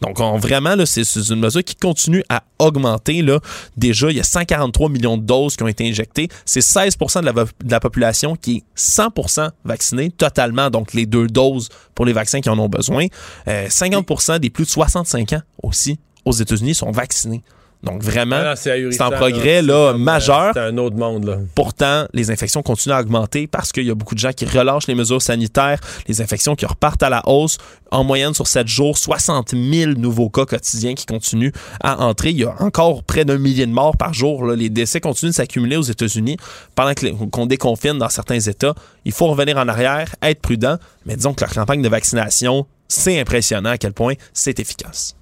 donc, 0.00 0.20
on, 0.20 0.38
vraiment, 0.38 0.76
là, 0.76 0.86
c'est 0.86 1.02
une 1.02 1.40
mesure 1.40 1.64
qui 1.64 1.74
continue 1.74 2.22
à 2.28 2.44
augmenter. 2.58 3.22
Là. 3.22 3.40
Déjà, 3.76 4.10
il 4.10 4.16
y 4.16 4.20
a 4.20 4.24
143 4.24 4.88
millions 4.88 5.16
de 5.16 5.22
doses 5.22 5.56
qui 5.56 5.62
ont 5.62 5.68
été 5.68 5.88
injectées. 5.88 6.28
C'est 6.44 6.60
16 6.60 6.96
de 6.96 7.20
la, 7.24 7.32
de 7.32 7.70
la 7.70 7.80
population 7.80 8.36
qui 8.36 8.58
est 8.58 8.80
100% 8.80 9.50
vaccinée 9.64 10.10
totalement, 10.10 10.70
donc 10.70 10.94
les 10.94 11.06
deux 11.06 11.26
doses 11.26 11.68
pour 11.94 12.04
les 12.04 12.12
vaccins 12.12 12.40
qui 12.40 12.48
en 12.48 12.58
ont 12.58 12.68
besoin. 12.68 13.06
Euh, 13.48 13.66
50% 13.68 14.38
des 14.38 14.50
plus 14.50 14.64
de 14.64 14.70
65 14.70 15.32
ans 15.32 15.42
aussi 15.62 15.98
aux 16.24 16.32
États-Unis 16.32 16.74
sont 16.74 16.90
vaccinés. 16.90 17.42
Donc, 17.84 18.02
vraiment, 18.02 18.40
Ah, 18.44 18.56
c'est 18.56 19.00
un 19.00 19.10
progrès 19.12 19.62
là. 19.62 19.72
euh, 19.90 19.96
majeur. 19.96 20.50
C'est 20.52 20.60
un 20.60 20.76
autre 20.78 20.96
monde. 20.96 21.24
Là. 21.26 21.38
Pourtant, 21.54 22.06
les 22.12 22.32
infections 22.32 22.60
continuent 22.60 22.94
à 22.94 23.00
augmenter 23.00 23.46
parce 23.46 23.70
qu'il 23.70 23.84
y 23.84 23.90
a 23.90 23.94
beaucoup 23.94 24.16
de 24.16 24.18
gens 24.20 24.32
qui 24.32 24.46
relâchent 24.46 24.88
les 24.88 24.96
mesures 24.96 25.22
sanitaires, 25.22 25.78
les 26.08 26.20
infections 26.20 26.56
qui 26.56 26.66
repartent 26.66 27.04
à 27.04 27.08
la 27.08 27.22
hausse. 27.28 27.56
En 27.92 28.02
moyenne, 28.02 28.34
sur 28.34 28.48
7 28.48 28.66
jours, 28.66 28.98
60 28.98 29.50
000 29.54 29.92
nouveaux 29.92 30.28
cas 30.28 30.44
quotidiens 30.44 30.94
qui 30.94 31.06
continuent 31.06 31.52
à 31.80 32.02
entrer. 32.02 32.30
Il 32.30 32.38
y 32.40 32.44
a 32.44 32.54
encore 32.60 33.04
près 33.04 33.24
d'un 33.24 33.38
millier 33.38 33.64
de 33.64 33.72
morts 33.72 33.96
par 33.96 34.12
jour. 34.12 34.44
là. 34.44 34.56
Les 34.56 34.70
décès 34.70 35.00
continuent 35.00 35.30
de 35.30 35.34
s'accumuler 35.36 35.76
aux 35.76 35.82
États-Unis 35.82 36.36
pendant 36.74 36.92
qu'on 37.30 37.46
déconfine 37.46 37.96
dans 37.96 38.08
certains 38.08 38.40
États. 38.40 38.74
Il 39.04 39.12
faut 39.12 39.28
revenir 39.28 39.56
en 39.56 39.68
arrière, 39.68 40.14
être 40.20 40.40
prudent, 40.40 40.78
mais 41.06 41.14
disons 41.14 41.32
que 41.32 41.44
la 41.44 41.50
campagne 41.50 41.80
de 41.80 41.88
vaccination, 41.88 42.66
c'est 42.88 43.20
impressionnant 43.20 43.70
à 43.70 43.78
quel 43.78 43.92
point 43.92 44.14
c'est 44.32 44.58
efficace. 44.58 45.14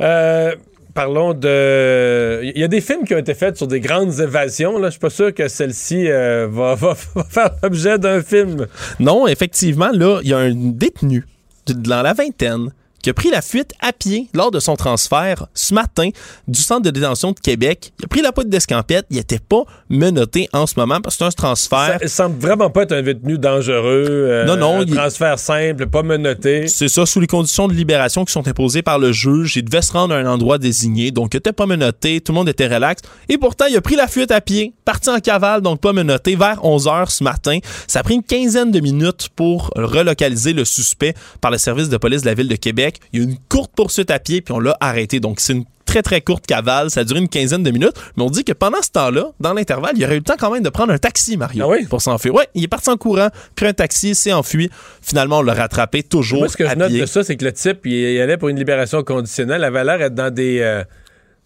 Euh, 0.00 0.54
parlons 0.94 1.34
de. 1.34 2.40
Il 2.44 2.58
y 2.60 2.64
a 2.64 2.68
des 2.68 2.80
films 2.80 3.04
qui 3.04 3.14
ont 3.14 3.18
été 3.18 3.34
faits 3.34 3.56
sur 3.56 3.66
des 3.66 3.80
grandes 3.80 4.18
évasions. 4.20 4.78
Là. 4.78 4.88
Je 4.88 4.92
suis 4.92 5.00
pas 5.00 5.10
sûr 5.10 5.32
que 5.34 5.48
celle-ci 5.48 6.08
euh, 6.10 6.48
va, 6.50 6.74
va- 6.80 6.94
faire 6.94 7.50
l'objet 7.62 7.98
d'un 7.98 8.22
film. 8.22 8.66
Non, 9.00 9.26
effectivement, 9.26 9.90
là, 9.92 10.20
il 10.22 10.30
y 10.30 10.34
a 10.34 10.38
un 10.38 10.54
détenu 10.54 11.24
dans 11.66 12.02
la 12.02 12.12
vingtaine 12.12 12.70
qui 13.02 13.10
a 13.10 13.14
pris 13.14 13.30
la 13.30 13.42
fuite 13.42 13.72
à 13.80 13.92
pied 13.92 14.28
lors 14.32 14.50
de 14.50 14.60
son 14.60 14.76
transfert 14.76 15.46
ce 15.54 15.74
matin 15.74 16.08
du 16.48 16.60
centre 16.60 16.82
de 16.82 16.90
détention 16.90 17.32
de 17.32 17.40
Québec. 17.40 17.92
Il 17.98 18.04
a 18.04 18.08
pris 18.08 18.22
la 18.22 18.32
poudre 18.32 18.48
d'escampette. 18.48 19.06
Il 19.10 19.16
n'était 19.16 19.38
pas 19.40 19.64
menotté 19.90 20.48
en 20.52 20.66
ce 20.66 20.74
moment 20.76 21.00
parce 21.00 21.16
que 21.16 21.18
c'est 21.24 21.28
un 21.28 21.30
transfert. 21.30 21.98
Ça 22.02 22.08
semble 22.08 22.38
vraiment 22.40 22.70
pas 22.70 22.82
être 22.82 22.92
un 22.92 23.02
détenu 23.02 23.38
dangereux. 23.38 24.06
euh, 24.08 24.44
Non, 24.44 24.56
non, 24.56 24.78
Un 24.80 24.82
il- 24.84 24.94
transfert 24.94 25.38
simple, 25.38 25.86
pas 25.88 26.02
menotté. 26.02 26.68
C'est 26.68 26.88
ça, 26.88 27.04
sous 27.06 27.20
les 27.20 27.26
conditions 27.26 27.68
de 27.68 27.74
libération 27.74 28.24
qui 28.24 28.32
sont 28.32 28.46
imposées 28.46 28.82
par 28.82 28.98
le 28.98 29.12
juge. 29.12 29.56
Il 29.56 29.64
devait 29.64 29.82
se 29.82 29.92
rendre 29.92 30.14
à 30.14 30.18
un 30.18 30.26
endroit 30.26 30.58
désigné, 30.58 31.10
donc 31.10 31.34
il 31.34 31.38
n'était 31.38 31.52
pas 31.52 31.66
menotté, 31.66 32.20
tout 32.20 32.32
le 32.32 32.36
monde 32.38 32.48
était 32.48 32.66
relax. 32.72 33.02
Et 33.28 33.38
pourtant, 33.38 33.66
il 33.68 33.76
a 33.76 33.80
pris 33.80 33.96
la 33.96 34.06
fuite 34.06 34.30
à 34.30 34.40
pied, 34.40 34.72
parti 34.84 35.10
en 35.10 35.18
cavale, 35.18 35.60
donc 35.60 35.80
pas 35.80 35.92
menotté, 35.92 36.36
vers 36.36 36.64
11 36.64 36.86
h 36.86 37.10
ce 37.10 37.24
matin. 37.24 37.58
Ça 37.86 38.00
a 38.00 38.02
pris 38.02 38.14
une 38.14 38.22
quinzaine 38.22 38.70
de 38.70 38.80
minutes 38.80 39.28
pour 39.34 39.70
relocaliser 39.74 40.52
le 40.52 40.64
suspect 40.64 41.14
par 41.40 41.50
le 41.50 41.58
service 41.58 41.88
de 41.88 41.96
police 41.96 42.22
de 42.22 42.26
la 42.26 42.34
ville 42.34 42.48
de 42.48 42.56
Québec. 42.56 42.91
Il 43.12 43.20
y 43.20 43.22
a 43.22 43.26
eu 43.26 43.28
une 43.28 43.38
courte 43.48 43.72
poursuite 43.74 44.10
à 44.10 44.18
pied, 44.18 44.40
puis 44.40 44.52
on 44.52 44.60
l'a 44.60 44.76
arrêté. 44.80 45.20
Donc 45.20 45.40
c'est 45.40 45.52
une 45.52 45.64
très 45.84 46.02
très 46.02 46.20
courte 46.22 46.46
cavale, 46.46 46.90
ça 46.90 47.00
a 47.00 47.04
duré 47.04 47.20
une 47.20 47.28
quinzaine 47.28 47.62
de 47.62 47.70
minutes, 47.70 47.92
mais 48.16 48.22
on 48.22 48.30
dit 48.30 48.44
que 48.44 48.52
pendant 48.52 48.80
ce 48.80 48.90
temps-là, 48.90 49.32
dans 49.40 49.52
l'intervalle, 49.52 49.92
il 49.96 50.04
aurait 50.04 50.14
eu 50.14 50.18
le 50.18 50.24
temps 50.24 50.36
quand 50.38 50.50
même 50.50 50.62
de 50.62 50.70
prendre 50.70 50.92
un 50.92 50.98
taxi, 50.98 51.36
Mario, 51.36 51.70
pour 51.90 52.00
s'enfuir. 52.00 52.34
Ouais, 52.34 52.46
il 52.54 52.64
est 52.64 52.68
parti 52.68 52.88
en 52.88 52.96
courant, 52.96 53.28
pris 53.54 53.66
un 53.66 53.74
taxi, 53.74 54.14
s'est 54.14 54.32
enfui. 54.32 54.70
Finalement, 55.02 55.38
on 55.38 55.42
l'a 55.42 55.54
rattrapé 55.54 56.02
toujours 56.02 56.40
Moi, 56.40 56.48
ce 56.48 56.56
que 56.56 56.66
je 56.66 56.74
note 56.74 56.92
de 56.92 57.06
ça, 57.06 57.22
c'est 57.24 57.36
que 57.36 57.44
le 57.44 57.52
type, 57.52 57.84
il, 57.84 58.20
allait 58.20 58.38
pour 58.38 58.48
une 58.48 58.58
libération 58.58 59.02
conditionnelle. 59.02 59.60
Il 59.60 59.64
avait 59.64 59.84
l'air 59.84 59.98
d'être 59.98 60.14
dans 60.14 60.32
des, 60.32 60.60
euh, 60.60 60.82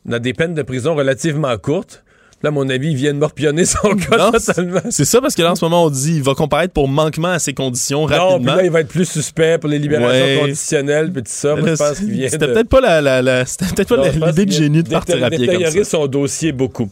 dans 0.05 0.21
des 0.21 0.33
peines 0.33 0.55
de 0.55 0.63
prison 0.63 0.95
relativement 0.95 1.57
courtes. 1.59 2.05
Là, 2.47 2.51
à 2.51 2.53
mon 2.53 2.69
avis, 2.71 2.91
ils 2.91 2.97
viennent 2.97 3.19
morpionner 3.19 3.65
son 3.65 3.97
cas 3.97 4.17
Non, 4.19 4.31
totalement. 4.31 4.81
C'est 4.91 5.05
ça, 5.05 5.21
parce 5.21 5.35
que 5.35 5.43
là, 5.43 5.51
en 5.51 5.55
ce 5.57 5.65
moment, 5.65 5.85
on 5.85 5.91
dit 5.91 6.15
il 6.17 6.23
va 6.23 6.35
comparaître 6.35 6.73
pour 6.73 6.87
manquement 6.87 7.31
à 7.33 7.39
ces 7.41 7.55
conditions 7.55 8.03
Non, 8.03 8.07
puis 8.07 8.17
rapidement. 8.17 8.55
là, 8.55 8.65
il 8.65 8.71
va 8.71 8.81
être 8.83 8.89
plus 8.89 9.05
suspect 9.05 9.59
pour 9.59 9.69
les 9.69 9.81
libérations 9.81 10.07
Ouais. 10.25 10.39
conditionnelles, 10.41 11.13
puis 11.13 11.23
tout 11.25 11.33
ça. 11.33 11.57
Moi, 11.57 11.71
je 11.71 11.75
pense 11.75 11.99
qu'il 11.99 12.11
vient 12.13 12.29
C'était 12.29 12.47
de- 12.47 12.53
peut-être 12.53 12.69
pas 12.69 12.81
la, 12.81 13.01
la- 13.01 13.21
la- 13.23 13.45
c'était 13.47 13.67
peut-être 13.85 13.89
pas 14.21 14.27
l'idée 14.29 14.47
de 14.47 14.53
génie 14.53 14.83
de 14.85 14.89
partir 14.89 15.25
à 15.25 15.29
pied 15.31 15.47
comme 15.49 15.65
ça. 15.71 15.85
son 15.85 16.07
dossier 16.07 16.53
beaucoup. 16.53 16.89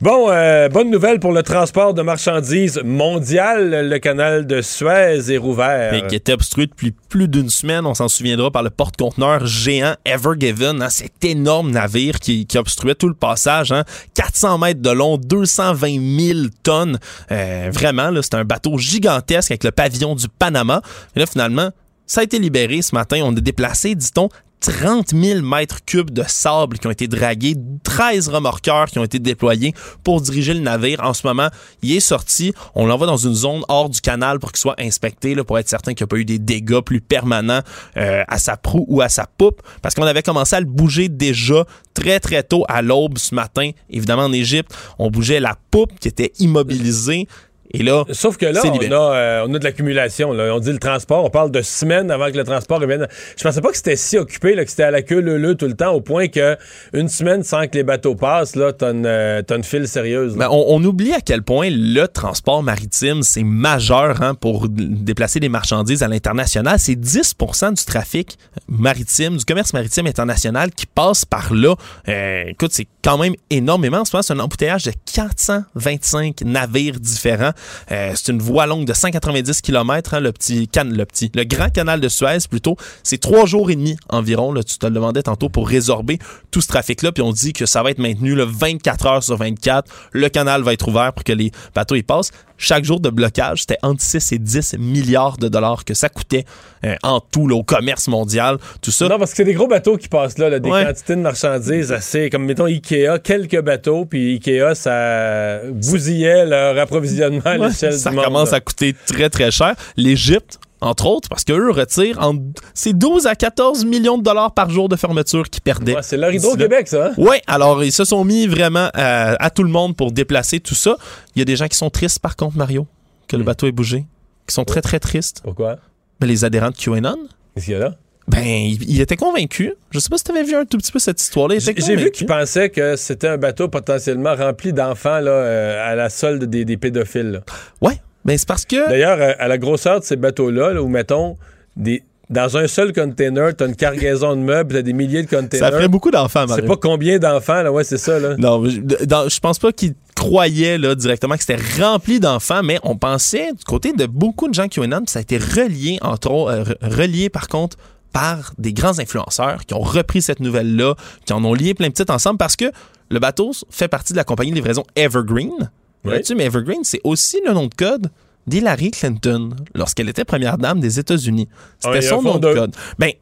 Bon, 0.00 0.30
euh, 0.30 0.68
bonne 0.70 0.90
nouvelle 0.90 1.20
pour 1.20 1.32
le 1.32 1.42
transport 1.42 1.92
de 1.92 2.00
marchandises 2.00 2.80
mondial. 2.84 3.88
Le 3.88 3.98
canal 3.98 4.46
de 4.46 4.62
Suez 4.62 5.30
est 5.32 5.36
rouvert. 5.36 5.92
Et 5.94 6.06
qui 6.06 6.14
était 6.16 6.32
obstrué 6.32 6.66
depuis 6.66 6.92
plus 7.08 7.28
d'une 7.28 7.50
semaine, 7.50 7.84
on 7.86 7.94
s'en 7.94 8.08
souviendra, 8.08 8.50
par 8.50 8.62
le 8.62 8.70
porte-conteneur 8.70 9.44
géant 9.46 9.94
Ever 10.06 10.30
Given, 10.38 10.82
hein, 10.82 10.88
cet 10.90 11.24
énorme 11.24 11.70
navire 11.70 12.18
qui, 12.18 12.46
qui 12.46 12.58
obstruait 12.58 12.94
tout 12.94 13.08
le 13.08 13.14
passage, 13.14 13.72
hein, 13.72 13.84
400 14.14 14.58
mètres 14.58 14.80
de 14.82 14.90
long, 14.94 15.18
220 15.18 16.18
000 16.20 16.38
tonnes. 16.62 16.98
Euh, 17.30 17.70
vraiment, 17.72 18.10
c'est 18.22 18.34
un 18.34 18.44
bateau 18.44 18.78
gigantesque 18.78 19.50
avec 19.50 19.64
le 19.64 19.70
pavillon 19.70 20.14
du 20.14 20.28
Panama. 20.28 20.82
Et 21.14 21.20
là, 21.20 21.26
finalement, 21.26 21.70
ça 22.06 22.20
a 22.20 22.24
été 22.24 22.38
libéré 22.38 22.82
ce 22.82 22.94
matin. 22.94 23.20
On 23.24 23.36
a 23.36 23.40
déplacé, 23.40 23.94
dit-on, 23.94 24.28
30 24.60 25.10
000 25.14 25.42
mètres 25.42 25.84
cubes 25.84 26.10
de 26.10 26.24
sable 26.26 26.78
qui 26.78 26.86
ont 26.86 26.90
été 26.90 27.06
dragués, 27.06 27.54
13 27.82 28.28
remorqueurs 28.28 28.86
qui 28.86 28.98
ont 28.98 29.04
été 29.04 29.18
déployés 29.18 29.74
pour 30.02 30.22
diriger 30.22 30.54
le 30.54 30.60
navire. 30.60 31.00
En 31.02 31.12
ce 31.12 31.26
moment, 31.26 31.48
il 31.82 31.92
est 31.92 32.00
sorti. 32.00 32.54
On 32.74 32.86
l'envoie 32.86 33.06
dans 33.06 33.18
une 33.18 33.34
zone 33.34 33.62
hors 33.68 33.90
du 33.90 34.00
canal 34.00 34.38
pour 34.38 34.52
qu'il 34.52 34.60
soit 34.60 34.80
inspecté, 34.80 35.34
pour 35.36 35.58
être 35.58 35.68
certain 35.68 35.92
qu'il 35.92 36.04
n'y 36.04 36.08
a 36.08 36.12
pas 36.12 36.16
eu 36.16 36.24
des 36.24 36.38
dégâts 36.38 36.80
plus 36.80 37.02
permanents 37.02 37.60
euh, 37.98 38.24
à 38.26 38.38
sa 38.38 38.56
proue 38.56 38.86
ou 38.88 39.02
à 39.02 39.10
sa 39.10 39.26
poupe. 39.26 39.60
Parce 39.82 39.94
qu'on 39.94 40.06
avait 40.06 40.22
commencé 40.22 40.56
à 40.56 40.60
le 40.60 40.66
bouger 40.66 41.10
déjà 41.10 41.66
très, 41.92 42.18
très 42.18 42.42
tôt 42.42 42.64
à 42.68 42.80
l'aube 42.80 43.18
ce 43.18 43.34
matin. 43.34 43.70
Évidemment, 43.90 44.24
en 44.24 44.32
Égypte, 44.32 44.74
on 44.98 45.10
bougeait 45.10 45.40
la 45.40 45.56
poupe 45.70 45.98
qui 46.00 46.08
était 46.08 46.32
immobilisée. 46.38 47.28
Et 47.74 47.82
là, 47.82 48.04
Sauf 48.12 48.36
que 48.36 48.46
là, 48.46 48.60
on 48.64 48.78
a, 48.92 49.16
euh, 49.16 49.46
on 49.48 49.54
a 49.54 49.58
de 49.58 49.64
l'accumulation. 49.64 50.32
là. 50.32 50.54
On 50.54 50.60
dit 50.60 50.72
le 50.72 50.78
transport, 50.78 51.24
on 51.24 51.30
parle 51.30 51.50
de 51.50 51.60
semaines 51.60 52.10
avant 52.10 52.30
que 52.30 52.36
le 52.36 52.44
transport 52.44 52.80
revienne. 52.80 53.06
Je 53.36 53.42
pensais 53.42 53.60
pas 53.60 53.70
que 53.70 53.76
c'était 53.76 53.96
si 53.96 54.16
occupé, 54.16 54.54
là, 54.54 54.64
que 54.64 54.70
c'était 54.70 54.84
à 54.84 54.90
la 54.90 55.02
queue 55.02 55.20
leu 55.20 55.54
tout 55.54 55.66
le 55.66 55.74
temps, 55.74 55.92
au 55.92 56.00
point 56.00 56.28
que 56.28 56.56
une 56.92 57.08
semaine 57.08 57.42
sans 57.42 57.66
que 57.66 57.74
les 57.74 57.82
bateaux 57.82 58.14
passent, 58.14 58.56
là, 58.56 58.72
t'as 58.72 58.92
une, 58.92 59.06
euh, 59.06 59.42
t'as 59.42 59.56
une 59.56 59.64
file 59.64 59.88
sérieuse. 59.88 60.36
Ben, 60.36 60.48
on, 60.50 60.64
on 60.68 60.84
oublie 60.84 61.12
à 61.12 61.20
quel 61.20 61.42
point 61.42 61.68
le 61.70 62.06
transport 62.06 62.62
maritime, 62.62 63.22
c'est 63.22 63.42
majeur 63.44 64.22
hein, 64.22 64.34
pour 64.34 64.68
déplacer 64.68 65.40
des 65.40 65.48
marchandises 65.48 66.02
à 66.02 66.08
l'international. 66.08 66.78
C'est 66.78 66.94
10% 66.94 67.74
du 67.76 67.84
trafic 67.84 68.38
maritime, 68.68 69.36
du 69.36 69.44
commerce 69.44 69.72
maritime 69.72 70.06
international 70.06 70.70
qui 70.70 70.86
passe 70.86 71.24
par 71.24 71.52
là. 71.52 71.74
Euh, 72.08 72.44
écoute, 72.48 72.70
c'est 72.72 72.86
quand 73.02 73.18
même 73.18 73.34
énormément. 73.50 73.98
En 73.98 74.04
ce 74.04 74.14
moment, 74.14 74.22
c'est 74.22 74.32
un 74.32 74.38
embouteillage 74.38 74.84
de 74.84 74.92
425 75.12 76.42
navires 76.42 76.98
différents. 77.00 77.52
Euh, 77.90 78.12
c'est 78.14 78.32
une 78.32 78.40
voie 78.40 78.66
longue 78.66 78.84
de 78.84 78.92
190 78.92 79.60
km, 79.60 80.18
le 80.18 80.32
petit 80.32 80.68
can, 80.68 80.84
le 80.84 81.04
petit, 81.04 81.30
le 81.34 81.44
grand 81.44 81.70
canal 81.70 82.00
de 82.00 82.08
Suez 82.08 82.38
plutôt. 82.48 82.76
C'est 83.02 83.18
trois 83.18 83.46
jours 83.46 83.70
et 83.70 83.76
demi 83.76 83.96
environ. 84.08 84.52
Là, 84.52 84.62
tu 84.62 84.78
te 84.78 84.86
le 84.86 84.92
demandais 84.92 85.22
tantôt 85.22 85.48
pour 85.48 85.68
résorber 85.68 86.18
tout 86.50 86.60
ce 86.60 86.68
trafic-là. 86.68 87.12
Puis 87.12 87.22
on 87.22 87.32
dit 87.32 87.52
que 87.52 87.66
ça 87.66 87.82
va 87.82 87.90
être 87.90 87.98
maintenu 87.98 88.34
le 88.34 88.44
24 88.44 89.06
heures 89.06 89.22
sur 89.22 89.36
24. 89.36 89.90
Le 90.12 90.28
canal 90.28 90.62
va 90.62 90.72
être 90.72 90.88
ouvert 90.88 91.12
pour 91.12 91.24
que 91.24 91.32
les 91.32 91.52
bateaux 91.74 91.94
y 91.96 92.02
passent. 92.02 92.30
Chaque 92.56 92.84
jour 92.84 93.00
de 93.00 93.10
blocage, 93.10 93.62
c'était 93.62 93.78
entre 93.82 94.00
6 94.02 94.32
et 94.32 94.38
10 94.38 94.76
milliards 94.78 95.36
de 95.38 95.48
dollars 95.48 95.84
que 95.84 95.92
ça 95.92 96.08
coûtait 96.08 96.44
euh, 96.84 96.94
en 97.02 97.18
tout 97.20 97.48
là, 97.48 97.56
au 97.56 97.64
commerce 97.64 98.06
mondial. 98.08 98.58
Tout 98.80 98.90
ça. 98.92 99.08
Non, 99.08 99.18
parce 99.18 99.32
que 99.32 99.38
c'est 99.38 99.44
des 99.44 99.54
gros 99.54 99.66
bateaux 99.66 99.96
qui 99.96 100.08
passent 100.08 100.38
là, 100.38 100.48
là, 100.48 100.58
des 100.60 100.70
Ouais. 100.70 100.84
quantités 100.84 101.16
de 101.16 101.20
marchandises 101.20 101.90
assez, 101.92 102.30
comme 102.30 102.44
mettons 102.44 102.66
Ikea, 102.66 103.18
quelques 103.22 103.60
bateaux, 103.60 104.04
puis 104.04 104.34
Ikea, 104.34 104.74
ça 104.74 105.58
bousillait 105.72 106.46
leur 106.46 106.78
approvisionnement 106.78 107.40
à 107.44 107.56
Ouais, 107.58 107.68
l'échelle 107.68 107.92
ça 107.94 108.10
du 108.10 108.16
monde. 108.16 108.24
commence 108.24 108.50
là. 108.52 108.58
à 108.58 108.60
coûter 108.60 108.94
très, 109.06 109.28
très 109.30 109.50
cher. 109.50 109.74
L'Égypte, 109.96 110.58
entre 110.84 111.06
autres, 111.06 111.28
parce 111.28 111.44
qu'eux 111.44 111.70
retirent 111.70 112.18
en, 112.20 112.34
c'est 112.74 112.92
12 112.92 113.26
à 113.26 113.34
14 113.34 113.84
millions 113.84 114.18
de 114.18 114.22
dollars 114.22 114.52
par 114.54 114.70
jour 114.70 114.88
de 114.88 114.96
fermeture 114.96 115.48
qu'ils 115.50 115.62
perdaient. 115.62 115.96
Ouais, 115.96 116.02
c'est 116.02 116.16
leur 116.16 116.32
Hydro-Québec, 116.32 116.88
ça. 116.88 117.06
hein? 117.08 117.12
Oui, 117.16 117.36
alors 117.46 117.82
ils 117.82 117.92
se 117.92 118.04
sont 118.04 118.24
mis 118.24 118.46
vraiment 118.46 118.88
à, 118.94 119.42
à 119.44 119.50
tout 119.50 119.62
le 119.64 119.70
monde 119.70 119.96
pour 119.96 120.12
déplacer 120.12 120.60
tout 120.60 120.74
ça. 120.74 120.96
Il 121.34 121.38
y 121.40 121.42
a 121.42 121.44
des 121.44 121.56
gens 121.56 121.66
qui 121.68 121.76
sont 121.76 121.90
tristes, 121.90 122.18
par 122.20 122.36
contre, 122.36 122.56
Mario, 122.56 122.86
que 123.28 123.36
Hmm. 123.36 123.40
le 123.40 123.44
bateau 123.44 123.66
ait 123.66 123.72
bougé, 123.72 124.04
qui 124.46 124.54
sont 124.54 124.64
très, 124.64 124.80
très 124.82 125.00
tristes. 125.00 125.40
Pourquoi? 125.42 125.76
Mais 126.20 126.26
les 126.26 126.44
adhérents 126.44 126.70
de 126.70 126.76
QAnon, 126.76 127.16
Qu'est-ce 127.54 127.64
qu'il 127.66 127.74
y 127.74 127.76
a 127.76 127.80
là? 127.80 127.94
ben, 128.28 128.42
ils, 128.46 128.82
ils 128.90 129.00
étaient 129.00 129.16
convaincus. 129.16 129.72
Je 129.90 129.98
sais 129.98 130.08
pas 130.08 130.16
si 130.18 130.24
tu 130.24 130.30
avais 130.30 130.44
vu 130.44 130.54
un 130.54 130.64
tout 130.64 130.78
petit 130.78 130.90
peu 130.92 130.98
cette 130.98 131.20
histoire-là. 131.20 131.56
J'ai 131.58 131.96
vu 131.96 132.10
qu'ils 132.10 132.26
pensaient 132.26 132.70
que 132.70 132.96
c'était 132.96 133.28
un 133.28 133.36
bateau 133.36 133.68
potentiellement 133.68 134.34
rempli 134.34 134.72
d'enfants 134.72 135.20
là, 135.20 135.30
euh, 135.30 135.92
à 135.92 135.94
la 135.94 136.08
solde 136.08 136.44
des, 136.44 136.64
des 136.64 136.76
pédophiles. 136.78 137.30
là. 137.32 137.40
Ouais, 137.82 138.00
ben 138.24 138.36
c'est 138.38 138.48
parce 138.48 138.64
que. 138.64 138.88
D'ailleurs, 138.88 139.36
à 139.38 139.48
la 139.48 139.58
grosseur 139.58 140.00
de 140.00 140.04
ces 140.04 140.16
bateaux-là, 140.16 140.72
là, 140.72 140.82
où 140.82 140.88
mettons, 140.88 141.36
des, 141.76 142.02
dans 142.30 142.56
un 142.56 142.66
seul 142.66 142.92
container, 142.92 143.54
t'as 143.54 143.66
une 143.66 143.76
cargaison 143.76 144.34
de 144.34 144.40
meubles, 144.40 144.74
t'as 144.74 144.82
des 144.82 144.92
milliers 144.94 145.22
de 145.22 145.28
containers. 145.28 145.66
Ça 145.68 145.72
ferait 145.72 145.88
beaucoup 145.88 146.10
d'enfants, 146.10 146.44
C'est 146.48 146.62
Mario. 146.62 146.66
pas 146.68 146.76
combien 146.76 147.18
d'enfants, 147.18 147.62
là, 147.62 147.70
ouais, 147.70 147.84
c'est 147.84 147.98
ça, 147.98 148.18
là. 148.18 148.36
Non, 148.38 148.64
je, 148.68 148.80
dans- 149.04 149.28
je 149.28 149.38
pense 149.40 149.58
pas 149.58 149.72
qu'ils 149.72 149.94
croyaient 150.16 150.78
là, 150.78 150.94
directement 150.94 151.34
que 151.36 151.42
c'était 151.44 151.60
rempli 151.82 152.20
d'enfants, 152.20 152.62
mais 152.62 152.78
on 152.82 152.96
pensait 152.96 153.52
du 153.52 153.64
côté 153.64 153.92
de 153.92 154.06
beaucoup 154.06 154.48
de 154.48 154.54
gens 154.54 154.68
qui 154.68 154.80
ont 154.80 154.84
une 154.84 154.98
ça 155.06 155.18
a 155.18 155.22
été 155.22 155.36
relié, 155.36 155.98
entre 156.02 156.30
autres, 156.30 156.50
euh, 156.52 156.64
re- 156.64 156.96
relié 157.00 157.28
par 157.28 157.48
contre 157.48 157.76
par 158.12 158.52
des 158.58 158.72
grands 158.72 159.00
influenceurs 159.00 159.66
qui 159.66 159.74
ont 159.74 159.80
repris 159.80 160.22
cette 160.22 160.38
nouvelle-là, 160.38 160.94
qui 161.26 161.32
en 161.32 161.44
ont 161.44 161.52
lié 161.52 161.74
plein 161.74 161.88
de 161.88 161.92
petites 161.92 162.10
ensemble 162.10 162.38
parce 162.38 162.54
que 162.54 162.66
le 163.10 163.18
bateau 163.18 163.50
fait 163.70 163.88
partie 163.88 164.12
de 164.12 164.16
la 164.18 164.22
compagnie 164.24 164.50
de 164.50 164.54
livraison 164.56 164.84
Evergreen. 164.94 165.70
Oui. 166.04 166.20
Tu 166.22 166.34
mais 166.34 166.44
Evergreen, 166.44 166.84
c'est 166.84 167.00
aussi 167.04 167.40
le 167.46 167.52
nom 167.52 167.66
de 167.66 167.74
code 167.74 168.10
d'Hillary 168.46 168.90
Clinton 168.90 169.50
lorsqu'elle 169.74 170.08
était 170.08 170.24
première 170.24 170.58
dame 170.58 170.80
des 170.80 170.98
États-Unis. 170.98 171.48
Un 171.84 171.92
C'était 171.92 172.06
son 172.06 172.22
nom 172.22 172.38
de 172.38 172.52
code. 172.52 172.76
Ben, 172.98 173.12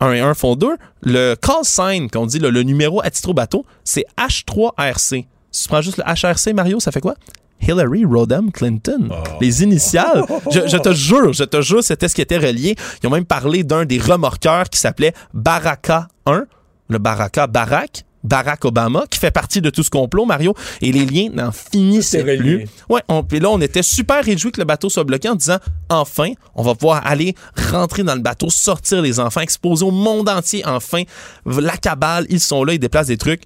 un 0.00 0.12
et 0.12 0.20
un 0.20 0.34
font 0.34 0.56
deux. 0.56 0.76
Le 1.02 1.34
call 1.34 1.64
sign, 1.64 2.10
qu'on 2.10 2.26
dit, 2.26 2.38
le 2.38 2.62
numéro 2.62 3.00
attitré 3.02 3.30
au 3.30 3.34
bateau, 3.34 3.64
c'est 3.84 4.04
H3RC. 4.18 5.26
Si 5.50 5.62
tu 5.62 5.68
prends 5.68 5.80
juste 5.80 5.98
le 5.98 6.04
HRC, 6.04 6.52
Mario, 6.54 6.80
ça 6.80 6.92
fait 6.92 7.00
quoi? 7.00 7.14
Hillary 7.60 8.04
Rodham 8.04 8.52
Clinton. 8.52 9.08
Les 9.40 9.62
initiales. 9.62 10.24
Je, 10.50 10.68
je 10.68 10.76
te 10.76 10.92
jure, 10.92 11.32
je 11.32 11.44
te 11.44 11.60
jure, 11.60 11.82
c'était 11.82 12.08
ce 12.08 12.14
qui 12.14 12.20
était 12.20 12.38
relié. 12.38 12.76
Ils 13.02 13.06
ont 13.08 13.10
même 13.10 13.24
parlé 13.24 13.64
d'un 13.64 13.84
des 13.84 13.98
remorqueurs 13.98 14.68
qui 14.70 14.78
s'appelait 14.78 15.12
Baraka 15.34 16.08
1. 16.26 16.44
Le 16.88 16.98
Baraka 16.98 17.46
Barack. 17.46 18.04
Barack 18.24 18.64
Obama, 18.64 19.04
qui 19.08 19.18
fait 19.18 19.30
partie 19.30 19.60
de 19.60 19.70
tout 19.70 19.82
ce 19.82 19.90
complot, 19.90 20.24
Mario, 20.24 20.54
et 20.80 20.92
les 20.92 21.06
liens 21.06 21.28
n'en 21.32 21.52
finissaient 21.52 22.36
plus. 22.36 22.66
Ouais, 22.88 23.02
on, 23.08 23.22
puis 23.22 23.40
là, 23.40 23.50
on 23.50 23.60
était 23.60 23.82
super 23.82 24.24
réjouis 24.24 24.52
que 24.52 24.60
le 24.60 24.64
bateau 24.66 24.88
soit 24.88 25.04
bloqué 25.04 25.28
en 25.28 25.34
disant 25.34 25.58
enfin, 25.88 26.32
on 26.54 26.62
va 26.62 26.74
pouvoir 26.74 27.06
aller 27.06 27.34
rentrer 27.70 28.02
dans 28.02 28.14
le 28.14 28.20
bateau, 28.20 28.50
sortir 28.50 29.02
les 29.02 29.20
enfants, 29.20 29.40
exposer 29.40 29.84
au 29.84 29.90
monde 29.90 30.28
entier 30.28 30.66
enfin 30.66 31.02
la 31.46 31.76
cabale, 31.76 32.26
ils 32.28 32.40
sont 32.40 32.64
là, 32.64 32.74
ils 32.74 32.78
déplacent 32.78 33.06
des 33.08 33.16
trucs. 33.16 33.42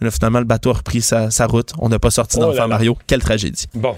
Là, 0.00 0.10
finalement, 0.10 0.40
le 0.40 0.44
bateau 0.44 0.70
a 0.70 0.74
repris 0.74 1.00
sa, 1.02 1.30
sa 1.30 1.46
route. 1.46 1.72
On 1.78 1.88
n'a 1.88 1.98
pas 1.98 2.10
sorti 2.10 2.38
Oh 2.40 2.52
là. 2.52 2.66
Mario. 2.66 2.98
Quelle 3.06 3.20
tragédie. 3.20 3.66
Bon. 3.74 3.96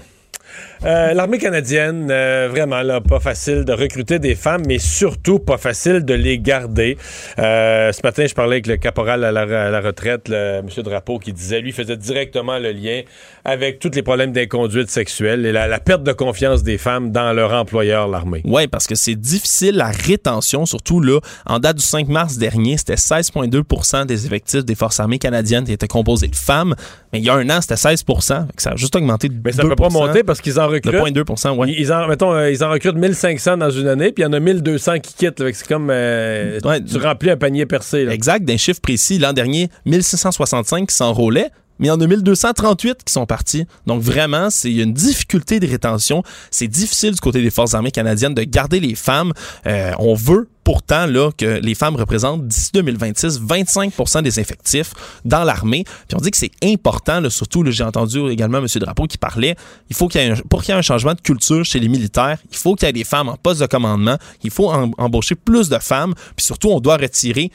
Euh, 0.85 1.13
L'armée 1.13 1.37
canadienne, 1.37 2.09
euh, 2.11 2.47
vraiment, 2.49 2.81
là, 2.81 3.01
pas 3.01 3.19
facile 3.19 3.65
de 3.65 3.73
recruter 3.73 4.19
des 4.19 4.35
femmes, 4.35 4.63
mais 4.67 4.77
surtout 4.77 5.39
pas 5.39 5.57
facile 5.57 6.05
de 6.05 6.13
les 6.13 6.39
garder. 6.39 6.97
Euh, 7.39 7.91
ce 7.91 8.01
matin, 8.03 8.25
je 8.27 8.33
parlais 8.33 8.55
avec 8.55 8.67
le 8.67 8.77
caporal 8.77 9.23
à 9.23 9.31
la, 9.31 9.81
retraite, 9.81 10.29
M. 10.29 10.67
Drapeau, 10.83 11.19
qui 11.19 11.33
disait, 11.33 11.61
lui, 11.61 11.71
faisait 11.71 11.97
directement 11.97 12.59
le 12.59 12.71
lien 12.71 13.01
avec 13.47 13.79
tous 13.79 13.91
les 13.95 14.03
problèmes 14.03 14.33
d'inconduite 14.33 14.89
sexuelle 14.89 15.45
et 15.45 15.53
la, 15.53 15.67
la 15.67 15.79
perte 15.79 16.03
de 16.03 16.11
confiance 16.11 16.63
des 16.63 16.77
femmes 16.77 17.13
dans 17.13 17.31
leur 17.31 17.53
employeur, 17.53 18.09
l'armée. 18.09 18.41
Oui, 18.43 18.67
parce 18.67 18.87
que 18.87 18.93
c'est 18.95 19.15
difficile 19.15 19.75
la 19.77 19.87
rétention, 19.89 20.65
surtout 20.65 20.99
là, 20.99 21.21
en 21.45 21.57
date 21.59 21.77
du 21.77 21.83
5 21.83 22.09
mars 22.09 22.37
dernier, 22.37 22.75
c'était 22.77 22.95
16,2% 22.95 24.05
des 24.05 24.25
effectifs 24.25 24.65
des 24.65 24.75
forces 24.75 24.99
armées 24.99 25.17
canadiennes 25.17 25.63
qui 25.63 25.71
étaient 25.71 25.87
composés 25.87 26.27
de 26.27 26.35
femmes. 26.35 26.75
Mais 27.13 27.19
il 27.19 27.25
y 27.25 27.29
a 27.29 27.35
un 27.35 27.49
an, 27.49 27.61
c'était 27.61 27.77
16 27.77 28.03
fait 28.05 28.13
que 28.55 28.61
Ça 28.61 28.71
a 28.71 28.75
juste 28.75 28.93
augmenté 28.97 29.29
de 29.29 29.35
Mais 29.45 29.53
ça 29.53 29.63
peut 29.63 29.75
pas 29.77 29.87
monter 29.89 30.23
parce 30.23 30.41
qu'ils 30.41 30.59
en 30.59 30.67
recrutent. 30.67 30.93
De 30.93 31.21
0,2 31.21 31.55
ouais. 31.57 31.71
Ils, 31.71 31.93
en, 31.93 32.05
mettons, 32.09 32.33
euh, 32.33 32.51
ils 32.51 32.61
en 32.65 32.69
recrutent 32.69 32.97
1500 32.97 33.55
dans 33.57 33.69
une 33.69 33.87
année, 33.87 34.11
puis 34.11 34.23
il 34.23 34.25
y 34.25 34.29
en 34.29 34.33
a 34.33 34.41
1200 34.41 34.99
qui 34.99 35.13
quittent. 35.13 35.41
C'est 35.53 35.67
comme 35.69 35.87
euh, 35.89 36.59
Ouais. 36.65 36.83
tu 36.83 36.97
remplis 36.97 37.29
un 37.31 37.37
panier 37.37 37.65
percé. 37.65 38.03
là. 38.03 38.13
Exact, 38.13 38.43
d'un 38.43 38.57
chiffre 38.57 38.81
précis. 38.81 39.19
L'an 39.19 39.31
dernier, 39.31 39.69
1665 39.85 40.87
qui 40.89 40.95
s'enrôlaient, 40.95 41.49
mais 41.79 41.87
il 41.87 41.89
y 41.89 41.91
en 41.91 41.99
a 42.01 42.07
1238 42.07 43.03
qui 43.03 43.13
sont 43.13 43.25
partis. 43.25 43.65
Donc 43.85 44.01
vraiment, 44.01 44.49
c'est 44.49 44.71
une 44.71 44.93
difficulté 44.93 45.59
de 45.59 45.67
rétention. 45.67 46.23
C'est 46.51 46.67
difficile 46.67 47.13
du 47.13 47.19
côté 47.19 47.41
des 47.41 47.49
Forces 47.49 47.73
armées 47.73 47.91
canadiennes 47.91 48.33
de 48.33 48.43
garder 48.43 48.79
les 48.79 48.95
femmes. 48.95 49.33
Euh, 49.65 49.91
on 49.99 50.13
veut 50.13 50.47
pourtant 50.67 51.05
là, 51.05 51.31
que 51.31 51.61
les 51.61 51.75
femmes 51.75 51.95
représentent 51.95 52.45
d'ici 52.45 52.71
2026 52.73 53.39
25% 53.39 54.21
des 54.21 54.37
effectifs 54.41 54.91
dans 55.23 55.45
l'armée. 55.45 55.85
Puis 56.09 56.17
on 56.17 56.19
dit 56.19 56.29
que 56.29 56.35
c'est 56.35 56.51
important, 56.61 57.21
là, 57.21 57.29
surtout, 57.29 57.63
j'ai 57.71 57.85
entendu 57.85 58.27
également 58.29 58.57
M. 58.57 58.67
Drapeau 58.75 59.05
qui 59.05 59.17
parlait, 59.17 59.55
il 59.89 59.95
faut 59.95 60.09
qu'il 60.09 60.19
y 60.19 60.25
ait 60.25 60.31
un, 60.31 60.35
pour 60.49 60.63
qu'il 60.63 60.73
y 60.73 60.75
ait 60.75 60.79
un 60.79 60.81
changement 60.81 61.13
de 61.13 61.21
culture 61.21 61.63
chez 61.63 61.79
les 61.79 61.87
militaires, 61.87 62.37
il 62.51 62.57
faut 62.57 62.75
qu'il 62.75 62.85
y 62.85 62.89
ait 62.89 62.93
des 62.93 63.05
femmes 63.05 63.29
en 63.29 63.37
poste 63.37 63.61
de 63.61 63.65
commandement, 63.65 64.17
il 64.43 64.51
faut 64.51 64.69
em- 64.69 64.91
embaucher 64.97 65.35
plus 65.35 65.69
de 65.69 65.79
femmes, 65.79 66.13
puis 66.35 66.45
surtout, 66.45 66.67
on 66.67 66.81
doit 66.81 66.97
retirer 66.97 67.49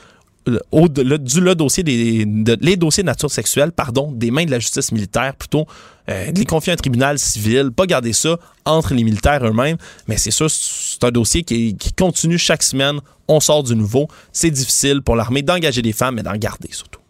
au, 0.70 0.88
du 0.88 1.02
le 1.40 1.54
dossier 1.54 1.82
des 1.82 2.24
de- 2.24 2.58
les 2.60 2.76
dossiers 2.76 3.02
de 3.02 3.06
nature 3.06 3.30
sexuelle, 3.30 3.72
pardon, 3.72 4.10
des 4.12 4.30
mains 4.30 4.44
de 4.44 4.50
la 4.50 4.58
justice 4.58 4.90
militaire 4.92 5.34
plutôt, 5.36 5.66
euh, 6.08 6.32
de 6.32 6.38
les 6.38 6.44
confier 6.44 6.72
à 6.72 6.74
un 6.74 6.76
tribunal 6.76 7.18
civil, 7.18 7.70
pas 7.70 7.86
garder 7.86 8.12
ça 8.12 8.36
entre 8.64 8.94
les 8.94 9.04
militaires 9.04 9.46
eux-mêmes. 9.46 9.76
Mais 10.08 10.16
c'est 10.16 10.30
sûr, 10.32 10.50
c'est 10.50 11.02
un 11.04 11.10
dossier 11.10 11.42
qui, 11.44 11.76
qui 11.76 11.92
continue 11.92 12.38
chaque 12.38 12.62
semaine. 12.62 12.98
On 13.28 13.38
sort 13.40 13.62
du 13.62 13.76
nouveau. 13.76 14.08
C'est 14.32 14.50
difficile 14.50 15.00
pour 15.02 15.14
l'armée 15.16 15.42
d'engager 15.42 15.82
des 15.82 15.92
femmes, 15.92 16.16
mais 16.16 16.22
d'en 16.22 16.36
garder 16.36 16.68
surtout. 16.72 17.00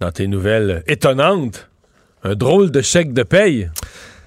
Dans 0.00 0.12
tes 0.12 0.26
nouvelles 0.28 0.82
étonnantes, 0.86 1.68
un 2.22 2.34
drôle 2.34 2.70
de 2.70 2.82
chèque 2.82 3.12
de 3.12 3.24
paye. 3.24 3.68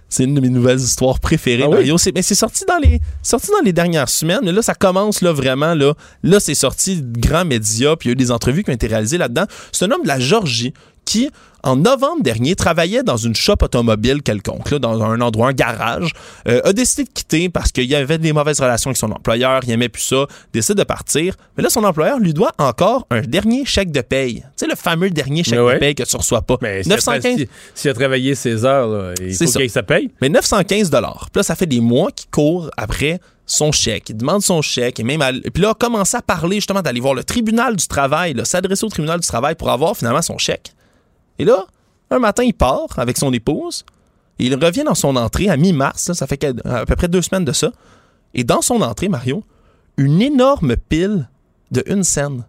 C'est 0.10 0.24
une 0.24 0.36
de 0.36 0.42
mes 0.42 0.50
nouvelles 0.50 0.80
histoires 0.80 1.20
préférées, 1.20 1.64
Ah 1.64 1.70
oui? 1.70 1.76
Mario. 1.76 1.98
C'est, 1.98 2.14
mais 2.14 2.22
c'est 2.22 2.36
sorti 2.36 2.64
dans 2.68 2.78
les 2.78 3.00
sorti 3.24 3.48
dans 3.52 3.64
les 3.64 3.74
dernières 3.74 4.10
semaines. 4.10 4.42
Mais 4.44 4.52
là, 4.52 4.62
ça 4.62 4.76
commence 4.76 5.22
là 5.22 5.32
vraiment 5.34 5.74
là. 5.74 5.94
Là, 6.24 6.40
c'est 6.40 6.56
sorti 6.56 7.02
de 7.02 7.20
grands 7.20 7.46
médias. 7.46 7.96
Puis 7.96 8.08
il 8.08 8.10
y 8.10 8.12
a 8.12 8.14
eu 8.14 8.16
des 8.16 8.32
entrevues 8.32 8.64
qui 8.64 8.70
ont 8.70 8.74
été 8.74 8.88
réalisées 8.88 9.18
là-dedans. 9.18 9.46
C'est 9.72 9.86
un 9.86 9.92
homme 9.92 10.04
de 10.04 10.08
la 10.08 10.20
Georgie 10.20 10.74
qui, 11.06 11.30
en 11.64 11.76
novembre 11.78 12.22
dernier, 12.22 12.56
travaillait 12.56 13.02
dans 13.04 13.18
une 13.18 13.34
shop 13.36 13.56
automobile 13.64 14.22
quelconque, 14.22 14.70
là, 14.72 14.78
dans 14.80 15.02
un 15.04 15.20
endroit, 15.22 15.50
un 15.50 15.54
garage, 15.54 16.12
euh, 16.48 16.62
a 16.64 16.74
décidé 16.74 17.04
de 17.06 17.10
quitter 17.10 17.50
parce 17.50 17.72
qu'il 17.72 17.86
y 17.86 17.96
avait 17.96 18.18
des 18.20 18.34
mauvaises 18.34 18.60
relations 18.60 18.90
avec 18.90 18.98
son 18.98 19.12
employeur, 19.12 19.62
il 19.64 19.72
aimait 19.72 19.90
plus 19.90 20.04
ça, 20.04 20.26
décide 20.54 20.76
de 20.76 20.84
partir. 20.84 21.36
Mais 21.58 21.64
là, 21.64 21.70
son 21.70 21.84
employeur 21.84 22.20
lui 22.20 22.34
doit 22.34 22.52
encore 22.60 23.08
un 23.10 23.22
dernier 23.22 23.66
chèque 23.66 23.92
de 23.92 24.02
paye. 24.02 24.36
Tu 24.42 24.44
sais, 24.58 24.68
le 24.68 24.76
fameux 24.76 25.10
dernier 25.10 25.44
chèque 25.44 25.60
ouais. 25.60 25.76
de 25.76 25.80
paye 25.80 25.96
que 25.96 26.04
tu 26.04 26.16
reçois 26.18 26.42
pas. 26.44 26.58
Mais 26.62 26.84
s'il 26.84 26.92
a, 26.94 26.96
915 26.98 27.38
si- 27.38 27.48
s'il 27.74 27.92
a 27.92 27.94
travaillé 27.96 28.36
ses 28.36 28.64
heures, 28.66 28.88
là, 28.88 29.14
il 29.20 29.34
faut 29.36 29.46
ça. 29.48 29.60
qu'il 29.60 29.70
se 29.72 29.80
paye. 29.80 30.12
mais 30.22 30.30
915 30.30 30.90
dollars. 30.92 31.30
Puis 31.32 31.40
là, 31.40 31.44
ça 31.44 31.56
fait 31.56 31.66
des 31.66 31.80
mois 31.82 32.12
qu'il 32.12 32.30
court 32.30 32.70
après 32.78 33.20
son 33.48 33.72
chèque. 33.72 34.10
Il 34.10 34.18
demande 34.18 34.42
son 34.44 34.62
chèque 34.62 35.00
et 35.00 35.04
même 35.04 35.22
à- 35.22 35.32
puis 35.32 35.62
là, 35.64 35.72
a 35.72 35.74
commencé 35.74 36.16
à 36.18 36.22
parler 36.22 36.58
justement 36.58 36.82
d'aller 36.82 37.00
voir 37.00 37.14
le 37.16 37.24
tribunal 37.24 37.76
du 37.76 37.88
travail, 37.88 38.36
s'adresser 38.44 38.86
au 38.86 38.90
tribunal 38.90 39.20
du 39.20 39.28
travail 39.28 39.56
pour 39.56 39.70
avoir 39.72 39.96
finalement 39.98 40.22
son 40.24 40.38
chèque. 40.38 40.72
Et 41.40 41.46
là, 41.46 41.66
un 42.12 42.20
matin, 42.20 42.44
il 42.44 42.54
part 42.54 42.98
avec 42.98 43.18
son 43.18 43.34
épouse. 43.34 43.86
Et 44.40 44.46
il 44.46 44.56
revient 44.56 44.84
dans 44.84 44.96
son 44.96 45.16
entrée 45.16 45.50
à 45.50 45.58
mi-mars, 45.58 46.12
ça 46.12 46.28
fait 46.28 46.44
à 46.66 46.86
peu 46.86 46.96
près 46.96 47.08
deux 47.08 47.22
semaines 47.22 47.46
de 47.46 47.54
ça. 47.54 47.72
Et 48.34 48.44
dans 48.44 48.62
son 48.62 48.82
entrée, 48.82 49.08
Mario, 49.08 49.44
une 49.98 50.22
énorme 50.22 50.76
pile 50.76 51.30
de 51.72 51.84
une 51.88 52.04
scène. 52.04 52.44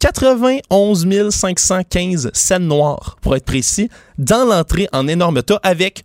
91 0.00 1.30
515 1.30 2.30
scènes 2.34 2.68
noires, 2.68 3.16
pour 3.22 3.34
être 3.34 3.46
précis, 3.46 3.88
dans 4.18 4.44
l'entrée 4.44 4.88
en 4.92 5.08
énorme 5.08 5.42
tas 5.42 5.58
avec 5.62 6.04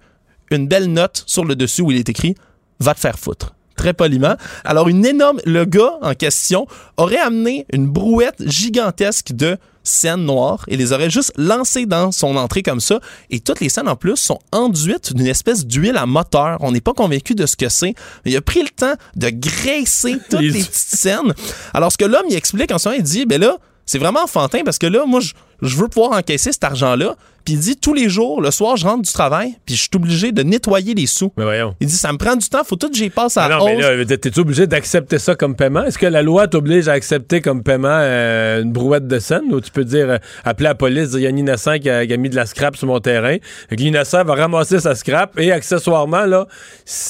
une 0.51 0.67
belle 0.67 0.91
note 0.91 1.23
sur 1.27 1.43
le 1.43 1.55
dessus 1.55 1.81
où 1.81 1.91
il 1.91 1.97
est 1.97 2.07
écrit 2.07 2.35
Va 2.79 2.93
te 2.93 3.01
faire 3.01 3.19
foutre. 3.19 3.55
Très 3.75 3.93
poliment. 3.93 4.35
Alors, 4.63 4.87
une 4.87 5.05
énorme. 5.05 5.39
Le 5.45 5.65
gars 5.65 5.97
en 6.01 6.13
question 6.13 6.65
aurait 6.95 7.19
amené 7.19 7.65
une 7.73 7.87
brouette 7.87 8.41
gigantesque 8.47 9.33
de 9.33 9.57
scènes 9.89 10.25
noires 10.25 10.63
et 10.67 10.77
les 10.77 10.93
aurait 10.93 11.09
juste 11.09 11.33
lancées 11.37 11.85
dans 11.85 12.11
son 12.11 12.35
entrée 12.35 12.63
comme 12.63 12.79
ça. 12.79 12.99
Et 13.29 13.39
toutes 13.39 13.59
les 13.59 13.69
scènes 13.69 13.89
en 13.89 13.95
plus 13.95 14.15
sont 14.15 14.39
enduites 14.51 15.13
d'une 15.13 15.27
espèce 15.27 15.65
d'huile 15.65 15.97
à 15.97 16.05
moteur. 16.05 16.57
On 16.61 16.71
n'est 16.71 16.81
pas 16.81 16.93
convaincu 16.93 17.35
de 17.35 17.45
ce 17.45 17.55
que 17.55 17.69
c'est. 17.69 17.93
Mais 18.25 18.31
il 18.31 18.37
a 18.37 18.41
pris 18.41 18.61
le 18.61 18.69
temps 18.69 18.93
de 19.15 19.29
graisser 19.29 20.17
toutes 20.29 20.41
les, 20.41 20.51
petites 20.51 20.73
scènes. 20.73 21.33
Alors, 21.73 21.91
ce 21.91 21.97
que 21.97 22.05
l'homme 22.05 22.25
il 22.29 22.35
explique 22.35 22.71
en 22.71 22.77
ce 22.77 22.89
moment, 22.89 22.97
il 22.99 23.03
dit 23.03 23.25
ben 23.25 23.41
là, 23.41 23.57
c'est 23.85 23.97
vraiment 23.97 24.23
enfantin 24.23 24.61
parce 24.63 24.77
que 24.77 24.87
là, 24.87 25.05
moi, 25.05 25.19
je, 25.19 25.33
je 25.61 25.75
veux 25.75 25.87
pouvoir 25.87 26.11
encaisser 26.11 26.51
cet 26.51 26.63
argent-là. 26.63 27.15
Puis 27.49 27.55
il 27.55 27.61
dit 27.61 27.77
tous 27.77 27.95
les 27.95 28.09
jours, 28.09 28.41
le 28.41 28.51
soir, 28.51 28.77
je 28.77 28.85
rentre 28.85 29.01
du 29.01 29.11
travail, 29.11 29.55
puis 29.65 29.73
je 29.73 29.81
suis 29.81 29.89
obligé 29.95 30.31
de 30.31 30.43
nettoyer 30.43 30.93
les 30.93 31.07
sous. 31.07 31.33
Mais 31.35 31.43
voyons. 31.43 31.73
Il 31.79 31.87
dit 31.87 31.95
ça 31.95 32.13
me 32.13 32.19
prend 32.19 32.35
du 32.35 32.47
temps, 32.47 32.63
faut 32.63 32.75
tout 32.75 32.91
que 32.91 32.95
j'y 32.95 33.09
passe 33.09 33.37
à 33.37 33.45
Ah 33.45 33.49
non, 33.49 33.65
mais 33.65 34.05
là, 34.05 34.05
t'es 34.05 34.37
obligé 34.37 34.67
d'accepter 34.67 35.17
ça 35.17 35.33
comme 35.33 35.55
paiement? 35.55 35.83
Est-ce 35.83 35.97
que 35.97 36.05
la 36.05 36.21
loi 36.21 36.47
t'oblige 36.47 36.87
à 36.87 36.91
accepter 36.91 37.41
comme 37.41 37.63
paiement 37.63 37.87
euh, 37.89 38.61
une 38.61 38.71
brouette 38.71 39.07
de 39.07 39.17
scène? 39.17 39.51
Ou 39.51 39.61
tu 39.61 39.71
peux 39.71 39.83
dire, 39.83 40.11
euh, 40.11 40.17
appeler 40.45 40.65
la 40.65 40.75
police, 40.75 41.09
dire, 41.09 41.21
il 41.21 41.23
y 41.23 41.25
a 41.25 41.31
un 41.31 41.35
innocent 41.37 41.79
qui 41.79 41.89
a, 41.89 42.05
qui 42.05 42.13
a 42.13 42.17
mis 42.17 42.29
de 42.29 42.35
la 42.35 42.45
scrap 42.45 42.77
sur 42.77 42.85
mon 42.85 42.99
terrain. 42.99 43.37
L'innocent 43.71 44.23
va 44.23 44.35
ramasser 44.35 44.79
sa 44.79 44.93
scrap 44.93 45.39
et 45.39 45.51
accessoirement, 45.51 46.27
là, 46.27 46.45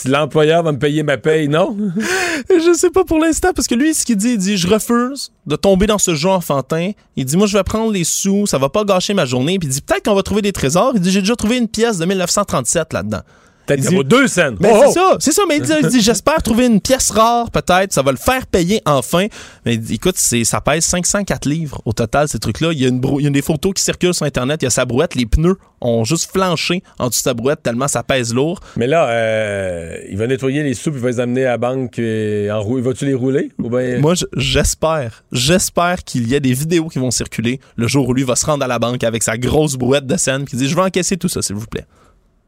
l'employeur 0.06 0.64
va 0.64 0.72
me 0.72 0.80
payer 0.80 1.04
ma 1.04 1.18
paye, 1.18 1.50
non? 1.50 1.76
Je 2.50 2.74
sais 2.78 2.92
pas 2.92 3.04
pour 3.04 3.20
l'instant, 3.20 3.50
parce 3.54 3.68
que 3.68 3.76
lui, 3.76 3.94
ce 3.94 4.06
qu'il 4.06 4.16
dit, 4.16 4.30
il 4.30 4.38
dit 4.38 4.56
Je 4.56 4.70
refuse 4.70 5.34
de 5.46 5.58
tomber 5.58 5.86
dans 5.86 5.98
ce 5.98 6.16
jeu 6.16 6.30
enfantin. 6.30 6.92
Il 7.18 7.26
dit 7.26 7.36
Moi, 7.36 7.48
je 7.48 7.58
vais 7.58 7.64
prendre 7.64 7.92
les 7.92 8.06
sous, 8.06 8.46
ça 8.48 8.58
va 8.58 8.70
pas 8.70 8.86
gâcher 8.86 9.14
ma 9.14 9.26
journée. 9.26 9.60
Puis 9.60 9.68
il 9.68 9.72
dit 9.72 9.82
Peut-être 9.82 10.06
qu'on 10.06 10.16
va 10.16 10.24
des 10.42 10.54
trésors. 10.54 10.92
Il 10.96 11.02
dit 11.02 11.12
J'ai 11.12 11.22
déjà 11.22 11.36
trouvé 11.36 11.58
une 11.58 11.68
pièce 11.68 11.98
de 11.98 12.06
1937 12.06 12.94
là-dedans. 12.94 13.22
Peut-être 13.70 13.84
Il 13.84 13.90
dit- 13.90 13.96
vaut 13.96 14.04
deux 14.04 14.28
scènes. 14.28 14.58
Mais 14.60 14.70
Oh, 14.74 14.80
c'est 14.94 15.00
oh! 15.00 15.12
ça, 15.12 15.18
c'est 15.20 15.32
ça. 15.32 15.44
Mais 15.48 15.58
il 15.58 15.62
dit, 15.64 15.72
il 15.82 15.88
dit, 15.88 16.02
j'espère 16.02 16.42
trouver 16.44 16.66
une 16.66 16.82
pièce 16.82 17.12
rare, 17.12 17.50
peut-être. 17.52 17.94
Ça 17.94 18.02
va 18.02 18.12
le 18.12 18.18
faire 18.18 18.46
payer 18.48 18.82
enfin. 18.86 19.28
Mais 19.66 19.76
il 19.76 19.80
dit, 19.82 19.94
écoute, 19.96 20.16
c'est, 20.18 20.44
ça 20.44 20.60
pèse 20.62 20.84
504 20.86 21.48
livres 21.48 21.82
au 21.86 21.94
total, 21.94 22.28
ces 22.28 22.40
trucs-là. 22.40 22.70
Il 22.74 22.80
y, 22.80 22.86
a 22.86 22.90
une 22.90 23.00
brou- 23.00 23.20
il 23.20 23.24
y 23.24 23.28
a 23.28 23.30
des 23.30 23.42
photos 23.42 23.74
qui 23.74 23.84
circulent 23.84 24.14
sur 24.14 24.26
Internet. 24.26 24.62
Il 24.62 24.66
y 24.66 24.68
a 24.68 24.72
sa 24.72 24.86
brouette. 24.86 25.16
Les 25.16 25.26
pneus 25.26 25.56
ont 25.82 26.04
juste 26.04 26.30
flanché 26.32 26.84
en 26.98 27.08
dessous 27.08 27.20
de 27.20 27.24
sa 27.24 27.34
brouette 27.34 27.64
tellement 27.64 27.88
ça 27.88 28.04
pèse 28.04 28.34
lourd. 28.34 28.60
Mais 28.76 28.88
là, 28.88 29.08
euh, 29.10 29.98
il 30.10 30.18
va 30.18 30.28
nettoyer 30.28 30.62
les 30.64 30.74
sous 30.74 30.92
puis 30.92 31.00
il 31.00 31.04
va 31.04 31.10
les 31.10 31.20
amener 31.22 31.46
à 31.46 31.52
la 31.52 31.58
banque 31.58 32.00
euh, 32.00 32.52
en 32.52 32.60
roue. 32.62 32.82
Vas-tu 32.82 33.06
les 33.06 33.14
rouler? 33.14 33.52
Ou 33.60 33.70
ben... 33.70 34.02
Moi, 34.02 34.16
je- 34.16 34.26
j'espère, 34.36 35.24
j'espère 35.32 36.04
qu'il 36.04 36.28
y 36.30 36.36
a 36.36 36.40
des 36.40 36.54
vidéos 36.54 36.88
qui 36.90 37.00
vont 37.00 37.12
circuler 37.12 37.60
le 37.76 37.88
jour 37.88 38.08
où 38.10 38.14
lui 38.14 38.24
va 38.24 38.36
se 38.36 38.46
rendre 38.46 38.64
à 38.64 38.68
la 38.68 38.80
banque 38.80 39.04
avec 39.04 39.24
sa 39.24 39.38
grosse 39.38 39.76
brouette 39.76 40.06
de 40.06 40.18
scène 40.18 40.46
qui 40.46 40.56
dit, 40.58 40.68
je 40.68 40.76
vais 40.76 40.82
encaisser 40.82 41.16
tout 41.18 41.30
ça, 41.30 41.42
s'il 41.42 41.56
vous 41.56 41.66
plaît. 41.68 41.86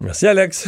Merci, 0.01 0.27
Alex. 0.27 0.67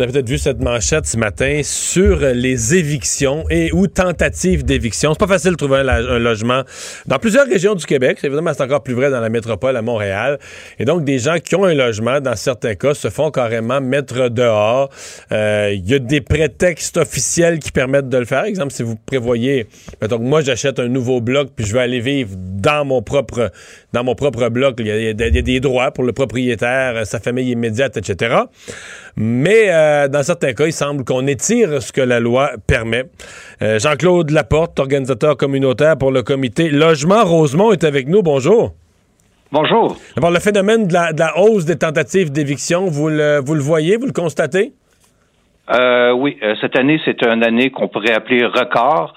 Vous 0.00 0.04
avez 0.04 0.12
peut-être 0.14 0.30
vu 0.30 0.38
cette 0.38 0.62
manchette 0.62 1.04
ce 1.04 1.18
matin 1.18 1.60
sur 1.62 2.20
les 2.20 2.74
évictions 2.74 3.44
et 3.50 3.70
ou 3.74 3.86
tentatives 3.86 4.64
d'éviction. 4.64 5.12
C'est 5.12 5.20
pas 5.20 5.26
facile 5.26 5.50
de 5.50 5.56
trouver 5.56 5.80
un, 5.80 6.18
logement 6.18 6.62
dans 7.04 7.18
plusieurs 7.18 7.46
régions 7.46 7.74
du 7.74 7.84
Québec. 7.84 8.18
Évidemment, 8.22 8.52
c'est 8.54 8.62
encore 8.62 8.82
plus 8.82 8.94
vrai 8.94 9.10
dans 9.10 9.20
la 9.20 9.28
métropole 9.28 9.76
à 9.76 9.82
Montréal. 9.82 10.38
Et 10.78 10.86
donc, 10.86 11.04
des 11.04 11.18
gens 11.18 11.36
qui 11.38 11.54
ont 11.54 11.64
un 11.64 11.74
logement, 11.74 12.18
dans 12.22 12.34
certains 12.34 12.76
cas, 12.76 12.94
se 12.94 13.10
font 13.10 13.30
carrément 13.30 13.82
mettre 13.82 14.30
dehors. 14.30 14.88
Euh, 15.32 15.74
Il 15.74 15.86
y 15.86 15.92
a 15.92 15.98
des 15.98 16.22
prétextes 16.22 16.96
officiels 16.96 17.58
qui 17.58 17.70
permettent 17.70 18.08
de 18.08 18.16
le 18.16 18.24
faire. 18.24 18.44
Exemple, 18.44 18.72
si 18.72 18.82
vous 18.82 18.96
prévoyez, 18.96 19.66
que 20.00 20.14
moi, 20.14 20.40
j'achète 20.40 20.78
un 20.78 20.88
nouveau 20.88 21.20
bloc 21.20 21.50
puis 21.54 21.66
je 21.66 21.74
vais 21.74 21.80
aller 21.80 22.00
vivre 22.00 22.30
dans 22.38 22.86
mon 22.86 23.02
propre, 23.02 23.52
dans 23.92 24.02
mon 24.02 24.14
propre 24.14 24.48
bloc. 24.48 24.76
Il 24.78 24.86
y 24.86 25.08
a 25.08 25.42
des 25.42 25.60
droits 25.60 25.90
pour 25.90 26.04
le 26.04 26.14
propriétaire, 26.14 27.06
sa 27.06 27.20
famille 27.20 27.50
immédiate, 27.50 27.98
etc. 27.98 28.44
Mais 29.16 29.66
euh, 29.68 30.08
dans 30.08 30.22
certains 30.22 30.52
cas, 30.52 30.66
il 30.66 30.72
semble 30.72 31.04
qu'on 31.04 31.26
étire 31.26 31.82
ce 31.82 31.92
que 31.92 32.00
la 32.00 32.20
loi 32.20 32.50
permet. 32.66 33.04
Euh, 33.62 33.78
Jean-Claude 33.78 34.30
Laporte, 34.30 34.78
organisateur 34.78 35.36
communautaire 35.36 35.96
pour 35.96 36.10
le 36.10 36.22
comité 36.22 36.70
Logement 36.70 37.24
Rosemont, 37.24 37.72
est 37.72 37.84
avec 37.84 38.08
nous. 38.08 38.22
Bonjour. 38.22 38.72
Bonjour. 39.52 39.96
D'abord, 40.14 40.30
le 40.30 40.38
phénomène 40.38 40.86
de 40.86 40.92
la, 40.92 41.12
de 41.12 41.18
la 41.18 41.36
hausse 41.38 41.64
des 41.64 41.76
tentatives 41.76 42.30
d'éviction, 42.30 42.86
vous 42.86 43.08
le, 43.08 43.40
vous 43.44 43.54
le 43.54 43.60
voyez, 43.60 43.96
vous 43.96 44.06
le 44.06 44.12
constatez? 44.12 44.72
Euh, 45.72 46.12
oui, 46.12 46.36
euh, 46.42 46.54
cette 46.60 46.76
année, 46.78 47.00
c'est 47.04 47.22
une 47.24 47.44
année 47.44 47.70
qu'on 47.70 47.88
pourrait 47.88 48.12
appeler 48.12 48.44
record. 48.44 49.14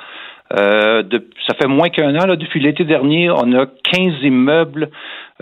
Euh, 0.55 1.01
de- 1.03 1.27
ça 1.47 1.55
fait 1.55 1.67
moins 1.67 1.89
qu'un 1.89 2.15
an, 2.15 2.25
là, 2.27 2.35
depuis 2.35 2.59
l'été 2.59 2.83
dernier, 2.83 3.29
on 3.31 3.51
a 3.53 3.65
15 3.91 4.13
immeubles 4.21 4.89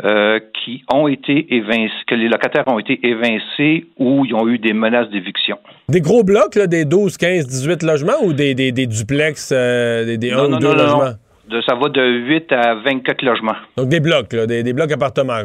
euh, 0.05 0.39
qui 0.64 0.84
ont 0.91 1.07
été 1.07 1.53
évincés, 1.53 1.91
que 2.07 2.16
les 2.16 2.30
locataires 2.30 2.64
ont 2.68 2.80
été 2.80 2.99
évincés 3.05 3.88
ou 3.99 4.26
ils 4.26 4.34
ont 4.34 4.47
eu 4.47 4.57
des 4.57 4.74
menaces 4.74 5.09
d'éviction. 5.09 5.57
Des 5.89 5.99
gros 6.01 6.24
blocs, 6.24 6.55
là, 6.55 6.66
des 6.68 6.86
12, 6.86 7.18
15, 7.18 7.45
18 7.47 7.84
logements 7.84 8.24
ou 8.24 8.32
des, 8.34 8.55
des, 8.55 8.72
des 8.72 8.88
duplex, 8.88 9.51
euh, 9.53 10.05
des, 10.05 10.18
des 10.18 10.32
1 10.32 10.45
ou 10.45 10.57
2 10.59 10.68
logements? 10.68 11.12
De- 11.49 11.62
ça 11.62 11.76
va 11.76 11.89
de 11.89 12.01
8 12.01 12.51
à 12.53 12.76
24 12.76 13.22
logements. 13.24 13.55
Donc 13.76 13.89
des 13.89 13.99
blocs, 13.99 14.32
là, 14.32 14.45
des, 14.47 14.64
des 14.64 14.72
blocs 14.72 14.91
appartements. 14.93 15.39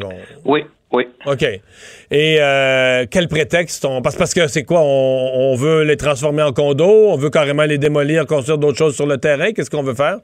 Oui, 0.44 0.62
oui. 0.92 1.04
OK. 1.26 1.42
Et 1.42 2.36
euh, 2.40 3.04
quel 3.10 3.28
prétexte? 3.28 3.84
On... 3.84 4.02
Parce, 4.02 4.16
parce 4.16 4.32
que 4.32 4.46
c'est 4.46 4.64
quoi? 4.64 4.80
On, 4.80 5.52
on 5.52 5.56
veut 5.56 5.82
les 5.82 5.96
transformer 5.96 6.42
en 6.42 6.52
condos? 6.52 7.08
On 7.10 7.16
veut 7.16 7.30
carrément 7.30 7.64
les 7.64 7.78
démolir, 7.78 8.26
construire 8.26 8.58
d'autres 8.58 8.78
choses 8.78 8.94
sur 8.94 9.06
le 9.06 9.18
terrain? 9.18 9.52
Qu'est-ce 9.52 9.70
qu'on 9.70 9.82
veut 9.82 9.94
faire? 9.94 10.18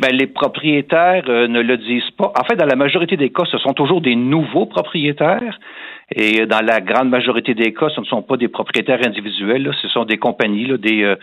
Ben, 0.00 0.12
les 0.12 0.26
propriétaires 0.26 1.24
euh, 1.28 1.48
ne 1.48 1.60
le 1.60 1.76
disent 1.78 2.10
pas. 2.16 2.32
En 2.38 2.44
fait, 2.44 2.56
dans 2.56 2.66
la 2.66 2.76
majorité 2.76 3.16
des 3.16 3.30
cas, 3.30 3.44
ce 3.50 3.58
sont 3.58 3.72
toujours 3.72 4.00
des 4.00 4.14
nouveaux 4.14 4.66
propriétaires. 4.66 5.58
Et 6.14 6.46
dans 6.46 6.64
la 6.64 6.80
grande 6.80 7.10
majorité 7.10 7.54
des 7.54 7.74
cas, 7.74 7.88
ce 7.94 8.00
ne 8.00 8.06
sont 8.06 8.22
pas 8.22 8.36
des 8.36 8.48
propriétaires 8.48 9.00
individuels, 9.06 9.62
là. 9.62 9.72
ce 9.82 9.88
sont 9.88 10.04
des 10.04 10.16
compagnies, 10.16 10.66
là, 10.66 10.78
des, 10.78 11.02
euh, 11.02 11.16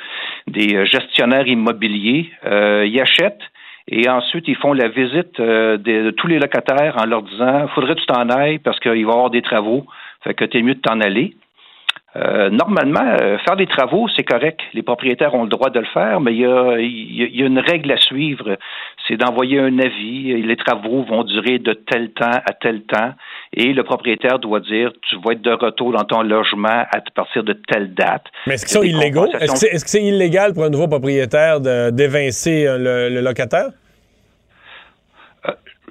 des 0.48 0.76
euh, 0.76 0.86
gestionnaires 0.86 1.48
immobiliers. 1.48 2.30
Euh, 2.46 2.86
ils 2.86 3.00
achètent 3.02 3.42
et 3.88 4.10
ensuite 4.10 4.48
ils 4.48 4.56
font 4.56 4.74
la 4.74 4.88
visite 4.88 5.40
euh, 5.40 5.78
de, 5.78 6.12
tous 6.12 6.28
les 6.28 6.40
locataires 6.40 6.96
en 7.00 7.06
leur 7.06 7.22
disant 7.24 7.68
faudrait 7.70 7.96
que 7.96 8.00
tu 8.00 8.06
t'en 8.08 8.30
ailles 8.30 8.60
parce 8.60 8.80
qu'il 8.80 8.92
va 8.92 8.98
y 8.98 9.04
avoir 9.04 9.30
des 9.30 9.42
travaux, 9.42 9.86
fait 10.24 10.34
que 10.34 10.46
t'es 10.46 10.62
mieux 10.62 10.76
de 10.76 10.82
t'en 10.82 11.00
aller. 11.02 11.36
Euh, 12.18 12.50
normalement, 12.50 13.04
euh, 13.22 13.38
faire 13.40 13.58
des 13.58 13.68
travaux, 13.68 14.08
c'est 14.16 14.24
correct. 14.24 14.62
Les 14.74 14.84
propriétaires 14.84 15.36
ont 15.36 15.44
le 15.44 15.50
droit 15.50 15.70
de 15.70 15.80
le 15.80 15.86
faire, 15.86 16.22
mais 16.22 16.34
il 16.34 16.42
y 16.42 16.46
a, 16.46 16.80
y 16.80 17.40
y 17.40 17.42
une 17.42 17.60
règle 17.60 17.92
à 17.92 17.98
suivre. 17.98 18.58
c'est 19.06 19.18
d'envoyer 19.18 19.60
un 19.60 19.78
avis. 19.80 20.42
Les 20.42 20.56
travaux 20.56 21.04
vont 21.04 21.24
durer 21.24 21.60
de 21.60 21.74
tel 21.74 22.12
temps 22.12 22.40
à 22.46 22.54
tel 22.54 22.84
temps. 22.84 23.14
Et 23.54 23.74
le 23.74 23.84
propriétaire 23.84 24.40
doit 24.40 24.62
dire, 24.62 24.92
tu 25.10 25.18
vas 25.18 25.34
être 25.34 25.42
de 25.42 25.52
retour 25.52 25.92
dans 25.92 26.06
ton 26.06 26.22
logement 26.22 26.86
à 26.90 27.02
partir 27.14 27.44
de 27.44 27.54
telle 27.54 27.94
date. 27.94 28.24
Mais 28.48 28.54
est-ce 28.54 28.66
qu'ils 28.66 28.78
sont 28.78 28.84
illégaux? 28.84 29.28
Est-ce 29.34 29.52
que 29.52 29.58
c'est 29.58 29.74
est 29.74 29.84
-ce 29.84 29.88
c'est 29.88 30.04
illégal 30.04 30.54
pour 30.54 30.64
un 30.64 30.70
nouveau 30.70 30.88
propriétaire 30.88 31.60
d'évincer 31.92 32.66
euh, 32.66 32.78
le, 32.78 33.16
le 33.16 33.22
locataire? 33.22 33.72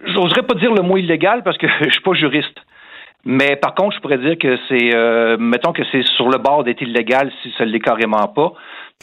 J'oserais 0.06 0.42
pas 0.42 0.54
dire 0.54 0.72
le 0.72 0.82
mot 0.82 0.96
illégal 0.96 1.42
parce 1.42 1.58
que 1.58 1.66
je 1.80 1.90
suis 1.90 2.02
pas 2.02 2.14
juriste. 2.14 2.58
Mais 3.26 3.56
par 3.56 3.74
contre, 3.74 3.96
je 3.96 4.00
pourrais 4.00 4.18
dire 4.18 4.36
que 4.38 4.56
c'est, 4.68 4.94
euh, 4.94 5.36
mettons 5.38 5.72
que 5.72 5.82
c'est 5.90 6.02
sur 6.16 6.28
le 6.28 6.38
bord 6.38 6.62
d'être 6.64 6.82
illégal 6.82 7.32
si 7.42 7.52
ça 7.56 7.64
ne 7.64 7.70
l'est 7.70 7.80
carrément 7.80 8.28
pas. 8.28 8.52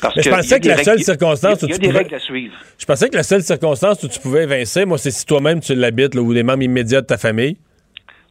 Parce 0.02 0.16
Mais 0.16 0.22
je 0.24 0.30
que 0.30 0.36
pensais 0.36 0.60
que 0.60 0.68
la 0.68 0.76
des 0.76 0.84
seule 0.84 1.00
circonstance 1.00 1.62
il 1.64 1.70
y 1.70 1.72
a, 1.72 1.76
où 1.76 1.78
tu 1.78 1.80
des 1.82 1.88
pouvais- 1.88 1.98
règles 2.00 2.16
à 2.16 2.20
suivre. 2.20 2.54
Je 2.78 2.86
pensais 2.86 3.10
que 3.10 3.16
la 3.16 3.24
seule 3.24 3.42
circonstance 3.42 4.04
où 4.04 4.08
tu 4.08 4.20
pouvais 4.20 4.44
évincer, 4.44 4.86
moi, 4.86 4.98
c'est 4.98 5.12
si 5.12 5.26
toi-même 5.26 5.60
tu 5.60 5.74
l'habites 5.76 6.16
ou 6.16 6.32
les 6.32 6.44
membres 6.44 6.64
immédiats 6.64 7.02
de 7.02 7.08
ta 7.08 7.18
famille. 7.18 7.58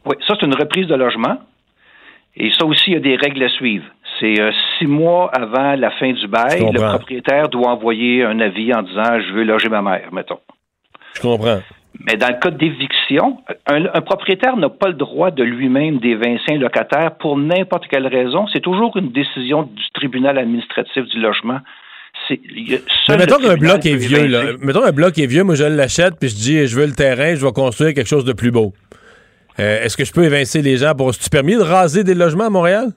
Oui, 0.05 0.15
ça 0.27 0.35
c'est 0.39 0.45
une 0.45 0.55
reprise 0.55 0.87
de 0.87 0.95
logement. 0.95 1.37
Et 2.35 2.49
ça 2.57 2.65
aussi, 2.65 2.91
il 2.91 2.93
y 2.93 2.97
a 2.97 2.99
des 3.01 3.15
règles 3.17 3.43
à 3.43 3.49
suivre. 3.49 3.85
C'est 4.19 4.39
euh, 4.39 4.51
six 4.77 4.87
mois 4.87 5.29
avant 5.33 5.75
la 5.75 5.91
fin 5.91 6.11
du 6.13 6.27
bail, 6.27 6.61
le 6.71 6.79
propriétaire 6.79 7.49
doit 7.49 7.69
envoyer 7.71 8.23
un 8.23 8.39
avis 8.39 8.73
en 8.73 8.83
disant 8.83 9.19
je 9.19 9.33
veux 9.33 9.43
loger 9.43 9.67
ma 9.69 9.81
mère, 9.81 10.07
mettons. 10.13 10.39
Je 11.15 11.21
comprends. 11.21 11.59
Mais 11.99 12.15
dans 12.15 12.29
le 12.29 12.39
cas 12.39 12.49
d'éviction, 12.51 13.37
un, 13.67 13.85
un 13.93 14.01
propriétaire 14.01 14.57
n'a 14.57 14.69
pas 14.69 14.87
le 14.87 14.93
droit 14.93 15.29
de 15.29 15.43
lui-même 15.43 15.99
d'évincer 15.99 16.53
un 16.53 16.57
locataire 16.57 17.15
pour 17.19 17.37
n'importe 17.37 17.87
quelle 17.87 18.07
raison. 18.07 18.47
C'est 18.51 18.61
toujours 18.61 18.95
une 18.97 19.11
décision 19.11 19.63
du 19.63 19.83
tribunal 19.93 20.37
administratif 20.37 21.03
du 21.05 21.19
logement. 21.19 21.59
Mais 22.29 23.17
mettons 23.17 23.37
qu'un 23.37 23.55
bloc 23.55 23.85
est 23.85 23.95
vieux, 23.95 24.27
là. 24.27 24.43
Mettons 24.61 24.83
un 24.83 24.91
bloc 24.91 25.17
est 25.17 25.25
vieux, 25.25 25.43
moi 25.43 25.55
je 25.55 25.63
l'achète, 25.63 26.15
puis 26.19 26.29
je 26.29 26.35
dis 26.35 26.67
je 26.67 26.75
veux 26.79 26.85
le 26.85 26.93
terrain, 26.93 27.35
je 27.35 27.45
vais 27.45 27.51
construire 27.51 27.93
quelque 27.93 28.07
chose 28.07 28.25
de 28.25 28.33
plus 28.33 28.51
beau. 28.51 28.73
Euh, 29.59 29.83
Est-ce 29.83 29.97
que 29.97 30.05
je 30.05 30.13
peux 30.13 30.23
évincer 30.23 30.61
les 30.61 30.77
gens 30.77 30.95
pour. 30.95 31.13
C'est-tu 31.13 31.29
permis 31.29 31.55
de 31.55 31.61
raser 31.61 32.03
des 32.03 32.13
logements 32.13 32.45
à 32.45 32.49
Montréal? 32.49 32.87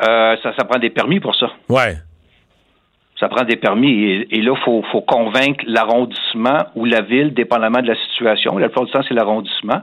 Euh, 0.00 0.36
ça, 0.42 0.52
ça 0.56 0.64
prend 0.64 0.78
des 0.78 0.90
permis 0.90 1.18
pour 1.18 1.34
ça. 1.34 1.50
Ouais. 1.68 1.96
Ça 3.18 3.28
prend 3.28 3.44
des 3.44 3.56
permis. 3.56 3.92
Et, 3.92 4.36
et 4.36 4.42
là, 4.42 4.52
il 4.54 4.64
faut, 4.64 4.82
faut 4.92 5.00
convaincre 5.00 5.64
l'arrondissement 5.66 6.66
ou 6.74 6.84
la 6.84 7.00
ville, 7.00 7.32
dépendamment 7.32 7.80
de 7.80 7.88
la 7.88 7.96
situation. 8.08 8.58
La 8.58 8.68
plupart 8.68 8.84
du 8.84 8.92
temps, 8.92 9.02
c'est 9.08 9.14
l'arrondissement. 9.14 9.80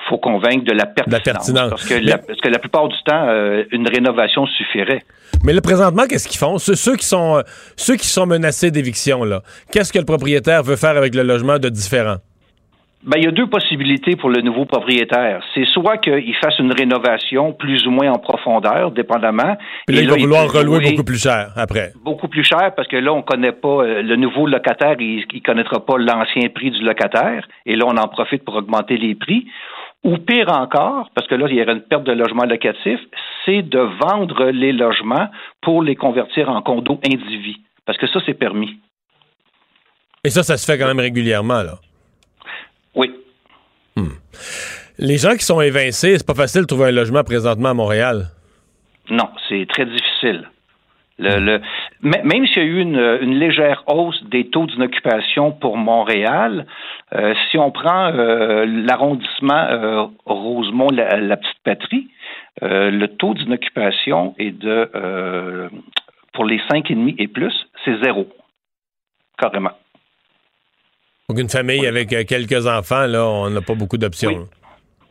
Il 0.00 0.08
faut 0.08 0.18
convaincre 0.18 0.64
de 0.64 0.72
la 0.72 0.86
pertinence. 0.86 1.22
pertinence. 1.22 1.70
Parce, 1.70 1.86
que 1.86 1.94
la, 1.94 2.18
parce 2.18 2.40
que 2.40 2.48
la 2.48 2.58
plupart 2.58 2.88
du 2.88 2.96
temps, 3.06 3.26
euh, 3.28 3.62
une 3.70 3.88
rénovation 3.88 4.44
suffirait. 4.46 5.02
Mais 5.44 5.52
là, 5.52 5.60
présentement, 5.60 6.04
qu'est-ce 6.08 6.26
qu'ils 6.26 6.38
font? 6.38 6.58
Ceux, 6.58 6.74
ceux 6.74 6.96
qui 6.96 7.06
sont, 7.06 7.36
euh, 7.36 7.42
ceux 7.76 7.96
qui 7.96 8.06
sont 8.06 8.26
menacés 8.26 8.70
d'éviction, 8.70 9.24
là, 9.24 9.42
qu'est-ce 9.70 9.92
que 9.92 9.98
le 9.98 10.04
propriétaire 10.04 10.62
veut 10.62 10.76
faire 10.76 10.96
avec 10.96 11.14
le 11.14 11.22
logement 11.22 11.58
de 11.58 11.68
différent? 11.68 12.16
Ben, 13.06 13.18
il 13.18 13.24
y 13.24 13.28
a 13.28 13.32
deux 13.32 13.46
possibilités 13.46 14.16
pour 14.16 14.30
le 14.30 14.40
nouveau 14.40 14.64
propriétaire. 14.64 15.42
C'est 15.52 15.66
soit 15.66 15.98
qu'il 15.98 16.34
fasse 16.36 16.58
une 16.58 16.72
rénovation 16.72 17.52
plus 17.52 17.86
ou 17.86 17.90
moins 17.90 18.10
en 18.10 18.18
profondeur, 18.18 18.92
dépendamment. 18.92 19.56
Puis 19.86 19.96
là, 19.96 20.00
Et 20.00 20.04
il 20.04 20.10
va 20.10 20.16
vouloir 20.16 20.50
relouer 20.50 20.78
louer 20.78 20.90
beaucoup 20.92 21.04
plus 21.04 21.22
cher 21.22 21.52
après. 21.54 21.92
beaucoup 22.02 22.28
plus 22.28 22.44
cher 22.44 22.72
parce 22.74 22.88
que 22.88 22.96
là, 22.96 23.12
on 23.12 23.20
connaît 23.20 23.52
pas 23.52 23.82
euh, 23.82 24.00
le 24.00 24.16
nouveau 24.16 24.46
locataire, 24.46 24.96
il, 25.00 25.26
il 25.30 25.42
connaîtra 25.42 25.84
pas 25.84 25.98
l'ancien 25.98 26.48
prix 26.48 26.70
du 26.70 26.82
locataire. 26.82 27.46
Et 27.66 27.76
là, 27.76 27.84
on 27.86 27.96
en 27.98 28.08
profite 28.08 28.42
pour 28.42 28.54
augmenter 28.56 28.96
les 28.96 29.14
prix. 29.14 29.46
Ou 30.02 30.16
pire 30.18 30.50
encore, 30.50 31.10
parce 31.14 31.26
que 31.26 31.34
là, 31.34 31.46
il 31.50 31.56
y 31.56 31.62
aurait 31.62 31.72
une 31.72 31.82
perte 31.82 32.04
de 32.04 32.12
logement 32.12 32.44
locatif, 32.44 33.00
c'est 33.44 33.62
de 33.62 33.78
vendre 33.78 34.46
les 34.46 34.72
logements 34.72 35.28
pour 35.60 35.82
les 35.82 35.94
convertir 35.94 36.48
en 36.48 36.62
condos 36.62 37.00
indivis. 37.04 37.56
Parce 37.86 37.98
que 37.98 38.06
ça, 38.06 38.20
c'est 38.24 38.34
permis. 38.34 38.78
Et 40.24 40.30
ça, 40.30 40.42
ça 40.42 40.56
se 40.56 40.64
fait 40.70 40.78
quand 40.78 40.86
même 40.86 41.00
régulièrement, 41.00 41.62
là. 41.62 41.74
Oui. 42.94 43.12
Les 44.98 45.18
gens 45.18 45.32
qui 45.32 45.44
sont 45.44 45.60
évincés, 45.60 46.16
c'est 46.18 46.26
pas 46.26 46.34
facile 46.34 46.62
de 46.62 46.66
trouver 46.66 46.86
un 46.86 46.92
logement 46.92 47.24
présentement 47.24 47.70
à 47.70 47.74
Montréal. 47.74 48.26
Non, 49.10 49.28
c'est 49.48 49.66
très 49.68 49.86
difficile. 49.86 50.48
Le, 51.18 51.38
le- 51.38 51.60
m- 52.04 52.22
même 52.24 52.46
s'il 52.46 52.58
y 52.58 52.60
a 52.60 52.68
eu 52.68 52.78
une, 52.80 52.98
une 53.22 53.38
légère 53.38 53.82
hausse 53.88 54.22
des 54.24 54.48
taux 54.50 54.66
d'inoccupation 54.66 55.52
pour 55.52 55.76
Montréal, 55.76 56.66
euh, 57.14 57.34
si 57.50 57.58
on 57.58 57.70
prend 57.70 58.06
euh, 58.12 58.66
l'arrondissement 58.66 59.66
euh, 59.70 60.06
Rosemont, 60.26 60.88
la, 60.90 61.20
la 61.20 61.36
petite 61.36 61.58
patrie, 61.64 62.08
le 62.62 63.06
taux 63.06 63.34
d'inoccupation 63.34 64.34
est 64.38 64.52
de 64.52 65.68
pour 66.32 66.44
les 66.44 66.60
cinq 66.70 66.90
et 66.90 66.94
demi 66.94 67.14
et 67.18 67.28
plus, 67.28 67.54
c'est 67.84 68.00
zéro, 68.02 68.28
carrément. 69.38 69.70
Donc, 71.28 71.38
une 71.38 71.48
famille 71.48 71.86
avec 71.86 72.12
euh, 72.12 72.24
quelques 72.24 72.66
enfants, 72.66 73.06
là, 73.06 73.24
on 73.26 73.48
n'a 73.48 73.62
pas 73.62 73.74
beaucoup 73.74 73.96
d'options. 73.96 74.46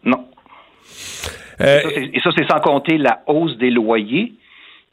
Non. 0.03 0.27
Euh, 1.61 1.79
et 2.13 2.19
ça, 2.23 2.29
c'est- 2.37 2.47
sans 2.47 2.59
compter 2.59 2.97
la 2.97 3.21
hausse 3.27 3.57
des 3.57 3.71
loyers 3.71 4.33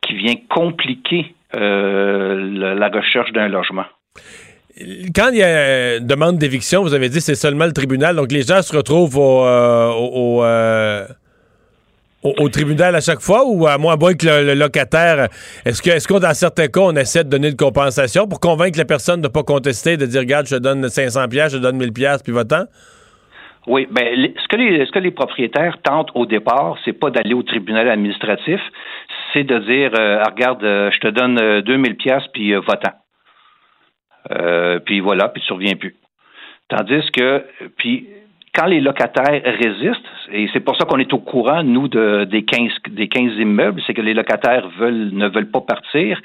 qui 0.02 0.14
vient 0.14 0.34
compliquer 0.48 1.34
euh, 1.54 2.76
la, 2.78 2.88
recherche 2.88 3.32
d'un 3.32 3.48
logement. 3.48 3.84
Quand 5.14 5.30
il 5.32 5.38
y 5.38 5.42
a 5.42 5.46
euh, 5.46 6.00
demande 6.00 6.38
d'éviction, 6.38 6.82
vous 6.82 6.94
avez 6.94 7.08
dit 7.08 7.20
c'est 7.20 7.34
seulement 7.34 7.66
le 7.66 7.72
tribunal, 7.72 8.14
donc 8.16 8.30
les 8.30 8.42
gens 8.42 8.62
se 8.62 8.74
retrouvent 8.74 9.18
au, 9.18 9.44
euh, 9.44 9.90
au, 9.90 10.42
au, 12.22 12.34
euh, 12.38 12.48
tribunal 12.48 12.94
à 12.94 13.00
chaque 13.00 13.20
fois 13.20 13.44
ou 13.46 13.66
à 13.66 13.78
moins 13.78 13.96
que 14.14 14.26
le, 14.26 14.54
locataire, 14.54 15.28
est-ce 15.64 15.82
que 15.82 16.18
dans 16.18 16.34
certains 16.34 16.66
cas 16.68 16.80
on 16.80 16.96
essaie 16.96 17.24
de 17.24 17.28
donner 17.30 17.48
une 17.48 17.56
compensation 17.56 18.26
pour 18.26 18.40
convaincre 18.40 18.78
la 18.78 18.84
personne 18.84 19.20
de 19.20 19.28
ne 19.28 19.32
pas 19.32 19.42
contester, 19.42 19.96
de 19.96 20.06
dire 20.06 20.20
regarde 20.20 20.46
je 20.46 20.56
te 20.56 20.60
donne 20.60 20.88
500 20.88 21.28
pièces, 21.28 21.52
je 21.52 21.58
te 21.58 21.62
donne 21.62 21.76
1000 21.76 21.92
pièces 21.92 22.22
puis 22.22 22.32
va-t'en? 22.32 22.64
Oui, 23.66 23.86
les- 23.94 24.34
ce 24.42 24.48
que 24.48 24.56
les 24.56 24.86
ce 24.86 24.90
que 24.90 24.98
les 24.98 25.10
propriétaires 25.10 25.76
tentent 25.82 26.10
au 26.14 26.24
départ, 26.26 26.76
c'est 26.84 26.94
pas 26.94 27.10
d'aller 27.10 27.34
au 27.34 27.42
tribunal 27.42 27.88
administratif, 27.90 28.60
c'est 29.32 29.44
de 29.44 29.58
dire 29.58 29.92
euh, 29.98 30.18
Ah, 30.24 30.30
regarde, 30.30 30.64
euh, 30.64 30.90
je 30.90 30.98
te 30.98 31.08
donne 31.08 31.38
euh, 31.38 31.62
2000 31.62 31.96
pièces 31.96 32.26
puis 32.32 32.54
euh, 32.54 32.60
va-t'en. 32.60 32.92
Euh, 34.32 34.78
puis 34.80 35.00
voilà, 35.00 35.28
puis 35.28 35.42
tu 35.46 35.52
reviens 35.52 35.74
plus. 35.76 35.94
Tandis 36.68 37.10
que 37.12 37.44
puis 37.76 38.08
quand 38.54 38.66
les 38.66 38.80
locataires 38.80 39.42
résistent, 39.44 40.10
et 40.32 40.48
c'est 40.52 40.60
pour 40.60 40.76
ça 40.76 40.84
qu'on 40.84 40.98
est 40.98 41.12
au 41.12 41.18
courant, 41.18 41.62
nous, 41.62 41.88
de, 41.88 42.24
des 42.24 42.44
15 42.44 42.72
des 42.90 43.08
15 43.08 43.36
immeubles, 43.38 43.80
c'est 43.86 43.94
que 43.94 44.02
les 44.02 44.14
locataires 44.14 44.68
veulent 44.78 45.10
ne 45.12 45.28
veulent 45.28 45.50
pas 45.50 45.60
partir. 45.60 46.20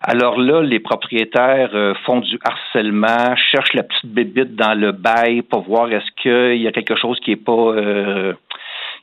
Alors 0.00 0.38
là, 0.38 0.62
les 0.62 0.78
propriétaires 0.78 1.70
euh, 1.74 1.92
font 2.04 2.20
du 2.20 2.38
harcèlement, 2.44 3.34
cherchent 3.36 3.74
la 3.74 3.82
petite 3.82 4.06
bébite 4.06 4.54
dans 4.54 4.74
le 4.74 4.92
bail 4.92 5.42
pour 5.42 5.62
voir 5.62 5.90
est-ce 5.90 6.10
qu'il 6.22 6.62
y 6.62 6.68
a 6.68 6.72
quelque 6.72 6.96
chose 6.96 7.18
qui 7.20 7.32
est 7.32 7.44
pas 7.44 7.52
euh, 7.52 8.32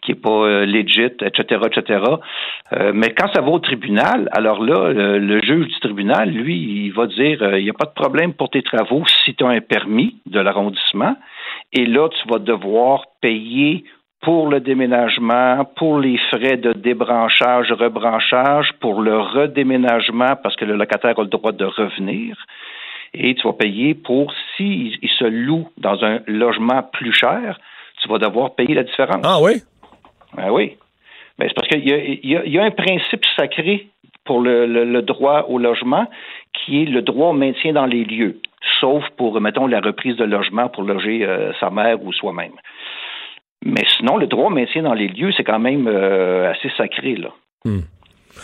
qui 0.06 0.12
est 0.12 0.22
pas 0.22 0.30
euh, 0.30 0.66
legit, 0.66 1.12
etc., 1.22 1.62
etc. 1.66 2.04
Euh, 2.74 2.92
mais 2.94 3.14
quand 3.14 3.28
ça 3.34 3.42
va 3.42 3.50
au 3.50 3.60
tribunal, 3.60 4.30
alors 4.32 4.64
là, 4.64 4.92
le, 4.94 5.18
le 5.20 5.42
juge 5.42 5.68
du 5.68 5.80
tribunal, 5.80 6.30
lui, 6.30 6.86
il 6.86 6.92
va 6.92 7.08
dire 7.08 7.42
euh, 7.42 7.60
il 7.60 7.64
n'y 7.64 7.70
a 7.70 7.74
pas 7.74 7.86
de 7.86 7.94
problème 7.94 8.34
pour 8.34 8.50
tes 8.50 8.62
travaux 8.62 9.04
si 9.26 9.36
tu 9.36 9.44
as 9.44 9.50
un 9.50 9.62
permis 9.62 10.18
de 10.26 10.40
l'arrondissement. 10.40 11.16
Et 11.74 11.86
là, 11.86 12.10
tu 12.10 12.28
vas 12.30 12.40
devoir 12.40 13.06
payer 13.22 13.84
pour 14.22 14.48
le 14.50 14.60
déménagement, 14.60 15.66
pour 15.76 16.00
les 16.00 16.18
frais 16.30 16.58
de 16.58 16.74
débranchage, 16.74 17.72
rebranchage, 17.72 18.72
pour 18.80 19.02
le 19.02 19.20
redéménagement, 19.20 20.36
parce 20.42 20.56
que 20.56 20.66
le 20.66 20.76
locataire 20.76 21.18
a 21.20 21.22
le 21.22 21.28
droit 21.28 21.52
de 21.52 21.66
revenir. 21.66 22.36
Et 23.14 23.36
tu 23.36 23.44
vas 23.48 23.54
payer 23.54 23.94
pour, 23.94 24.34
s'il 24.56 24.98
il 25.02 25.10
se 25.10 25.26
loue 25.26 25.68
dans 25.78 26.04
un 26.04 26.20
logement 26.28 26.84
plus 26.84 27.14
cher, 27.14 27.60
tu 28.02 28.10
vas 28.10 28.18
devoir 28.18 28.56
payer 28.56 28.74
la 28.74 28.84
différence. 28.84 29.22
Ah 29.24 29.40
oui? 29.42 29.62
Ah 30.38 30.52
oui. 30.52 30.76
Ben, 31.38 31.48
c'est 31.48 31.54
parce 31.54 31.68
qu'il 31.68 31.88
y 31.88 31.94
a, 31.94 31.98
y 32.46 32.50
y 32.52 32.60
un 32.60 32.72
principe 32.72 33.24
sacré 33.38 33.88
pour 34.24 34.42
le, 34.42 34.66
le- 34.66 34.86
le 34.86 35.02
droit 35.02 35.46
au 35.50 35.60
logement 35.60 36.08
qui 36.54 36.82
est 36.82 36.86
le 36.86 37.02
droit 37.02 37.30
au 37.30 37.34
maintien 37.34 37.74
dans 37.74 37.86
les 37.86 38.04
lieux, 38.06 38.40
sauf 38.80 39.04
pour, 39.18 39.40
mettons, 39.42 39.68
la 39.68 39.80
reprise 39.80 40.16
de 40.16 40.24
logement 40.24 40.70
pour 40.70 40.84
loger 40.84 41.26
euh, 41.26 41.52
sa 41.60 41.70
mère 41.70 42.04
ou 42.04 42.12
soi-même. 42.14 42.54
Mais 43.64 43.84
sinon, 43.98 44.18
le 44.18 44.28
droit 44.28 44.48
au 44.48 44.50
maintien 44.50 44.84
dans 44.84 44.94
les 44.94 45.08
lieux, 45.08 45.32
c'est 45.36 45.44
quand 45.44 45.60
même 45.60 45.88
euh, 45.88 46.52
assez 46.52 46.70
sacré, 46.78 47.16
là, 47.16 47.30
Hmm. 47.66 47.82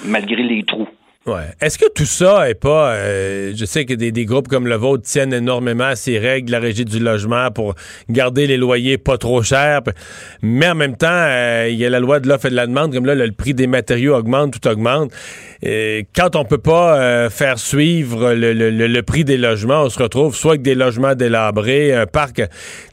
malgré 0.05 0.41
les 0.41 0.63
trous. 0.63 0.87
Ouais. 1.27 1.49
Est-ce 1.61 1.77
que 1.77 1.85
tout 1.93 2.05
ça 2.07 2.49
est 2.49 2.55
pas. 2.55 2.93
euh, 2.95 3.53
je 3.55 3.65
sais 3.65 3.85
que 3.85 3.93
des, 3.93 4.11
des 4.11 4.25
groupes 4.25 4.47
comme 4.47 4.65
le 4.67 4.73
vôtre 4.75 5.03
tiennent 5.03 5.33
énormément 5.33 5.83
à 5.83 5.95
ces 5.95 6.17
règles 6.17 6.51
la 6.51 6.57
régie 6.57 6.83
du 6.83 6.97
logement 6.97 7.51
pour 7.51 7.75
garder 8.09 8.47
les 8.47 8.57
loyers 8.57 8.97
pas 8.97 9.19
trop 9.19 9.43
chers. 9.43 9.81
Mais 10.41 10.67
en 10.69 10.73
même 10.73 10.97
temps, 10.97 11.07
euh, 11.11 11.67
il 11.69 11.75
y 11.77 11.85
a 11.85 11.91
la 11.91 11.99
loi 11.99 12.19
de 12.19 12.27
l'offre 12.27 12.47
et 12.47 12.49
de 12.49 12.55
la 12.55 12.65
demande. 12.65 12.91
Comme 12.91 13.05
là, 13.05 13.13
le, 13.13 13.31
prix 13.31 13.53
des 13.53 13.67
matériaux 13.67 14.15
augmente, 14.15 14.59
tout 14.59 14.67
augmente. 14.67 15.11
Et 15.61 16.07
quand 16.15 16.35
on 16.35 16.43
peut 16.43 16.57
pas 16.57 16.99
euh, 16.99 17.29
faire 17.29 17.59
suivre 17.59 18.33
le, 18.33 18.53
le- 18.53 18.71
le- 18.87 19.03
prix 19.03 19.23
des 19.23 19.37
logements, 19.37 19.83
on 19.83 19.89
se 19.89 20.01
retrouve 20.01 20.35
soit 20.35 20.53
avec 20.53 20.63
des 20.63 20.73
logements 20.73 21.13
délabrés, 21.13 21.93
un 21.93 22.07
parc. 22.07 22.41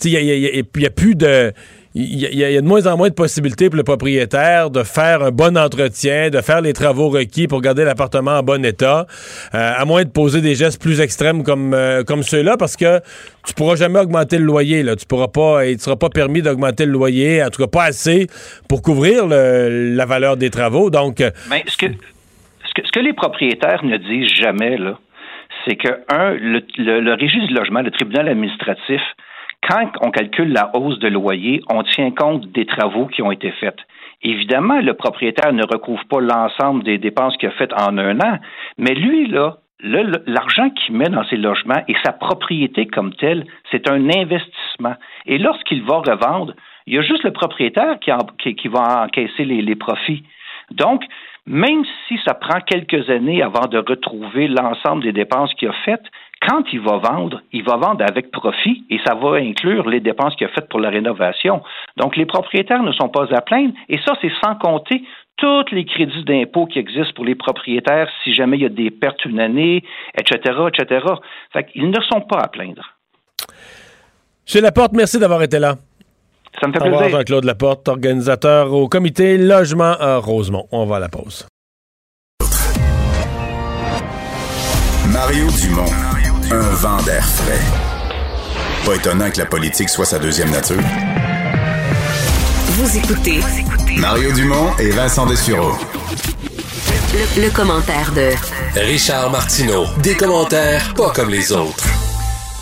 Il 0.05 0.11
y 0.11 0.19
a, 0.19 0.21
il 0.21 0.27
y 0.27 0.31
a- 0.33 0.35
il 0.35 0.43
y 0.43 0.47
a- 0.61 0.63
il 0.75 0.83
y 0.83 0.87
a 0.87 0.91
plus 0.91 1.15
de. 1.15 1.53
Il 1.95 2.19
y, 2.19 2.45
a- 2.45 2.61
de 2.61 2.67
moins 2.67 2.87
en 2.87 2.97
moins 2.97 3.09
de 3.09 3.15
possibilités 3.15 3.69
pour 3.71 3.77
le 3.77 3.83
propriétaire 3.83 4.71
de 4.71 4.83
faire 4.83 5.23
un 5.23 5.31
bon 5.31 5.57
entretien, 5.57 6.31
de 6.31 6.41
faire 6.41 6.61
les 6.61 6.73
travaux 6.73 7.09
requis 7.09 7.49
pour 7.49 7.61
garder 7.61 7.85
l'appartement 7.85 8.33
en 8.39 8.43
bon 8.43 8.65
état, 8.65 9.07
euh, 9.55 9.73
à 9.77 9.85
moins 9.85 10.05
de 10.05 10.11
poser 10.11 10.41
des 10.41 10.55
gestes 10.55 10.81
plus 10.81 11.01
extrêmes 11.01 11.43
comme, 11.43 11.73
euh, 11.75 12.05
comme 12.05 12.23
ceux-là, 12.23 12.57
parce 12.59 12.77
que 12.77 13.01
tu 13.47 13.55
pourras 13.55 13.77
jamais 13.77 13.99
augmenter 14.01 14.39
le 14.39 14.45
loyer. 14.45 14.83
Là. 14.83 14.97
Tu 14.97 15.07
pourras 15.07 15.29
pas, 15.29 15.67
il 15.67 15.75
ne 15.75 15.79
sera 15.81 15.97
pas 15.97 16.11
permis 16.11 16.43
d'augmenter 16.43 16.85
le 16.87 16.93
loyer, 16.93 17.43
en 17.43 17.49
tout 17.51 17.63
cas 17.63 17.69
pas 17.69 17.85
assez 17.85 18.27
pour 18.69 18.83
couvrir 18.83 19.27
la 19.27 20.07
valeur 20.07 20.37
des 20.37 20.51
travaux. 20.51 20.91
Donc, 20.91 21.21
euh, 21.21 21.31
Mais 21.51 21.65
ce 21.67 21.77
que, 21.77 23.01
les 23.01 23.13
propriétaires 23.13 23.85
ne 23.85 23.97
disent 23.97 24.35
jamais, 24.35 24.77
c'est 25.65 25.77
que, 25.77 25.89
un, 26.11 26.33
le, 26.35 26.61
le, 26.77 27.01
le 27.01 27.15
régime 27.15 27.47
du 27.47 27.55
logement, 27.55 27.81
le 27.81 27.91
tribunal 27.91 28.29
administratif, 28.29 29.01
quand 29.69 29.91
on 30.01 30.11
calcule 30.11 30.53
la 30.53 30.71
hausse 30.75 30.99
de 30.99 31.09
loyer, 31.09 31.63
on 31.71 31.83
tient 31.83 32.11
compte 32.11 32.51
des 32.53 32.67
travaux 32.67 33.07
qui 33.07 33.23
ont 33.23 33.31
été 33.31 33.51
faits. 33.53 33.79
Évidemment, 34.23 34.81
le 34.81 34.95
propriétaire 34.95 35.53
ne 35.53 35.63
recouvre 35.63 36.05
pas 36.09 36.21
l'ensemble 36.21 36.83
des 36.83 36.99
dépenses 36.99 37.37
qu'il 37.37 37.49
a 37.49 37.53
faites 37.53 37.73
en 37.73 37.99
un 37.99 38.19
an, 38.21 38.39
mais 38.79 38.95
lui, 38.95 39.29
là, 39.29 39.59
l'argent 39.81 40.71
qu'il 40.71 40.97
met 40.97 41.09
dans 41.09 41.25
ses 41.25 41.37
logements 41.37 41.83
et 41.87 41.95
sa 42.05 42.13
propriété 42.13 42.87
comme 42.87 43.15
telle, 43.15 43.45
c'est 43.71 43.89
un 43.89 44.09
investissement. 44.09 44.97
Et 45.27 45.39
lorsqu'il 45.39 45.85
va 45.85 45.99
revendre, 45.99 46.55
il 46.87 46.95
y 46.95 46.99
a 46.99 47.03
juste 47.03 47.23
le 47.23 47.33
propriétaire 47.33 47.99
qui, 48.01 48.69
va 48.69 49.05
encaisser 49.05 49.45
les 49.45 49.77
profits. 49.77 50.25
Donc, 50.71 51.05
même 51.47 51.85
si 52.07 52.19
ça 52.27 52.35
prend 52.35 52.61
quelques 52.61 53.09
années 53.09 53.43
avant 53.43 53.67
de 53.67 53.79
retrouver 53.79 54.49
l'ensemble 54.49 55.03
des 55.03 55.13
dépenses 55.13 55.53
qu'il 55.55 55.69
a 55.69 55.73
faites, 55.85 56.05
quand 56.49 56.63
il 56.73 56.81
va 56.81 56.97
vendre, 56.97 57.43
il 57.53 57.63
va 57.63 57.77
vendre 57.77 58.05
avec 58.09 58.31
profit 58.31 58.85
et 58.91 58.99
ça 59.07 59.15
va 59.15 59.37
inclure 59.37 59.89
les 59.89 60.01
dépenses 60.01 60.35
qu'il 60.37 60.47
a 60.47 60.51
faites 60.51 60.69
pour 60.69 60.81
la 60.81 60.89
rénovation. 60.89 61.63
Donc, 61.97 62.17
les 62.17 62.25
propriétaires 62.25 62.83
ne 62.83 62.93
sont 62.93 63.09
pas 63.09 63.27
à 63.35 63.41
plaindre 63.41 63.75
et 63.89 63.99
ça, 63.99 64.15
c'est 64.23 64.33
sans 64.43 64.55
compter 64.55 65.03
tous 65.37 65.67
les 65.73 65.85
crédits 65.85 66.25
d'impôt 66.25 66.67
qui 66.67 66.79
existent 66.79 67.13
pour 67.15 67.25
les 67.25 67.35
propriétaires 67.35 68.09
si 68.25 68.33
jamais 68.33 68.57
il 68.57 68.63
y 68.63 68.67
a 68.67 68.71
des 68.71 68.91
pertes 68.91 69.25
une 69.25 69.41
année, 69.41 69.85
etc., 70.19 70.55
etc. 70.69 71.07
Fait 71.53 71.65
qu'ils 71.65 71.91
ne 71.91 72.01
sont 72.01 72.23
pas 72.23 72.39
à 72.39 72.49
plaindre. 72.49 72.97
chez 74.47 74.61
Laporte, 74.61 74.93
merci 74.95 75.19
d'avoir 75.19 75.43
été 75.43 75.59
là. 75.59 75.77
Ça 76.61 76.67
me 76.67 76.73
fait 76.73 76.81
Au 76.81 76.85
revoir, 76.85 77.01
plaisir. 77.03 77.19
Jean-Claude 77.19 77.45
Laporte, 77.45 77.89
organisateur 77.89 78.73
au 78.73 78.89
comité 78.89 79.37
Logement 79.37 79.95
à 80.01 80.17
Rosemont. 80.17 80.67
On 80.73 80.87
va 80.87 80.97
à 80.97 81.01
la 81.01 81.09
pause. 81.09 81.47
Mario 85.13 85.47
Dumont, 85.61 86.18
un 86.51 86.61
vent 86.75 87.03
d'air 87.03 87.25
frais. 87.25 87.61
Pas 88.85 88.95
étonnant 88.97 89.31
que 89.31 89.39
la 89.39 89.47
politique 89.47 89.89
soit 89.89 90.05
sa 90.05 90.19
deuxième 90.19 90.51
nature. 90.51 90.81
Vous 92.73 92.97
écoutez 92.97 93.41
Mario 93.99 94.33
Dumont 94.33 94.71
et 94.79 94.91
Vincent 94.91 95.27
Dessureau. 95.27 95.73
le, 97.37 97.43
le 97.43 97.51
commentaire 97.51 98.13
de 98.15 98.31
Richard 98.81 99.31
Martineau. 99.31 99.85
Des 100.03 100.15
commentaires 100.15 100.95
pas 100.95 101.11
comme 101.11 101.31
les 101.31 101.53
autres. 101.53 101.85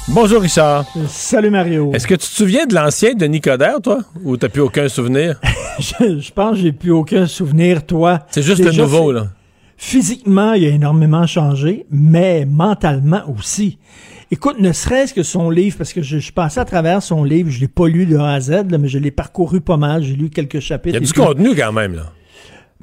Bonjour, 0.08 0.40
Richard. 0.40 0.84
Salut, 1.08 1.50
Mario. 1.50 1.90
Est-ce 1.92 2.06
que 2.06 2.14
tu 2.14 2.20
te 2.28 2.32
souviens 2.34 2.64
de 2.66 2.74
l'ancien 2.74 3.14
Denis 3.14 3.40
Coderre, 3.40 3.80
toi? 3.82 3.98
Ou 4.22 4.36
t'as 4.36 4.48
plus 4.48 4.62
aucun 4.62 4.88
souvenir? 4.88 5.40
je, 5.80 6.20
je 6.20 6.32
pense 6.32 6.52
que 6.52 6.62
j'ai 6.62 6.72
plus 6.72 6.92
aucun 6.92 7.26
souvenir, 7.26 7.84
toi. 7.84 8.20
C'est 8.30 8.42
juste 8.42 8.60
le 8.62 8.70
Déjà, 8.70 8.82
nouveau, 8.82 9.08
c'est- 9.12 9.18
là. 9.18 9.26
Physiquement, 9.76 10.54
il 10.54 10.64
a 10.64 10.68
énormément 10.68 11.26
changé, 11.26 11.86
mais 11.90 12.46
mentalement 12.46 13.22
aussi. 13.38 13.78
Écoute, 14.30 14.58
ne 14.58 14.72
serait-ce 14.72 15.14
que 15.14 15.22
son 15.22 15.50
livre, 15.50 15.76
parce 15.78 15.92
que 15.92 16.02
je, 16.02 16.18
je 16.18 16.32
passé 16.32 16.58
à 16.58 16.64
travers 16.64 17.02
son 17.02 17.22
livre, 17.22 17.50
je 17.50 17.60
l'ai 17.60 17.68
pas 17.68 17.86
lu 17.86 18.06
de 18.06 18.16
A 18.16 18.32
à 18.32 18.40
Z, 18.40 18.50
là, 18.70 18.78
mais 18.78 18.88
je 18.88 18.98
l'ai 18.98 19.10
parcouru 19.12 19.60
pas 19.60 19.76
mal, 19.76 20.02
j'ai 20.02 20.14
lu 20.16 20.30
quelques 20.30 20.54
Il 20.54 20.60
chapitres. 20.62 20.94
y 20.94 20.96
a 20.96 21.00
du 21.06 21.12
contenu 21.12 21.54
quand 21.54 21.72
même, 21.72 21.94
là. 21.94 22.12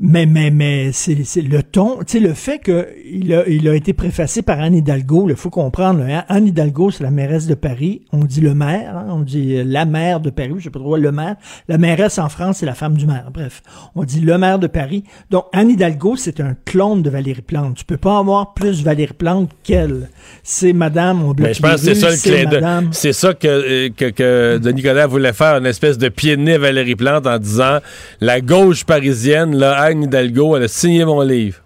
Mais, 0.02 0.26
mais, 0.26 0.49
mais, 0.49 0.91
c'est 0.91 1.24
c'est 1.24 1.41
le 1.41 1.61
ton, 1.61 1.99
tu 1.99 2.14
sais, 2.14 2.20
le 2.20 2.34
fait 2.34 2.60
qu'il 2.60 3.32
a, 3.32 3.48
il 3.48 3.70
a 3.70 3.76
été 3.76 3.94
préfacé 3.94 4.41
par 4.41 4.60
Anne 4.60 4.74
Hidalgo, 4.74 5.30
il 5.30 5.36
faut 5.36 5.52
comprendre, 5.52 5.99
là, 5.99 6.20
hein. 6.20 6.26
Anne 6.30 6.48
Hidalgo, 6.48 6.90
c'est 6.90 7.03
la 7.03 7.11
mairesse 7.11 7.45
de 7.45 7.53
Paris, 7.53 8.02
on 8.11 8.26
dit 8.26 8.41
le 8.41 8.56
maire, 8.56 8.98
hein, 8.98 9.06
on 9.11 9.20
dit 9.20 9.57
euh, 9.57 9.64
la 9.64 9.86
maire 9.86 10.20
de 10.20 10.32
Paris, 10.32 10.53
je 10.57 10.64
sais 10.64 10.70
pas 10.72 10.80
trop, 10.80 10.98
le 10.98 11.11
maire. 11.11 11.36
La 11.68 11.78
mairesse 11.78 12.18
en 12.18 12.28
France, 12.28 12.57
c'est 12.57 12.65
la 12.65 12.74
femme 12.74 12.98
du 12.98 13.06
maire, 13.06 13.30
bref. 13.32 13.61
On 13.94 14.03
dit 14.03 14.20
le 14.20 14.36
maire 14.40 14.57
de 14.57 14.65
Paris. 14.65 15.03
Donc, 15.30 15.45
Anne 15.53 15.70
Hidalgo, 15.70 16.15
c'est 16.15 16.40
un 16.40 16.56
clone 16.65 17.03
de 17.03 17.11
Valérie 17.11 17.44
Plante. 17.44 17.76
Tu 17.76 17.86
peux 17.86 17.98
pas 17.98 18.18
avoir 18.18 18.56
plus 18.56 18.84
Valérie 18.84 19.14
Plante 19.14 19.52
qu'elle. 19.64 20.10
C'est 20.41 20.74
madame, 20.74 21.24
on 21.24 21.36
Mais 21.38 21.53
je 21.53 21.61
pense 21.61 21.86
que 21.86 21.94
c'est 21.94 21.95
ça 21.95 22.10
le 22.10 22.88
c'est 22.91 23.14
ça 23.14 23.36
que, 23.36 23.48
euh, 23.48 23.90
que, 23.95 24.10
que 24.10 24.82
Coderre 24.82 25.07
voulait 25.07 25.34
faire, 25.34 25.57
une 25.57 25.68
espèce 25.68 25.99
de 25.99 26.10
pied 26.10 26.36
de 26.36 26.41
nez 26.41 26.56
à 26.56 26.57
Valérie 26.57 26.95
Plante 26.95 27.28
en 27.28 27.38
disant 27.38 27.78
la 28.22 28.41
gauche 28.41 28.86
parisienne, 28.86 29.56
là, 29.56 29.82
Anne 29.84 30.03
Hidalgo, 30.03 30.55
elle 30.55 30.64
a 30.64 30.68
signé 30.68 31.03
mon 31.05 31.22
livre. 31.22 31.57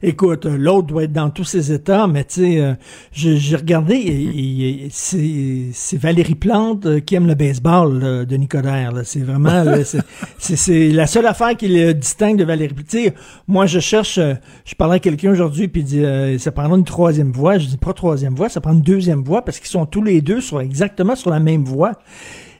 Écoute, 0.00 0.46
euh, 0.46 0.56
l'autre 0.56 0.86
doit 0.86 1.02
être 1.04 1.12
dans 1.12 1.28
tous 1.30 1.42
ses 1.44 1.72
états, 1.72 2.06
mais 2.06 2.22
tu 2.24 2.34
sais, 2.34 2.60
euh, 2.60 2.74
j'ai 3.12 3.56
regardé, 3.56 3.94
et- 3.96 4.84
et 4.86 4.88
c'est 5.72 5.96
Valérie 5.96 6.36
Plante 6.36 6.86
euh, 6.86 7.00
qui 7.00 7.16
aime 7.16 7.26
le 7.26 7.34
baseball 7.34 7.98
là, 7.98 8.24
de 8.24 8.36
Nicodère. 8.36 8.92
C'est 9.04 9.20
vraiment, 9.20 9.64
c'est- 10.38 10.88
la 10.90 11.06
seule 11.08 11.26
affaire 11.26 11.56
qui 11.56 11.66
le 11.66 11.94
distingue 11.94 12.36
de 12.38 12.44
Valérie 12.44 12.74
Plante. 12.74 12.86
Tu 12.88 13.04
sais, 13.06 13.14
moi, 13.48 13.66
je 13.66 13.80
cherche, 13.80 14.20
je 14.64 14.74
parlais 14.76 14.96
à 14.96 15.00
quelqu'un 15.00 15.32
aujourd'hui, 15.32 15.66
puis 15.66 15.80
il 15.80 15.84
dit, 15.84 16.04
euh, 16.04 16.38
ça 16.38 16.52
prendra 16.52 16.76
une 16.76 16.84
troisième 16.84 17.32
voix. 17.32 17.58
Je 17.58 17.66
dis, 17.66 17.76
pas 17.76 17.92
troisième 17.92 18.34
voix, 18.36 18.48
ça 18.48 18.60
prend 18.60 18.72
une 18.74 18.82
deuxième 18.82 19.24
voix, 19.24 19.44
parce 19.44 19.58
qu'ils 19.58 19.68
sont 19.70 19.84
tous 19.86 20.02
les 20.02 20.20
deux 20.20 20.40
sur 20.40 20.60
exactement 20.60 21.16
sur 21.16 21.30
la 21.30 21.40
même 21.40 21.64
voix. 21.64 21.92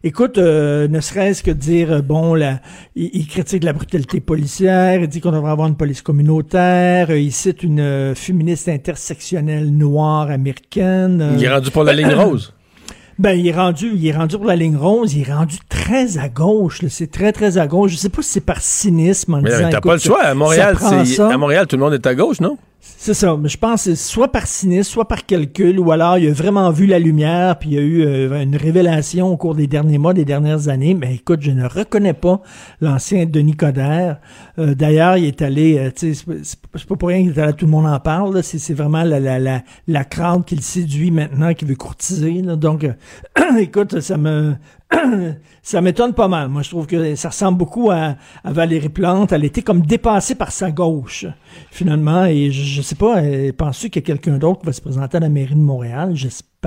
Écoute, 0.04 0.38
euh, 0.38 0.86
ne 0.86 1.00
serait-ce 1.00 1.42
que 1.42 1.50
dire, 1.50 1.92
euh, 1.92 2.02
bon, 2.02 2.34
la, 2.34 2.60
il, 2.94 3.10
il 3.12 3.26
critique 3.26 3.64
la 3.64 3.72
brutalité 3.72 4.20
policière, 4.20 5.00
il 5.00 5.08
dit 5.08 5.20
qu'on 5.20 5.32
devrait 5.32 5.50
avoir 5.50 5.66
une 5.66 5.76
police 5.76 6.02
communautaire, 6.02 7.10
euh, 7.10 7.18
il 7.18 7.32
cite 7.32 7.64
une 7.64 7.80
euh, 7.80 8.14
féministe 8.14 8.68
intersectionnelle 8.68 9.70
noire 9.70 10.30
américaine. 10.30 11.34
Il 11.36 11.44
est 11.44 11.52
rendu 11.52 11.70
pour 11.72 11.82
la 11.82 11.92
ligne 11.92 12.14
rose. 12.14 12.54
ben, 13.18 13.32
il 13.32 13.48
est 13.48 13.52
rendu, 13.52 13.90
il 13.92 14.06
est 14.06 14.16
rendu 14.16 14.36
pour 14.36 14.46
la 14.46 14.54
ligne 14.54 14.76
rose, 14.76 15.14
il 15.14 15.28
est 15.28 15.32
rendu 15.32 15.56
très 15.68 16.18
à 16.18 16.28
gauche, 16.28 16.80
c'est 16.88 17.10
très 17.10 17.32
très 17.32 17.58
à 17.58 17.66
gauche. 17.66 17.92
Je 17.92 17.96
sais 17.96 18.08
pas 18.08 18.22
si 18.22 18.30
c'est 18.30 18.40
par 18.40 18.60
cynisme 18.60 19.34
en 19.34 19.40
Mais 19.40 19.50
disant. 19.50 19.62
t'as 19.62 19.78
écoute, 19.78 19.82
pas 19.82 19.94
le 19.94 20.00
choix. 20.00 20.22
À 20.22 20.34
Montréal, 20.34 20.76
à 20.80 21.36
Montréal, 21.36 21.66
tout 21.66 21.76
le 21.76 21.82
monde 21.82 21.94
est 21.94 22.06
à 22.06 22.14
gauche, 22.14 22.40
non? 22.40 22.56
C'est 22.80 23.12
ça, 23.14 23.36
mais 23.36 23.48
je 23.48 23.58
pense 23.58 23.92
soit 23.94 24.30
par 24.30 24.46
cynisme, 24.46 24.88
soit 24.90 25.08
par 25.08 25.26
calcul, 25.26 25.80
ou 25.80 25.90
alors 25.90 26.16
il 26.16 26.28
a 26.28 26.32
vraiment 26.32 26.70
vu 26.70 26.86
la 26.86 26.98
lumière, 27.00 27.58
puis 27.58 27.70
il 27.70 27.74
y 27.74 27.78
a 27.78 27.82
eu 27.82 28.02
euh, 28.02 28.40
une 28.42 28.54
révélation 28.56 29.28
au 29.28 29.36
cours 29.36 29.54
des 29.56 29.66
derniers 29.66 29.98
mois, 29.98 30.14
des 30.14 30.24
dernières 30.24 30.68
années. 30.68 30.94
Mais 30.94 31.16
écoute, 31.16 31.40
je 31.42 31.50
ne 31.50 31.64
reconnais 31.66 32.12
pas 32.14 32.40
l'ancien 32.80 33.26
Denis 33.26 33.56
Coderre. 33.56 34.18
Euh, 34.58 34.74
D'ailleurs, 34.74 35.16
il 35.16 35.24
est 35.24 35.42
allé, 35.42 35.76
euh, 35.78 35.90
tu 35.94 36.14
sais, 36.14 36.24
c'est 36.42 36.60
pas- 36.60 36.94
pour 36.96 37.08
rien 37.08 37.22
qu'il 37.22 37.30
est 37.36 37.38
allé, 37.38 37.52
tout 37.52 37.66
le 37.66 37.70
monde 37.72 37.86
en 37.86 37.98
parle. 37.98 38.42
C'est 38.42 38.74
vraiment 38.74 39.02
la, 39.02 39.18
la, 39.18 39.38
la, 39.40 39.62
la 39.88 40.04
crowd 40.04 40.44
qui 40.44 40.54
le 40.54 40.62
séduit 40.62 41.10
maintenant, 41.10 41.54
qui 41.54 41.64
veut 41.64 41.74
courtiser. 41.76 42.42
Donc, 42.42 42.86
écoute, 43.58 44.00
ça 44.00 44.16
me 44.16 44.54
ça 45.62 45.80
m'étonne 45.80 46.14
pas 46.14 46.28
mal. 46.28 46.48
Moi, 46.48 46.62
je 46.62 46.70
trouve 46.70 46.86
que 46.86 47.14
ça 47.14 47.28
ressemble 47.28 47.58
beaucoup 47.58 47.90
à, 47.90 48.16
à 48.44 48.52
Valérie 48.52 48.88
Plante. 48.88 49.32
Elle 49.32 49.44
était 49.44 49.62
comme 49.62 49.82
dépassée 49.82 50.34
par 50.34 50.50
sa 50.50 50.70
gauche, 50.70 51.26
finalement. 51.70 52.24
Et 52.24 52.50
je, 52.50 52.62
je 52.62 52.82
sais 52.82 52.94
pas, 52.94 53.18
euh, 53.18 53.52
penses-tu 53.52 53.90
qu'il 53.90 54.02
y 54.02 54.04
a 54.04 54.06
quelqu'un 54.06 54.38
d'autre 54.38 54.60
qui 54.60 54.66
va 54.66 54.72
se 54.72 54.80
présenter 54.80 55.18
à 55.18 55.20
la 55.20 55.28
mairie 55.28 55.54
de 55.54 55.60
Montréal? 55.60 56.12
J'espère. 56.14 56.57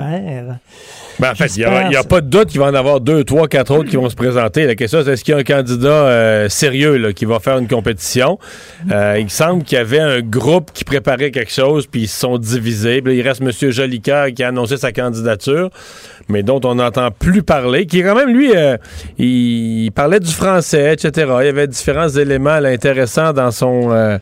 Ben, 1.18 1.32
en 1.32 1.34
fait, 1.34 1.54
il 1.56 1.58
n'y 1.58 1.64
a, 1.64 1.90
J'espère, 1.90 2.08
pas 2.08 2.20
de 2.22 2.26
doute 2.28 2.48
qu'il 2.48 2.60
va 2.60 2.66
en 2.66 2.74
avoir 2.74 3.00
deux, 3.00 3.24
trois, 3.24 3.46
quatre 3.46 3.74
autres 3.74 3.90
qui 3.90 3.96
vont 3.96 4.08
se 4.08 4.14
présenter. 4.14 4.64
La 4.66 4.74
question, 4.74 5.02
c'est 5.04 5.12
est-ce 5.12 5.22
qu'il 5.22 5.32
y 5.32 5.36
a 5.36 5.40
un 5.40 5.44
candidat 5.44 5.88
euh, 5.88 6.48
sérieux 6.48 6.96
là, 6.96 7.12
qui 7.12 7.26
va 7.26 7.40
faire 7.40 7.58
une 7.58 7.68
compétition? 7.68 8.38
Euh, 8.90 9.18
il 9.20 9.28
semble 9.28 9.64
qu'il 9.64 9.76
y 9.76 9.80
avait 9.80 10.00
un 10.00 10.20
groupe 10.20 10.70
qui 10.72 10.84
préparait 10.84 11.30
quelque 11.30 11.52
chose, 11.52 11.86
puis 11.86 12.02
ils 12.02 12.08
se 12.08 12.18
sont 12.18 12.38
divisés. 12.38 13.02
Puis 13.02 13.12
là, 13.12 13.20
il 13.22 13.28
reste 13.28 13.42
M. 13.42 13.70
Jolicoeur 13.70 14.28
qui 14.34 14.42
a 14.42 14.48
annoncé 14.48 14.78
sa 14.78 14.92
candidature, 14.92 15.68
mais 16.28 16.42
dont 16.42 16.60
on 16.64 16.76
n'entend 16.76 17.10
plus 17.10 17.42
parler, 17.42 17.84
qui 17.84 18.02
quand 18.02 18.14
même, 18.14 18.30
lui, 18.30 18.56
euh, 18.56 18.78
il, 19.18 19.84
il 19.84 19.92
parlait 19.92 20.20
du 20.20 20.32
français, 20.32 20.94
etc. 20.94 21.30
Il 21.40 21.46
y 21.46 21.48
avait 21.48 21.66
différents 21.66 22.08
éléments 22.08 22.60
là, 22.60 22.70
intéressants 22.70 23.34
dans 23.34 23.50
son... 23.50 24.18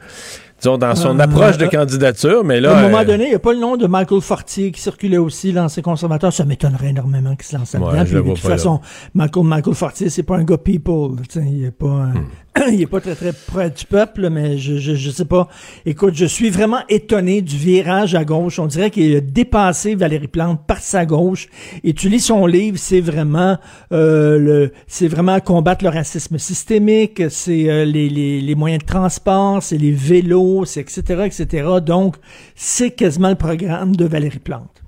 disons, 0.61 0.78
dans 0.78 0.95
son 0.95 1.19
Euh, 1.19 1.23
approche 1.23 1.59
de 1.59 1.65
euh, 1.65 1.69
candidature, 1.69 2.45
mais 2.45 2.61
là... 2.61 2.77
à 2.77 2.78
un 2.81 2.82
moment 2.82 2.99
euh, 2.99 3.05
donné, 3.05 3.24
il 3.24 3.31
n'y 3.31 3.35
a 3.35 3.39
pas 3.39 3.53
le 3.53 3.59
nom 3.61 3.77
de 3.77 3.87
Michael 3.87 4.20
Fortier 4.20 4.70
qui 4.70 4.81
circulait 4.81 5.16
aussi, 5.19 5.53
l'ancien 5.53 5.82
conservateur. 5.82 6.32
Ça 6.32 6.45
m'étonnerait 6.45 6.91
énormément 6.91 7.35
qu'il 7.37 7.47
se 7.47 7.57
lance 7.57 7.74
Ouais, 7.74 7.81
là-dedans. 7.97 8.16
le 8.19 8.23
de 8.23 8.28
toute 8.31 8.39
façon, 8.39 8.81
Michael, 9.15 9.45
Michael 9.45 9.74
Fortier, 9.74 10.11
c'est 10.11 10.23
pas 10.23 10.37
un 10.37 10.45
gars 10.45 10.59
people. 10.59 11.16
Il 11.37 11.65
est 11.65 11.70
pas, 11.70 11.87
Hmm. 12.11 12.24
il 12.73 12.82
est 12.82 12.87
pas 12.87 13.01
très, 13.01 13.15
très 13.15 13.32
près 13.32 13.70
du 13.70 13.85
peuple, 13.85 14.28
mais 14.28 14.59
je, 14.59 14.77
je, 14.77 14.95
je 14.95 15.11
sais 15.11 15.24
pas. 15.24 15.49
Écoute, 15.87 16.15
je 16.15 16.24
suis 16.27 16.51
vraiment 16.51 16.81
étonné 16.89 17.43
du 17.43 17.57
virage 17.57 18.15
à 18.15 18.24
gauche. 18.24 18.59
On 18.59 18.66
dirait 18.66 18.91
qu'il 18.91 19.15
a 19.16 19.20
dépassé 19.20 19.95
Valérie 19.95 20.27
Plante 20.28 20.61
par 20.66 20.78
sa 20.78 21.07
gauche. 21.07 21.47
Et 21.85 21.93
tu 21.95 22.09
lis 22.09 22.19
son 22.20 22.47
livre, 22.47 22.77
c'est 22.78 23.01
vraiment, 23.01 23.57
euh, 23.93 24.39
le, 24.39 24.73
c'est 24.89 25.07
vraiment 25.09 25.39
combattre 25.41 25.85
le 25.85 25.91
racisme 25.91 26.39
systémique, 26.39 27.23
c'est 27.31 27.70
euh, 27.70 27.85
les, 27.85 28.09
les, 28.09 28.41
les 28.41 28.55
moyens 28.57 28.82
de 28.82 28.87
transport, 28.87 29.62
c'est 29.62 29.78
les 29.78 29.93
vélos, 29.93 30.49
etc., 30.77 31.22
etc. 31.27 31.68
Donc, 31.85 32.16
c'est 32.55 32.90
quasiment 32.90 33.31
le 33.31 33.36
programme 33.36 33.97
de 33.97 34.05
Valérie 34.05 34.39
Plante. 34.39 34.82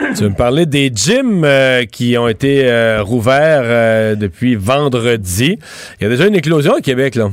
Tu 0.16 0.22
veux 0.22 0.30
me 0.30 0.34
parler 0.34 0.66
des 0.66 0.90
gyms 0.94 1.44
euh, 1.44 1.84
qui 1.84 2.16
ont 2.16 2.28
été 2.28 2.64
euh, 2.64 3.02
rouverts 3.02 3.62
euh, 3.64 4.14
depuis 4.14 4.54
vendredi. 4.54 5.58
Il 6.00 6.04
y 6.04 6.06
a 6.06 6.08
déjà 6.08 6.26
une 6.26 6.34
éclosion 6.34 6.74
au 6.78 6.80
Québec, 6.80 7.14
là. 7.14 7.30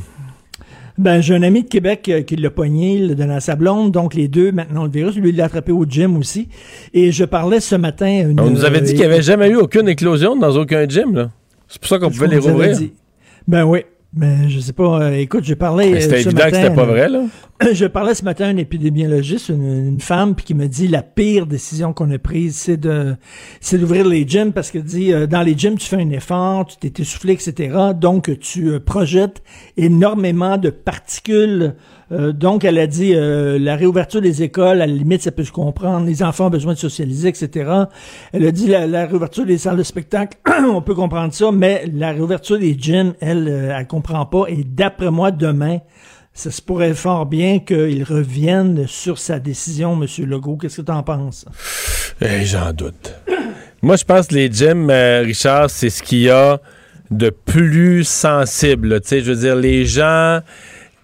Ben, 0.98 1.22
j'ai 1.22 1.36
un 1.36 1.44
ami 1.44 1.62
de 1.62 1.68
Québec 1.68 2.12
qui 2.26 2.36
l'a 2.36 2.50
pogné, 2.50 2.98
le 2.98 3.14
donné 3.14 3.36
à 3.36 3.40
sa 3.40 3.56
blonde, 3.56 3.92
donc 3.92 4.16
les 4.16 4.28
deux, 4.28 4.52
maintenant, 4.52 4.84
le 4.84 4.90
virus. 4.90 5.16
Lui, 5.16 5.30
il 5.30 5.36
l'a 5.36 5.46
attrapé 5.46 5.72
au 5.72 5.86
gym 5.86 6.18
aussi. 6.18 6.50
Et 6.92 7.12
je 7.12 7.24
parlais 7.24 7.60
ce 7.60 7.76
matin... 7.76 8.30
Une, 8.30 8.40
On 8.40 8.50
nous 8.50 8.66
avait 8.66 8.82
dit 8.82 8.94
qu'il 8.94 9.02
n'y 9.02 9.06
avait 9.06 9.22
jamais 9.22 9.50
eu 9.50 9.58
aucune 9.58 9.88
éclosion 9.88 10.36
dans 10.36 10.58
aucun 10.58 10.88
gym, 10.88 11.16
là. 11.16 11.30
C'est 11.68 11.80
pour 11.80 11.88
ça 11.88 12.00
qu'on 12.00 12.10
pouvait 12.10 12.28
les 12.28 12.40
rouvrir. 12.40 12.78
Ben 13.48 13.64
oui. 13.64 13.84
Mais 14.18 14.50
je 14.50 14.60
sais 14.60 14.74
pas. 14.74 15.02
euh, 15.02 15.12
écoute, 15.12 15.44
j'ai 15.44 15.56
parlé. 15.56 16.02
C'était 16.02 16.16
euh, 16.16 16.20
évident 16.20 16.32
que 16.32 16.44
matin, 16.46 16.62
c'était 16.64 16.76
pas 16.76 16.86
vrai, 16.86 17.08
là. 17.08 17.22
Je 17.74 17.86
parlais 17.86 18.14
ce 18.14 18.24
matin 18.24 18.46
à 18.46 18.48
un 18.50 18.58
épidémiologiste, 18.58 19.50
une, 19.50 19.88
une 19.88 20.00
femme, 20.00 20.36
puis 20.36 20.46
qui 20.46 20.54
me 20.54 20.68
dit 20.68 20.88
la 20.88 21.02
pire 21.02 21.48
décision 21.48 21.92
qu'on 21.92 22.12
a 22.12 22.20
prise, 22.20 22.56
c'est 22.56 22.78
de 22.78 23.16
c'est 23.62 23.80
d'ouvrir 23.80 24.08
les 24.08 24.28
gyms 24.28 24.54
parce 24.54 24.70
qu'elle 24.70 24.84
dit 24.84 25.12
euh, 25.12 25.26
dans 25.26 25.42
les 25.42 25.58
gyms 25.58 25.76
tu 25.78 25.88
fais 25.88 25.96
un 25.96 26.10
effort, 26.12 26.68
tu 26.68 26.78
t'es 26.78 27.02
essoufflé, 27.02 27.34
etc. 27.34 27.76
Donc 27.96 28.38
tu 28.40 28.70
euh, 28.70 28.80
projettes 28.80 29.42
énormément 29.76 30.58
de 30.58 30.70
particules. 30.70 31.76
Euh, 32.12 32.32
donc 32.32 32.64
elle 32.64 32.78
a 32.78 32.88
dit 32.88 33.14
euh, 33.16 33.60
la 33.60 33.76
réouverture 33.76 34.22
des 34.22 34.42
écoles, 34.44 34.82
à 34.82 34.86
la 34.86 34.94
limite 34.94 35.24
ça 35.24 35.32
peut 35.32 35.44
se 35.44 35.52
comprendre. 35.52 36.06
Les 36.06 36.24
enfants 36.24 36.48
ont 36.48 36.52
besoin 36.52 36.74
de 36.74 36.78
socialiser, 36.78 37.30
etc. 37.30 37.72
Elle 38.32 38.46
a 38.46 38.52
dit 38.52 38.68
la, 38.68 38.88
la 38.88 39.06
réouverture 39.06 39.46
des 39.46 39.58
salles 39.58 39.78
de 39.78 39.84
spectacle, 39.84 40.38
on 40.70 40.82
peut 40.82 40.96
comprendre 40.96 41.34
ça, 41.34 41.52
mais 41.52 41.86
la 41.92 42.12
réouverture 42.12 42.60
des 42.60 42.78
gyms, 42.78 43.14
elle, 43.20 43.48
euh, 43.48 43.78
elle 43.78 43.88
comprend 43.88 44.26
pas. 44.26 44.46
Et 44.48 44.64
d'après 44.64 45.12
moi, 45.12 45.32
demain, 45.32 45.80
ça 46.38 46.52
se 46.52 46.62
pourrait 46.62 46.94
fort 46.94 47.26
bien 47.26 47.58
qu'il 47.58 48.04
revienne 48.04 48.86
sur 48.88 49.18
sa 49.18 49.40
décision, 49.40 50.00
M. 50.00 50.08
Legault. 50.30 50.56
Qu'est-ce 50.58 50.82
que 50.82 50.86
tu 50.86 50.92
en 50.92 51.02
penses? 51.02 51.46
Eh, 52.22 52.46
J'en 52.46 52.72
doute. 52.74 53.16
Moi, 53.82 53.96
je 53.96 54.04
pense 54.04 54.28
que 54.28 54.36
les 54.36 54.52
gyms, 54.52 54.88
euh, 54.92 55.24
Richard, 55.26 55.72
c'est 55.72 55.90
ce 55.90 56.04
qu'il 56.04 56.20
y 56.20 56.30
a 56.30 56.60
de 57.10 57.32
plus 57.32 58.04
sensible. 58.04 59.02
je 59.10 59.16
veux 59.18 59.36
dire, 59.36 59.56
les 59.56 59.86
gens 59.86 60.42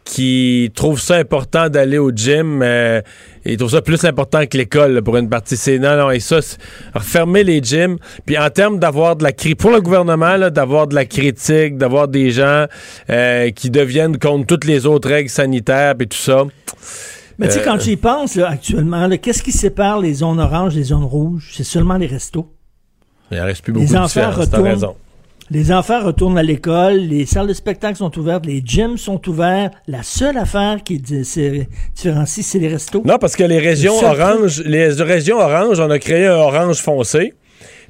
qui 0.06 0.72
trouvent 0.76 1.00
ça 1.00 1.16
important 1.16 1.70
d'aller 1.70 1.98
au 1.98 2.12
gym, 2.12 2.62
euh, 2.62 3.02
ils 3.46 3.58
trouvent 3.58 3.72
ça 3.72 3.82
plus 3.82 4.04
important 4.06 4.46
que 4.46 4.58
l'école 4.58 5.02
pour 5.02 5.18
une 5.18 5.30
partie. 5.30 5.56
C'est 5.58 5.80
non, 5.80 5.96
non, 5.98 6.12
et 6.12 6.20
ça, 6.20 6.42
c'est- 6.42 6.58
refermer 6.94 7.44
les 7.44 7.62
gyms. 7.64 7.98
Puis 8.26 8.38
en 8.38 8.50
termes 8.50 8.80
d'avoir 8.80 9.16
de 9.16 9.24
la 9.24 9.32
critique, 9.32 9.60
pour 9.60 9.72
le 9.72 9.82
gouvernement, 9.82 10.38
d'avoir 10.50 10.88
de 10.88 10.96
la 10.96 11.06
critique, 11.06 11.78
d'avoir 11.78 12.08
des 12.08 12.32
gens 12.32 12.66
euh, 13.10 13.50
qui 13.52 13.70
deviennent 13.70 14.18
contre 14.18 14.46
toutes 14.48 14.66
les 14.66 14.86
autres 14.86 15.10
règles 15.10 15.30
sanitaires 15.30 15.96
et 16.00 16.06
tout 16.06 16.18
ça. 16.18 16.44
Mais 17.40 17.48
tu 17.48 17.54
sais, 17.54 17.62
Euh, 17.62 17.64
quand 17.66 17.78
tu 17.80 17.90
y 17.92 17.98
penses, 17.98 18.36
là, 18.36 18.50
actuellement, 18.50 19.10
qu'est-ce 19.18 19.42
qui 19.42 19.52
sépare 19.52 20.00
les 20.00 20.14
zones 20.14 20.40
oranges 20.40 20.76
des 20.76 20.84
zones 20.84 21.04
rouges? 21.04 21.52
C'est 21.56 21.64
seulement 21.64 21.98
les 21.98 22.06
restos. 22.08 22.48
Il 23.32 23.40
en 23.40 23.46
reste 23.46 23.64
plus 23.64 23.74
beaucoup 23.74 23.86
Les 23.86 23.92
de 23.94 23.98
enfants 23.98 24.06
différence, 24.08 24.36
retournent. 24.36 24.64
raison. 24.68 24.96
Les 25.50 25.72
enfants 25.72 26.04
retournent 26.04 26.38
à 26.38 26.44
l'école, 26.44 26.96
les 26.96 27.26
salles 27.26 27.48
de 27.48 27.54
spectacle 27.54 27.98
sont 27.98 28.18
ouvertes, 28.18 28.46
les 28.46 28.62
gyms 28.66 28.98
sont 28.98 29.28
ouverts. 29.30 29.72
La 29.88 30.02
seule 30.02 30.38
affaire 30.38 30.82
qui 30.84 31.00
différencie, 31.00 32.46
c'est 32.46 32.60
les 32.60 32.70
restos. 32.70 33.04
Non, 33.06 33.18
parce 33.20 33.36
que 33.36 33.44
les 33.44 33.60
régions 33.60 33.94
Le 34.02 34.08
orange, 34.08 34.64
les 34.66 34.88
régions 34.90 35.38
orange, 35.40 35.80
on 35.80 35.90
a 35.90 36.00
créé 36.00 36.28
un 36.28 36.36
orange 36.36 36.78
foncé. 36.78 37.34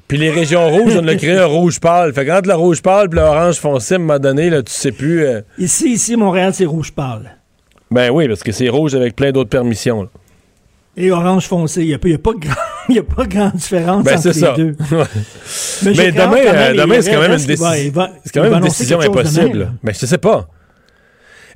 Puis 0.08 0.18
les 0.18 0.30
régions 0.30 0.68
rouges, 0.68 0.96
on 1.00 1.08
a 1.08 1.14
créé 1.14 1.32
un 1.38 1.46
rouge 1.46 1.80
pâle. 1.80 2.12
Fait 2.12 2.26
que 2.26 2.30
entre 2.32 2.48
le 2.48 2.54
rouge 2.54 2.82
pâle 2.82 3.08
et 3.10 3.14
l'orange 3.14 3.56
foncé, 3.56 3.94
à 3.94 3.96
un 3.96 4.00
moment 4.00 4.18
donné, 4.18 4.50
là, 4.50 4.62
tu 4.62 4.72
sais 4.72 4.92
plus. 4.92 5.24
euh, 5.24 5.40
Ici, 5.58 5.92
ici, 5.92 6.16
Montréal, 6.16 6.52
c'est 6.52 6.66
rouge 6.66 6.92
pâle. 6.92 7.38
Ben 7.90 8.10
oui, 8.10 8.28
parce 8.28 8.42
que 8.42 8.52
c'est 8.52 8.68
rouge 8.68 8.94
avec 8.94 9.16
plein 9.16 9.32
d'autres 9.32 9.48
permissions. 9.48 10.02
là. 10.02 10.08
Et 10.96 11.10
orange 11.10 11.46
foncé. 11.46 11.82
Il 11.82 11.86
n'y 11.86 11.94
a, 11.94 11.96
a 11.96 12.18
pas 12.18 12.32
grand, 12.38 12.52
il 12.88 12.96
y 12.96 12.98
a 12.98 13.02
pas 13.02 13.26
grande 13.26 13.54
différence 13.54 14.04
Ben 14.04 14.16
entre 14.18 14.28
les 14.28 14.34
ça. 14.34 14.54
deux. 14.56 14.76
Mais 15.84 15.92
Mais, 15.96 16.12
demain, 16.12 16.36
euh, 16.46 16.74
demain, 16.74 17.00
c'est 17.02 17.10
quand 17.12 17.20
même 17.20 17.32
une, 17.32 17.38
qu'il 17.38 17.56
va- 17.56 17.74
déci- 17.76 17.84
il 17.86 17.90
va- 17.92 18.10
c'est 18.24 18.32
quand 18.34 18.42
même 18.42 18.52
une 18.54 18.60
décision 18.60 19.00
impossible. 19.00 19.58
là. 19.58 19.66
Ben 19.82 19.94
je 19.98 20.06
sais 20.06 20.18
pas. 20.18 20.48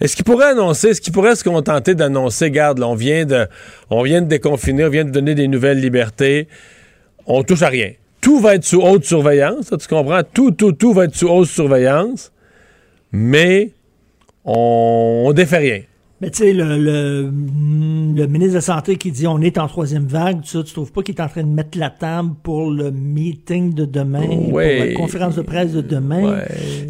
Est-ce 0.00 0.14
qu'il 0.14 0.24
pourrait 0.24 0.50
annoncer, 0.50 0.88
est-ce 0.90 1.00
qu'il 1.00 1.12
pourrait 1.12 1.34
se 1.34 1.42
contenter 1.42 1.94
d'annoncer, 1.96 2.50
garde, 2.52 2.78
là, 2.78 2.86
on 2.86 2.94
vient 2.94 3.24
de, 3.24 3.46
on 3.90 4.02
vient 4.02 4.22
de 4.22 4.26
déconfiner, 4.28 4.84
on 4.84 4.90
vient 4.90 5.04
de 5.04 5.10
donner 5.10 5.34
des 5.34 5.48
nouvelles 5.48 5.80
libertés, 5.80 6.46
on 7.26 7.42
touche 7.42 7.62
à 7.62 7.68
rien. 7.68 7.90
Tout 8.20 8.38
va 8.40 8.54
être 8.54 8.64
sous 8.64 8.80
haute 8.80 9.04
surveillance, 9.04 9.66
tu 9.70 9.88
comprends? 9.88 10.20
Tout, 10.32 10.52
tout, 10.52 10.70
tout 10.72 10.92
va 10.92 11.04
être 11.06 11.16
sous 11.16 11.28
haute 11.28 11.48
surveillance, 11.48 12.30
mais 13.10 13.70
on, 14.44 15.24
on 15.26 15.32
défait 15.32 15.58
rien. 15.58 15.80
Mais 16.20 16.30
tu 16.30 16.38
sais, 16.38 16.52
le, 16.52 16.76
le, 16.78 17.22
le 18.16 18.26
ministre 18.26 18.50
de 18.50 18.54
la 18.56 18.60
Santé 18.60 18.96
qui 18.96 19.12
dit 19.12 19.26
on 19.28 19.40
est 19.40 19.56
en 19.56 19.68
troisième 19.68 20.06
vague, 20.06 20.40
ça, 20.44 20.64
tu 20.64 20.72
trouves 20.72 20.90
pas 20.90 21.02
qu'il 21.02 21.14
est 21.14 21.20
en 21.20 21.28
train 21.28 21.42
de 21.44 21.48
mettre 21.48 21.78
la 21.78 21.90
table 21.90 22.30
pour 22.42 22.70
le 22.72 22.90
meeting 22.90 23.72
de 23.72 23.84
demain, 23.84 24.26
Ouais. 24.50 24.76
pour 24.78 24.86
la 24.86 24.94
conférence 24.94 25.36
de 25.36 25.42
presse 25.42 25.72
de 25.72 25.80
demain? 25.80 26.40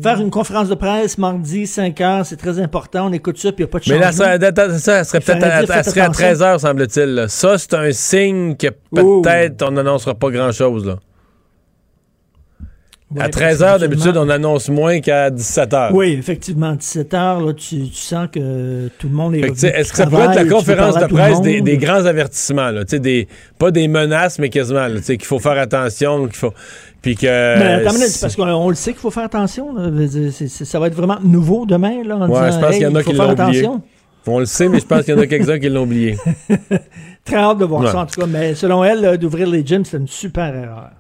Faire 0.03 0.21
une 0.23 0.31
conférence 0.31 0.71
de 0.71 0.75
presse 0.75 1.19
mardi 1.19 1.67
5 1.67 2.01
heures, 2.01 2.25
c'est 2.25 2.37
très 2.37 2.59
important, 2.59 3.09
on 3.09 3.13
écoute 3.13 3.37
ça, 3.39 3.53
puis 3.53 3.65
il 3.65 3.67
n'y 3.67 3.71
a 3.71 3.73
pas 3.73 3.79
de 3.81 3.85
Mais 3.91 3.99
là, 3.99 4.13
changement. 4.13 4.79
ça, 4.79 4.79
ça, 4.79 5.05
serait 5.05 5.21
peut-être 5.21 5.43
à, 5.45 5.57
à- 5.59 5.67
faites 5.67 5.85
serait 5.91 6.01
à 6.01 6.05
attention. 6.05 6.25
13 6.25 6.43
heures, 6.43 6.61
semble-t-il. 6.61 7.15
là. 7.15 7.29
Ça, 7.29 7.59
c'est 7.59 7.75
un 7.75 7.93
signe 7.93 8.57
que 8.57 8.69
peut-être 8.95 9.63
on 9.69 9.73
n'annoncera 9.73 10.15
pas 10.15 10.31
grand-chose. 10.31 10.97
Ouais, 13.15 13.23
à 13.23 13.29
13 13.31 13.61
parce 13.61 13.63
heures, 13.63 13.79
qu'habituellement- 13.81 14.13
d'habitude, 14.13 14.17
on 14.19 14.29
annonce 14.29 14.69
moins 14.69 15.01
qu'à 15.01 15.31
17 15.31 15.73
heures. 15.73 15.95
Oui, 15.95 16.15
effectivement, 16.19 16.73
17 16.75 17.15
heures, 17.15 17.41
là, 17.41 17.55
tu, 17.55 17.89
tu 17.89 17.95
sens 17.97 18.29
que 18.31 18.89
tout 18.99 19.09
le 19.09 19.15
monde 19.15 19.35
est 19.35 19.41
Est-ce 19.65 19.91
que 19.93 19.97
ça 19.97 20.07
pourrait 20.07 20.27
être 20.27 20.35
la 20.35 20.45
conférence 20.45 20.95
de 20.99 21.07
presse 21.07 21.41
des, 21.41 21.79
grands 21.79 22.05
avertissements, 22.05 22.71
là, 22.71 22.85
des, 22.85 23.27
pas 23.59 23.71
des 23.71 23.89
menaces, 23.89 24.39
mais 24.39 24.51
quasiment, 24.51 24.89
qu'il 25.01 25.25
faut 25.25 25.39
faire 25.39 25.59
attention, 25.59 26.27
qu'il 26.27 26.37
faut, 26.37 26.53
puis 27.01 27.15
que... 27.17 27.25
Mais 27.27 27.73
attends 27.87 27.91
c'est- 27.93 28.09
c'est 28.09 28.21
parce 28.21 28.37
qu'on 28.37 28.47
on 28.47 28.69
le 28.69 28.75
sait 28.75 28.91
qu'il 28.93 29.01
faut 29.01 29.11
faire 29.11 29.25
attention. 29.25 29.75
ça 30.65 30.79
va 30.79 30.89
être 30.89 30.95
vraiment 30.95 31.19
nouveau 31.25 31.65
demain. 31.65 32.03
Là, 32.05 32.17
en 32.17 32.29
Ouais, 32.29 32.47
disant, 32.51 32.53
je 32.61 32.65
pense 32.67 32.73
hey, 32.75 32.79
qu'il 32.79 32.89
y 32.89 32.91
en 32.91 32.95
a 32.95 33.03
qui 33.03 33.13
l'ont 33.15 33.33
oublié. 33.33 33.69
On 34.27 34.41
le 34.41 34.45
sait, 34.45 34.69
mais 34.69 34.81
je 34.81 34.85
pense 34.87 35.05
qu'il 35.05 35.15
y 35.15 35.17
en 35.17 35.21
a 35.23 35.27
quelques-uns 35.29 35.59
qui 35.59 35.71
l'ont 35.71 35.85
oublié. 35.85 36.19
Très 37.25 37.37
hâte 37.37 37.57
de 37.57 37.65
voir 37.65 37.81
Ouais. 37.85 37.91
ça, 37.91 38.01
en 38.01 38.05
tout 38.07 38.21
cas. 38.21 38.27
Mais 38.27 38.55
selon 38.55 38.85
elle, 38.85 39.17
d'ouvrir 39.17 39.49
les 39.49 39.65
gyms, 39.65 39.87
c'est 39.87 39.97
une 39.97 40.07
super 40.09 40.55
erreur. 40.55 40.91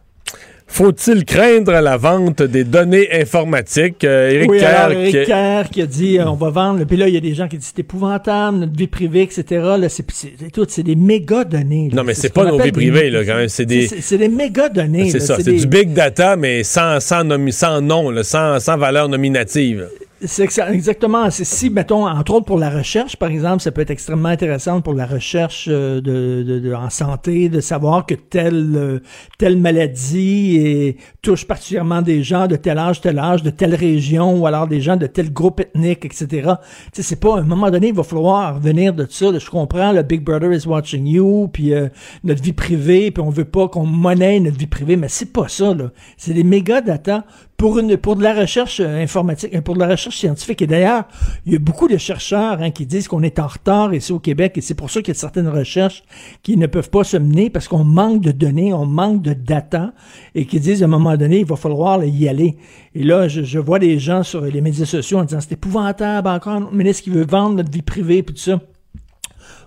Faut-il 0.70 1.24
craindre 1.24 1.72
la 1.72 1.96
vente 1.96 2.42
des 2.42 2.62
données 2.62 3.08
informatiques? 3.20 4.04
Euh, 4.04 4.30
Éric 4.30 4.50
oui, 4.50 4.58
Kerr, 4.58 4.68
alors, 4.68 4.98
Éric 4.98 5.16
qui- 5.20 5.24
Kerr 5.24 5.70
qui 5.72 5.82
a 5.82 5.86
dit 5.86 6.18
euh, 6.18 6.26
on 6.28 6.34
va 6.34 6.50
vendre. 6.50 6.84
Puis 6.84 6.96
là, 6.96 7.08
il 7.08 7.14
y 7.14 7.16
a 7.16 7.20
des 7.20 7.34
gens 7.34 7.48
qui 7.48 7.56
disent 7.56 7.72
c'est 7.74 7.80
épouvantable, 7.80 8.58
notre 8.58 8.76
vie 8.76 8.86
privée, 8.86 9.22
etc. 9.22 9.44
Là, 9.78 9.88
c'est, 9.88 10.04
c'est, 10.12 10.50
tout, 10.52 10.66
c'est 10.68 10.82
des 10.82 10.94
méga 10.94 11.44
données. 11.44 11.88
là. 11.90 11.96
Non, 11.96 12.04
mais 12.04 12.14
c'est 12.14 12.28
ce 12.28 12.32
pas 12.32 12.44
nos 12.44 12.58
vies 12.58 12.70
privées, 12.70 13.10
là, 13.10 13.24
quand 13.24 13.36
même. 13.36 13.48
C'est 13.48 13.64
des... 13.66 13.88
C'est, 13.88 14.18
des 14.18 14.28
méga 14.28 14.68
données. 14.68 15.10
C'est 15.10 15.20
ça, 15.20 15.36
c'est, 15.36 15.44
des- 15.44 15.58
du 15.60 15.66
big 15.66 15.92
data, 15.94 16.36
mais 16.36 16.62
sans, 16.62 17.00
sans, 17.00 17.24
nomi- 17.24 17.50
sans 17.50 17.80
nom, 17.80 18.10
là, 18.10 18.22
sans, 18.22 18.60
sans 18.60 18.76
valeur 18.76 19.08
nominative. 19.08 19.88
C'est 20.24 20.44
exa- 20.46 20.72
exactement. 20.72 21.30
Si, 21.30 21.70
mettons, 21.70 22.08
entre 22.08 22.34
autres 22.34 22.46
pour 22.46 22.58
la 22.58 22.70
recherche, 22.70 23.14
par 23.16 23.30
exemple, 23.30 23.62
ça 23.62 23.70
peut 23.70 23.82
être 23.82 23.90
extrêmement 23.92 24.30
intéressant 24.30 24.80
pour 24.80 24.92
la 24.94 25.06
recherche 25.06 25.66
euh, 25.70 26.00
de, 26.00 26.42
de- 26.42 26.58
de- 26.58 26.74
en 26.74 26.90
santé, 26.90 27.48
de 27.48 27.60
savoir 27.60 28.04
que 28.04 28.14
telle, 28.14 28.72
euh, 28.74 28.98
telle 29.38 29.56
maladie 29.58 30.56
et 30.56 30.96
touche 31.22 31.46
particulièrement 31.46 32.02
des 32.02 32.24
gens 32.24 32.48
de 32.48 32.56
tel 32.56 32.78
âge, 32.78 33.00
tel 33.00 33.18
âge, 33.20 33.44
de 33.44 33.50
telle 33.50 33.76
région, 33.76 34.36
ou 34.40 34.46
alors 34.46 34.66
des 34.66 34.80
gens 34.80 34.96
de 34.96 35.06
tel 35.06 35.32
groupe 35.32 35.60
ethnique, 35.60 36.04
etc. 36.04 36.26
Tu 36.26 36.46
sais, 36.94 37.02
c'est 37.02 37.20
pas, 37.20 37.36
à 37.36 37.40
un 37.40 37.44
moment 37.44 37.70
donné, 37.70 37.88
il 37.88 37.94
va 37.94 38.02
falloir 38.02 38.56
revenir 38.56 38.94
de 38.94 39.06
ça. 39.08 39.26
je 39.38 39.48
comprends, 39.50 39.92
le 39.92 40.02
Big 40.02 40.22
Brother 40.24 40.52
is 40.52 40.66
watching 40.66 41.06
you, 41.06 41.48
puis 41.52 41.72
euh, 41.72 41.88
notre 42.24 42.42
vie 42.42 42.52
privée, 42.52 43.12
puis 43.12 43.22
on 43.22 43.30
veut 43.30 43.44
pas 43.44 43.68
qu'on 43.68 43.86
monnaie 43.86 44.40
notre 44.40 44.58
vie 44.58 44.66
privée, 44.66 44.96
mais 44.96 45.08
c'est 45.08 45.32
pas 45.32 45.46
ça, 45.46 45.72
là. 45.74 45.92
C'est 46.16 46.34
des 46.34 46.42
méga 46.44 46.80
data 46.80 47.24
pour 47.58 47.74
de 47.82 48.22
la 48.22 48.34
recherche 48.34 48.78
euh, 48.78 49.02
informatique, 49.02 49.52
euh, 49.52 49.60
pour 49.60 49.74
de 49.74 49.80
la 49.80 49.88
recherche 49.88 50.16
scientifique. 50.16 50.62
Et 50.62 50.68
d'ailleurs, 50.68 51.04
il 51.44 51.52
y 51.54 51.56
a 51.56 51.58
beaucoup 51.58 51.88
de 51.88 51.96
chercheurs 51.96 52.62
hein, 52.62 52.70
qui 52.70 52.86
disent 52.86 53.08
qu'on 53.08 53.24
est 53.24 53.40
en 53.40 53.48
retard 53.48 53.92
ici 53.92 54.12
au 54.12 54.20
Québec, 54.20 54.56
et 54.56 54.60
c'est 54.60 54.76
pour 54.76 54.90
ça 54.90 55.02
qu'il 55.02 55.08
y 55.12 55.16
a 55.16 55.18
certaines 55.18 55.48
recherches 55.48 56.04
qui 56.44 56.56
ne 56.56 56.68
peuvent 56.68 56.88
pas 56.88 57.02
se 57.02 57.16
mener 57.16 57.50
parce 57.50 57.66
qu'on 57.66 57.82
manque 57.82 58.22
de 58.22 58.30
données, 58.30 58.72
on 58.72 58.86
manque 58.86 59.22
de 59.22 59.32
data, 59.32 59.92
et 60.36 60.46
qui 60.46 60.60
disent 60.60 60.82
à 60.82 60.86
un 60.86 60.88
moment 60.88 61.16
donné, 61.16 61.40
il 61.40 61.46
va 61.46 61.56
falloir 61.56 62.04
y 62.04 62.28
aller. 62.28 62.56
Et 62.94 63.02
là, 63.02 63.26
je, 63.26 63.58
vois 63.58 63.80
des 63.80 63.98
gens 63.98 64.22
sur 64.22 64.42
les 64.42 64.60
médias 64.60 64.86
sociaux 64.86 65.18
en 65.18 65.24
disant 65.24 65.40
c'est 65.40 65.52
épouvantable, 65.52 66.28
encore 66.28 66.52
un 66.52 66.62
autre 66.62 66.74
ministre 66.74 67.02
qui 67.02 67.10
veut 67.10 67.26
vendre 67.26 67.56
notre 67.56 67.72
vie 67.72 67.82
privée, 67.82 68.22
puis 68.22 68.36
tout 68.36 68.40
ça 68.40 68.60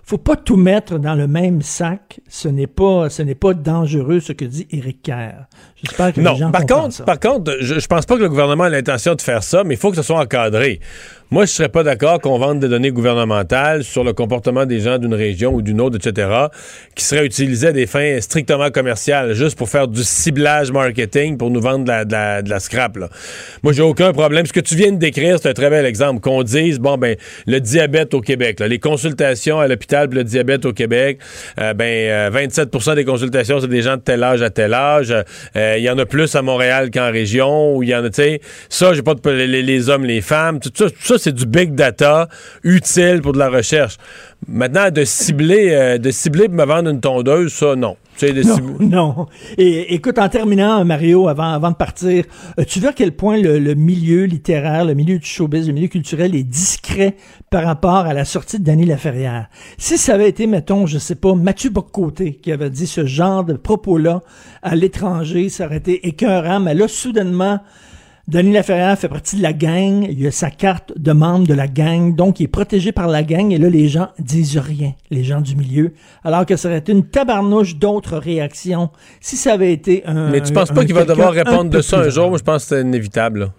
faut 0.04 0.18
pas 0.18 0.36
tout 0.36 0.56
mettre 0.56 0.98
dans 0.98 1.14
le 1.14 1.26
même 1.26 1.62
sac. 1.62 2.20
Ce 2.28 2.48
n'est 2.48 2.66
pas, 2.66 3.08
ce 3.08 3.22
n'est 3.22 3.34
pas 3.34 3.54
dangereux 3.54 4.20
ce 4.20 4.32
que 4.32 4.44
dit 4.44 4.66
Éric 4.70 5.02
Kerr. 5.02 5.46
Que 5.88 6.20
Non, 6.20 6.32
les 6.32 6.38
gens 6.38 6.50
par 6.50 6.66
contre, 6.66 6.92
ça. 6.92 7.04
par 7.04 7.20
contre, 7.20 7.56
je, 7.60 7.78
je 7.78 7.86
pense 7.86 8.06
pas 8.06 8.16
que 8.16 8.22
le 8.22 8.28
gouvernement 8.28 8.64
a 8.64 8.68
l'intention 8.68 9.14
de 9.14 9.20
faire 9.20 9.42
ça, 9.42 9.64
mais 9.64 9.74
il 9.74 9.80
faut 9.80 9.90
que 9.90 9.96
ce 9.96 10.02
soit 10.02 10.18
encadré. 10.18 10.80
Moi, 11.30 11.46
je 11.46 11.50
serais 11.50 11.70
pas 11.70 11.82
d'accord 11.82 12.20
qu'on 12.20 12.38
vende 12.38 12.60
des 12.60 12.68
données 12.68 12.90
gouvernementales 12.90 13.84
sur 13.84 14.04
le 14.04 14.12
comportement 14.12 14.66
des 14.66 14.80
gens 14.80 14.98
d'une 14.98 15.14
région 15.14 15.54
ou 15.54 15.62
d'une 15.62 15.80
autre, 15.80 15.96
etc., 15.96 16.28
qui 16.94 17.04
seraient 17.04 17.24
utilisées 17.24 17.68
à 17.68 17.72
des 17.72 17.86
fins 17.86 18.20
strictement 18.20 18.70
commerciales, 18.70 19.32
juste 19.32 19.56
pour 19.56 19.70
faire 19.70 19.88
du 19.88 20.04
ciblage 20.04 20.70
marketing 20.72 21.38
pour 21.38 21.50
nous 21.50 21.62
vendre 21.62 21.84
de 21.84 21.88
la, 21.88 22.04
de 22.04 22.12
la, 22.12 22.42
de 22.42 22.50
la 22.50 22.60
scrap. 22.60 22.98
Là. 22.98 23.08
Moi, 23.62 23.72
j'ai 23.72 23.80
aucun 23.80 24.12
problème. 24.12 24.44
Ce 24.44 24.52
que 24.52 24.60
tu 24.60 24.74
viens 24.76 24.92
de 24.92 24.98
décrire, 24.98 25.38
c'est 25.40 25.48
un 25.48 25.54
très 25.54 25.70
bel 25.70 25.86
exemple. 25.86 26.20
Qu'on 26.20 26.42
dise, 26.42 26.78
bon, 26.78 26.98
ben, 26.98 27.16
le 27.46 27.60
diabète 27.60 28.12
au 28.12 28.20
Québec, 28.20 28.60
là, 28.60 28.68
les 28.68 28.78
consultations 28.78 29.58
à 29.58 29.66
l'hôpital 29.68 29.82
l'hôpital 29.82 30.08
pour 30.08 30.16
le 30.16 30.24
diabète 30.24 30.64
au 30.64 30.72
Québec, 30.72 31.18
euh, 31.58 31.74
ben 31.74 32.10
euh, 32.10 32.30
27 32.32 32.94
des 32.94 33.04
consultations, 33.04 33.60
c'est 33.60 33.68
des 33.68 33.82
gens 33.82 33.96
de 33.96 34.02
tel 34.02 34.22
âge 34.22 34.42
à 34.42 34.50
tel 34.50 34.74
âge. 34.74 35.12
Euh, 35.56 35.71
Il 35.78 35.84
y 35.84 35.90
en 35.90 35.98
a 35.98 36.06
plus 36.06 36.34
à 36.34 36.42
Montréal 36.42 36.90
qu'en 36.90 37.10
région. 37.10 37.76
Où 37.76 37.82
il 37.82 37.90
y 37.90 37.94
en 37.94 38.04
a, 38.04 38.10
tu 38.10 38.22
sais, 38.22 38.40
ça, 38.68 38.92
j'ai 38.94 39.02
pas 39.02 39.14
de 39.14 39.30
les, 39.30 39.62
les 39.62 39.88
hommes, 39.88 40.04
les 40.04 40.20
femmes, 40.20 40.60
tout 40.60 40.72
ça, 40.74 40.90
tout 40.90 40.96
ça 41.00 41.18
c'est 41.18 41.34
du 41.34 41.46
big 41.46 41.74
data 41.74 42.28
utile 42.62 43.20
pour 43.22 43.32
de 43.32 43.38
la 43.38 43.48
recherche. 43.48 43.96
Maintenant, 44.48 44.90
de 44.90 45.04
cibler, 45.04 45.70
euh, 45.72 45.98
de 45.98 46.10
cibler 46.10 46.46
pour 46.46 46.56
me 46.56 46.64
vendre 46.64 46.90
une 46.90 47.00
tondeuse, 47.00 47.52
ça, 47.52 47.76
non. 47.76 47.96
Non. 48.80 49.26
Et 49.58 49.94
écoute, 49.94 50.18
en 50.18 50.28
terminant, 50.28 50.84
Mario, 50.84 51.28
avant, 51.28 51.52
avant 51.52 51.70
de 51.70 51.76
partir, 51.76 52.24
tu 52.68 52.80
vois 52.80 52.90
à 52.90 52.92
quel 52.92 53.12
point 53.12 53.36
le, 53.36 53.58
le 53.58 53.74
milieu 53.74 54.24
littéraire, 54.24 54.84
le 54.84 54.94
milieu 54.94 55.18
du 55.18 55.26
showbiz, 55.26 55.66
le 55.66 55.72
milieu 55.72 55.88
culturel 55.88 56.34
est 56.34 56.42
discret 56.42 57.16
par 57.50 57.64
rapport 57.64 58.06
à 58.06 58.14
la 58.14 58.24
sortie 58.24 58.58
de 58.58 58.64
Danny 58.64 58.84
Laferrière? 58.84 59.48
Si 59.78 59.98
ça 59.98 60.14
avait 60.14 60.28
été, 60.28 60.46
mettons, 60.46 60.86
je 60.86 60.98
sais 60.98 61.16
pas, 61.16 61.34
Mathieu 61.34 61.70
Boccoté 61.70 62.34
qui 62.34 62.52
avait 62.52 62.70
dit 62.70 62.86
ce 62.86 63.06
genre 63.06 63.44
de 63.44 63.54
propos-là 63.54 64.22
à 64.62 64.76
l'étranger, 64.76 65.48
ça 65.48 65.66
aurait 65.66 65.78
été 65.78 66.06
écœurant, 66.06 66.60
mais 66.60 66.74
là, 66.74 66.88
soudainement, 66.88 67.60
Denis 68.28 68.52
Laferrière 68.52 68.96
fait 68.96 69.08
partie 69.08 69.36
de 69.36 69.42
la 69.42 69.52
gang, 69.52 70.06
il 70.08 70.24
a 70.26 70.30
sa 70.30 70.50
carte 70.50 70.92
de 70.96 71.12
membre 71.12 71.46
de 71.46 71.54
la 71.54 71.66
gang, 71.66 72.14
donc 72.14 72.38
il 72.38 72.44
est 72.44 72.48
protégé 72.48 72.92
par 72.92 73.08
la 73.08 73.24
gang, 73.24 73.50
et 73.50 73.58
là, 73.58 73.68
les 73.68 73.88
gens 73.88 74.08
disent 74.20 74.58
rien, 74.58 74.94
les 75.10 75.24
gens 75.24 75.40
du 75.40 75.56
milieu, 75.56 75.92
alors 76.22 76.46
que 76.46 76.56
ça 76.56 76.68
aurait 76.68 76.78
été 76.78 76.92
une 76.92 77.04
tabarnouche 77.04 77.76
d'autres 77.76 78.18
réactions 78.18 78.90
si 79.20 79.36
ça 79.36 79.54
avait 79.54 79.72
été 79.72 80.06
un... 80.06 80.30
Mais 80.30 80.40
tu 80.40 80.52
penses 80.52 80.70
pas 80.70 80.84
qu'il 80.84 80.94
va 80.94 81.04
devoir 81.04 81.32
répondre 81.32 81.70
de 81.70 81.80
ça 81.80 81.98
un 81.98 82.08
jour? 82.10 82.28
Moi, 82.28 82.38
je 82.38 82.44
pense 82.44 82.62
que 82.62 82.76
c'est 82.76 82.82
inévitable. 82.82 83.40
là. 83.40 83.52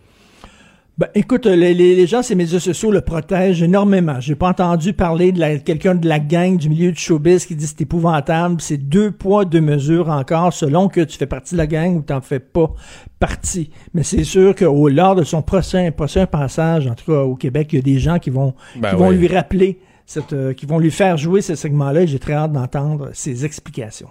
Ben, 0.98 1.08
écoute, 1.16 1.48
les, 1.48 1.74
les, 1.74 1.96
les 1.96 2.06
gens, 2.08 2.22
ces 2.22 2.36
médias 2.36 2.60
sociaux 2.60 2.92
le 2.92 3.02
protègent 3.02 3.64
énormément. 3.64 4.20
J'ai 4.20 4.36
pas 4.36 4.50
entendu 4.50 4.94
parler 4.94 5.32
de 5.32 5.40
la- 5.40 5.58
quelqu'un 5.58 5.96
de 5.96 6.08
la 6.08 6.20
gang 6.20 6.56
du 6.56 6.70
milieu 6.70 6.92
du 6.92 7.00
showbiz 7.00 7.48
qui 7.48 7.56
dit 7.56 7.66
c'est 7.66 7.82
épouvantable. 7.82 8.62
C'est 8.62 8.78
deux 8.78 9.10
poids, 9.10 9.44
deux 9.46 9.60
mesures 9.62 10.10
encore, 10.10 10.54
selon 10.54 10.90
que 10.90 11.02
tu 11.02 11.18
fais 11.18 11.26
partie 11.26 11.56
de 11.56 11.58
la 11.58 11.66
gang 11.68 11.96
ou 11.98 12.02
t'en 12.04 12.22
fais 12.22 12.40
pas 12.40 12.72
partie. 13.20 13.72
Mais 13.96 14.04
c'est 14.04 14.24
sûr 14.24 14.54
qu'au 14.56 14.88
lors 14.88 15.16
de 15.16 15.24
son 15.24 15.42
prochain, 15.42 15.90
prochain 15.92 16.28
passage, 16.28 16.86
en 16.86 16.94
tout 16.94 17.12
cas 17.12 17.22
au 17.22 17.36
Québec, 17.36 17.70
il 17.72 17.76
y 17.78 17.80
a 17.80 17.82
des 17.82 17.98
gens 18.00 18.20
qui 18.20 18.30
vont, 18.30 18.54
Ben 18.76 18.92
qui 18.92 18.96
vont 18.96 19.10
lui 19.10 19.28
rappeler, 19.28 19.80
cette, 20.06 20.34
euh, 20.34 20.54
qui 20.54 20.68
vont 20.68 20.78
lui 20.78 20.92
faire 20.92 21.18
jouer 21.18 21.42
ce 21.42 21.56
segment-là. 21.56 22.02
et 22.02 22.08
J'ai 22.08 22.20
très 22.20 22.34
hâte 22.34 22.52
d'entendre 22.52 23.10
ses 23.14 23.46
explications. 23.46 24.10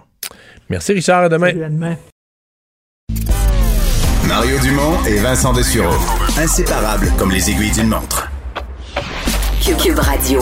Merci, 0.69 0.91
Richard. 0.91 1.23
À 1.23 1.29
demain. 1.29 1.47
Salut, 1.47 1.63
à 1.63 1.69
demain. 1.69 1.95
Mario 4.27 4.57
Dumont 4.59 4.97
et 5.07 5.17
Vincent 5.19 5.53
Dessureau. 5.53 5.93
Inséparables 6.35 7.11
comme 7.19 7.31
les 7.31 7.51
aiguilles 7.51 7.71
d'une 7.71 7.89
montre. 7.89 8.27
Cube, 9.61 9.99
Radio. 9.99 10.39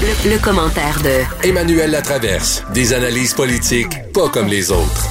Le, 0.00 0.30
le 0.30 0.38
commentaire 0.42 0.98
de 1.02 1.46
Emmanuel 1.46 1.90
Latraverse. 1.90 2.64
Des 2.72 2.94
analyses 2.94 3.34
politiques 3.34 4.12
pas 4.14 4.30
comme 4.30 4.48
les 4.48 4.72
autres. 4.72 5.06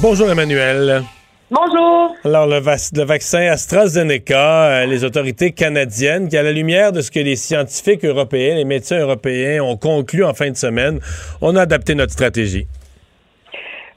Bonjour, 0.00 0.30
Emmanuel. 0.30 1.02
Bonjour. 1.50 2.16
Alors, 2.24 2.46
le 2.46 2.58
vaccin 3.04 3.40
AstraZeneca, 3.40 4.64
euh, 4.64 4.86
les 4.86 5.04
autorités 5.04 5.52
canadiennes, 5.52 6.30
qui, 6.30 6.38
à 6.38 6.42
la 6.42 6.52
lumière 6.52 6.90
de 6.90 7.02
ce 7.02 7.10
que 7.10 7.20
les 7.20 7.36
scientifiques 7.36 8.06
européens, 8.06 8.54
les 8.54 8.64
médecins 8.64 9.00
européens 9.00 9.62
ont 9.62 9.76
conclu 9.76 10.24
en 10.24 10.32
fin 10.32 10.50
de 10.50 10.56
semaine, 10.56 11.00
on 11.42 11.54
a 11.56 11.62
adapté 11.62 11.94
notre 11.94 12.14
stratégie. 12.14 12.66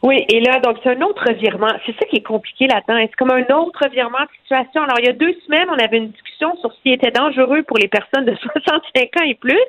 Oui, 0.03 0.23
et 0.29 0.39
là, 0.41 0.59
donc, 0.59 0.77
c'est 0.83 0.89
un 0.89 1.01
autre 1.01 1.31
virement. 1.33 1.71
C'est 1.85 1.93
ça 1.97 2.05
qui 2.05 2.17
est 2.17 2.23
compliqué 2.25 2.67
là-dedans. 2.67 2.99
C'est 3.01 3.15
comme 3.15 3.31
un 3.31 3.45
autre 3.55 3.89
virement 3.91 4.19
de 4.21 4.29
situation. 4.41 4.83
Alors, 4.83 4.99
il 4.99 5.05
y 5.05 5.09
a 5.09 5.13
deux 5.13 5.33
semaines, 5.45 5.67
on 5.69 5.83
avait 5.83 5.97
une 5.97 6.09
discussion 6.09 6.55
sur 6.57 6.71
ce 6.71 6.81
qui 6.81 6.91
était 6.91 7.11
dangereux 7.11 7.63
pour 7.63 7.77
les 7.77 7.87
personnes 7.87 8.25
de 8.25 8.35
65 8.41 9.09
ans 9.19 9.23
et 9.25 9.35
plus. 9.35 9.59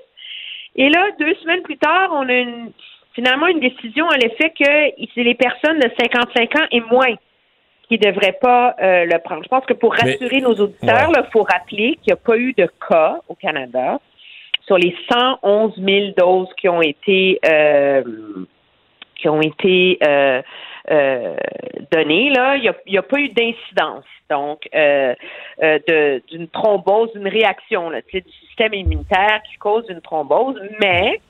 Et 0.76 0.90
là, 0.90 1.06
deux 1.18 1.34
semaines 1.36 1.62
plus 1.62 1.78
tard, 1.78 2.10
on 2.12 2.28
a 2.28 2.34
une, 2.34 2.70
finalement 3.14 3.46
une 3.46 3.60
décision 3.60 4.08
à 4.10 4.16
l'effet 4.18 4.50
que 4.50 5.06
c'est 5.14 5.22
les 5.22 5.34
personnes 5.34 5.78
de 5.78 5.90
55 5.98 6.56
ans 6.60 6.66
et 6.70 6.80
moins 6.80 7.14
qui 7.88 7.98
ne 7.98 8.10
devraient 8.10 8.36
pas 8.42 8.74
euh, 8.82 9.04
le 9.06 9.18
prendre. 9.20 9.42
Je 9.44 9.48
pense 9.48 9.64
que 9.64 9.72
pour 9.72 9.94
Mais- 9.94 10.10
rassurer 10.12 10.40
nos 10.40 10.54
auditeurs, 10.54 11.10
il 11.16 11.30
faut 11.32 11.44
rappeler 11.44 11.98
qu'il 12.02 12.08
n'y 12.08 12.12
a 12.12 12.16
pas 12.16 12.36
eu 12.36 12.52
de 12.52 12.68
cas 12.88 13.20
au 13.28 13.34
Canada 13.36 14.00
sur 14.66 14.76
les 14.76 14.94
111 15.10 15.72
000 15.78 16.06
doses 16.18 16.48
qui 16.60 16.68
ont 16.68 16.82
été 16.82 17.38
euh, 17.48 18.02
qui 19.16 19.28
ont 19.28 19.40
été 19.40 19.98
euh, 20.06 20.42
euh, 20.90 21.36
données, 21.90 22.30
là, 22.30 22.56
il 22.56 22.72
n'y 22.86 22.98
a, 22.98 23.02
pas 23.02 23.18
eu 23.18 23.28
d'incidence. 23.28 24.04
Donc, 24.30 24.68
euh, 24.74 25.14
euh, 25.62 26.20
d'une 26.28 26.48
thrombose, 26.48 27.12
d'une 27.12 27.28
réaction 27.28 27.90
là, 27.90 28.00
du 28.12 28.22
système 28.46 28.74
immunitaire 28.74 29.40
qui 29.50 29.56
cause 29.56 29.84
une 29.88 30.00
thrombose, 30.00 30.60
mais 30.80 31.20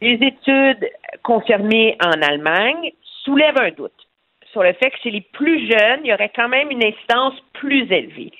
les 0.00 0.14
études 0.14 0.90
confirmées 1.22 1.96
en 2.04 2.20
Allemagne 2.22 2.92
soulèvent 3.24 3.60
un 3.60 3.70
doute 3.70 3.92
sur 4.50 4.62
le 4.62 4.72
fait 4.74 4.90
que 4.90 4.98
chez 5.02 5.10
les 5.10 5.20
plus 5.20 5.66
jeunes, 5.70 6.00
il 6.04 6.08
y 6.08 6.14
aurait 6.14 6.32
quand 6.34 6.48
même 6.48 6.70
une 6.70 6.84
incidence 6.84 7.34
plus 7.54 7.90
élevée. 7.90 8.32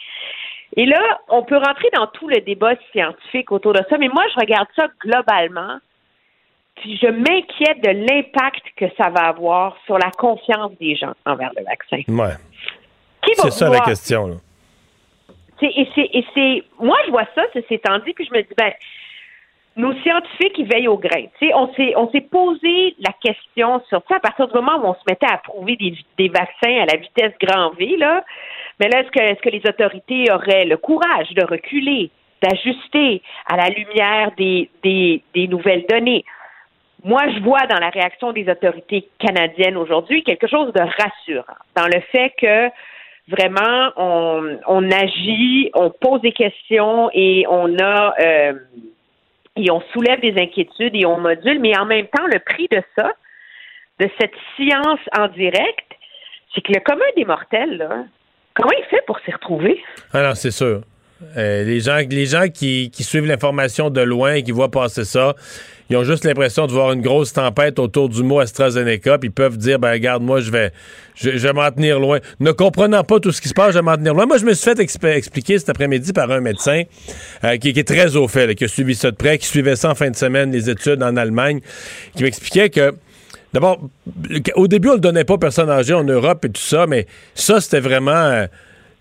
Et 0.76 0.86
là, 0.86 1.20
on 1.28 1.42
peut 1.42 1.56
rentrer 1.56 1.88
dans 1.94 2.06
tout 2.08 2.28
le 2.28 2.40
débat 2.40 2.74
scientifique 2.92 3.52
autour 3.52 3.72
de 3.72 3.82
ça, 3.88 3.98
mais 3.98 4.08
moi, 4.08 4.24
je 4.34 4.40
regarde 4.40 4.68
ça 4.74 4.88
globalement 5.00 5.78
puis 6.76 6.98
je 7.00 7.06
m'inquiète 7.06 7.82
de 7.82 7.90
l'impact 7.90 8.62
que 8.76 8.86
ça 8.96 9.10
va 9.10 9.28
avoir 9.28 9.76
sur 9.86 9.98
la 9.98 10.10
confiance 10.10 10.72
des 10.80 10.96
gens 10.96 11.12
envers 11.26 11.50
le 11.56 11.64
vaccin. 11.64 12.02
Ouais. 12.08 12.34
Qui 13.22 13.34
va 13.36 13.44
C'est 13.44 13.50
ça 13.50 13.68
la 13.68 13.80
question. 13.80 14.26
Là. 14.26 14.34
Et 15.62 15.88
c'est, 15.94 16.08
et 16.12 16.24
c'est, 16.34 16.64
moi, 16.80 16.96
je 17.06 17.10
vois 17.10 17.26
ça, 17.34 17.42
c'est 17.52 17.62
dit, 17.70 18.12
puis 18.14 18.26
je 18.26 18.36
me 18.36 18.42
dis, 18.42 18.54
ben, 18.56 18.72
nos 19.76 19.92
scientifiques, 20.02 20.58
ils 20.58 20.66
veillent 20.66 20.88
au 20.88 20.98
grain. 20.98 21.24
On 21.54 21.72
s'est, 21.74 21.94
on 21.96 22.10
s'est 22.10 22.20
posé 22.20 22.94
la 22.98 23.12
question 23.22 23.80
sur 23.88 24.02
ça 24.08 24.16
à 24.16 24.20
partir 24.20 24.48
du 24.48 24.54
moment 24.54 24.78
où 24.82 24.88
on 24.88 24.94
se 24.94 25.00
mettait 25.08 25.26
à 25.26 25.34
approuver 25.34 25.76
des, 25.76 25.96
des 26.18 26.28
vaccins 26.28 26.82
à 26.82 26.86
la 26.86 26.96
vitesse 26.96 27.32
grand 27.40 27.70
V, 27.78 27.96
là. 27.96 28.24
Mais 28.80 28.88
là, 28.88 29.00
est-ce 29.00 29.10
que, 29.10 29.20
est-ce 29.20 29.40
que 29.40 29.50
les 29.50 29.62
autorités 29.66 30.32
auraient 30.32 30.64
le 30.64 30.76
courage 30.76 31.30
de 31.30 31.44
reculer, 31.44 32.10
d'ajuster 32.42 33.22
à 33.46 33.56
la 33.56 33.68
lumière 33.68 34.32
des, 34.36 34.68
des, 34.82 35.22
des 35.34 35.46
nouvelles 35.46 35.86
données? 35.88 36.24
Moi, 37.04 37.22
je 37.34 37.42
vois 37.42 37.66
dans 37.66 37.78
la 37.78 37.90
réaction 37.90 38.32
des 38.32 38.48
autorités 38.48 39.08
canadiennes 39.18 39.76
aujourd'hui 39.76 40.22
quelque 40.22 40.46
chose 40.46 40.72
de 40.72 40.80
rassurant, 40.80 41.58
dans 41.76 41.86
le 41.86 42.00
fait 42.12 42.32
que 42.40 42.68
vraiment 43.28 43.92
on, 43.96 44.58
on 44.66 44.90
agit, 44.90 45.70
on 45.74 45.90
pose 45.90 46.20
des 46.20 46.32
questions 46.32 47.10
et 47.12 47.44
on 47.48 47.76
a 47.78 48.14
euh, 48.20 48.52
et 49.56 49.70
on 49.70 49.80
soulève 49.92 50.20
des 50.20 50.40
inquiétudes 50.40 50.94
et 50.94 51.04
on 51.04 51.18
module, 51.18 51.60
mais 51.60 51.76
en 51.76 51.84
même 51.84 52.06
temps, 52.06 52.26
le 52.26 52.38
prix 52.38 52.68
de 52.70 52.82
ça, 52.96 53.12
de 54.00 54.08
cette 54.18 54.34
science 54.56 55.00
en 55.18 55.28
direct, 55.28 55.86
c'est 56.54 56.62
que 56.62 56.72
le 56.72 56.80
commun 56.80 57.04
des 57.16 57.24
mortels, 57.24 57.86
comment 58.54 58.72
il 58.78 58.84
fait 58.84 59.04
pour 59.06 59.18
s'y 59.20 59.32
retrouver? 59.32 59.82
Ah 60.12 60.22
non, 60.22 60.34
c'est 60.34 60.50
sûr. 60.50 60.82
Euh, 61.36 61.64
les 61.64 61.80
gens, 61.80 61.98
les 62.08 62.26
gens 62.26 62.48
qui, 62.48 62.90
suivent 63.00 63.26
l'information 63.26 63.90
de 63.90 64.00
loin 64.00 64.34
et 64.34 64.42
qui 64.42 64.52
voient 64.52 64.70
passer 64.70 65.04
ça, 65.04 65.34
ils 65.90 65.96
ont 65.96 66.04
juste 66.04 66.24
l'impression 66.24 66.66
de 66.66 66.72
voir 66.72 66.92
une 66.92 67.02
grosse 67.02 67.32
tempête 67.32 67.78
autour 67.78 68.08
du 68.08 68.22
mot 68.22 68.40
AstraZeneca, 68.40 69.18
puis 69.18 69.28
ils 69.28 69.32
peuvent 69.32 69.58
dire, 69.58 69.78
ben 69.78 69.92
regarde, 69.92 70.22
moi 70.22 70.40
je 70.40 70.50
vais, 70.50 70.72
je, 71.14 71.30
vais 71.30 71.52
m'en 71.52 71.70
tenir 71.70 72.00
loin. 72.00 72.18
Ne 72.40 72.52
comprenant 72.52 73.04
pas 73.04 73.20
tout 73.20 73.32
ce 73.32 73.40
qui 73.40 73.48
se 73.48 73.54
passe, 73.54 73.72
je 73.72 73.78
vais 73.78 73.82
m'en 73.82 73.96
tenir 73.96 74.14
loin. 74.14 74.26
Moi, 74.26 74.38
je 74.38 74.44
me 74.44 74.54
suis 74.54 74.70
fait 74.70 74.78
expliquer 74.80 75.58
cet 75.58 75.68
après-midi 75.68 76.12
par 76.12 76.30
un 76.30 76.40
médecin 76.40 76.82
euh, 77.44 77.56
qui, 77.56 77.68
est 77.68 77.86
très 77.86 78.16
au 78.16 78.28
fait, 78.28 78.54
qui 78.54 78.64
a 78.64 78.68
suivi 78.68 78.94
ça 78.94 79.10
de 79.10 79.16
près, 79.16 79.38
qui 79.38 79.46
suivait 79.46 79.76
ça 79.76 79.90
en 79.90 79.94
fin 79.94 80.10
de 80.10 80.16
semaine, 80.16 80.50
les 80.50 80.70
études 80.70 81.02
en 81.02 81.16
Allemagne, 81.16 81.60
qui 82.16 82.22
m'expliquait 82.22 82.70
que 82.70 82.94
D'abord, 83.52 83.80
au 84.54 84.66
début, 84.66 84.88
on 84.88 84.94
le 84.94 85.00
donnait 85.00 85.24
pas 85.24 85.34
aux 85.34 85.38
personnes 85.38 85.68
âgées 85.68 85.92
en 85.92 86.04
Europe 86.04 86.42
et 86.46 86.48
tout 86.48 86.62
ça, 86.62 86.86
mais 86.86 87.06
ça, 87.34 87.60
c'était 87.60 87.80
vraiment. 87.80 88.12
euh, 88.12 88.46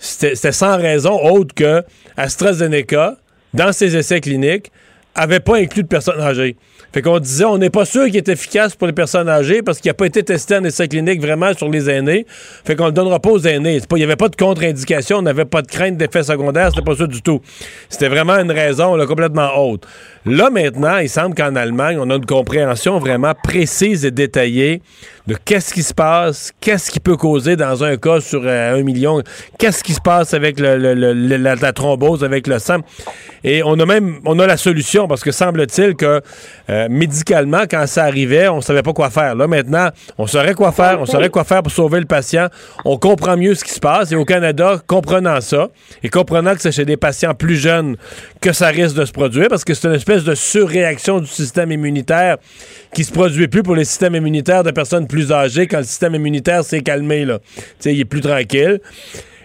C'était 0.02 0.52
sans 0.52 0.78
raison 0.78 1.20
autre 1.24 1.54
que 1.54 1.84
AstraZeneca, 2.18 3.18
dans 3.54 3.72
ses 3.72 3.96
essais 3.96 4.20
cliniques, 4.20 4.72
avait 5.14 5.40
pas 5.40 5.58
inclus 5.58 5.84
de 5.84 5.88
personnes 5.88 6.20
âgées. 6.20 6.56
Fait 6.94 7.02
qu'on 7.02 7.20
disait, 7.20 7.46
on 7.46 7.58
n'est 7.58 7.70
pas 7.70 7.86
sûr 7.86 8.06
qu'il 8.08 8.18
est 8.18 8.28
efficace 8.28 8.76
pour 8.76 8.88
les 8.88 8.94
personnes 8.94 9.30
âgées 9.30 9.62
parce 9.62 9.80
qu'il 9.80 9.90
n'a 9.90 9.94
pas 9.94 10.08
été 10.08 10.24
testé 10.24 10.58
en 10.58 10.64
essai 10.64 10.88
clinique 10.88 11.22
vraiment 11.22 11.54
sur 11.54 11.70
les 11.70 11.90
aînés. 11.90 12.26
Fait 12.66 12.76
qu'on 12.76 12.88
le 12.88 12.92
donnera 12.92 13.20
pas 13.20 13.30
aux 13.30 13.40
aînés. 13.40 13.80
Il 13.92 13.96
n'y 13.98 14.04
avait 14.04 14.18
pas 14.18 14.28
de 14.28 14.36
contre-indication, 14.36 15.18
on 15.18 15.22
n'avait 15.22 15.46
pas 15.46 15.62
de 15.62 15.68
crainte 15.68 15.98
d'effet 15.98 16.24
secondaire, 16.24 16.70
c'était 16.70 16.82
pas 16.82 16.96
ça 16.96 17.08
du 17.08 17.22
tout. 17.22 17.42
C'était 17.90 18.10
vraiment 18.10 18.34
une 18.34 18.52
raison 18.52 18.96
là, 18.96 19.06
complètement 19.06 19.52
haute. 19.58 19.86
Là, 20.26 20.50
maintenant, 20.50 20.98
il 20.98 21.10
semble 21.10 21.36
qu'en 21.36 21.56
Allemagne, 21.56 21.98
on 22.00 22.10
a 22.10 22.16
une 22.16 22.26
compréhension 22.26 23.00
vraiment 23.00 23.34
précise 23.42 24.06
et 24.06 24.12
détaillée 24.12 24.82
de 25.28 25.36
qu'est-ce 25.46 25.74
qui 25.74 25.84
se 25.84 25.94
passe, 25.94 26.52
qu'est-ce 26.60 26.92
qui 26.92 27.00
peut 27.00 27.18
causer 27.18 27.56
dans 27.56 27.84
un 27.84 27.98
cas 27.98 28.20
sur 28.20 28.42
euh, 28.44 28.80
un 28.80 28.84
million, 28.84 29.22
qu'est-ce 29.58 29.84
qui 29.84 29.94
se 29.94 30.02
passe 30.02 30.34
avec 30.34 30.60
la 30.60 31.74
thrombose, 31.74 32.24
avec 32.24 32.48
le 32.48 32.60
sang. 32.60 32.80
Et 33.44 33.64
on 33.64 33.80
a 33.80 33.86
même 33.86 34.20
on 34.26 34.40
a 34.40 34.48
la 34.48 34.58
solution 34.58 35.08
parce 35.08 35.22
que 35.22 35.32
semble-t-il 35.32 35.96
que 35.96 36.22
euh, 36.70 36.88
médicalement, 36.90 37.64
quand 37.70 37.86
ça 37.88 38.04
arrivait, 38.04 38.48
on 38.48 38.62
savait 38.62 38.84
pas 38.84 38.94
quoi 38.94 39.10
faire. 39.10 39.36
Là, 39.36 39.48
maintenant, 39.48 39.90
on 40.18 40.28
saurait 40.28 40.54
quoi 40.54 40.72
faire, 40.72 41.02
on 41.02 41.06
saurait 41.06 41.30
quoi 41.30 41.44
faire 41.44 41.64
pour 41.64 41.72
sauver 41.72 42.00
le 42.00 42.06
patient. 42.06 42.48
On 42.86 42.98
comprend 42.98 43.38
mieux 43.38 43.56
ce 43.56 43.64
qui 43.64 43.72
se 43.72 43.80
passe. 43.80 44.12
Et 44.12 44.16
au 44.16 44.26
Canada, 44.26 44.80
comprenant 44.88 45.42
ça 45.42 45.70
et 46.04 46.10
comprenant 46.10 46.54
que 46.56 46.62
c'est 46.62 46.72
chez 46.72 46.86
des 46.86 46.98
patients 46.98 47.34
plus 47.34 47.58
jeunes 47.58 47.98
que 48.42 48.54
ça 48.54 48.68
risque 48.68 48.98
de 48.98 49.06
se 49.06 49.12
produire 49.12 49.48
parce 49.50 49.64
que 49.64 49.74
c'est 49.74 49.88
une 49.88 49.94
espèce 49.94 50.24
de 50.24 50.34
surréaction 50.34 51.20
du 51.20 51.28
système 51.28 51.72
immunitaire 51.72 52.38
qui 52.94 53.04
se 53.04 53.14
produit 53.14 53.48
plus 53.48 53.62
pour 53.62 53.76
les 53.76 53.86
systèmes 53.86 54.16
immunitaires 54.16 54.64
de 54.64 54.72
personnes 54.72 55.08
plus 55.08 55.32
âgées 55.32 55.68
quand 55.68 55.78
le 55.78 55.84
système 55.84 56.16
immunitaire 56.16 56.64
s'est 56.64 56.82
calmé. 56.82 57.24
Là. 57.24 57.40
sais, 57.80 57.94
il 57.94 58.00
est 58.00 58.06
plus 58.06 58.22
tranquille. 58.22 58.80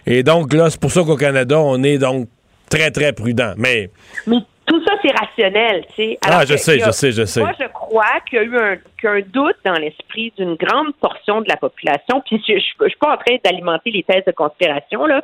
Et 0.07 0.23
donc, 0.23 0.53
là, 0.55 0.71
c'est 0.71 0.81
pour 0.81 0.91
ça 0.91 1.03
qu'au 1.03 1.17
Canada, 1.17 1.61
on 1.61 1.83
est 1.83 1.99
donc 1.99 2.29
très, 2.71 2.91
très 2.91 3.13
prudent. 3.13 3.53
Mais. 3.57 3.91
Mais 4.27 4.39
tout 4.65 4.83
ça, 4.85 4.95
c'est 5.03 5.13
rationnel, 5.13 5.85
tu 5.95 6.03
sais. 6.03 6.19
Ah, 6.27 6.45
je 6.45 6.57
sais, 6.57 6.79
je 6.79 6.91
sais, 6.91 7.13
je 7.13 7.25
sais. 7.25 7.41
Moi, 7.41 7.53
je 7.61 7.67
crois 7.67 8.21
qu'il 8.29 8.39
y 8.39 8.41
a 8.41 8.45
eu 8.45 8.57
un, 8.57 8.77
qu'un 9.01 9.21
doute 9.21 9.57
dans 9.65 9.75
l'esprit 9.75 10.33
d'une 10.39 10.55
grande 10.55 10.95
portion 11.01 11.41
de 11.41 11.49
la 11.49 11.57
population. 11.57 12.23
Puis, 12.25 12.43
je, 12.49 12.55
je, 12.55 12.89
suis 12.89 12.99
pas 12.99 13.15
en 13.15 13.17
train 13.17 13.37
d'alimenter 13.45 13.91
les 13.91 14.03
thèses 14.03 14.25
de 14.27 14.33
conspiration, 14.33 15.07
là. 15.07 15.23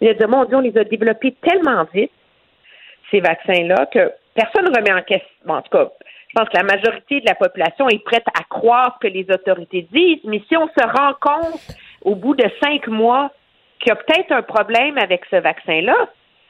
Mais 0.00 0.14
de 0.14 0.26
mon 0.26 0.44
Dieu, 0.44 0.56
on 0.56 0.60
les 0.60 0.76
a 0.76 0.84
développés 0.84 1.34
tellement 1.42 1.86
vite, 1.92 2.10
ces 3.14 3.20
vaccins-là, 3.20 3.86
que 3.86 4.12
personne 4.34 4.64
ne 4.64 4.76
remet 4.76 4.92
en 4.92 5.02
question. 5.02 5.28
Bon, 5.44 5.54
en 5.54 5.62
tout 5.62 5.70
cas, 5.70 5.88
je 6.28 6.34
pense 6.34 6.48
que 6.48 6.56
la 6.56 6.64
majorité 6.64 7.20
de 7.20 7.26
la 7.26 7.36
population 7.36 7.88
est 7.88 8.02
prête 8.02 8.26
à 8.38 8.42
croire 8.42 8.96
ce 8.96 9.06
que 9.06 9.12
les 9.12 9.26
autorités 9.30 9.86
disent. 9.92 10.24
Mais 10.24 10.42
si 10.48 10.56
on 10.56 10.66
se 10.66 10.84
rend 10.84 11.14
compte, 11.20 11.60
au 12.02 12.16
bout 12.16 12.34
de 12.34 12.44
cinq 12.62 12.88
mois, 12.88 13.30
qu'il 13.78 13.90
y 13.90 13.92
a 13.92 13.96
peut-être 13.96 14.32
un 14.32 14.42
problème 14.42 14.98
avec 14.98 15.24
ce 15.30 15.36
vaccin-là, 15.36 15.94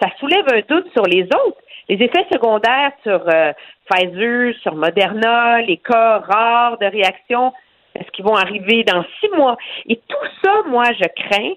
ça 0.02 0.08
soulève 0.18 0.46
un 0.52 0.60
doute 0.68 0.90
sur 0.92 1.04
les 1.04 1.24
autres. 1.24 1.58
Les 1.88 1.96
effets 1.96 2.26
secondaires 2.32 2.92
sur 3.02 3.22
euh, 3.28 3.52
Pfizer, 3.90 4.54
sur 4.62 4.74
Moderna, 4.74 5.60
les 5.60 5.76
cas 5.76 6.18
rares 6.18 6.78
de 6.78 6.86
réaction, 6.86 7.52
est-ce 7.94 8.10
qu'ils 8.12 8.24
vont 8.24 8.34
arriver 8.34 8.84
dans 8.84 9.04
six 9.20 9.28
mois? 9.36 9.56
Et 9.86 9.96
tout 9.96 10.26
ça, 10.42 10.62
moi, 10.66 10.84
je 10.98 11.06
crains 11.22 11.52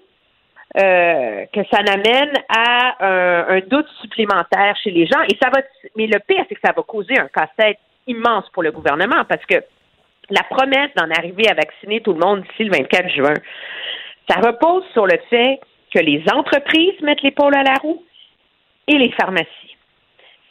euh, 0.76 1.46
que 1.52 1.60
ça 1.72 1.82
n'amène 1.82 2.32
à 2.48 2.96
un, 3.00 3.60
doute 3.60 3.88
supplémentaire 4.00 4.76
chez 4.82 4.90
les 4.90 5.06
gens. 5.06 5.22
Et 5.30 5.36
ça 5.40 5.48
va, 5.50 5.62
mais 5.96 6.06
le 6.06 6.18
pire, 6.20 6.44
c'est 6.48 6.54
que 6.54 6.60
ça 6.62 6.72
va 6.76 6.82
causer 6.82 7.18
un 7.18 7.28
casse-tête 7.28 7.78
immense 8.06 8.48
pour 8.50 8.62
le 8.62 8.70
gouvernement 8.70 9.24
parce 9.28 9.44
que 9.46 9.56
la 10.30 10.42
promesse 10.42 10.90
d'en 10.94 11.10
arriver 11.10 11.48
à 11.48 11.54
vacciner 11.54 12.00
tout 12.00 12.12
le 12.12 12.20
monde 12.20 12.42
d'ici 12.42 12.64
le 12.64 12.70
24 12.70 13.08
juin, 13.08 13.34
ça 14.28 14.40
repose 14.40 14.84
sur 14.92 15.06
le 15.06 15.18
fait 15.30 15.58
que 15.94 16.00
les 16.00 16.22
entreprises 16.34 17.00
mettent 17.00 17.22
l'épaule 17.22 17.56
à 17.56 17.62
la 17.62 17.74
roue 17.74 18.02
et 18.86 18.98
les 18.98 19.10
pharmacies. 19.12 19.76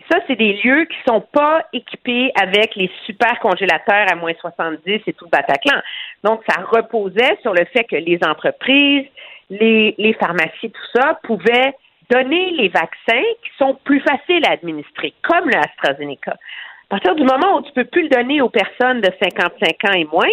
Ça, 0.10 0.20
c'est 0.26 0.38
des 0.38 0.54
lieux 0.64 0.86
qui 0.86 0.96
sont 1.06 1.22
pas 1.22 1.66
équipés 1.74 2.32
avec 2.42 2.76
les 2.76 2.90
super 3.06 3.40
congélateurs 3.40 4.06
à 4.10 4.16
moins 4.16 4.34
70 4.40 5.02
et 5.06 5.14
tout 5.14 5.26
le 5.26 5.30
Bataclan. 5.30 5.82
Donc, 6.24 6.42
ça 6.48 6.62
reposait 6.62 7.38
sur 7.42 7.54
le 7.54 7.66
fait 7.66 7.84
que 7.84 7.98
les 7.98 8.18
entreprises, 8.26 9.06
les, 9.50 9.96
les 9.98 10.14
pharmacies, 10.14 10.72
tout 10.72 11.00
ça, 11.00 11.20
pouvaient 11.24 11.74
donner 12.10 12.52
les 12.52 12.70
vaccins 12.70 13.28
qui 13.44 13.50
sont 13.58 13.78
plus 13.84 14.00
faciles 14.02 14.46
à 14.48 14.52
administrer, 14.52 15.14
comme 15.24 15.50
le 15.50 15.58
AstraZeneca. 15.58 16.32
À 16.32 16.90
partir 16.90 17.16
du 17.16 17.24
moment 17.24 17.58
où 17.58 17.62
tu 17.64 17.72
peux 17.74 17.86
plus 17.86 18.04
le 18.04 18.10
donner 18.10 18.42
aux 18.42 18.50
personnes 18.50 19.02
de 19.02 19.12
55 19.22 19.90
ans 19.90 19.94
et 19.94 20.06
moins, 20.06 20.32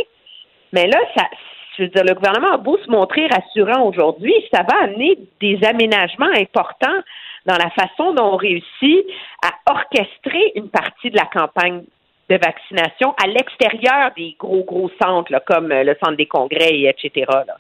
mais 0.73 0.87
là, 0.87 0.99
ça, 1.17 1.25
je 1.77 1.85
veux 1.85 1.89
dire, 1.89 2.05
le 2.05 2.15
gouvernement 2.15 2.53
a 2.53 2.57
beau 2.59 2.79
se 2.79 2.91
montrer 2.91 3.27
rassurant 3.27 3.83
aujourd'hui, 3.89 4.35
ça 4.53 4.63
va 4.63 4.85
amener 4.85 5.19
des 5.41 5.59
aménagements 5.65 6.31
importants 6.37 7.03
dans 7.47 7.57
la 7.57 7.71
façon 7.71 8.15
dont 8.15 8.35
on 8.35 8.37
réussit 8.37 9.05
à 9.43 9.73
orchestrer 9.73 10.53
une 10.55 10.71
partie 10.71 11.11
de 11.11 11.17
la 11.17 11.27
campagne 11.27 11.83
de 12.31 12.37
vaccination 12.37 13.15
à 13.23 13.27
l'extérieur 13.27 14.13
des 14.17 14.37
gros, 14.39 14.65
gros 14.65 14.91
centres, 15.03 15.31
comme 15.47 15.71
euh, 15.73 15.85
le 15.85 15.95
centre 16.03 16.17
des 16.17 16.27
congrès, 16.27 16.83
etc. 16.83 17.27
Là. 17.29 17.57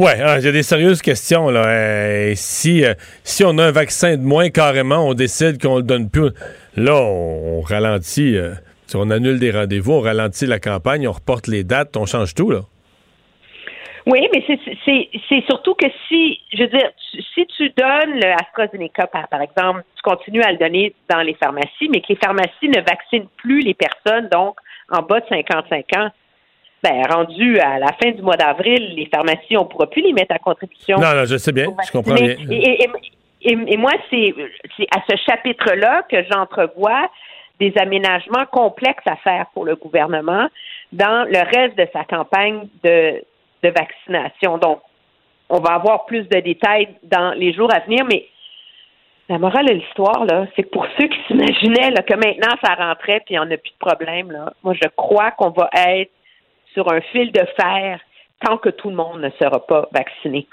Ouais, 0.00 0.18
hein, 0.18 0.38
il 0.42 0.50
des 0.50 0.62
sérieuses 0.62 1.02
questions. 1.02 1.50
Là. 1.50 1.66
Euh, 1.66 2.32
si, 2.34 2.86
euh, 2.86 2.94
si 3.22 3.44
on 3.44 3.58
a 3.58 3.66
un 3.66 3.70
vaccin 3.70 4.16
de 4.16 4.22
moins, 4.22 4.48
carrément, 4.48 5.06
on 5.06 5.12
décide 5.12 5.60
qu'on 5.60 5.76
le 5.76 5.82
donne 5.82 6.08
plus. 6.08 6.30
Là, 6.74 6.94
on, 6.94 7.60
ralentit. 7.60 8.34
si 8.86 8.96
on 8.96 9.10
annule 9.10 9.38
des 9.38 9.50
rendez-vous, 9.50 9.92
on 9.92 10.00
ralentit 10.00 10.46
la 10.46 10.58
campagne, 10.58 11.06
on 11.06 11.12
reporte 11.12 11.48
les 11.48 11.64
dates, 11.64 11.98
on 11.98 12.06
change 12.06 12.34
tout. 12.34 12.50
là. 12.50 12.60
Oui, 14.06 14.26
mais 14.32 14.42
c'est 14.48 15.44
surtout 15.46 15.74
que 15.74 15.86
si, 16.08 16.40
je 16.54 16.62
veux 16.62 16.68
dire, 16.68 16.90
si 17.34 17.46
tu 17.58 17.68
donnes 17.76 18.18
le 18.18 18.32
AstraZeneca, 18.40 19.06
par, 19.06 19.28
par 19.28 19.42
exemple, 19.42 19.84
tu 19.96 20.02
continues 20.02 20.42
à 20.42 20.52
le 20.52 20.56
donner 20.56 20.94
dans 21.10 21.20
les 21.20 21.34
pharmacies, 21.34 21.90
mais 21.90 22.00
que 22.00 22.06
les 22.08 22.16
pharmacies 22.16 22.68
ne 22.68 22.80
vaccinent 22.80 23.28
plus 23.36 23.60
les 23.60 23.74
personnes, 23.74 24.30
donc 24.32 24.56
en 24.90 25.02
bas 25.02 25.20
de 25.20 25.26
55 25.28 25.84
ans, 25.98 26.08
ben, 26.82 27.02
rendu 27.10 27.58
à 27.58 27.78
la 27.78 27.92
fin 28.02 28.10
du 28.10 28.22
mois 28.22 28.36
d'avril, 28.36 28.94
les 28.96 29.06
pharmacies, 29.06 29.56
on 29.56 29.64
ne 29.64 29.68
pourra 29.68 29.88
plus 29.88 30.02
les 30.02 30.12
mettre 30.12 30.34
à 30.34 30.38
contribution. 30.38 30.98
Non, 30.98 31.14
non, 31.14 31.24
je 31.24 31.36
sais 31.36 31.52
bien, 31.52 31.66
je 31.86 31.92
comprends 31.92 32.14
bien. 32.14 32.36
Et, 32.50 32.88
et 33.42 33.76
moi, 33.76 33.92
c'est 34.10 34.34
à 34.94 35.00
ce 35.08 35.16
chapitre-là 35.26 36.02
que 36.10 36.22
j'entrevois 36.30 37.10
des 37.58 37.72
aménagements 37.78 38.46
complexes 38.50 39.06
à 39.06 39.16
faire 39.16 39.46
pour 39.52 39.64
le 39.64 39.76
gouvernement 39.76 40.48
dans 40.92 41.24
le 41.28 41.38
reste 41.56 41.76
de 41.76 41.86
sa 41.92 42.04
campagne 42.04 42.68
de, 42.82 43.22
de 43.62 43.68
vaccination. 43.68 44.58
Donc, 44.58 44.80
on 45.48 45.60
va 45.60 45.74
avoir 45.74 46.06
plus 46.06 46.28
de 46.28 46.40
détails 46.40 46.88
dans 47.02 47.32
les 47.32 47.52
jours 47.52 47.68
à 47.74 47.80
venir, 47.80 48.04
mais 48.10 48.26
la 49.28 49.38
morale 49.38 49.66
de 49.66 49.74
l'histoire, 49.74 50.24
là, 50.24 50.46
c'est 50.56 50.62
que 50.62 50.70
pour 50.70 50.86
ceux 50.98 51.06
qui 51.06 51.18
s'imaginaient 51.26 51.92
que 52.02 52.14
maintenant 52.14 52.54
ça 52.64 52.74
rentrait 52.74 53.20
puis 53.24 53.34
il 53.34 53.38
n'y 53.38 53.38
en 53.38 53.50
a 53.50 53.56
plus 53.56 53.70
de 53.70 53.78
problème, 53.78 54.30
là, 54.32 54.52
moi 54.62 54.74
je 54.74 54.88
crois 54.96 55.30
qu'on 55.32 55.50
va 55.50 55.70
être 55.74 56.10
sur 56.74 56.92
un 56.92 57.00
fil 57.12 57.32
de 57.32 57.42
fer 57.60 58.00
tant 58.44 58.56
que 58.56 58.70
tout 58.70 58.88
le 58.88 58.96
monde 58.96 59.20
ne 59.20 59.30
sera 59.38 59.66
pas 59.66 59.88
vacciné. 59.92 60.46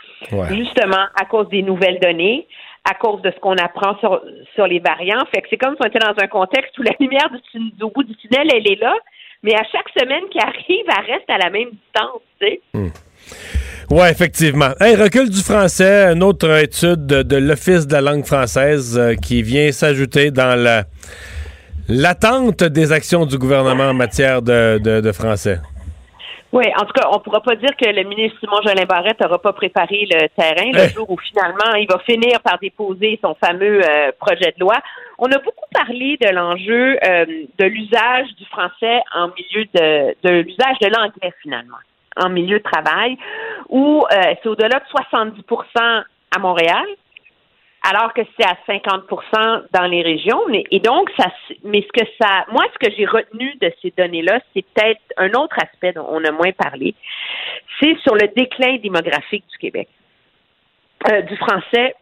Justement, 0.49 1.05
à 1.19 1.25
cause 1.25 1.47
des 1.49 1.61
nouvelles 1.61 1.99
données, 1.99 2.45
à 2.89 2.93
cause 2.95 3.21
de 3.21 3.31
ce 3.31 3.39
qu'on 3.39 3.55
apprend 3.55 3.97
sur, 3.99 4.21
sur 4.55 4.67
les 4.67 4.79
variants. 4.79 5.23
Fait 5.33 5.41
que 5.41 5.47
c'est 5.49 5.57
comme 5.57 5.75
si 5.75 5.81
on 5.83 5.87
était 5.87 5.99
dans 5.99 6.15
un 6.21 6.27
contexte 6.27 6.77
où 6.77 6.83
la 6.83 6.91
lumière 6.99 7.29
du, 7.29 7.83
au 7.83 7.89
bout 7.89 8.03
du 8.03 8.15
tunnel, 8.15 8.47
elle 8.53 8.69
est 8.69 8.79
là, 8.79 8.93
mais 9.43 9.53
à 9.55 9.63
chaque 9.71 9.89
semaine 9.97 10.23
qui 10.31 10.39
arrive, 10.39 10.85
elle 10.87 11.13
reste 11.13 11.29
à 11.29 11.37
la 11.37 11.49
même 11.49 11.69
distance, 11.69 12.21
tu 12.39 12.47
sais. 12.47 12.61
Hmm. 12.73 12.89
Oui, 13.89 14.05
effectivement. 14.09 14.71
Hey, 14.81 14.95
recul 14.95 15.29
du 15.29 15.41
français, 15.41 16.11
une 16.11 16.23
autre 16.23 16.49
étude 16.61 17.05
de, 17.05 17.37
l'Office 17.37 17.87
de 17.87 17.93
la 17.93 18.01
langue 18.01 18.25
française 18.25 18.97
euh, 18.97 19.15
qui 19.15 19.41
vient 19.41 19.71
s'ajouter 19.71 20.29
dans 20.29 20.61
la 20.61 20.83
l'attente 21.89 22.63
des 22.63 22.91
actions 22.91 23.25
du 23.25 23.37
gouvernement 23.37 23.89
en 23.89 23.93
matière 23.93 24.41
de, 24.41 25.11
français. 25.13 25.59
Oui, 26.57 26.65
en 26.75 26.85
tout 26.85 26.93
cas, 26.93 27.07
on 27.11 27.17
ne 27.17 27.19
pourra 27.19 27.41
pas 27.41 27.55
dire 27.55 27.69
que 27.79 27.87
le 27.87 28.01
ministre 28.01 28.39
Simon 28.39 28.59
Jolin 28.65 28.85
Barrette 28.85 29.21
n'aura 29.21 29.37
pas 29.37 29.53
préparé 29.53 30.07
le 30.09 30.27
terrain 30.29 30.71
le 30.73 30.89
jour 30.89 31.07
où 31.07 31.15
finalement 31.19 31.75
il 31.75 31.85
va 31.87 31.99
finir 31.99 32.39
par 32.41 32.57
déposer 32.57 33.19
son 33.23 33.35
fameux 33.35 33.79
euh, 33.87 34.11
projet 34.19 34.55
de 34.57 34.59
loi. 34.61 34.73
On 35.19 35.27
a 35.27 35.37
beaucoup 35.37 35.67
parlé 35.71 36.17
de 36.19 36.29
l'enjeu 36.29 36.97
euh, 37.07 37.25
de 37.59 37.65
l'usage 37.65 38.33
du 38.39 38.45
français 38.45 39.01
en 39.13 39.27
milieu 39.27 39.65
de, 39.71 40.15
de 40.27 40.41
l'usage 40.41 40.79
de 40.81 40.87
l'anglais 40.87 41.31
finalement 41.43 41.77
en 42.19 42.29
milieu 42.29 42.57
de 42.57 42.63
travail, 42.63 43.19
où 43.69 44.03
euh, 44.11 44.33
c'est 44.41 44.49
au-delà 44.49 44.79
de 44.79 45.19
70% 45.19 46.03
à 46.35 46.39
Montréal, 46.39 46.87
alors 47.83 48.13
que 48.13 48.21
c'est 48.37 48.45
à 48.45 48.57
50% 48.67 49.63
dans 49.73 49.85
les 49.85 50.01
régions. 50.01 50.41
Mais, 50.49 50.63
et 50.71 50.79
donc, 50.79 51.09
ça, 51.17 51.31
mais 51.63 51.81
ce 51.81 52.01
que 52.01 52.07
ça, 52.19 52.45
moi, 52.51 52.65
ce 52.73 52.87
que 52.87 52.93
j'ai 52.95 53.05
retenu 53.05 53.55
de 53.61 53.71
ces 53.81 53.93
données-là, 53.97 54.39
c'est 54.53 54.65
peut-être 54.73 55.01
un 55.17 55.31
autre 55.33 55.55
aspect 55.61 55.93
dont 55.93 56.07
on 56.09 56.23
a 56.23 56.31
moins 56.31 56.51
parlé, 56.51 56.95
c'est 57.79 57.97
sur 57.99 58.15
le 58.15 58.27
déclin 58.35 58.77
démographique 58.77 59.45
du 59.51 59.57
Québec, 59.57 59.87
euh, 61.09 61.21
du 61.21 61.35
français 61.37 61.95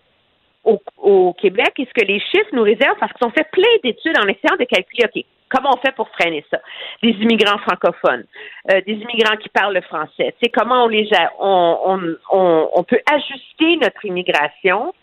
au, 0.98 1.34
Québec, 1.34 1.74
et 1.78 1.86
ce 1.86 1.94
que 1.94 2.06
les 2.08 2.20
chiffres 2.20 2.50
nous 2.54 2.64
réservent, 2.64 2.98
parce 3.00 3.14
qu'ils 3.14 3.28
ont 3.28 3.32
fait 3.32 3.48
plein 3.52 3.70
d'études 3.84 4.18
en 4.18 4.28
essayant 4.28 4.58
de 4.60 4.66
calculer, 4.66 5.06
OK, 5.06 5.24
Comment 5.48 5.70
on 5.76 5.78
fait 5.78 5.94
pour 5.96 6.10
freiner 6.10 6.44
ça? 6.50 6.60
Des 7.04 7.12
immigrants 7.12 7.60
francophones, 7.60 8.26
euh, 8.72 8.82
des 8.82 8.94
immigrants 8.94 9.38
qui 9.38 9.50
parlent 9.50 9.76
le 9.76 9.82
français. 9.82 10.34
C'est 10.42 10.50
comment 10.50 10.86
on 10.86 10.88
les 10.88 11.08
on, 11.40 12.18
on, 12.32 12.70
on, 12.74 12.84
peut 12.84 13.00
ajuster 13.10 13.78
notre 13.78 14.04
immigration 14.06 14.94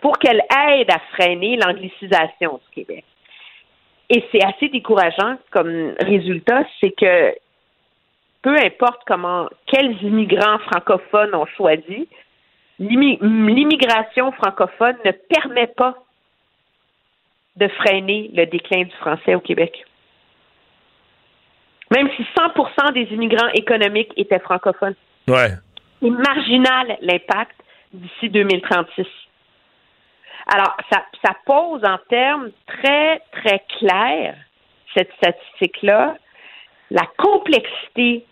pour 0.00 0.18
qu'elle 0.18 0.42
aide 0.68 0.90
à 0.90 0.98
freiner 1.12 1.56
l'anglicisation 1.56 2.60
du 2.64 2.84
Québec. 2.84 3.04
Et 4.08 4.24
c'est 4.32 4.42
assez 4.42 4.68
décourageant 4.68 5.36
comme 5.50 5.94
résultat, 6.00 6.64
c'est 6.80 6.90
que 6.90 7.34
peu 8.42 8.56
importe 8.56 9.02
comment 9.06 9.48
quels 9.66 10.02
immigrants 10.02 10.58
francophones 10.70 11.34
ont 11.34 11.46
choisi, 11.56 12.08
l'immigration 12.78 14.32
francophone 14.32 14.96
ne 15.04 15.12
permet 15.12 15.68
pas 15.68 15.94
de 17.56 17.68
freiner 17.68 18.30
le 18.34 18.46
déclin 18.46 18.84
du 18.84 18.96
français 18.96 19.34
au 19.34 19.40
Québec. 19.40 19.84
Même 21.90 22.08
si 22.16 22.22
100% 22.22 22.92
des 22.94 23.12
immigrants 23.14 23.50
économiques 23.54 24.12
étaient 24.16 24.38
francophones. 24.38 24.94
Ouais. 25.28 25.50
C'est 26.00 26.10
marginal 26.10 26.96
l'impact 27.02 27.56
d'ici 27.92 28.30
2036. 28.30 29.06
Alors, 30.46 30.76
ça, 30.90 31.04
ça 31.24 31.34
pose 31.44 31.84
en 31.84 31.98
termes 32.08 32.50
très, 32.66 33.20
très 33.32 33.62
clairs, 33.78 34.36
cette 34.94 35.12
statistique-là, 35.14 36.16
la 36.90 37.06
complexité 37.16 38.24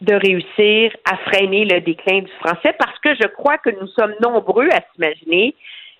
de 0.00 0.14
réussir 0.14 0.92
à 1.10 1.16
freiner 1.18 1.64
le 1.64 1.80
déclin 1.80 2.20
du 2.20 2.32
français 2.40 2.74
parce 2.78 2.98
que 2.98 3.14
je 3.14 3.26
crois 3.28 3.58
que 3.58 3.70
nous 3.70 3.86
sommes 3.88 4.14
nombreux 4.20 4.68
à 4.70 4.80
s'imaginer 4.92 5.54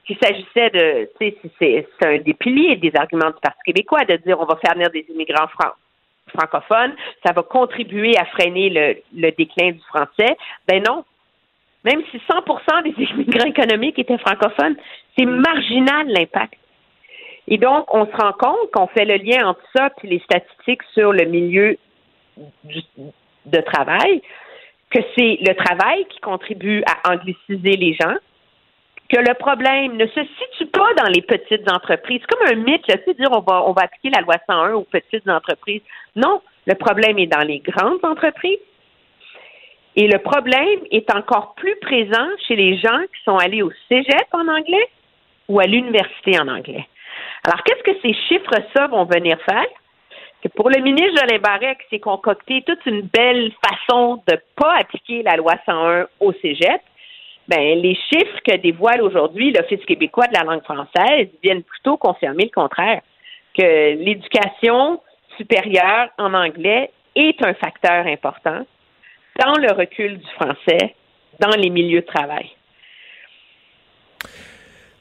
qu'il 0.05 0.19
s'agissait 0.19 0.71
de, 0.71 1.11
tu 1.19 1.35
sais, 1.59 1.87
c'est 1.99 2.07
un 2.07 2.19
des 2.19 2.35
piliers 2.35 2.77
des 2.77 2.93
arguments 2.95 3.31
du 3.31 3.41
Parti 3.41 3.61
québécois 3.65 4.05
de 4.05 4.17
dire 4.17 4.39
on 4.39 4.45
va 4.45 4.57
faire 4.57 4.75
venir 4.75 4.91
des 4.91 5.07
immigrants 5.09 5.49
fran- 5.49 5.73
francophones, 6.37 6.95
ça 7.25 7.33
va 7.33 7.43
contribuer 7.43 8.17
à 8.19 8.25
freiner 8.27 8.69
le, 8.69 8.97
le 9.15 9.31
déclin 9.31 9.71
du 9.73 9.81
français. 9.89 10.37
Ben 10.69 10.83
non. 10.83 11.05
Même 11.85 12.03
si 12.11 12.17
100% 12.17 12.83
des 12.83 13.05
immigrants 13.05 13.47
économiques 13.47 13.99
étaient 13.99 14.19
francophones, 14.19 14.77
c'est 15.17 15.27
marginal 15.27 16.09
l'impact. 16.09 16.55
Et 17.47 17.59
donc, 17.59 17.93
on 17.95 18.07
se 18.07 18.17
rend 18.17 18.33
compte 18.33 18.71
qu'on 18.73 18.87
fait 18.87 19.05
le 19.05 19.17
lien 19.17 19.47
entre 19.47 19.61
ça 19.77 19.91
et 20.03 20.07
les 20.07 20.19
statistiques 20.21 20.83
sur 20.95 21.13
le 21.13 21.25
milieu 21.27 21.77
de 22.37 23.61
travail, 23.61 24.23
que 24.91 25.01
c'est 25.17 25.39
le 25.43 25.55
travail 25.55 26.07
qui 26.09 26.21
contribue 26.21 26.83
à 26.85 27.13
angliciser 27.13 27.77
les 27.77 27.95
gens, 28.01 28.17
que 29.11 29.19
le 29.19 29.35
problème 29.35 29.99
ne 29.99 30.07
se 30.07 30.21
situe 30.21 30.67
pas 30.73 30.95
dans 30.95 31.11
les 31.15 31.21
petites 31.21 31.71
entreprises. 31.71 32.23
C'est 32.23 32.35
comme 32.35 32.49
un 32.49 32.63
mythe, 32.63 32.87
sais, 32.87 33.15
dire 33.15 33.29
on 33.31 33.73
va 33.73 33.83
appliquer 33.83 34.09
la 34.09 34.23
loi 34.23 34.37
101 34.49 34.73
aux 34.73 34.85
petites 34.85 35.29
entreprises. 35.29 35.83
Non, 36.17 36.41
le 36.67 36.75
problème 36.75 37.19
est 37.19 37.27
dans 37.27 37.47
les 37.47 37.59
grandes 37.59 38.03
entreprises. 38.03 38.59
Et 39.97 40.09
le 40.09 40.19
problème 40.19 40.81
est 40.91 41.15
encore 41.15 41.55
plus 41.55 41.77
présent 41.77 42.29
chez 42.49 42.57
les 42.57 42.77
gens 42.79 43.01
qui 43.03 43.23
sont 43.25 43.37
allés 43.37 43.63
au 43.63 43.71
cégep 43.89 44.27
en 44.33 44.49
anglais 44.49 44.89
ou 45.49 45.61
à 45.61 45.65
l'université 45.65 46.39
en 46.41 46.49
anglais. 46.49 46.87
Alors, 47.47 47.63
qu'est-ce 47.63 47.83
que 47.83 48.01
ces 48.03 48.15
chiffres-là 48.29 48.89
vont 48.89 49.05
venir 49.05 49.39
faire? 49.49 49.67
Que 50.43 50.49
pour 50.49 50.69
le 50.69 50.83
ministre 50.83 51.21
Jolin 51.21 51.39
Barrette, 51.39 51.79
c'est 51.91 52.01
concocté 52.01 52.63
toute 52.67 52.85
une 52.87 53.03
belle 53.03 53.53
façon 53.63 54.23
de 54.29 54.39
pas 54.57 54.77
appliquer 54.81 55.23
la 55.23 55.37
loi 55.37 55.55
101 55.65 56.07
au 56.21 56.33
cégep. 56.33 56.81
Ben, 57.47 57.79
les 57.79 57.95
chiffres 57.95 58.41
que 58.45 58.57
dévoile 58.57 59.03
aujourd'hui 59.03 59.53
l'Office 59.53 59.85
québécois 59.85 60.27
de 60.27 60.35
la 60.35 60.45
langue 60.45 60.65
française 60.65 61.29
viennent 61.43 61.63
plutôt 61.63 61.97
confirmer 61.99 62.45
le 62.45 62.51
contraire, 62.51 63.01
que 63.57 63.95
l'éducation 63.95 65.01
supérieure 65.37 66.09
en 66.19 66.35
anglais 66.35 66.91
est 67.15 67.45
un 67.45 67.55
facteur 67.55 68.07
important 68.07 68.65
dans 69.41 69.55
le 69.57 69.73
recul 69.73 70.19
du 70.19 70.27
français 70.35 70.95
dans 71.41 71.51
les 71.57 71.71
milieux 71.71 72.01
de 72.01 72.07
travail. 72.07 72.51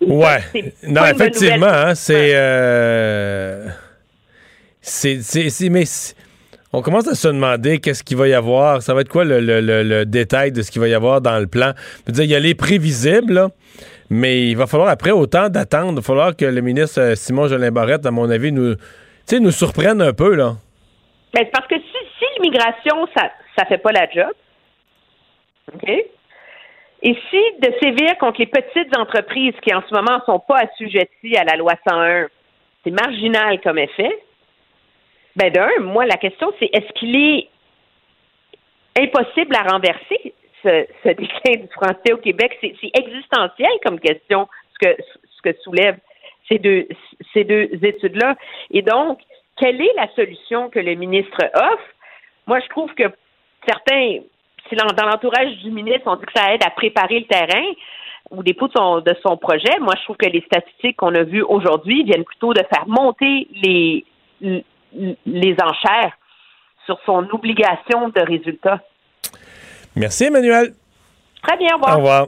Ouais. 0.02 0.40
Non, 0.84 1.06
effectivement, 1.06 1.68
hein, 1.68 1.96
c'est. 1.96 2.32
euh, 2.36 3.68
c'est. 4.82 5.22
c'est- 5.22 5.70
Mais 5.70 5.84
on 6.74 6.82
commence 6.82 7.08
à 7.08 7.16
se 7.16 7.28
demander 7.30 7.80
qu'est-ce 7.80 8.04
qu'il 8.04 8.18
va 8.18 8.28
y 8.28 8.34
avoir. 8.34 8.82
Ça 8.82 8.94
va 8.94 9.02
être 9.02 9.10
quoi 9.10 9.24
le, 9.24 9.40
le- 9.40 9.62
le- 9.62 9.84
le 9.84 10.06
détail 10.06 10.52
de 10.52 10.62
ce 10.62 10.72
qu'il 10.72 10.82
va 10.82 10.88
y 10.90 10.94
avoir 10.94 11.22
dans 11.22 11.40
le 11.40 11.48
plan? 11.48 11.74
Je 12.06 12.12
veux 12.12 12.14
dire, 12.14 12.24
il 12.26 12.32
y 12.32 12.36
a 12.36 12.40
les 12.40 12.56
prévisibles, 12.56 13.34
là, 13.34 13.48
mais 14.10 14.48
il 14.50 14.56
va 14.58 14.68
falloir, 14.68 14.90
après 14.90 15.12
autant 15.12 15.48
d'attendre, 15.48 15.92
il 15.94 15.96
va 15.98 16.02
falloir 16.02 16.36
que 16.36 16.46
le 16.46 16.62
ministre 16.62 17.00
euh, 17.00 17.16
Simon 17.16 17.48
Jolin 17.48 17.72
Barrette, 17.72 18.06
à 18.06 18.12
mon 18.12 18.30
avis, 18.30 18.52
nous, 18.52 18.76
nous 19.40 19.52
surprenne 19.52 20.02
un 20.02 20.12
peu, 20.14 20.36
là. 20.36 20.56
Ben, 21.34 21.44
c'est 21.46 21.52
parce 21.52 21.68
que 21.68 21.76
si, 21.76 21.98
si 22.20 22.26
l'immigration, 22.42 23.08
ça 23.16 23.32
ça 23.58 23.66
fait 23.66 23.78
pas 23.78 23.92
la 23.92 24.10
job, 24.10 24.32
OK? 25.74 25.90
Et 27.06 27.18
si 27.30 27.42
de 27.60 27.74
sévir 27.82 28.18
contre 28.18 28.40
les 28.40 28.48
petites 28.48 28.98
entreprises 28.98 29.56
qui, 29.62 29.74
en 29.74 29.84
ce 29.88 29.94
moment, 29.94 30.22
sont 30.26 30.40
pas 30.40 30.60
assujetties 30.60 31.36
à 31.36 31.44
la 31.44 31.58
loi 31.58 31.74
101, 31.88 32.28
c'est 32.84 32.92
marginal 32.92 33.60
comme 33.62 33.78
effet, 33.78 34.18
ben 35.36 35.52
d'un, 35.52 35.70
moi, 35.82 36.06
la 36.06 36.16
question, 36.16 36.54
c'est 36.60 36.70
est-ce 36.72 36.92
qu'il 36.94 37.16
est 37.18 37.50
impossible 38.98 39.56
à 39.56 39.64
renverser 39.64 40.34
ce, 40.64 40.88
déclin 41.06 41.62
du 41.62 41.68
français 41.74 42.14
au 42.14 42.18
Québec? 42.18 42.58
C'est 42.62 42.92
existentiel 42.98 43.72
comme 43.84 44.00
question, 44.00 44.48
ce 44.74 44.88
que, 44.88 44.96
ce 45.36 45.42
que 45.42 45.58
soulèvent 45.62 46.00
ces 46.48 46.60
deux, 46.60 46.88
ces 47.34 47.44
deux 47.44 47.70
études-là. 47.82 48.36
Et 48.72 48.82
donc, 48.82 49.20
quelle 49.58 49.82
est 49.82 49.94
la 49.96 50.08
solution 50.16 50.70
que 50.70 50.80
le 50.80 50.96
ministre 50.96 51.38
offre? 51.54 51.90
Moi, 52.48 52.60
je 52.60 52.68
trouve 52.68 52.94
que 52.94 53.12
certains, 53.68 54.20
si 54.70 54.76
dans 54.76 55.06
l'entourage 55.06 55.58
du 55.64 55.72
ministre, 55.72 56.04
on 56.06 56.16
dit 56.16 56.26
que 56.26 56.32
ça 56.36 56.54
aide 56.54 56.64
à 56.66 56.70
préparer 56.70 57.20
le 57.20 57.26
terrain 57.26 57.66
ou 58.32 58.42
des 58.42 58.54
de 58.54 58.70
son, 58.76 59.00
de 59.02 59.16
son 59.22 59.38
projet, 59.38 59.80
moi, 59.80 59.94
je 59.98 60.04
trouve 60.04 60.18
que 60.18 60.30
les 60.30 60.42
statistiques 60.42 60.98
qu'on 60.98 61.14
a 61.14 61.24
vues 61.24 61.44
aujourd'hui 61.44 62.04
viennent 62.04 62.24
plutôt 62.24 62.54
de 62.54 62.62
faire 62.74 62.88
monter 62.88 63.48
les, 63.62 64.06
les 64.42 65.56
enchères 65.62 66.14
sur 66.86 66.98
son 67.06 67.28
obligation 67.32 68.10
de 68.10 68.22
résultat. 68.22 68.80
Merci, 69.96 70.26
Emmanuel. 70.26 70.74
Très 71.44 71.58
bien, 71.58 71.76
au 71.76 71.78
revoir. 71.78 71.94
Au 71.94 71.98
revoir. 71.98 72.28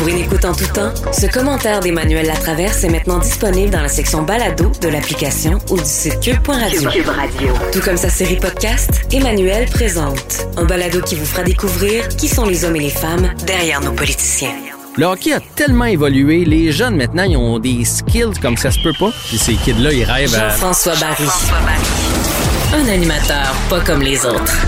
Pour 0.00 0.08
une 0.08 0.16
écoute 0.16 0.46
en 0.46 0.54
tout 0.54 0.64
temps, 0.72 0.94
ce 1.12 1.26
commentaire 1.26 1.80
d'Emmanuel 1.80 2.26
Latraverse 2.26 2.84
est 2.84 2.88
maintenant 2.88 3.18
disponible 3.18 3.68
dans 3.68 3.82
la 3.82 3.88
section 3.88 4.22
balado 4.22 4.72
de 4.80 4.88
l'application 4.88 5.58
ou 5.68 5.76
du 5.76 5.84
site 5.84 6.20
cube.radio. 6.20 6.88
Cube 6.88 7.06
Radio. 7.06 7.52
Tout 7.70 7.80
comme 7.80 7.98
sa 7.98 8.08
série 8.08 8.36
podcast, 8.36 9.02
Emmanuel 9.12 9.68
présente 9.68 10.46
un 10.56 10.64
balado 10.64 11.02
qui 11.02 11.16
vous 11.16 11.26
fera 11.26 11.42
découvrir 11.42 12.08
qui 12.08 12.28
sont 12.28 12.46
les 12.46 12.64
hommes 12.64 12.76
et 12.76 12.80
les 12.80 12.88
femmes 12.88 13.30
derrière 13.46 13.82
nos 13.82 13.92
politiciens. 13.92 14.54
Le 14.96 15.04
hockey 15.04 15.34
a 15.34 15.40
tellement 15.54 15.84
évolué, 15.84 16.46
les 16.46 16.72
jeunes 16.72 16.96
maintenant, 16.96 17.24
ils 17.24 17.36
ont 17.36 17.58
des 17.58 17.84
skills 17.84 18.40
comme 18.40 18.56
ça 18.56 18.70
se 18.70 18.78
peut 18.82 18.94
pas. 18.98 19.10
Puis 19.28 19.36
ces 19.36 19.52
kids-là, 19.52 19.92
ils 19.92 20.04
rêvent 20.04 20.34
à... 20.34 20.48
Jean-François 20.48 20.94
Barry. 20.98 21.28
Un 22.72 22.88
animateur 22.88 23.54
pas 23.68 23.80
comme 23.80 24.00
les 24.00 24.24
autres. 24.24 24.66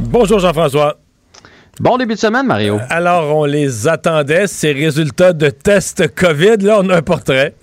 Bonjour, 0.00 0.40
Jean-François. 0.40 0.96
Bon 1.80 1.96
début 1.96 2.12
de 2.12 2.18
semaine, 2.18 2.46
Mario. 2.46 2.78
Alors, 2.90 3.34
on 3.34 3.46
les 3.46 3.88
attendait, 3.88 4.46
ces 4.46 4.72
résultats 4.72 5.32
de 5.32 5.48
test 5.48 6.14
COVID. 6.14 6.58
Là, 6.58 6.80
on 6.82 6.90
a 6.90 6.96
un 6.96 7.02
portrait. 7.02 7.54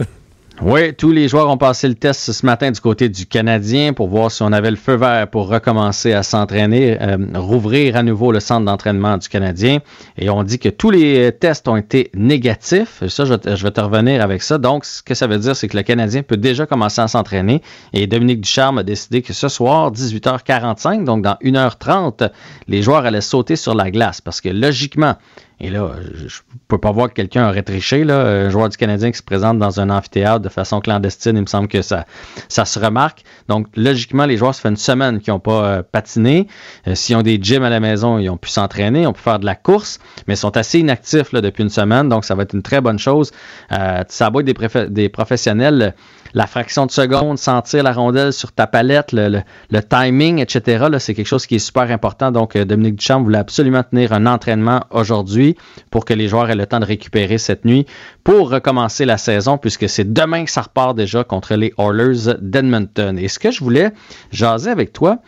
Oui, 0.60 0.96
tous 0.96 1.12
les 1.12 1.28
joueurs 1.28 1.50
ont 1.50 1.58
passé 1.58 1.88
le 1.88 1.94
test 1.94 2.32
ce 2.32 2.46
matin 2.46 2.72
du 2.72 2.82
côté 2.82 3.10
du 3.10 3.28
Canadien 3.28 3.94
pour 3.94 4.08
voir 4.08 4.32
si 4.32 4.42
on 4.42 4.52
avait 4.52 4.72
le 4.72 4.76
feu 4.76 4.96
vert 4.96 5.30
pour 5.30 5.50
recommencer 5.50 6.14
à 6.14 6.24
s'entraîner, 6.24 7.00
euh, 7.00 7.16
rouvrir 7.36 7.96
à 7.96 8.02
nouveau 8.02 8.32
le 8.32 8.40
centre 8.40 8.66
d'entraînement 8.66 9.18
du 9.18 9.30
Canadien. 9.30 9.80
Et 10.18 10.32
on 10.32 10.42
dit 10.42 10.58
que 10.58 10.70
tous 10.70 10.90
les 10.90 11.32
tests 11.32 11.68
ont 11.68 11.78
été 11.78 12.10
négatifs. 12.16 13.04
Ça, 13.08 13.26
je, 13.26 13.36
je 13.46 13.64
vais 13.64 13.70
te 13.70 13.82
revenir 13.82 14.24
avec 14.24 14.42
ça. 14.42 14.58
Donc, 14.58 14.84
ce 14.86 15.04
que 15.04 15.14
ça 15.14 15.28
veut 15.28 15.38
dire, 15.38 15.56
c'est 15.56 15.68
que 15.68 15.78
le 15.78 15.84
Canadien 15.84 16.24
peut 16.24 16.38
déjà 16.38 16.66
commencer 16.66 17.02
à 17.02 17.08
s'entraîner. 17.08 17.62
Et 17.94 18.08
Dominique 18.08 18.42
Ducharme 18.42 18.80
a 18.80 18.84
décidé 18.84 19.22
que 19.22 19.34
ce 19.34 19.50
soir, 19.50 19.92
18h45, 19.92 21.04
donc 21.04 21.22
dans 21.22 21.38
1h30, 21.44 22.32
les 22.68 22.82
joueurs 22.82 23.06
allaient 23.06 23.22
sauter 23.22 23.58
sur 23.58 23.76
la 23.76 23.92
glace. 23.92 24.22
Parce 24.22 24.42
que 24.42 24.50
logiquement, 24.50 25.18
et 25.60 25.72
là, 25.72 25.96
je, 26.14 26.40
peux 26.68 26.78
pas 26.78 26.92
voir 26.92 27.10
que 27.10 27.14
quelqu'un 27.14 27.50
aurait 27.50 27.64
triché, 27.64 28.04
là, 28.04 28.22
un 28.22 28.50
joueur 28.50 28.70
du 28.70 28.78
Canadien 28.78 29.10
qui 29.10 29.18
se 29.18 29.24
présente 29.24 29.58
dans 29.58 29.80
un 29.80 29.90
amphithéâtre 29.90 30.42
de 30.42 30.50
façon 30.50 30.82
clandestine, 30.82 31.36
il 31.36 31.42
me 31.42 31.48
semble 31.48 31.68
que 31.68 31.82
ça, 31.82 32.06
ça 32.48 32.64
se 32.64 32.78
remarque. 32.78 33.24
Donc, 33.48 33.66
logiquement, 33.76 34.26
les 34.26 34.38
joueurs, 34.38 34.54
ça 34.54 34.62
fait 34.62 34.70
une 34.70 34.78
semaine 34.78 35.20
qu'ils 35.20 35.34
n'ont 35.34 35.40
pas 35.40 35.66
euh, 35.66 35.84
patiné. 35.84 36.48
Euh, 36.88 36.94
S'ils 36.94 37.16
ont 37.16 37.24
des 37.24 37.40
gyms 37.42 37.64
à 37.64 37.72
la 37.72 37.80
maison, 37.80 38.20
ils 38.20 38.30
ont 38.30 38.38
pu 38.38 38.50
s'entraîner, 38.50 39.08
ont 39.08 39.14
pu 39.14 39.22
faire 39.22 39.40
de 39.40 39.46
la 39.46 39.56
course, 39.56 40.00
mais 40.28 40.36
ils 40.36 40.38
sont 40.38 40.56
assez 40.58 40.78
inactifs 40.80 41.32
là, 41.32 41.42
depuis 41.42 41.64
une 41.64 41.70
semaine, 41.70 42.08
donc 42.08 42.24
ça 42.24 42.36
va 42.36 42.44
être 42.44 42.54
une 42.54 42.62
très 42.62 42.82
bonne 42.82 43.00
chose. 43.00 43.32
Euh, 43.72 44.04
ça 44.10 44.30
va 44.30 44.42
être 44.42 44.90
des 44.90 45.10
professionnels, 45.10 45.96
la 46.38 46.46
fraction 46.48 46.86
de 46.86 46.92
seconde, 46.92 47.38
sentir 47.38 47.82
la 47.84 47.92
rondelle 47.94 48.32
sur 48.32 48.52
ta 48.52 48.68
palette, 48.68 49.12
le, 49.12 49.28
le- 49.30 49.42
le 49.72 49.82
timing, 49.82 50.40
etc., 50.40 50.86
c'est 51.00 51.14
quelque 51.16 51.26
chose 51.28 51.46
qui 51.48 51.56
est 51.56 51.60
super 51.70 51.90
important. 51.92 52.32
Donc, 52.32 52.56
euh, 52.56 52.64
Dominique 52.64 52.98
Duchamp 52.98 53.24
voulait 53.24 53.40
absolument 53.40 53.84
tenir 53.84 54.14
un 54.14 54.26
entraînement 54.28 54.82
aujourd'hui 54.92 55.56
pour 55.92 56.06
que 56.06 56.14
les 56.14 56.28
joueurs 56.28 56.50
aient 56.52 56.56
le 56.56 56.66
temps 56.68 56.80
de 56.80 56.86
récupérer 56.86 57.38
cette 57.40 57.66
nuit 57.66 57.86
pour 58.24 58.50
recommencer 58.52 59.04
la 59.06 59.18
saison, 59.18 59.58
puisque 59.58 59.90
c'est 59.90 60.14
demain 60.14 60.46
que 60.46 60.52
ça 60.52 60.62
repart 60.62 60.96
déjà 60.96 61.24
contre 61.24 61.56
les 61.56 61.74
Oilers 61.80 62.36
d'Edmonton. 62.40 63.18
Et 63.18 63.28
ce 63.30 63.40
que 63.40 63.52
je 63.52 63.64
voulais 63.64 63.92
jaser 64.32 64.70
avec 64.70 64.94
toi. 64.94 65.20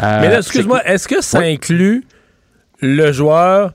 euh, 0.00 0.20
Mais 0.20 0.34
excuse-moi, 0.36 0.80
est-ce 0.86 1.08
que 1.08 1.20
ça 1.22 1.40
Oui. 1.40 1.54
inclut 1.54 2.04
le 2.80 3.10
joueur 3.12 3.72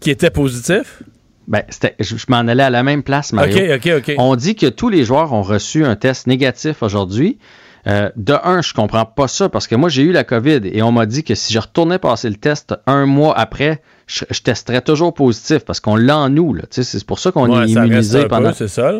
qui 0.00 0.10
était 0.10 0.30
positif? 0.30 1.02
Ben, 1.48 1.62
je, 1.98 2.16
je 2.16 2.26
m'en 2.28 2.36
allais 2.38 2.62
à 2.62 2.70
la 2.70 2.82
même 2.82 3.02
place, 3.02 3.32
Mario. 3.32 3.56
OK, 3.56 3.86
OK, 3.86 3.92
OK. 4.08 4.14
On 4.18 4.36
dit 4.36 4.54
que 4.54 4.66
tous 4.66 4.88
les 4.90 5.04
joueurs 5.04 5.32
ont 5.32 5.42
reçu 5.42 5.84
un 5.84 5.96
test 5.96 6.26
négatif 6.26 6.82
aujourd'hui. 6.82 7.38
Euh, 7.86 8.10
de 8.16 8.34
un, 8.44 8.60
je 8.60 8.74
comprends 8.74 9.06
pas 9.06 9.28
ça 9.28 9.48
parce 9.48 9.66
que 9.66 9.74
moi, 9.74 9.88
j'ai 9.88 10.02
eu 10.02 10.12
la 10.12 10.24
COVID 10.24 10.60
et 10.64 10.82
on 10.82 10.92
m'a 10.92 11.06
dit 11.06 11.24
que 11.24 11.34
si 11.34 11.52
je 11.54 11.58
retournais 11.58 11.98
passer 11.98 12.28
le 12.28 12.36
test 12.36 12.74
un 12.86 13.06
mois 13.06 13.38
après, 13.38 13.80
je, 14.06 14.24
je 14.30 14.40
testerais 14.42 14.82
toujours 14.82 15.14
positif 15.14 15.60
parce 15.64 15.80
qu'on 15.80 15.96
l'a 15.96 16.18
en 16.18 16.28
nous. 16.28 16.54
C'est 16.70 17.04
pour 17.04 17.18
ça 17.18 17.32
qu'on 17.32 17.48
Ouais, 17.50 17.64
est 17.64 17.72
ça 17.72 17.80
reste 17.80 17.90
immunisé 17.92 18.18
un 18.18 18.22
peu, 18.22 18.28
pendant. 18.28 18.52
c'est 18.52 18.68
ça. 18.68 18.92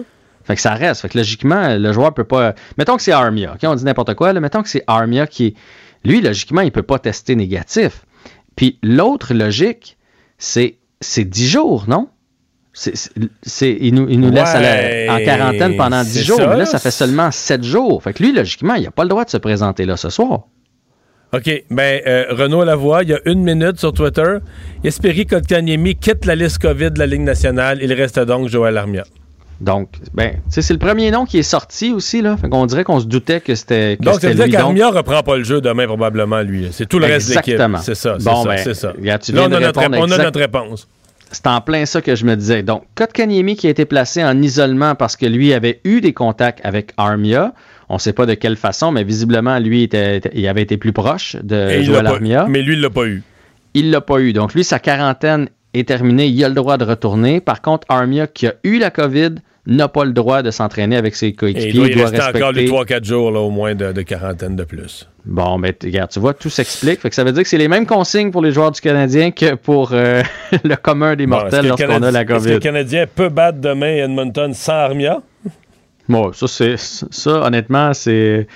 Fait 0.45 0.55
que 0.55 0.61
ça 0.63 0.73
reste. 0.73 1.03
Fait 1.03 1.11
que 1.11 1.19
logiquement, 1.19 1.77
le 1.77 1.93
joueur 1.93 2.15
peut 2.15 2.25
pas. 2.25 2.55
Mettons 2.79 2.97
que 2.97 3.03
c'est 3.03 3.13
Armia. 3.13 3.57
On 3.63 3.75
dit 3.75 3.85
n'importe 3.85 4.15
quoi. 4.15 4.33
Là. 4.33 4.41
Mettons 4.41 4.63
que 4.63 4.69
c'est 4.71 4.85
Armia 4.87 5.27
qui 5.27 5.47
est. 5.49 5.55
Lui, 6.05 6.23
logiquement, 6.23 6.63
il 6.63 6.73
peut 6.73 6.83
pas 6.83 6.99
tester 6.99 7.37
négatif. 7.37 8.07
Puis 8.57 8.79
l'autre 8.83 9.35
logique, 9.35 9.99
c'est 10.39 10.79
c'est 11.03 11.25
10 11.25 11.49
jours, 11.49 11.85
non? 11.89 12.09
C'est, 12.79 13.77
il 13.81 13.93
nous, 13.95 14.07
il 14.09 14.21
nous 14.21 14.31
laisse 14.31 14.55
la- 14.55 15.15
en 15.15 15.19
quarantaine 15.25 15.77
pendant 15.77 16.03
10 16.03 16.13
c'est 16.13 16.25
jours. 16.25 16.37
ça. 16.37 16.47
Mais 16.47 16.57
là, 16.59 16.65
ça 16.65 16.79
fait 16.79 16.91
seulement 16.93 17.31
7 17.31 17.65
jours. 17.65 18.03
Fait 18.03 18.13
que 18.13 18.23
lui, 18.23 18.33
logiquement, 18.33 18.75
il 18.75 18.85
n'a 18.85 18.91
pas 18.91 19.03
le 19.03 19.09
droit 19.09 19.25
de 19.25 19.31
se 19.31 19.37
présenter 19.37 19.85
là 19.85 19.97
ce 19.97 20.11
soir. 20.11 20.43
OK. 21.35 21.65
Ben, 21.71 22.01
euh, 22.07 22.25
Renaud 22.31 22.65
Lavoie, 22.65 23.03
il 23.03 23.11
y 23.11 23.15
a 23.15 23.21
une 23.27 23.43
minute 23.43 23.79
sur 23.79 23.93
Twitter. 23.93 24.39
Espéry 24.85 25.27
Kotkaniemi 25.27 25.97
quitte 25.97 26.25
la 26.25 26.35
liste 26.35 26.59
COVID 26.59 26.93
de 26.93 26.99
la 26.99 27.07
Ligue 27.07 27.21
nationale. 27.23 27.81
Il 27.83 27.93
reste 27.93 28.19
donc 28.21 28.49
Joël 28.49 28.77
Armia. 28.79 29.05
Donc, 29.61 29.89
ben, 30.15 30.37
c'est 30.49 30.71
le 30.71 30.79
premier 30.79 31.11
nom 31.11 31.25
qui 31.27 31.39
est 31.39 31.43
sorti 31.43 31.93
aussi, 31.93 32.23
là. 32.23 32.37
Fait 32.37 32.49
qu'on 32.49 32.65
dirait 32.65 32.85
qu'on 32.85 33.01
se 33.01 33.07
doutait 33.07 33.41
que 33.41 33.57
c'était 33.57 33.97
Donc, 33.97 34.21
ça 34.21 34.29
veut 34.29 34.35
dire 34.35 34.49
qu'Armia 34.49 34.89
reprend 34.89 35.23
pas 35.23 35.37
le 35.37 35.43
jeu 35.43 35.61
demain, 35.61 35.87
probablement, 35.87 36.41
lui. 36.43 36.69
C'est 36.71 36.87
tout 36.87 37.01
le 37.01 37.07
reste 37.07 37.29
de 37.31 37.35
l'équipe. 37.35 37.55
Exactement. 37.55 37.79
C'est 37.79 37.97
ça, 37.97 38.17
c'est 38.19 38.25
Bon, 38.25 38.45
ça, 38.45 38.49
ben, 38.51 38.75
ça. 38.75 38.93
regarde, 38.97 39.21
tu 39.23 39.33
Là, 39.33 39.49
on 39.49 39.53
a, 39.53 39.99
on 39.99 40.07
notre 40.07 40.39
réponse. 40.39 40.87
C'est 41.31 41.47
en 41.47 41.61
plein 41.61 41.85
ça 41.87 42.01
que 42.01 42.15
je 42.15 42.25
me 42.25 42.35
disais. 42.37 42.63
Donc, 42.63 42.85
Kotkaniemi 42.95 43.55
qui 43.57 43.67
a 43.67 43.71
été 43.71 43.85
placé 43.85 44.25
en 44.25 44.41
isolement 44.41 44.95
parce 44.95 45.17
que 45.17 45.27
lui 45.27 45.53
avait 45.53 45.81
eu 45.85 46.01
des 46.01 46.13
contacts 46.15 46.61
avec 46.65 46.93
Armia. 46.97 47.53
On 47.91 47.95
ne 47.95 47.99
sait 47.99 48.13
pas 48.13 48.27
de 48.27 48.35
quelle 48.35 48.57
façon, 48.57 48.93
mais 48.93 49.05
visiblement, 49.05 49.59
lui, 49.59 49.83
était, 49.83 50.21
il 50.35 50.47
avait 50.49 50.63
été 50.63 50.77
plus 50.77 50.93
proche 50.93 51.37
de 51.43 51.93
pas- 52.03 52.09
Armia. 52.11 52.47
mais 52.49 52.63
lui, 52.63 52.75
il 52.75 52.81
l'a 52.81 52.91
pas 52.91 53.07
eu. 53.07 53.23
Il 53.75 53.91
l'a 53.91 54.01
pas 54.01 54.21
eu. 54.21 54.33
Donc, 54.33 54.55
lui, 54.55 54.65
sa 54.65 54.79
quarantaine 54.79 55.49
est 55.75 55.87
terminée. 55.87 56.27
Il 56.29 56.43
a 56.45 56.49
le 56.49 56.55
droit 56.55 56.79
de 56.79 56.85
retourner. 56.85 57.41
Par 57.41 57.61
contre, 57.61 57.87
Armia, 57.91 58.27
qui 58.27 58.47
a 58.47 58.55
eu 58.65 58.79
la 58.79 58.91
COVID, 58.91 59.35
n'a 59.67 59.89
pas 59.89 60.05
le 60.05 60.13
droit 60.13 60.43
de 60.43 60.51
s'entraîner 60.51 60.97
avec 60.97 61.15
ses 61.15 61.27
Et 61.29 61.33
coéquipiers. 61.35 61.69
il 61.91 61.97
doit 61.97 62.09
rester 62.09 62.23
encore 62.39 62.53
les 62.53 62.63
respecter- 62.71 62.95
3-4 63.01 63.05
jours, 63.05 63.31
là, 63.31 63.41
au 63.41 63.51
moins, 63.51 63.75
de, 63.75 63.93
de 63.93 64.03
quarantaine 64.03 64.57
de 64.57 64.65
plus. 64.65 65.09
Bon, 65.27 65.59
mais 65.59 65.77
regarde, 65.83 66.11
tu 66.11 66.21
vois, 66.21 66.33
tout 66.33 66.49
s'explique. 66.49 67.01
Fait 67.01 67.11
que 67.11 67.15
ça 67.15 67.23
veut 67.25 67.33
dire 67.33 67.43
que 67.43 67.49
c'est 67.49 67.59
les 67.59 67.69
mêmes 67.69 67.85
consignes 67.85 68.31
pour 68.31 68.41
les 68.43 68.51
joueurs 68.53 68.71
du 68.71 68.81
Canadien 68.81 69.31
que 69.31 69.55
pour 69.57 69.91
euh, 69.93 70.23
le 70.65 70.75
commun 70.77 71.17
des 71.17 71.27
mortels 71.27 71.67
lorsqu'on 71.69 72.03
a 72.03 72.11
la 72.11 72.21
Est-ce 72.23 72.27
que 72.29 72.33
le 72.33 72.39
COVID. 72.41 72.59
Canadien 72.61 73.05
peut 73.15 73.29
battre 73.29 73.59
demain 73.59 73.97
Edmonton 74.05 74.55
sans 74.55 74.73
Armia? 74.73 75.21
Bon, 76.09 76.33
ça, 76.33 76.47
c'est, 76.49 76.77
ça 76.79 77.31
honnêtement, 77.47 77.93
c'est, 77.93 78.47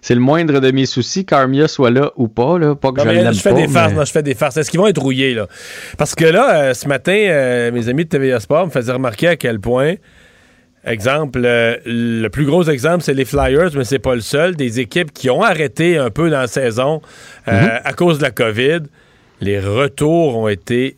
c'est 0.00 0.14
le 0.16 0.20
moindre 0.20 0.58
de 0.58 0.72
mes 0.72 0.86
soucis 0.86 1.24
qu'Armia 1.24 1.68
soit 1.68 1.90
là 1.92 2.10
ou 2.16 2.26
pas. 2.26 2.58
Là. 2.58 2.74
Pas 2.74 2.90
que 2.90 2.96
Non, 2.96 3.04
je 3.04 3.10
l'aime 3.10 3.32
je 3.32 3.40
fais 3.40 3.50
pas, 3.50 3.56
des 3.60 3.68
farces, 3.68 3.92
mais- 3.92 3.98
non, 3.98 4.04
je 4.04 4.10
fais 4.10 4.22
des 4.24 4.34
farces. 4.34 4.56
Est-ce 4.56 4.68
qu'ils 4.72 4.80
vont 4.80 4.88
être 4.88 5.00
rouillés, 5.00 5.34
là? 5.34 5.46
Parce 5.98 6.16
que 6.16 6.24
là, 6.24 6.56
euh, 6.56 6.74
ce 6.74 6.88
matin, 6.88 7.12
euh, 7.14 7.70
mes 7.70 7.88
amis 7.88 8.02
de 8.06 8.08
TVA 8.08 8.40
Sport 8.40 8.66
me 8.66 8.70
faisaient 8.72 8.90
remarquer 8.90 9.28
à 9.28 9.36
quel 9.36 9.60
point, 9.60 9.94
exemple, 10.86 11.40
euh, 11.44 11.76
le 11.84 12.28
plus 12.28 12.44
gros 12.46 12.62
exemple, 12.64 13.02
c'est 13.04 13.14
les 13.14 13.24
Flyers, 13.24 13.70
mais 13.74 13.84
c'est 13.84 13.98
pas 13.98 14.14
le 14.14 14.20
seul, 14.20 14.56
des 14.56 14.80
équipes 14.80 15.12
qui 15.12 15.28
ont 15.30 15.42
arrêté 15.42 15.98
un 15.98 16.10
peu 16.10 16.30
dans 16.30 16.40
la 16.40 16.46
saison 16.46 17.02
euh, 17.48 17.52
Mm-hmm. 17.52 17.80
à 17.84 17.92
cause 17.92 18.18
de 18.18 18.22
la 18.22 18.30
COVID. 18.30 18.80
Les 19.40 19.60
retours 19.60 20.36
ont 20.38 20.48
été 20.48 20.96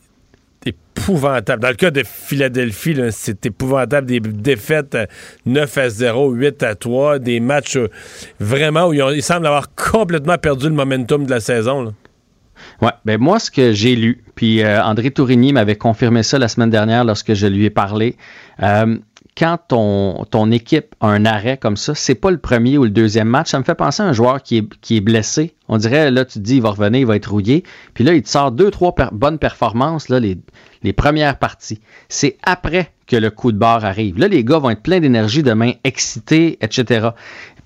épouvantables. 0.67 1.63
Dans 1.63 1.69
le 1.69 1.75
cas 1.75 1.91
de 1.91 2.03
Philadelphie, 2.05 2.97
c'est 3.11 3.47
épouvantable. 3.47 4.07
Des 4.07 4.21
défaites 4.21 4.95
euh, 4.95 5.07
9 5.47 5.79
à 5.79 5.89
0, 5.89 6.31
8 6.33 6.63
à 6.63 6.75
3, 6.75 7.19
des 7.19 7.41
matchs 7.41 7.77
euh, 7.77 7.89
vraiment 8.41 8.89
où 8.89 8.93
ils, 8.93 9.03
ont- 9.03 9.11
ils 9.11 9.23
semblent 9.23 9.47
avoir 9.47 9.75
complètement 9.75 10.39
perdu 10.39 10.67
le 10.69 10.75
momentum 10.75 11.25
de 11.25 11.31
la 11.31 11.41
saison. 11.41 11.83
là. 11.85 11.91
Ouais, 12.83 12.91
ben 13.05 13.21
moi, 13.21 13.39
ce 13.39 13.53
que 13.53 13.73
j'ai 13.73 13.95
lu, 13.95 14.21
puis 14.35 14.63
euh, 14.65 14.83
André 14.83 15.13
Tourigny 15.13 15.53
m'avait 15.53 15.77
confirmé 15.77 16.25
ça 16.25 16.41
la 16.41 16.49
semaine 16.49 16.71
dernière 16.71 17.05
lorsque 17.05 17.33
je 17.35 17.47
lui 17.47 17.65
ai 17.67 17.71
parlé. 17.71 18.17
euh, 18.65 18.97
quand 19.39 19.59
ton, 19.69 20.51
équipe 20.51 20.95
a 21.01 21.09
un 21.09 21.25
arrêt 21.25 21.59
comme 21.59 21.77
ça, 21.77 21.95
c'est 21.95 22.17
pas 22.17 22.31
le 22.31 22.39
premier 22.39 22.77
ou 22.77 22.85
le 22.85 22.91
deuxième 22.91 23.29
match. 23.29 23.51
Ça 23.51 23.59
me 23.59 23.65
fait 23.65 23.77
penser 23.77 24.03
à 24.03 24.07
un 24.07 24.13
joueur 24.13 24.43
qui 24.43 24.57
est, 24.57 25.01
blessé. 25.01 25.55
On 25.69 25.77
dirait, 25.77 26.11
là, 26.11 26.25
tu 26.25 26.35
te 26.35 26.45
dis, 26.45 26.57
il 26.57 26.63
va 26.63 26.71
revenir, 26.71 27.01
il 27.01 27.07
va 27.07 27.15
être 27.15 27.31
rouillé. 27.31 27.63
Puis 27.95 28.03
là, 28.03 28.15
il 28.15 28.23
te 28.23 28.29
sort 28.29 28.51
deux, 28.51 28.71
trois 28.71 28.95
bonnes 29.13 29.39
performances, 29.39 30.09
là, 30.09 30.19
les, 30.19 30.39
les 30.83 30.93
premières 30.93 31.39
parties. 31.39 31.81
C'est 32.09 32.37
après 32.43 32.91
que 33.07 33.17
le 33.17 33.31
coup 33.31 33.53
de 33.53 33.59
barre 33.59 33.85
arrive. 33.85 34.19
Là, 34.19 34.29
les 34.29 34.43
gars 34.43 34.59
vont 34.59 34.71
être 34.71 34.83
pleins 34.83 35.01
d'énergie 35.01 35.43
demain, 35.43 35.73
excités, 35.85 36.59
etc. 36.61 37.11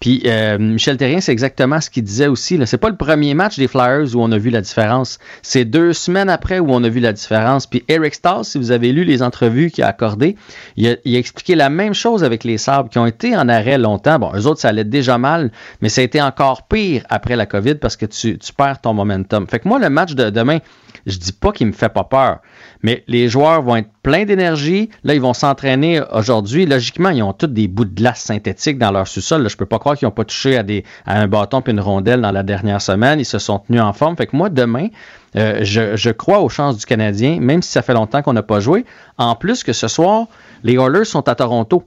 Puis 0.03 0.23
euh, 0.27 0.59
Michel 0.59 0.97
Terrien, 0.97 1.21
c'est 1.21 1.31
exactement 1.31 1.81
ce 1.81 1.89
qu'il 1.89 2.03
disait 2.03 2.27
aussi. 2.27 2.57
là. 2.57 2.67
C'est 2.67 2.77
pas 2.77 2.91
le 2.91 2.97
premier 2.97 3.35
match 3.35 3.57
des 3.57 3.69
Flyers 3.69 4.17
où 4.17 4.21
on 4.21 4.33
a 4.33 4.37
vu 4.37 4.51
la 4.51 4.61
différence. 4.61 5.21
C'est 5.43 5.65
deux 5.65 5.93
semaines 5.93 6.29
après 6.29 6.59
où 6.59 6.67
on 6.71 6.83
a 6.83 6.89
vu 6.89 6.99
la 6.99 7.13
différence. 7.13 7.69
Puis 7.69 7.85
Eric 7.87 8.13
Stahl, 8.17 8.45
si 8.45 8.59
vous 8.59 8.73
avez 8.73 8.91
lu 8.91 9.05
les 9.05 9.23
entrevues 9.23 9.71
qu'il 9.71 9.85
a 9.85 9.87
accordées, 9.87 10.35
il 10.77 10.89
a, 10.89 10.97
expliqué 11.05 11.55
la 11.55 11.71
même 11.71 11.95
chose 11.95 12.25
avec 12.25 12.43
les 12.43 12.59
Sabres 12.59 12.91
qui 12.91 12.99
ont 12.99 13.07
été 13.07 13.37
en 13.37 13.49
arrêt 13.49 13.79
longtemps. 13.79 14.19
Bon, 14.19 14.33
eux 14.35 14.49
autres, 14.49 14.61
ça 14.61 14.71
allait 14.71 14.83
déjà 14.83 15.19
mal, 15.19 15.53
mais 15.83 15.89
ça 15.89 16.01
a 16.01 16.05
été 16.05 16.21
encore 16.21 16.67
pire 16.67 17.05
après 17.09 17.37
la 17.37 17.47
COVID 17.47 17.77
parce 17.77 17.95
que 17.95 18.07
tu 18.07 18.37
perds 18.57 18.81
ton 18.81 18.95
momentum. 18.95 19.47
Fait 19.47 19.61
que 19.61 19.69
moi, 19.69 19.79
le 19.79 19.89
match 19.89 20.15
de 20.17 20.31
demain, 20.31 20.59
je 21.07 21.19
dis 21.19 21.33
pas 21.33 21.53
qu'il 21.53 21.67
me 21.67 21.73
fait 21.73 21.89
pas 21.89 22.05
peur, 22.05 22.39
mais 22.83 23.05
les 23.07 23.29
joueurs 23.29 23.63
vont 23.63 23.77
être 23.77 23.91
pleins 24.03 24.25
d'énergie. 24.25 24.91
Là, 25.05 25.15
ils 25.15 25.21
vont 25.21 25.35
s'entraîner 25.35 26.01
aujourd'hui. 26.13 26.67
Logiquement, 26.67 27.11
ils 27.11 27.23
ont 27.23 27.33
tous 27.33 27.47
des 27.47 27.69
bouts 27.69 27.85
de 27.85 27.95
glace 27.95 28.21
synthétiques 28.21 28.79
dans 28.79 28.91
leur 28.91 29.07
sous-sol. 29.07 29.49
Je 29.49 29.57
peux 29.57 29.67
pas 29.67 29.79
croire 29.79 29.97
qu'ils 29.97 30.07
n'ont 30.07 30.13
pas 30.13 30.25
touché 30.25 30.57
à, 30.57 30.63
des, 30.63 30.85
à 31.07 31.21
un 31.21 31.29
bâton 31.29 31.63
puis 31.63 31.73
une 31.73 31.81
rondelle 31.81 32.21
dans 32.21 32.33
la 32.33 32.43
dernière 32.43 32.83
semaine. 32.83 33.21
Ils 33.21 33.25
se 33.25 33.39
sont 33.39 33.61
tenus 33.61 33.81
en 33.81 33.93
forme. 33.93 34.17
Fait 34.17 34.27
que 34.27 34.37
moi, 34.37 34.49
demain, 34.49 34.89
euh, 35.37 35.61
je, 35.63 35.97
je 35.97 36.11
crois 36.11 36.41
aux 36.41 36.49
chances 36.49 36.77
du 36.77 36.87
Canadien, 36.87 37.39
même 37.41 37.63
si 37.63 37.71
ça 37.71 37.83
fait 37.83 37.95
longtemps 37.95 38.23
qu'on 38.23 38.33
n'a 38.33 38.43
pas 38.43 38.61
joué. 38.61 38.85
En 39.19 39.35
plus 39.35 39.63
que 39.65 39.73
ce 39.73 39.89
soir, 39.89 40.27
les 40.65 40.75
Oilers 40.75 41.05
sont 41.05 41.29
à 41.29 41.35
Toronto. 41.35 41.85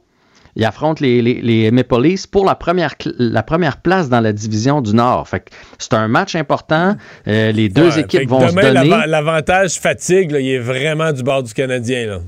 Ils 0.57 0.63
affrontent 0.65 1.01
les, 1.01 1.21
les, 1.21 1.41
les 1.41 1.69
Maple 1.71 2.01
Leafs 2.01 2.27
pour 2.27 2.45
la 2.45 2.55
première, 2.55 2.95
la 3.17 3.43
première 3.43 3.77
place 3.77 4.07
dans 4.09 4.21
la 4.21 4.31
division 4.31 4.81
du 4.81 4.93
Nord. 4.95 5.27
Fait 5.27 5.41
que 5.41 5.49
c'est 5.79 5.93
un 5.93 6.07
match 6.07 6.35
important. 6.35 6.95
Euh, 7.27 7.51
les 7.51 7.67
deux 7.69 7.89
Ouais, 7.89 7.99
équipes 8.01 8.29
vont 8.29 8.39
se 8.47 8.51
demain, 8.55 8.73
donner. 8.73 8.89
l'ava- 8.89 9.05
l'avantage 9.07 9.73
fatigue, 9.79 10.31
là, 10.31 10.39
il 10.39 10.49
est 10.49 10.59
vraiment 10.59 11.11
du 11.11 11.23
bord 11.23 11.43
du 11.43 11.53
Canadien. 11.53 12.07
Là. 12.07 12.19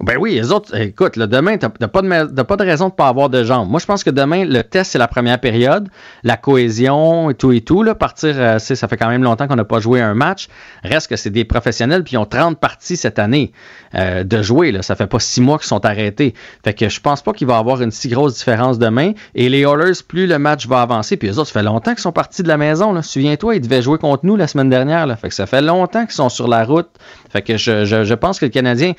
Ben 0.00 0.16
oui, 0.16 0.34
les 0.34 0.52
autres, 0.52 0.76
écoute, 0.76 1.16
là, 1.16 1.26
demain, 1.26 1.58
t'as 1.58 1.70
t'as 1.70 1.88
pas, 1.88 2.02
de 2.02 2.42
pas 2.42 2.56
de 2.56 2.62
raison 2.62 2.88
de 2.88 2.94
pas 2.94 3.08
avoir 3.08 3.28
de 3.30 3.42
jambes. 3.42 3.68
Moi, 3.68 3.80
je 3.80 3.86
pense 3.86 4.04
que 4.04 4.10
demain, 4.10 4.44
le 4.44 4.62
test, 4.62 4.92
c'est 4.92 4.98
la 4.98 5.08
première 5.08 5.40
période, 5.40 5.88
la 6.22 6.36
cohésion 6.36 7.30
et 7.30 7.34
tout 7.34 7.50
et 7.50 7.62
tout. 7.62 7.82
Là, 7.82 7.96
partir, 7.96 8.34
euh, 8.36 8.60
ça 8.60 8.86
fait 8.86 8.96
quand 8.96 9.08
même 9.08 9.24
longtemps 9.24 9.48
qu'on 9.48 9.56
n'a 9.56 9.64
pas 9.64 9.80
joué 9.80 10.00
un 10.00 10.14
match. 10.14 10.46
Reste 10.84 11.08
que 11.08 11.16
c'est 11.16 11.30
des 11.30 11.44
professionnels, 11.44 12.04
puis 12.04 12.14
ils 12.14 12.18
ont 12.18 12.26
30 12.26 12.60
parties 12.60 12.96
cette 12.96 13.18
année 13.18 13.50
euh, 13.96 14.22
de 14.22 14.40
jouer. 14.40 14.70
Là. 14.70 14.82
Ça 14.82 14.94
fait 14.94 15.08
pas 15.08 15.18
six 15.18 15.40
mois 15.40 15.58
qu'ils 15.58 15.66
sont 15.66 15.84
arrêtés. 15.84 16.32
Fait 16.62 16.74
que 16.74 16.88
je 16.88 17.00
pense 17.00 17.20
pas 17.20 17.32
qu'il 17.32 17.48
va 17.48 17.56
y 17.56 17.58
avoir 17.58 17.82
une 17.82 17.90
si 17.90 18.08
grosse 18.08 18.36
différence 18.36 18.78
demain. 18.78 19.14
Et 19.34 19.48
les 19.48 19.62
Oilers, 19.62 20.00
plus 20.06 20.28
le 20.28 20.38
match 20.38 20.68
va 20.68 20.80
avancer, 20.80 21.16
puis 21.16 21.26
les 21.26 21.40
autres, 21.40 21.48
ça 21.48 21.54
fait 21.58 21.66
longtemps 21.66 21.90
qu'ils 21.90 22.02
sont 22.02 22.12
partis 22.12 22.44
de 22.44 22.48
la 22.48 22.56
maison. 22.56 23.02
Souviens-toi, 23.02 23.56
ils 23.56 23.60
devaient 23.60 23.82
jouer 23.82 23.98
contre 23.98 24.24
nous 24.24 24.36
la 24.36 24.46
semaine 24.46 24.70
dernière. 24.70 25.08
Là. 25.08 25.16
Fait 25.16 25.28
que 25.28 25.34
ça 25.34 25.46
fait 25.46 25.62
longtemps 25.62 26.04
qu'ils 26.06 26.14
sont 26.14 26.28
sur 26.28 26.46
la 26.46 26.62
route. 26.62 26.88
Fait 27.30 27.42
que 27.42 27.56
je, 27.56 27.84
je, 27.84 28.04
je 28.04 28.14
pense 28.14 28.38
que 28.38 28.46
le 28.46 28.52
Canadien 28.52 28.92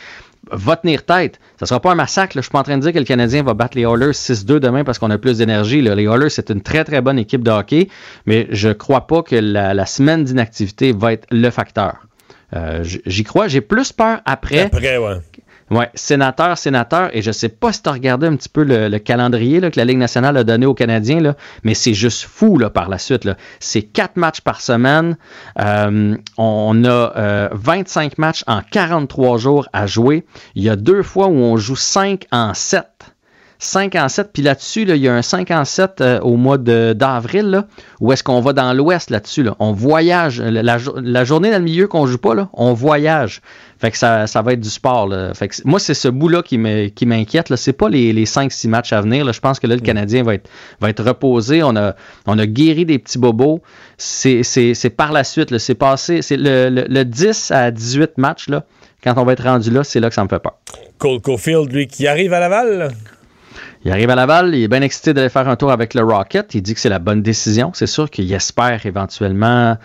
va 0.51 0.75
tenir 0.75 1.05
tête. 1.05 1.39
Ça 1.59 1.65
sera 1.65 1.79
pas 1.79 1.91
un 1.91 1.95
massacre. 1.95 2.35
là. 2.35 2.41
Je 2.41 2.45
suis 2.45 2.51
pas 2.51 2.59
en 2.59 2.63
train 2.63 2.77
de 2.77 2.81
dire 2.81 2.93
que 2.93 2.99
le 2.99 3.05
Canadien 3.05 3.43
va 3.43 3.53
battre 3.53 3.77
les 3.77 3.83
Oilers 3.83 4.11
6-2 4.11 4.59
demain 4.59 4.83
parce 4.83 4.99
qu'on 4.99 5.09
a 5.11 5.17
plus 5.17 5.37
d'énergie. 5.37 5.81
Les 5.81 6.03
Oilers, 6.03 6.29
c'est 6.29 6.49
une 6.49 6.61
très, 6.61 6.83
très 6.83 7.01
bonne 7.01 7.19
équipe 7.19 7.43
de 7.43 7.51
hockey, 7.51 7.89
mais 8.25 8.47
je 8.51 8.69
crois 8.69 9.07
pas 9.07 9.23
que 9.23 9.35
la, 9.35 9.85
semaine 9.85 10.23
d'inactivité 10.23 10.91
va 10.91 11.13
être 11.13 11.27
le 11.31 11.49
facteur. 11.49 12.07
Euh, 12.55 12.83
J'y 12.83 13.23
crois. 13.23 13.47
J'ai 13.47 13.61
plus 13.61 13.91
peur 13.91 14.21
après. 14.25 14.69
Ouais, 15.71 15.89
sénateur, 15.93 16.57
sénateur, 16.57 17.09
et 17.15 17.21
je 17.21 17.31
sais 17.31 17.49
pas 17.49 17.71
si 17.71 17.83
tu 17.83 17.89
as 17.89 17.91
regardé 17.91 18.25
un 18.27 18.35
petit 18.35 18.49
peu 18.49 18.63
le, 18.63 18.87
le 18.89 18.99
calendrier 18.99 19.59
là, 19.59 19.69
que 19.69 19.77
la 19.79 19.85
Ligue 19.85 19.97
nationale 19.99 20.35
a 20.37 20.43
donné 20.43 20.65
aux 20.65 20.73
Canadiens, 20.73 21.19
là, 21.19 21.35
mais 21.63 21.73
c'est 21.73 21.93
juste 21.93 22.23
fou 22.23 22.57
là, 22.57 22.69
par 22.69 22.89
la 22.89 22.97
suite. 22.97 23.23
là. 23.25 23.35
C'est 23.59 23.83
quatre 23.83 24.17
matchs 24.17 24.41
par 24.41 24.61
semaine. 24.61 25.17
Euh, 25.59 26.15
on 26.37 26.83
a 26.83 27.13
euh, 27.17 27.49
25 27.51 28.17
matchs 28.17 28.43
en 28.47 28.61
43 28.61 29.37
jours 29.37 29.67
à 29.73 29.85
jouer. 29.85 30.25
Il 30.55 30.63
y 30.63 30.69
a 30.69 30.75
deux 30.75 31.03
fois 31.03 31.27
où 31.27 31.35
on 31.35 31.57
joue 31.57 31.75
5 31.75 32.25
en 32.31 32.53
7. 32.53 32.85
5 33.61 33.95
en 33.95 34.07
7, 34.07 34.29
puis 34.33 34.41
là-dessus, 34.41 34.85
là, 34.85 34.95
il 34.95 35.01
y 35.01 35.09
a 35.09 35.13
un 35.13 35.21
5 35.21 35.51
en 35.51 35.65
7 35.65 35.99
euh, 35.99 36.19
au 36.21 36.37
mois 36.37 36.57
d'avril, 36.57 37.47
là, 37.49 37.65
où 37.99 38.13
est-ce 38.13 38.23
qu'on 38.23 38.39
va 38.39 38.53
dans 38.53 38.71
l'ouest 38.73 39.09
là-dessus. 39.09 39.43
Là. 39.43 39.55
On 39.59 39.73
voyage. 39.73 40.39
La, 40.41 40.63
la 40.63 40.77
la 40.95 41.23
journée 41.25 41.51
dans 41.51 41.57
le 41.57 41.63
milieu 41.65 41.87
qu'on 41.87 42.07
joue 42.07 42.17
pas, 42.17 42.33
là, 42.35 42.47
on 42.53 42.73
voyage. 42.73 43.41
Fait 43.77 43.91
que 43.91 43.97
ça, 43.97 44.27
ça 44.27 44.41
va 44.41 44.53
être 44.53 44.61
du 44.61 44.69
sport. 44.69 45.07
Là. 45.07 45.33
Fait 45.33 45.49
que 45.49 45.55
moi, 45.65 45.79
c'est 45.79 45.93
ce 45.93 46.07
bout-là 46.07 46.41
qui 46.41 46.57
m'inquiète. 46.57 47.49
là. 47.49 47.57
C'est 47.57 47.73
pas 47.73 47.89
les, 47.89 48.13
les 48.13 48.25
5-6 48.25 48.67
matchs 48.69 48.93
à 48.93 49.01
venir. 49.01 49.25
là. 49.25 49.31
Je 49.33 49.39
pense 49.41 49.59
que 49.59 49.67
là, 49.67 49.75
le 49.75 49.81
Canadien 49.81 50.23
va 50.23 50.35
être, 50.35 50.49
va 50.79 50.89
être 50.89 51.03
reposé. 51.03 51.61
On 51.61 51.75
a, 51.75 51.95
on 52.27 52.39
a 52.39 52.45
guéri 52.45 52.85
des 52.85 52.97
petits 52.99 53.17
bobos. 53.19 53.61
C'est 53.97 54.43
c'est- 54.43 54.73
c'est 54.73 54.89
par 54.89 55.11
la 55.11 55.23
suite. 55.25 55.51
là. 55.51 55.59
C'est 55.59 55.75
passé. 55.75 56.21
C'est 56.21 56.37
le, 56.37 56.69
le, 56.69 56.85
le 56.89 57.03
10 57.05 57.51
à 57.51 57.71
18 57.71 58.17
matchs. 58.17 58.47
Là, 58.49 58.63
quand 59.03 59.13
on 59.17 59.23
va 59.25 59.33
être 59.33 59.43
rendu 59.43 59.69
là, 59.69 59.83
c'est 59.83 59.99
là 59.99 60.07
que 60.09 60.15
ça 60.15 60.23
me 60.23 60.29
fait 60.29 60.39
peur. 60.39 60.55
Cole 60.97 61.21
Caulfield, 61.21 61.71
lui, 61.73 61.87
qui 61.87 62.07
arrive 62.07 62.33
à 62.33 62.39
Laval. 62.39 62.91
Il 63.85 63.91
arrive 63.91 64.09
à 64.09 64.15
Laval, 64.15 64.53
il 64.55 64.63
est 64.63 64.67
bien 64.67 64.81
excité 64.81 65.13
d'aller 65.13 65.29
faire 65.29 65.47
un 65.47 65.55
tour 65.55 65.71
avec 65.71 65.93
le 65.93 66.03
Rocket. 66.03 66.53
Il 66.53 66.61
dit 66.61 66.73
que 66.73 66.81
c'est 66.81 66.89
la 66.89 66.99
bonne 66.99 67.21
décision. 67.21 67.71
C'est 67.73 67.87
sûr 67.87 68.09
qu'il 68.09 68.31
espère 68.33 68.85
éventuellement, 68.85 69.77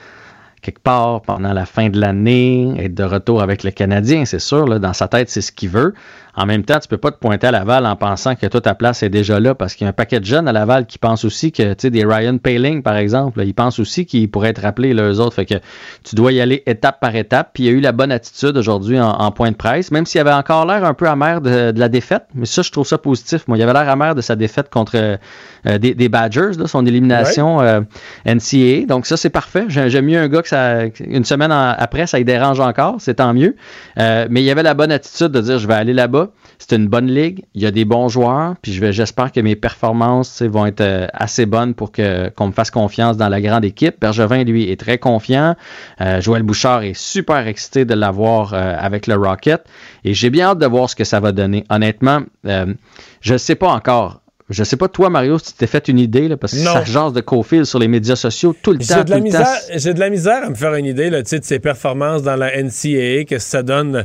quelque 0.63 0.81
part 0.81 1.23
pendant 1.23 1.53
la 1.53 1.65
fin 1.65 1.91
de 1.91 2.01
l'année, 2.01 2.75
être 2.79 2.95
de 2.95 3.05
retour 3.05 3.41
avec 3.41 3.63
le 3.63 3.71
Canadien. 3.71 4.25
C'est 4.25 4.41
sûr, 4.41 4.81
dans 4.81 4.93
sa 4.93 5.07
tête, 5.07 5.31
c'est 5.31 5.43
ce 5.43 5.53
qu'il 5.53 5.69
veut. 5.69 5.95
En 6.37 6.47
même 6.47 6.65
temps, 6.65 6.79
tu 6.81 6.89
peux 6.89 6.97
pas 6.97 7.11
te 7.13 7.17
pointer 7.19 7.47
à 7.47 7.51
Laval 7.53 7.87
en 7.87 7.95
pensant 7.97 8.35
que 8.35 8.47
toute 8.47 8.65
ta 8.65 8.75
place 8.75 9.03
est 9.03 9.09
déjà 9.09 9.39
là 9.39 9.55
parce 9.55 9.75
qu'il 9.75 9.85
y 9.85 9.87
a 9.87 9.91
un 9.91 9.93
paquet 9.93 10.19
de 10.19 10.25
jeunes 10.25 10.49
à 10.49 10.53
Laval 10.53 10.87
qui 10.87 10.99
pensent 10.99 11.25
aussi 11.25 11.53
que, 11.53 11.63
tu 11.75 11.83
sais, 11.83 11.91
des 11.91 12.05
Ryan 12.05 12.39
Paling, 12.39 12.83
par 12.83 12.97
exemple, 12.97 13.39
là, 13.39 13.45
ils 13.45 13.55
pensent 13.55 13.79
aussi 13.79 14.05
qu'ils 14.05 14.29
pourraient 14.31 14.49
être 14.51 14.63
rappelés, 14.63 14.95
les 14.95 15.21
autres. 15.21 15.35
Fait 15.37 15.47
que 15.47 15.55
tu 16.03 16.17
dois 16.17 16.33
y 16.33 16.41
aller 16.41 16.63
étape 16.67 16.99
par 17.01 17.15
étape. 17.15 17.51
Puis 17.55 17.63
il 17.63 17.67
y 17.67 17.69
a 17.69 17.73
eu 17.73 17.81
la 17.81 17.93
bonne 17.93 18.11
attitude 18.11 18.57
aujourd'hui 18.57 18.99
en, 19.01 19.09
en 19.11 19.31
point 19.31 19.51
de 19.51 19.57
presse, 19.57 19.91
même 19.93 20.07
s'il 20.07 20.21
avait 20.21 20.33
encore 20.33 20.67
l'air 20.67 20.85
un 20.85 20.95
peu 20.95 21.09
amer 21.09 21.41
de, 21.41 21.71
de 21.71 21.79
la 21.81 21.89
défaite. 21.89 22.25
Mais 22.35 22.47
ça, 22.47 22.63
je 22.63 22.71
trouve 22.73 22.87
ça 22.87 22.99
positif. 22.99 23.47
Moi, 23.47 23.57
il 23.59 23.63
avait 23.63 23.73
l'air 23.73 23.89
amer 23.89 24.15
de 24.15 24.21
sa 24.21 24.35
défaite 24.37 24.71
contre 24.71 24.97
euh, 24.97 25.79
des, 25.79 25.95
des 25.95 26.09
Badgers, 26.09 26.59
là, 26.59 26.67
son 26.67 26.85
élimination 26.85 27.61
euh, 27.61 27.81
NCAA. 28.27 28.87
Donc 28.87 29.07
ça, 29.07 29.17
c'est 29.17 29.31
parfait. 29.31 29.65
J'ai- 29.69 29.91
J'aime 29.91 30.07
mieux 30.07 30.19
un 30.19 30.29
gars 30.29 30.43
que 30.43 30.49
ça, 30.49 30.81
une 31.07 31.25
semaine 31.25 31.53
en- 31.53 31.75
après, 31.79 32.07
ça 32.07 32.19
y 32.19 32.25
dérange 32.25 32.59
encore. 32.61 32.97
C'est 32.99 33.15
tant 33.15 33.33
mieux. 33.35 33.55
Euh, 33.99 34.27
mais 34.31 34.43
il 34.43 34.45
y 34.45 34.51
avait 34.51 34.63
la 34.63 34.75
bonne 34.75 34.91
attitude 34.93 35.29
de 35.29 35.41
dire, 35.41 35.59
je 35.59 35.69
vais 35.69 35.75
aller 35.75 35.93
là-bas. 35.93 36.24
C'est 36.59 36.77
une 36.77 36.89
bonne 36.89 37.07
ligue. 37.07 37.45
Il 37.55 37.63
y 37.63 37.67
a 37.67 37.71
des 37.71 37.85
bons 37.85 38.09
joueurs. 38.09 38.55
Puis 38.63 38.73
j'espère 38.93 39.33
que 39.33 39.41
mes 39.41 39.57
performances 39.57 40.43
vont 40.43 40.67
être 40.67 40.81
euh, 40.81 41.07
assez 41.13 41.47
bonnes 41.47 41.75
pour 41.75 41.93
que, 41.93 42.29
qu'on 42.31 42.49
me 42.49 42.53
fasse 42.53 42.71
confiance 42.71 43.17
dans 43.17 43.29
la 43.29 43.41
grande 43.41 43.65
équipe. 43.65 43.97
Bergevin, 44.01 44.45
lui, 44.45 44.71
est 44.71 44.81
très 44.81 44.99
confiant. 44.99 45.57
Euh, 46.01 46.21
Joël 46.21 46.43
Bouchard 46.43 46.83
est 46.83 46.97
super 46.97 47.47
excité 47.47 47.85
de 47.85 47.95
l'avoir 47.95 48.55
euh, 48.55 48.77
avec 48.79 49.07
le 49.07 49.15
Rocket. 49.15 49.63
Et 50.05 50.15
j'ai 50.15 50.31
bien 50.31 50.49
hâte 50.49 50.59
de 50.59 50.67
voir 50.67 50.91
ce 50.91 50.97
que 50.97 51.05
ça 51.05 51.21
va 51.21 51.33
donner. 51.33 51.65
Honnêtement, 51.71 52.21
euh, 52.47 52.73
je 53.21 53.33
ne 53.35 53.39
sais 53.39 53.55
pas 53.55 53.69
encore. 53.69 54.21
Je 54.51 54.63
sais 54.63 54.77
pas, 54.77 54.89
toi, 54.89 55.09
Mario, 55.09 55.39
si 55.39 55.53
tu 55.53 55.53
t'es 55.55 55.67
fait 55.67 55.89
une 55.89 55.99
idée, 55.99 56.29
là, 56.29 56.37
parce 56.37 56.53
que 56.53 56.59
Non. 56.59 56.75
ça 56.75 56.85
jase 56.85 57.15
de 57.15 57.23
Cofield 57.23 57.65
sur 57.65 57.79
les 57.79 57.89
médias 57.89 58.15
sociaux 58.15 58.55
tout 58.63 58.73
le 58.73 58.79
temps. 58.79 58.97
J'ai 58.99 59.05
de, 59.05 59.11
la 59.11 59.21
misère, 59.21 59.47
j'ai 59.75 59.95
de 59.95 60.01
la 60.01 60.11
misère 60.11 60.45
à 60.45 60.51
me 60.51 60.55
faire 60.55 60.75
une 60.75 60.85
idée 60.85 61.09
là, 61.09 61.23
de 61.23 61.29
ses 61.29 61.59
performances 61.59 62.23
dans 62.23 62.37
la 62.37 62.51
NCAA, 62.63 63.25
qu'est-ce 63.25 63.27
que 63.27 63.39
ça 63.39 63.63
donne, 63.63 64.05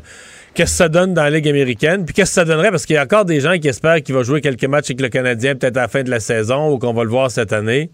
qu'est-ce 0.53 0.71
que 0.71 0.77
ça 0.77 0.89
donne 0.89 1.13
dans 1.13 1.23
la 1.23 1.29
Ligue 1.29 1.47
américaine, 1.47 2.05
puis 2.05 2.13
qu'est-ce 2.13 2.31
que 2.31 2.35
ça 2.35 2.45
donnerait, 2.45 2.71
parce 2.71 2.85
qu'il 2.85 2.95
y 2.95 2.97
a 2.97 3.03
encore 3.03 3.25
des 3.25 3.39
gens 3.39 3.57
qui 3.57 3.67
espèrent 3.67 4.01
qu'il 4.01 4.15
va 4.15 4.23
jouer 4.23 4.41
quelques 4.41 4.65
matchs 4.65 4.91
avec 4.91 5.01
le 5.01 5.09
Canadien 5.09 5.55
peut-être 5.55 5.77
à 5.77 5.81
la 5.81 5.87
fin 5.87 6.03
de 6.03 6.09
la 6.09 6.19
saison 6.19 6.71
ou 6.71 6.77
qu'on 6.77 6.93
va 6.93 7.03
le 7.03 7.09
voir 7.09 7.31
cette 7.31 7.53
année. 7.53 7.89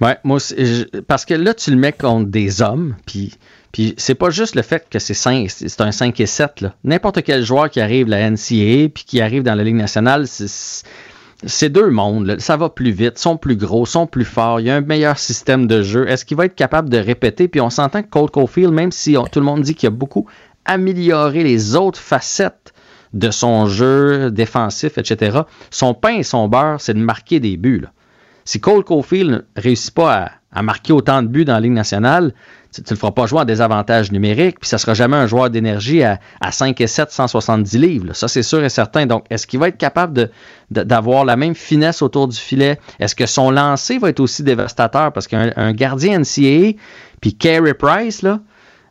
Ouais, 0.00 0.16
moi 0.24 0.38
parce 1.06 1.24
que 1.24 1.34
là, 1.34 1.54
tu 1.54 1.70
le 1.70 1.76
mets 1.76 1.92
contre 1.92 2.28
des 2.28 2.62
hommes, 2.62 2.96
puis, 3.06 3.34
puis 3.72 3.94
c'est 3.96 4.16
pas 4.16 4.30
juste 4.30 4.56
le 4.56 4.62
fait 4.62 4.86
que 4.90 4.98
c'est 4.98 5.14
5, 5.14 5.48
c'est 5.48 5.80
un 5.80 5.92
5 5.92 6.18
et 6.18 6.26
7. 6.26 6.62
là. 6.62 6.74
N'importe 6.82 7.22
quel 7.22 7.44
joueur 7.44 7.70
qui 7.70 7.80
arrive 7.80 8.08
à 8.08 8.18
la 8.18 8.30
NCAA 8.30 8.88
puis 8.92 9.04
qui 9.06 9.20
arrive 9.20 9.44
dans 9.44 9.54
la 9.54 9.62
Ligue 9.62 9.76
nationale, 9.76 10.26
c'est 10.26 11.68
deux 11.68 11.90
mondes. 11.90 12.40
Ça 12.40 12.56
va 12.56 12.70
plus 12.70 12.90
vite, 12.90 13.18
sont 13.18 13.36
plus 13.36 13.56
gros, 13.56 13.86
sont 13.86 14.06
plus 14.06 14.24
forts. 14.24 14.60
Il 14.60 14.66
y 14.66 14.70
a 14.70 14.76
un 14.76 14.80
meilleur 14.80 15.18
système 15.18 15.66
de 15.66 15.82
jeu. 15.82 16.08
Est-ce 16.08 16.24
qu'il 16.24 16.36
va 16.36 16.46
être 16.46 16.54
capable 16.54 16.88
de 16.88 16.98
répéter? 16.98 17.46
Puis 17.48 17.60
on 17.60 17.70
s'entend 17.70 18.02
que 18.02 18.08
Cole 18.08 18.30
Caulfield, 18.30 18.72
même 18.72 18.90
si 18.90 19.14
tout 19.30 19.40
le 19.40 19.46
monde 19.46 19.62
dit 19.62 19.74
qu'il 19.74 19.86
a 19.86 19.90
beaucoup 19.90 20.26
amélioré 20.64 21.42
les 21.42 21.76
autres 21.76 22.00
facettes 22.00 22.72
de 23.12 23.30
son 23.30 23.66
jeu 23.66 24.30
défensif, 24.30 24.98
etc., 24.98 25.40
son 25.70 25.94
pain 25.94 26.16
et 26.16 26.22
son 26.22 26.48
beurre, 26.48 26.80
c'est 26.80 26.94
de 26.94 26.98
marquer 26.98 27.40
des 27.40 27.56
buts. 27.56 27.86
Si 28.44 28.60
Cole 28.60 28.84
Caulfield 28.84 29.30
ne 29.30 29.60
réussit 29.60 29.94
pas 29.94 30.30
à, 30.52 30.62
marquer 30.62 30.92
autant 30.92 31.22
de 31.22 31.28
buts 31.28 31.44
dans 31.44 31.54
la 31.54 31.60
Ligue 31.60 31.72
nationale, 31.72 32.34
tu 32.72 32.80
ne 32.80 32.90
le 32.90 32.96
feras 32.96 33.12
pas 33.12 33.26
jouer 33.26 33.40
en 33.40 33.44
désavantage 33.44 34.10
numérique, 34.10 34.58
puis 34.60 34.68
ça 34.68 34.76
ne 34.76 34.80
sera 34.80 34.94
jamais 34.94 35.16
un 35.16 35.26
joueur 35.26 35.48
d'énergie 35.48 36.02
à, 36.02 36.18
à 36.40 36.50
5 36.50 36.80
et 36.80 36.86
7, 36.86 37.10
170 37.10 37.78
livres. 37.78 38.12
Ça, 38.14 38.28
c'est 38.28 38.42
sûr 38.42 38.62
et 38.64 38.68
certain. 38.68 39.06
Donc, 39.06 39.24
est-ce 39.30 39.46
qu'il 39.46 39.60
va 39.60 39.68
être 39.68 39.78
capable 39.78 40.30
d'avoir 40.70 41.24
la 41.24 41.36
même 41.36 41.54
finesse 41.54 42.02
autour 42.02 42.28
du 42.28 42.36
filet? 42.36 42.78
Est-ce 42.98 43.14
que 43.14 43.26
son 43.26 43.50
lancer 43.50 43.98
va 43.98 44.10
être 44.10 44.20
aussi 44.20 44.42
dévastateur? 44.42 45.12
Parce 45.12 45.28
qu'un 45.28 45.52
un 45.56 45.72
gardien 45.72 46.18
NCAA, 46.18 46.76
puis 47.20 47.34
Carey 47.34 47.74
Price, 47.74 48.22
là, 48.22 48.40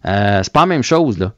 euh, 0.06 0.40
c'est 0.44 0.54
pas 0.54 0.62
la 0.62 0.66
même 0.66 0.84
chose. 0.84 1.30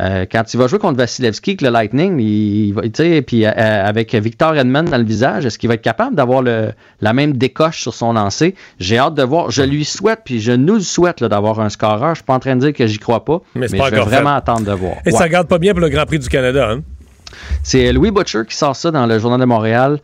Euh, 0.00 0.24
quand 0.30 0.54
il 0.54 0.56
va 0.56 0.66
jouer 0.66 0.78
contre 0.78 0.96
Vasilevski, 0.96 1.50
avec 1.50 1.60
le 1.62 1.68
Lightning, 1.68 2.18
il, 2.20 2.72
va, 2.72 2.82
puis 3.22 3.44
euh, 3.44 3.50
avec 3.54 4.14
Victor 4.14 4.56
Edmond 4.56 4.84
dans 4.84 4.96
le 4.98 5.04
visage, 5.04 5.44
est-ce 5.44 5.58
qu'il 5.58 5.68
va 5.68 5.74
être 5.74 5.82
capable 5.82 6.16
d'avoir 6.16 6.42
la 6.42 7.12
même 7.12 7.34
décoche 7.34 7.82
sur 7.82 7.92
son 7.92 8.12
lancer? 8.14 8.54
J'ai 8.78 8.98
hâte 8.98 9.14
de 9.14 9.22
voir. 9.22 9.50
Je 9.50 9.62
lui 9.62 9.84
souhaite, 9.84 10.20
puis 10.24 10.40
je 10.40 10.52
nous 10.52 10.74
le 10.74 10.80
souhaite 10.80 11.22
d'avoir 11.22 11.60
un 11.60 11.68
scoreur. 11.68 12.10
Je 12.10 12.20
suis 12.20 12.24
pas 12.24 12.34
en 12.34 12.40
train 12.40 12.56
de 12.56 12.60
dire 12.60 12.72
que 12.72 12.86
j'y 12.86 12.98
crois 12.98 13.24
pas, 13.24 13.40
Mais 13.54 13.62
mais, 13.62 13.68
c'est 13.68 13.76
pas 13.76 13.90
je 13.90 13.96
vais 13.96 14.00
vraiment 14.00 14.30
fait. 14.30 14.36
attendre 14.36 14.64
de 14.66 14.72
voir. 14.72 14.94
Et 15.04 15.12
Ouais. 15.12 15.18
ça 15.18 15.28
garde 15.28 15.48
pas 15.48 15.58
bien 15.58 15.72
pour 15.72 15.80
le 15.80 15.88
Grand 15.88 16.06
Prix 16.06 16.18
du 16.18 16.28
Canada, 16.28 16.70
hein? 16.70 16.80
C'est 17.62 17.92
Louis 17.92 18.10
Butcher 18.10 18.42
qui 18.48 18.56
sort 18.56 18.74
ça 18.74 18.90
dans 18.90 19.06
le 19.06 19.18
Journal 19.18 19.38
de 19.38 19.44
Montréal. 19.44 20.00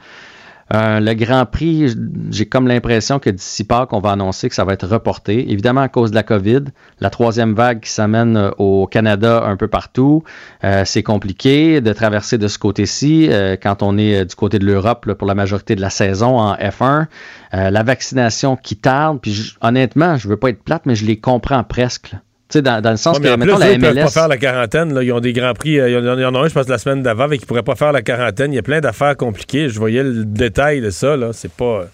Euh, 0.75 1.01
le 1.01 1.15
Grand 1.15 1.47
Prix, 1.47 1.95
j'ai 2.31 2.47
comme 2.47 2.67
l'impression 2.67 3.19
que 3.19 3.31
d'ici 3.31 3.65
Pâques, 3.65 3.93
on 3.93 4.01
va 4.01 4.11
annoncer 4.11 4.49
que 4.49 4.55
ça 4.55 4.65
va 4.65 4.73
être 4.73 4.87
reporté. 4.87 5.51
Évidemment, 5.53 5.83
à 5.83 5.89
cause 5.89 6.11
de 6.11 6.17
la 6.17 6.23
COVID, 6.23 6.65
la 7.01 7.11
troisième 7.11 7.55
vague 7.55 7.81
qui 7.81 7.91
s'amène 7.91 8.37
euh, 8.37 8.51
au 8.59 8.87
Canada 8.87 9.45
un 9.47 9.57
peu 9.57 9.69
partout. 9.69 10.25
Euh, 10.65 10.83
c'est 10.85 11.03
compliqué 11.03 11.81
de 11.81 11.93
traverser 11.93 12.39
de 12.39 12.49
ce 12.49 12.59
côté-ci 12.59 13.31
quand 13.63 13.83
on 13.83 13.99
est 13.99 14.25
du 14.25 14.35
côté 14.35 14.59
de 14.59 14.67
l'Europe 14.67 15.13
pour 15.15 15.27
la 15.27 15.35
majorité 15.35 15.77
de 15.77 15.81
la 15.81 15.91
saison 15.91 16.39
en 16.39 16.55
F1. 16.55 17.07
Euh, 17.55 17.71
la 17.71 17.83
vaccination 17.83 18.57
qui 18.57 18.77
tarde, 18.77 19.21
puis 19.21 19.55
honnêtement, 19.61 20.17
je 20.17 20.29
veux 20.29 20.37
pas 20.37 20.51
être 20.51 20.63
plate, 20.63 20.85
mais 20.85 20.95
je 20.95 21.07
les 21.07 21.19
comprends 21.19 21.63
presque. 21.65 22.15
Tu 22.49 22.59
sais, 22.59 22.63
dans, 22.63 22.81
dans 22.81 22.93
le 22.93 22.97
sens 22.97 23.17
Ouais, 23.19 23.23
mais 23.25 23.31
que, 23.31 23.41
mettons, 23.41 23.57
plus, 23.57 23.61
la 23.61 23.71
eux, 23.71 23.73
ils 23.75 23.81
peuvent 23.81 23.95
pas 23.95 24.03
MLS... 24.03 24.11
faire 24.13 24.29
la 24.29 24.37
quarantaine. 24.37 24.95
là. 24.95 25.03
Ils 25.03 25.13
ont 25.13 25.19
des 25.21 25.33
grands 25.33 25.53
prix. 25.55 25.81
euh, 25.81 25.89
Il 25.89 25.93
y 25.95 26.25
en 26.25 26.35
a, 26.35 26.39
un, 26.39 26.49
je 26.49 26.55
pense, 26.55 26.69
la 26.69 26.79
semaine 26.79 27.03
d'avant, 27.03 27.25
avec 27.25 27.41
qui 27.41 27.47
pourrait 27.47 27.65
pas 27.65 27.75
faire 27.75 27.91
la 27.93 28.03
quarantaine. 28.03 28.53
Il 28.53 28.57
y 28.57 28.59
a 28.61 28.63
plein 28.63 28.81
d'affaires 28.81 29.17
compliquées. 29.17 29.69
Je 29.69 29.79
voyais 29.79 30.05
le 30.05 30.25
détail 30.25 30.81
de 30.81 30.91
ça. 30.91 31.17
là. 31.17 31.33
C'est 31.33 31.51
pas. 31.51 31.87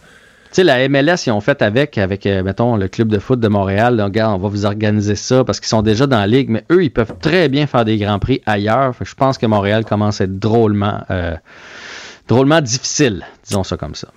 Tu 0.51 0.57
sais, 0.57 0.65
la 0.65 0.87
MLS, 0.91 1.17
ils 1.27 1.31
ont 1.31 1.41
fait 1.41 1.63
avec, 1.63 1.97
avec 1.97 2.27
euh, 2.27 2.43
mettons, 2.43 2.77
le 2.77 2.87
club 2.89 3.09
de 3.09 3.19
foot 3.19 3.41
de 3.41 3.49
Montréal. 3.49 3.99
Regarde, 3.99 4.35
on 4.35 4.39
va 4.43 4.49
vous 4.51 4.67
organiser 4.67 5.15
ça 5.17 5.43
parce 5.45 5.59
qu'ils 5.59 5.69
sont 5.71 5.81
déjà 5.81 6.07
dans 6.07 6.19
la 6.19 6.27
ligue, 6.27 6.51
mais 6.51 6.63
eux, 6.71 6.85
ils 6.85 6.91
peuvent 6.91 7.15
très 7.23 7.49
bien 7.49 7.67
faire 7.67 7.87
des 7.87 7.97
grands 7.97 8.19
prix 8.19 8.43
ailleurs. 8.45 8.95
Fait 8.95 9.05
que 9.05 9.11
je 9.11 9.15
pense 9.15 9.39
que 9.39 9.47
Montréal 9.47 9.87
commence 9.87 10.21
à 10.21 10.25
être 10.25 10.39
drôlement, 10.39 11.01
euh, 11.11 11.35
drôlement 12.29 12.61
difficile, 12.61 13.25
disons 13.49 13.65
ça 13.65 13.79
comme 13.79 13.95
ça. 13.95 14.09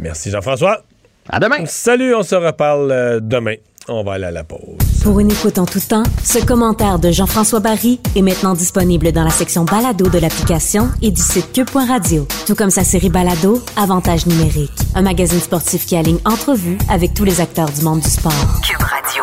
Merci 0.00 0.30
Jean-François. 0.30 0.82
À 1.28 1.40
demain. 1.40 1.66
Salut, 1.66 2.14
on 2.14 2.22
se 2.22 2.34
reparle 2.36 2.90
euh, 2.90 3.20
demain. 3.20 3.56
On 3.88 4.02
va 4.02 4.14
aller 4.14 4.24
à 4.24 4.30
la 4.32 4.42
pause. 4.42 4.76
Pour 5.02 5.20
une 5.20 5.30
écoute 5.30 5.58
en 5.58 5.66
tout 5.66 5.78
temps, 5.80 6.02
ce 6.24 6.44
commentaire 6.44 6.98
de 6.98 7.12
Jean-François 7.12 7.60
Barry 7.60 8.00
est 8.16 8.22
maintenant 8.22 8.54
disponible 8.54 9.12
dans 9.12 9.22
la 9.22 9.30
section 9.30 9.64
balado 9.64 10.08
de 10.08 10.18
l'application 10.18 10.88
et 11.02 11.12
du 11.12 11.22
site 11.22 11.52
cube.radio. 11.52 12.26
Tout 12.46 12.56
comme 12.56 12.70
sa 12.70 12.82
série 12.82 13.10
balado, 13.10 13.62
Avantage 13.76 14.26
numérique. 14.26 14.72
Un 14.96 15.02
magazine 15.02 15.38
sportif 15.38 15.86
qui 15.86 15.96
aligne 15.96 16.18
entrevues 16.24 16.78
avec 16.90 17.14
tous 17.14 17.22
les 17.22 17.40
acteurs 17.40 17.70
du 17.70 17.82
monde 17.82 18.00
du 18.00 18.08
sport. 18.10 18.32
Cube 18.66 18.82
Radio. 18.82 19.22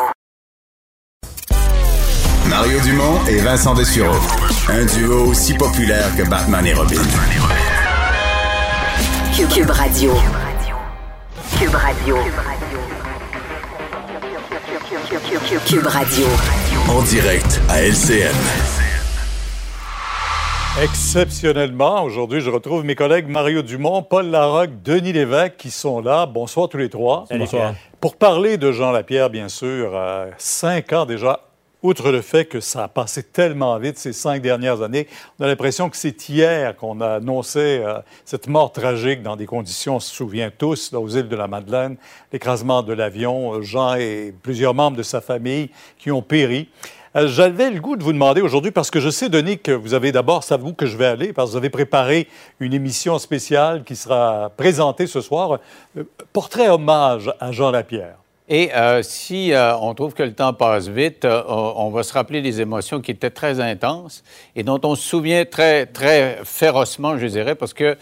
Mario 2.48 2.80
Dumont 2.82 3.26
et 3.28 3.40
Vincent 3.40 3.74
Dessureau. 3.74 4.16
Un 4.70 4.86
duo 4.86 5.26
aussi 5.26 5.56
populaire 5.56 6.16
que 6.16 6.24
Batman 6.30 6.66
et 6.66 6.74
Robin. 6.74 7.02
Cube, 9.36 9.50
Cube 9.50 9.70
Radio. 9.70 10.12
Cube 11.60 11.76
Radio. 11.76 12.16
Cube 12.16 12.36
Radio. 12.36 12.73
En 16.90 17.02
direct 17.02 17.60
à 17.68 17.82
LCN. 17.82 18.36
Exceptionnellement, 20.80 22.04
aujourd'hui, 22.04 22.40
je 22.40 22.52
retrouve 22.52 22.86
mes 22.86 22.94
collègues 22.94 23.28
Mario 23.28 23.64
Dumont, 23.64 24.04
Paul 24.04 24.28
Larocque, 24.28 24.84
Denis 24.84 25.12
Lévesque 25.12 25.56
qui 25.58 25.72
sont 25.72 26.02
là. 26.02 26.28
Bonsoir 26.28 26.70
tous 26.70 26.78
les 26.78 26.90
trois. 26.90 27.26
Bonsoir. 27.32 27.74
Pour 28.00 28.16
parler 28.16 28.58
de 28.58 28.72
Jean 28.72 28.92
Lapierre, 28.92 29.32
bien 29.32 29.50
sûr, 29.50 29.94
euh, 29.96 30.30
cinq 30.38 30.94
ans 30.94 31.08
déjà, 31.08 31.40
outre 31.84 32.12
le 32.12 32.22
fait 32.22 32.46
que 32.46 32.62
ça 32.62 32.86
a 32.86 32.88
passé 32.88 33.22
tellement 33.22 33.78
vite 33.78 33.98
ces 33.98 34.14
cinq 34.14 34.42
dernières 34.42 34.82
années, 34.82 35.08
on 35.38 35.44
a 35.44 35.48
l'impression 35.48 35.90
que 35.90 35.98
c'est 35.98 36.30
hier 36.30 36.76
qu'on 36.78 37.02
a 37.02 37.16
annoncé 37.16 37.82
euh, 37.84 38.00
cette 38.26 38.48
mort 38.48 38.72
tragique 38.72 39.22
dans 39.22 39.36
des 39.36 39.46
conditions, 39.46 39.98
on 39.98 40.00
se 40.00 40.16
souvient 40.16 40.50
tous, 40.50 40.94
là, 40.94 41.00
aux 41.00 41.10
îles 41.10 41.28
de 41.28 41.36
la 41.36 41.48
Madeleine, 41.48 41.98
l'écrasement 42.32 42.82
de 42.82 42.94
l'avion, 42.94 43.56
euh, 43.56 43.62
Jean 43.62 43.96
et 43.96 44.34
plusieurs 44.42 44.74
membres 44.74 44.98
de 44.98 45.04
sa 45.04 45.20
famille 45.20 45.70
qui 46.00 46.10
ont 46.10 46.22
péri. 46.22 46.70
Euh, 47.18 47.28
J'avais 47.28 47.70
le 47.70 47.82
goût 47.82 47.98
de 47.98 48.04
vous 48.04 48.14
demander 48.14 48.40
aujourd'hui, 48.40 48.72
parce 48.72 48.90
que 48.90 49.02
je 49.02 49.10
sais, 49.10 49.28
Denis, 49.28 49.60
que 49.60 49.74
vous 49.74 49.94
avez 49.94 50.14
d'abord, 50.14 50.44
c'est 50.46 50.54
à 50.54 50.58
vous 50.58 50.74
que 50.74 50.86
je 50.86 50.96
vais 50.96 51.06
aller, 51.06 51.34
parce 51.34 51.50
que 51.50 51.52
vous 51.52 51.58
avez 51.58 51.70
préparé 51.70 52.30
une 52.62 52.74
émission 52.74 53.20
spéciale 53.20 53.84
qui 53.84 53.98
sera 53.98 54.52
présentée 54.56 55.06
ce 55.06 55.20
soir. 55.20 55.60
Portrait 56.32 56.70
hommage 56.70 57.32
à 57.42 57.52
Jean 57.52 57.72
Lapierre. 57.72 58.23
Et 58.50 58.74
euh, 58.76 59.02
si 59.04 59.54
euh, 59.54 59.76
on 59.78 59.94
trouve 59.94 60.14
que 60.14 60.24
le 60.24 60.34
temps 60.34 60.54
passe 60.54 60.90
vite, 60.90 61.24
euh, 61.24 61.42
on 61.48 61.90
va 61.92 62.04
se 62.04 62.12
rappeler 62.12 62.42
des 62.42 62.60
émotions 62.60 63.00
qui 63.00 63.12
étaient 63.12 63.30
très 63.30 63.62
intenses 63.62 64.22
et 64.56 64.64
dont 64.64 64.82
on 64.84 64.96
se 64.96 65.08
souvient 65.08 65.46
très, 65.46 65.86
très 65.86 66.40
férocement, 66.44 67.18
je 67.18 67.28
dirais, 67.28 67.56
parce 67.56 67.74
que 67.74 67.98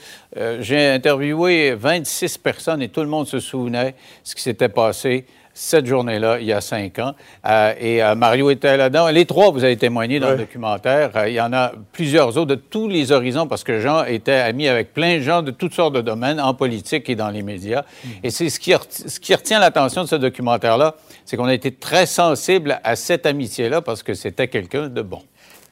j'ai 0.60 0.88
interviewé 0.88 1.76
26 1.76 2.38
personnes 2.38 2.82
et 2.82 2.90
tout 2.90 3.02
le 3.02 3.08
monde 3.08 3.28
se 3.28 3.40
souvenait 3.40 3.96
ce 4.24 4.34
qui 4.34 4.42
s'était 4.42 4.70
passé 4.70 5.26
cette 5.54 5.86
journée-là, 5.86 6.40
il 6.40 6.46
y 6.46 6.54
a 6.54 6.62
cinq 6.62 7.00
ans. 7.00 7.14
Euh, 7.46 7.74
et 7.80 8.04
euh, 8.04 8.16
Mario 8.16 8.50
était 8.50 8.78
là-dedans. 8.78 9.10
Les 9.10 9.26
trois, 9.26 9.52
vous 9.52 9.64
avez 9.64 9.78
témoigné 9.78 10.20
dans 10.20 10.32
le 10.32 10.38
documentaire. 10.38 11.12
Euh, 11.16 11.30
il 11.30 11.34
y 11.34 11.42
en 11.42 11.54
a 11.54 11.74
plusieurs 11.92 12.30
autres 12.38 12.46
de 12.46 12.56
tous 12.56 12.88
les 12.88 13.12
horizons 13.12 13.48
parce 13.48 13.64
que 13.64 13.80
Jean 13.80 14.06
était 14.06 14.34
ami 14.34 14.68
avec 14.68 14.94
plein 14.94 15.18
de 15.18 15.22
gens 15.22 15.42
de 15.42 15.52
toutes 15.52 15.74
sortes 15.74 15.94
de 15.94 16.02
domaines, 16.02 16.40
en 16.40 16.54
politique 16.54 17.10
et 17.10 17.16
dans 17.16 17.30
les 17.30 17.42
médias. 17.42 17.84
Et 18.24 18.30
c'est 18.30 18.50
ce 18.50 18.60
qui, 18.60 18.74
ce 18.90 19.20
qui 19.20 19.36
retient 19.36 19.60
l'attention 19.60 20.04
de 20.04 20.08
ce 20.08 20.16
documentaire-là, 20.16 20.96
c'est 21.26 21.38
qu'on 21.38 21.46
a 21.46 21.54
été 21.54 21.72
très 21.72 22.06
sensible 22.06 22.80
à 22.84 22.96
cette 22.96 23.26
amitié-là 23.26 23.82
parce 23.82 24.04
que 24.04 24.14
c'était 24.14 24.48
quelqu'un 24.48 24.88
de 24.88 25.02
bon. 25.02 25.22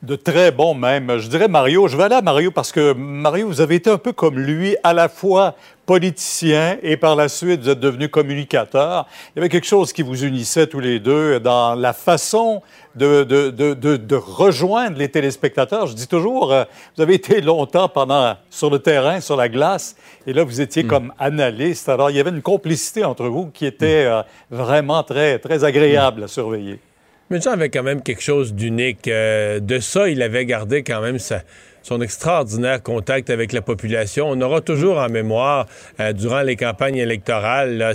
De 0.01 0.15
très 0.15 0.51
bons 0.51 0.73
même. 0.73 1.17
Je 1.17 1.27
dirais 1.27 1.47
Mario, 1.47 1.87
je 1.87 1.97
vais 1.97 2.03
aller 2.03 2.15
à 2.15 2.21
Mario 2.21 2.51
parce 2.51 2.71
que 2.71 2.93
Mario, 2.93 3.47
vous 3.47 3.61
avez 3.61 3.75
été 3.75 3.89
un 3.89 3.97
peu 3.97 4.13
comme 4.13 4.39
lui, 4.39 4.77
à 4.83 4.93
la 4.93 5.09
fois 5.09 5.55
politicien 5.85 6.77
et 6.83 6.97
par 6.97 7.15
la 7.15 7.27
suite 7.27 7.61
vous 7.61 7.69
êtes 7.69 7.79
devenu 7.79 8.09
communicateur. 8.09 9.07
Il 9.29 9.39
y 9.39 9.41
avait 9.41 9.49
quelque 9.49 9.65
chose 9.65 9.91
qui 9.91 10.03
vous 10.03 10.23
unissait 10.23 10.67
tous 10.67 10.79
les 10.79 10.99
deux 10.99 11.39
dans 11.39 11.73
la 11.73 11.93
façon 11.93 12.61
de, 12.95 13.23
de, 13.23 13.49
de, 13.49 13.73
de 13.73 14.15
rejoindre 14.15 14.97
les 14.97 15.09
téléspectateurs. 15.09 15.87
Je 15.87 15.95
dis 15.95 16.07
toujours, 16.07 16.53
euh, 16.53 16.63
vous 16.95 17.01
avez 17.01 17.15
été 17.15 17.41
longtemps 17.41 17.89
pendant 17.89 18.35
sur 18.49 18.69
le 18.69 18.79
terrain, 18.79 19.19
sur 19.19 19.35
la 19.35 19.49
glace, 19.49 19.95
et 20.27 20.33
là 20.33 20.43
vous 20.43 20.61
étiez 20.61 20.85
comme 20.85 21.11
analyste. 21.19 21.89
Alors 21.89 22.09
il 22.09 22.17
y 22.17 22.19
avait 22.19 22.29
une 22.29 22.41
complicité 22.41 23.03
entre 23.03 23.25
vous 23.25 23.47
qui 23.47 23.65
était 23.65 24.05
euh, 24.05 24.21
vraiment 24.51 25.03
très, 25.03 25.39
très 25.39 25.63
agréable 25.63 26.23
à 26.23 26.27
surveiller. 26.27 26.79
Mais 27.29 27.39
Jean 27.41 27.51
avait 27.51 27.69
quand 27.69 27.83
même 27.83 28.01
quelque 28.01 28.23
chose 28.23 28.53
d'unique. 28.53 29.07
Euh, 29.07 29.59
de 29.59 29.79
ça, 29.79 30.09
il 30.09 30.21
avait 30.21 30.45
gardé 30.45 30.83
quand 30.83 31.01
même 31.01 31.19
sa, 31.19 31.43
son 31.83 32.01
extraordinaire 32.01 32.81
contact 32.83 33.29
avec 33.29 33.53
la 33.53 33.61
population. 33.61 34.27
On 34.29 34.39
aura 34.41 34.61
toujours 34.61 34.97
en 34.97 35.09
mémoire, 35.09 35.65
euh, 35.99 36.13
durant 36.13 36.41
les 36.41 36.55
campagnes 36.55 36.97
électorales, 36.97 37.77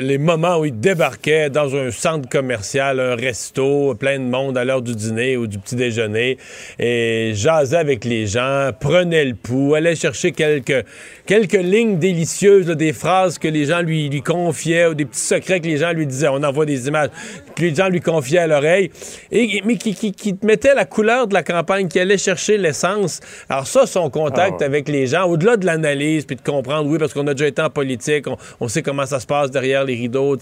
les 0.00 0.18
moments 0.18 0.58
où 0.58 0.64
il 0.64 0.78
débarquait 0.78 1.50
dans 1.50 1.76
un 1.76 1.90
centre 1.90 2.28
commercial, 2.28 3.00
un 3.00 3.14
resto, 3.14 3.94
plein 3.94 4.18
de 4.18 4.24
monde 4.24 4.56
à 4.56 4.64
l'heure 4.64 4.82
du 4.82 4.94
dîner 4.94 5.36
ou 5.36 5.46
du 5.46 5.58
petit 5.58 5.76
déjeuner, 5.76 6.38
et 6.78 7.32
jasait 7.34 7.76
avec 7.76 8.04
les 8.04 8.26
gens, 8.26 8.70
prenait 8.78 9.24
le 9.24 9.34
pouls, 9.34 9.74
allait 9.74 9.96
chercher 9.96 10.32
quelques, 10.32 10.84
quelques 11.26 11.52
lignes 11.52 11.98
délicieuses, 11.98 12.66
des 12.66 12.92
phrases 12.92 13.38
que 13.38 13.48
les 13.48 13.66
gens 13.66 13.82
lui, 13.82 14.22
confiaient, 14.22 14.86
ou 14.86 14.94
des 14.94 15.04
petits 15.04 15.20
secrets 15.20 15.60
que 15.60 15.66
les 15.66 15.78
gens 15.78 15.92
lui 15.92 16.06
disaient. 16.06 16.28
On 16.28 16.42
envoie 16.42 16.66
des 16.66 16.88
images 16.88 17.10
que 17.54 17.62
les 17.62 17.74
gens 17.74 17.88
lui 17.88 18.00
confiaient 18.00 18.38
à 18.38 18.46
l'oreille, 18.46 18.90
mais 19.32 19.76
qui, 19.76 19.94
qui, 19.94 20.36
la 20.42 20.84
couleur 20.84 21.26
de 21.26 21.34
la 21.34 21.42
campagne, 21.42 21.88
qui 21.88 21.98
allait 21.98 22.18
chercher 22.18 22.37
l'essence. 22.46 23.20
Alors 23.48 23.66
ça, 23.66 23.86
son 23.86 24.10
contact 24.10 24.58
Ah 24.60 24.64
avec 24.64 24.88
les 24.88 25.08
gens, 25.08 25.24
au-delà 25.24 25.56
de 25.56 25.66
l'analyse, 25.66 26.24
puis 26.24 26.36
de 26.36 26.42
comprendre, 26.42 26.88
oui, 26.88 26.98
parce 26.98 27.12
qu'on 27.12 27.26
a 27.26 27.34
déjà 27.34 27.48
été 27.48 27.62
en 27.62 27.70
politique, 27.70 28.26
on, 28.26 28.36
on 28.60 28.68
sait 28.68 28.82
comment 28.82 29.06
ça 29.06 29.20
se 29.20 29.26
passe 29.26 29.50
derrière 29.50 29.84
les 29.84 29.94
rideaux, 29.94 30.36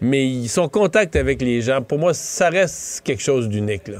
mais 0.00 0.46
son 0.46 0.68
contact 0.68 1.16
avec 1.16 1.42
les 1.42 1.60
gens, 1.60 1.82
pour 1.82 1.98
moi, 1.98 2.14
ça 2.14 2.48
reste 2.48 3.02
quelque 3.04 3.22
chose 3.22 3.48
d'unique. 3.48 3.88
là. 3.88 3.98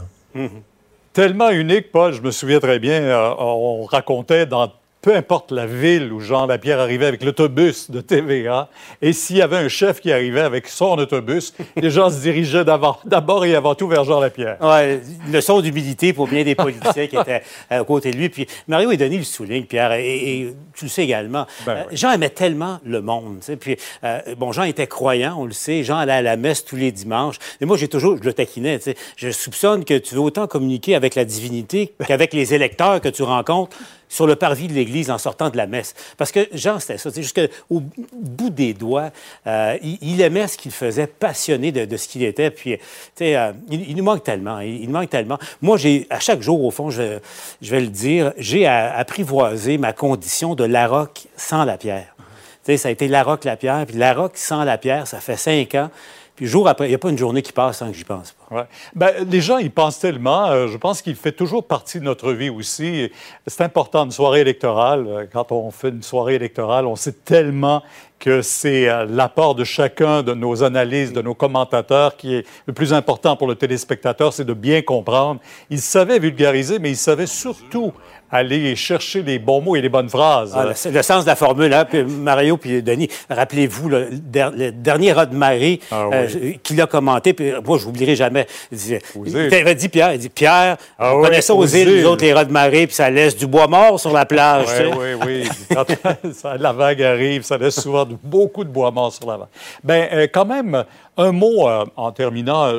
Tellement 1.13 1.51
unique, 1.51 1.93
Paul, 1.93 2.13
je 2.15 2.23
me 2.23 2.31
souviens 2.31 2.59
très 2.59 2.79
bien, 2.79 3.03
euh, 3.03 3.35
on 3.39 3.85
racontait 3.85 4.47
dans 4.47 4.73
peu 5.03 5.15
importe 5.15 5.51
la 5.53 5.67
ville 5.67 6.13
où 6.13 6.21
Jean 6.21 6.47
Lapierre 6.47 6.81
arrivait 6.81 7.07
avec 7.07 7.23
l'autobus 7.23 7.91
de 7.91 8.01
TVA, 8.01 8.69
et 9.03 9.13
s'il 9.13 9.37
y 9.37 9.43
avait 9.43 9.57
un 9.57 9.69
chef 9.69 10.01
qui 10.01 10.13
arrivait 10.13 10.41
avec 10.41 10.69
son 10.69 10.97
autobus, 10.99 11.53
les 11.77 11.91
gens 11.91 12.09
se 12.09 12.21
dirigeaient 12.21 12.65
d'abord 12.65 13.01
d'abord 13.05 13.45
et 13.45 13.55
avant 13.55 13.75
tout 13.75 13.89
vers 13.89 14.05
Jean 14.05 14.21
Lapierre. 14.21 14.57
Une 14.63 15.33
leçon 15.33 15.61
d'humilité 15.61 16.13
pour 16.13 16.29
bien 16.29 16.45
des 16.45 16.55
politiciens 16.55 17.07
qui 17.09 17.17
étaient 17.17 17.43
à 17.69 17.83
côté 17.85 18.13
de 18.13 18.17
lui. 18.17 18.29
Puis 18.29 18.47
Mario 18.69 18.91
et 18.93 18.97
Denis 18.97 19.19
le 19.19 19.25
soulignent, 19.25 19.67
Pierre, 19.67 19.93
et, 19.93 20.41
et 20.41 20.57
tu 20.75 20.85
le 20.85 20.91
sais 20.91 21.03
également. 21.03 21.47
Ben 21.67 21.73
Euh, 21.83 21.85
Jean 21.93 22.13
aimait 22.13 22.31
tellement 22.31 22.81
le 22.85 23.01
monde. 23.01 23.41
Puis, 23.61 23.77
euh, 24.05 24.21
bon, 24.37 24.53
Jean 24.53 24.65
était 24.65 24.87
croyant, 24.87 25.37
on 25.39 25.45
le 25.45 25.53
sait. 25.53 25.83
Jean 25.83 25.99
allait 25.99 26.13
à 26.13 26.23
la 26.23 26.37
messe 26.37 26.65
tous 26.65 26.77
les 26.77 26.93
dimanches. 26.93 27.37
Et 27.61 27.65
moi, 27.65 27.77
j'ai 27.77 27.89
toujours, 27.89 28.17
je 28.19 28.25
le 28.25 28.33
taquinais. 28.33 28.79
Je 29.17 29.31
soupçonne 29.31 29.85
que 29.85 29.99
tu 29.99 30.15
veux 30.15 30.21
autant 30.21 30.47
communiquer 30.47 30.95
avec 30.95 31.15
la 31.15 31.25
divinité 31.25 31.95
qu'avec 32.07 32.33
les 32.33 32.55
électeurs 32.55 33.01
que 33.01 33.09
tu 33.09 33.23
rencontres 33.23 33.77
sur 34.13 34.27
le 34.27 34.37
parvis 34.37 34.69
de 34.69 34.75
l'Église 34.75 35.11
en 35.11 35.17
sortant 35.17 35.49
de 35.49 35.57
la 35.57 35.67
messe. 35.67 35.95
Parce 36.19 36.31
que 36.31 36.47
Jean, 36.53 36.79
c'était 36.79 36.99
ça. 36.99 37.09
Jusqu'au 37.15 37.83
bout 38.13 38.51
des 38.51 38.75
doigts, 38.75 39.11
euh, 39.47 39.79
il, 39.83 40.21
aimait 40.21 40.47
ce 40.49 40.59
qu'il 40.59 40.71
faisait, 40.71 41.07
passionné 41.07 41.73
de, 41.73 41.97
ce 41.97 42.09
qu'il 42.09 42.23
était. 42.23 42.51
Puis, 42.51 42.77
euh, 43.23 43.53
il, 43.71 43.91
il 43.91 43.97
nous 43.97 44.05
manque 44.05 44.23
tellement. 44.23 44.61
Il, 44.61 44.85
nous 44.85 44.93
manque 44.93 45.09
tellement. 45.09 45.39
Moi, 45.63 45.79
j'ai, 45.79 46.07
à 46.11 46.21
chaque 46.21 46.43
jour, 46.43 46.63
au 46.63 46.71
fond, 46.71 46.91
je, 46.91 47.21
vais- 47.63 47.81
le 47.81 47.87
dire, 47.87 48.35
j'ai 48.37 48.67
apprivoisé 48.67 49.79
ma 49.79 49.95
condition 49.95 50.55
de 50.55 50.65
Larocque 50.65 51.27
sans 51.39 51.65
la 51.65 51.79
pierre. 51.79 52.15
Tu 52.19 52.25
sais, 52.65 52.77
ça 52.77 52.89
a 52.89 52.91
été 52.93 53.09
Larocque, 53.09 53.45
la 53.45 53.57
pierre. 53.57 53.87
Puis 53.87 53.97
Larocque 53.97 54.37
sans 54.37 54.63
la 54.65 54.77
pierre, 54.77 55.07
ça 55.07 55.21
fait 55.21 55.39
cinq 55.39 55.75
ans. 55.75 55.89
Puis 56.37 56.47
jour 56.47 56.69
après, 56.69 56.85
il 56.85 56.91
n'y 56.91 56.95
a 56.95 56.99
pas 56.99 57.09
une 57.09 57.19
journée 57.19 57.41
qui 57.41 57.53
passe 57.53 57.79
sans 57.79 57.91
que 57.91 57.97
j'y 57.97 58.05
pense. 58.05 58.35
Ouais. 58.53 58.65
Ben, 58.95 59.13
les 59.31 59.41
gens 59.41 59.57
y 59.57 59.71
pensent 59.71 59.99
tellement. 59.99 60.49
euh, 60.51 60.69
je 60.69 60.77
pense 60.77 61.01
qu'il 61.01 61.15
fait 61.17 61.33
toujours 61.33 61.67
partie 61.67 61.99
de 61.99 62.05
notre 62.05 62.33
vie 62.33 62.51
aussi. 62.51 63.11
C'est 63.47 63.63
important, 63.63 64.05
une 64.05 64.11
soirée 64.11 64.41
électorale. 64.41 65.07
euh, 65.09 65.27
Quand 65.33 65.53
on 65.53 65.71
fait 65.71 65.89
une 65.89 66.03
soirée 66.03 66.35
électorale, 66.35 66.87
on 66.87 66.95
sait 66.97 67.13
tellement 67.13 67.83
que 68.19 68.43
c'est 68.43 68.89
euh, 68.91 69.07
l'apport 69.09 69.55
de 69.55 69.65
chacun 69.65 70.23
de 70.23 70.35
nos 70.35 70.63
analyses, 70.63 71.13
de 71.15 71.23
nos 71.23 71.35
commentateurs 71.35 72.17
qui 72.17 72.35
est 72.35 72.47
le 72.67 72.75
plus 72.75 72.93
important 72.93 73.37
pour 73.37 73.47
le 73.47 73.55
téléspectateur, 73.55 74.33
c'est 74.35 74.45
de 74.45 74.53
bien 74.55 74.83
comprendre. 74.83 75.41
Il 75.71 75.81
savait 75.81 76.19
vulgariser, 76.19 76.79
mais 76.79 76.91
il 76.91 76.97
savait 76.97 77.27
surtout 77.27 77.93
aller 78.33 78.75
chercher 78.75 79.23
les 79.23 79.39
bons 79.39 79.61
mots 79.61 79.77
et 79.77 79.81
les 79.83 79.89
bonnes 79.91 80.09
phrases. 80.09 80.53
Ah, 80.57 80.65
le, 80.65 80.91
le 80.91 81.03
sens 81.03 81.25
de 81.25 81.29
la 81.29 81.37
formule, 81.37 81.73
hein? 81.73 81.85
Puis 81.89 82.03
Mario 82.03 82.57
puis 82.57 82.83
Denis, 82.83 83.09
rappelez-vous 83.31 83.89
le, 83.91 84.09
der- 84.11 84.51
le 84.51 84.73
dernier 84.73 85.13
Rod 85.13 85.33
Marie 85.33 85.81
Ah 85.91 86.07
euh, 86.13 86.27
qu'il 86.63 86.81
a 86.81 86.87
commenté, 86.87 87.35
puis 87.35 87.53
moi 87.65 87.79
je 87.79 87.87
n'oublierai 87.87 88.17
jamais. 88.17 88.47
Il, 88.73 88.79
disait- 88.79 89.03
il 89.27 89.37
îles. 89.37 89.51
t'avait 89.51 89.75
dit 89.75 89.89
Pierre, 89.91 90.15
il 90.15 90.19
dit 90.19 90.31
Pierre, 90.31 90.79
Ah 90.99 91.15
on 91.15 91.23
ça 91.41 91.55
aux 91.55 91.67
îles, 91.67 92.01
nous 92.03 92.07
autres 92.09 92.25
les 92.25 92.33
Rod 92.33 92.51
Marie, 92.51 92.87
puis 92.87 92.97
ça 92.97 93.11
laisse 93.11 93.37
du 93.37 93.47
bois 93.47 93.67
mort 93.69 94.01
sur 94.01 94.13
la 94.13 94.25
plage. 94.25 94.67
Oui, 94.97 95.15
oui, 95.27 95.43
oui. 95.45 95.49
Quand 95.75 95.85
ça- 96.33 96.57
la 96.57 96.73
vague 96.73 97.03
arrive, 97.03 97.43
ça 97.43 97.59
laisse 97.59 97.79
souvent 97.81 98.05
de- 98.07 98.17
beaucoup 98.23 98.65
de 98.65 98.71
bois 98.71 98.91
mort 98.91 99.13
sur 99.13 99.27
la 99.29 99.37
vague. 99.37 99.49
Ben, 99.85 100.09
euh, 100.13 100.27
quand 100.33 100.47
même, 100.47 100.85
un 101.19 101.33
mot 101.33 101.69
euh, 101.69 101.85
en 101.97 102.11
terminant. 102.13 102.73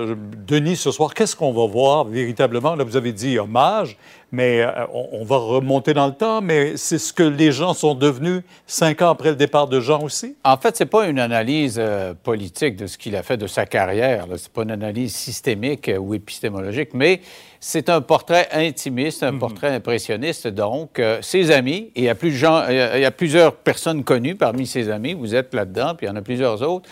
Denis, 0.48 0.76
ce 0.76 0.90
soir, 0.92 1.14
qu'est-ce 1.14 1.36
qu'on 1.36 1.54
va 1.54 1.68
voir 1.72 2.06
véritablement? 2.06 2.76
Là, 2.76 2.84
vous 2.84 2.98
avez 2.98 3.12
dit 3.12 3.38
hommage, 3.38 3.96
mais 4.34 4.62
euh, 4.62 4.86
on, 4.92 5.24
va 5.24 5.38
remonter 5.38 5.94
dans 5.94 6.08
le 6.08 6.14
temps, 6.14 6.42
mais 6.42 6.76
c'est 6.76 6.98
ce 6.98 7.14
que 7.14 7.22
les 7.22 7.52
gens 7.52 7.76
sont 7.76 7.94
devenus 7.94 8.42
cinq 8.66 9.04
ans 9.04 9.12
après 9.12 9.30
le 9.30 9.36
départ 9.36 9.68
de 9.68 9.80
Jean 9.80 10.02
aussi? 10.02 10.36
En 10.44 10.58
fait, 10.58 10.76
c'est 10.76 10.88
pas 10.88 11.08
une 11.08 11.20
analyse 11.20 11.76
euh, 11.78 12.16
politique 12.16 12.76
de 12.76 12.88
ce 12.88 12.98
qu'il 12.98 13.16
a 13.16 13.22
fait 13.22 13.38
de 13.38 13.46
sa 13.46 13.68
carrière. 13.68 14.26
Ce 14.26 14.32
n'est 14.32 14.50
pas 14.52 14.64
une 14.64 14.72
analyse 14.72 15.14
systémique 15.16 15.88
euh, 15.88 16.00
ou 16.00 16.16
épistémologique, 16.16 16.96
mais 16.96 17.22
c'est 17.60 17.90
un 17.90 18.02
portrait 18.02 18.50
intimiste, 18.52 19.22
un 19.22 19.38
portrait 19.38 19.70
impressionniste. 19.70 20.48
Donc, 20.48 20.98
euh, 20.98 21.20
ses 21.22 21.52
amis, 21.52 21.92
et 21.96 22.02
il 22.02 22.04
y, 22.06 22.10
a 22.10 22.16
plus 22.16 22.32
de 22.32 22.36
gens, 22.36 22.68
il 22.68 22.76
y 22.76 22.80
a- 22.80 22.98
il 22.98 23.02
y 23.04 23.06
a 23.06 23.12
plusieurs 23.12 23.56
personnes 23.56 24.04
connues 24.04 24.36
parmi 24.36 24.66
ses 24.66 24.90
amis, 24.90 25.14
vous 25.14 25.36
êtes 25.36 25.54
là-dedans, 25.54 25.94
puis 25.96 26.08
il 26.08 26.10
y 26.10 26.12
en 26.12 26.16
a 26.16 26.24
plusieurs 26.24 26.60
autres, 26.64 26.90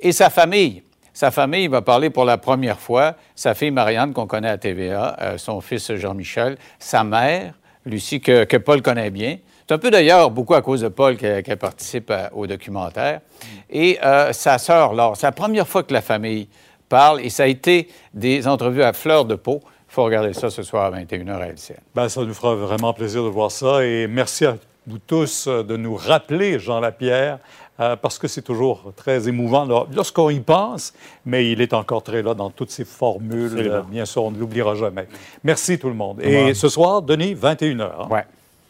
et 0.00 0.12
sa 0.12 0.30
famille. 0.30 0.82
Sa 1.18 1.32
famille 1.32 1.64
il 1.64 1.70
va 1.70 1.82
parler 1.82 2.10
pour 2.10 2.24
la 2.24 2.38
première 2.38 2.78
fois, 2.78 3.16
sa 3.34 3.52
fille 3.52 3.72
Marianne, 3.72 4.12
qu'on 4.12 4.28
connaît 4.28 4.50
à 4.50 4.56
TVA, 4.56 5.16
euh, 5.20 5.36
son 5.36 5.60
fils 5.60 5.92
Jean-Michel, 5.96 6.56
sa 6.78 7.02
mère, 7.02 7.54
Lucie, 7.84 8.20
que, 8.20 8.56
Paul 8.58 8.82
connaît 8.82 9.10
bien. 9.10 9.38
C'est 9.66 9.74
un 9.74 9.78
peu 9.78 9.90
d'ailleurs 9.90 10.30
beaucoup 10.30 10.54
à 10.54 10.62
cause 10.62 10.82
de 10.82 10.86
Paul 10.86 11.16
qu'elle 11.16 11.56
participe 11.56 12.12
à- 12.12 12.30
au 12.32 12.46
documentaire. 12.46 13.20
Et 13.68 13.98
euh, 14.04 14.32
sa 14.32 14.58
sœur, 14.58 14.94
Laure, 14.94 15.16
c'est 15.16 15.26
la 15.26 15.32
première 15.32 15.66
fois 15.66 15.82
que 15.82 15.92
la 15.92 16.02
famille 16.02 16.48
parle 16.88 17.20
et 17.20 17.30
ça 17.30 17.42
a 17.42 17.46
été 17.46 17.88
des 18.14 18.46
entrevues 18.46 18.84
à 18.84 18.92
fleur 18.92 19.24
de 19.24 19.34
peau. 19.34 19.60
Il 19.90 19.94
faut 19.94 20.04
regarder 20.04 20.32
ça 20.34 20.50
ce 20.50 20.62
soir 20.62 20.84
à 20.84 20.96
21h 20.96 21.40
à 21.40 21.48
LCN. 21.48 21.80
Ben, 21.96 22.08
ça 22.08 22.22
nous 22.22 22.32
fera 22.32 22.54
vraiment 22.54 22.92
plaisir 22.92 23.24
de 23.24 23.28
voir 23.28 23.50
ça. 23.50 23.84
Et 23.84 24.06
merci 24.06 24.46
à 24.46 24.54
vous 24.86 24.98
tous 25.00 25.48
euh, 25.48 25.64
de 25.64 25.76
nous 25.76 25.96
rappeler 25.96 26.60
Jean 26.60 26.78
Lapierre, 26.78 27.40
euh, 27.80 27.96
parce 27.96 28.18
que 28.18 28.26
c'est 28.28 28.42
toujours 28.42 28.92
très 28.96 29.28
émouvant 29.28 29.64
lorsqu'on 29.92 30.30
y 30.30 30.40
pense, 30.40 30.92
mais 31.24 31.50
il 31.50 31.60
est 31.60 31.72
encore 31.74 32.02
très 32.02 32.22
là 32.22 32.34
dans 32.34 32.50
toutes 32.50 32.70
ses 32.70 32.84
formules. 32.84 33.58
Euh, 33.58 33.82
bien 33.82 34.04
sûr, 34.04 34.24
on 34.24 34.30
ne 34.30 34.38
l'oubliera 34.38 34.74
jamais. 34.74 35.06
Merci 35.44 35.78
tout 35.78 35.88
le 35.88 35.94
monde. 35.94 36.18
Ouais. 36.18 36.50
Et 36.50 36.54
ce 36.54 36.68
soir, 36.68 37.02
Denis, 37.02 37.34
21h. 37.34 38.08
Ouais. 38.08 38.24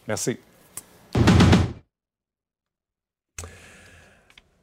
Merci. 0.07 0.39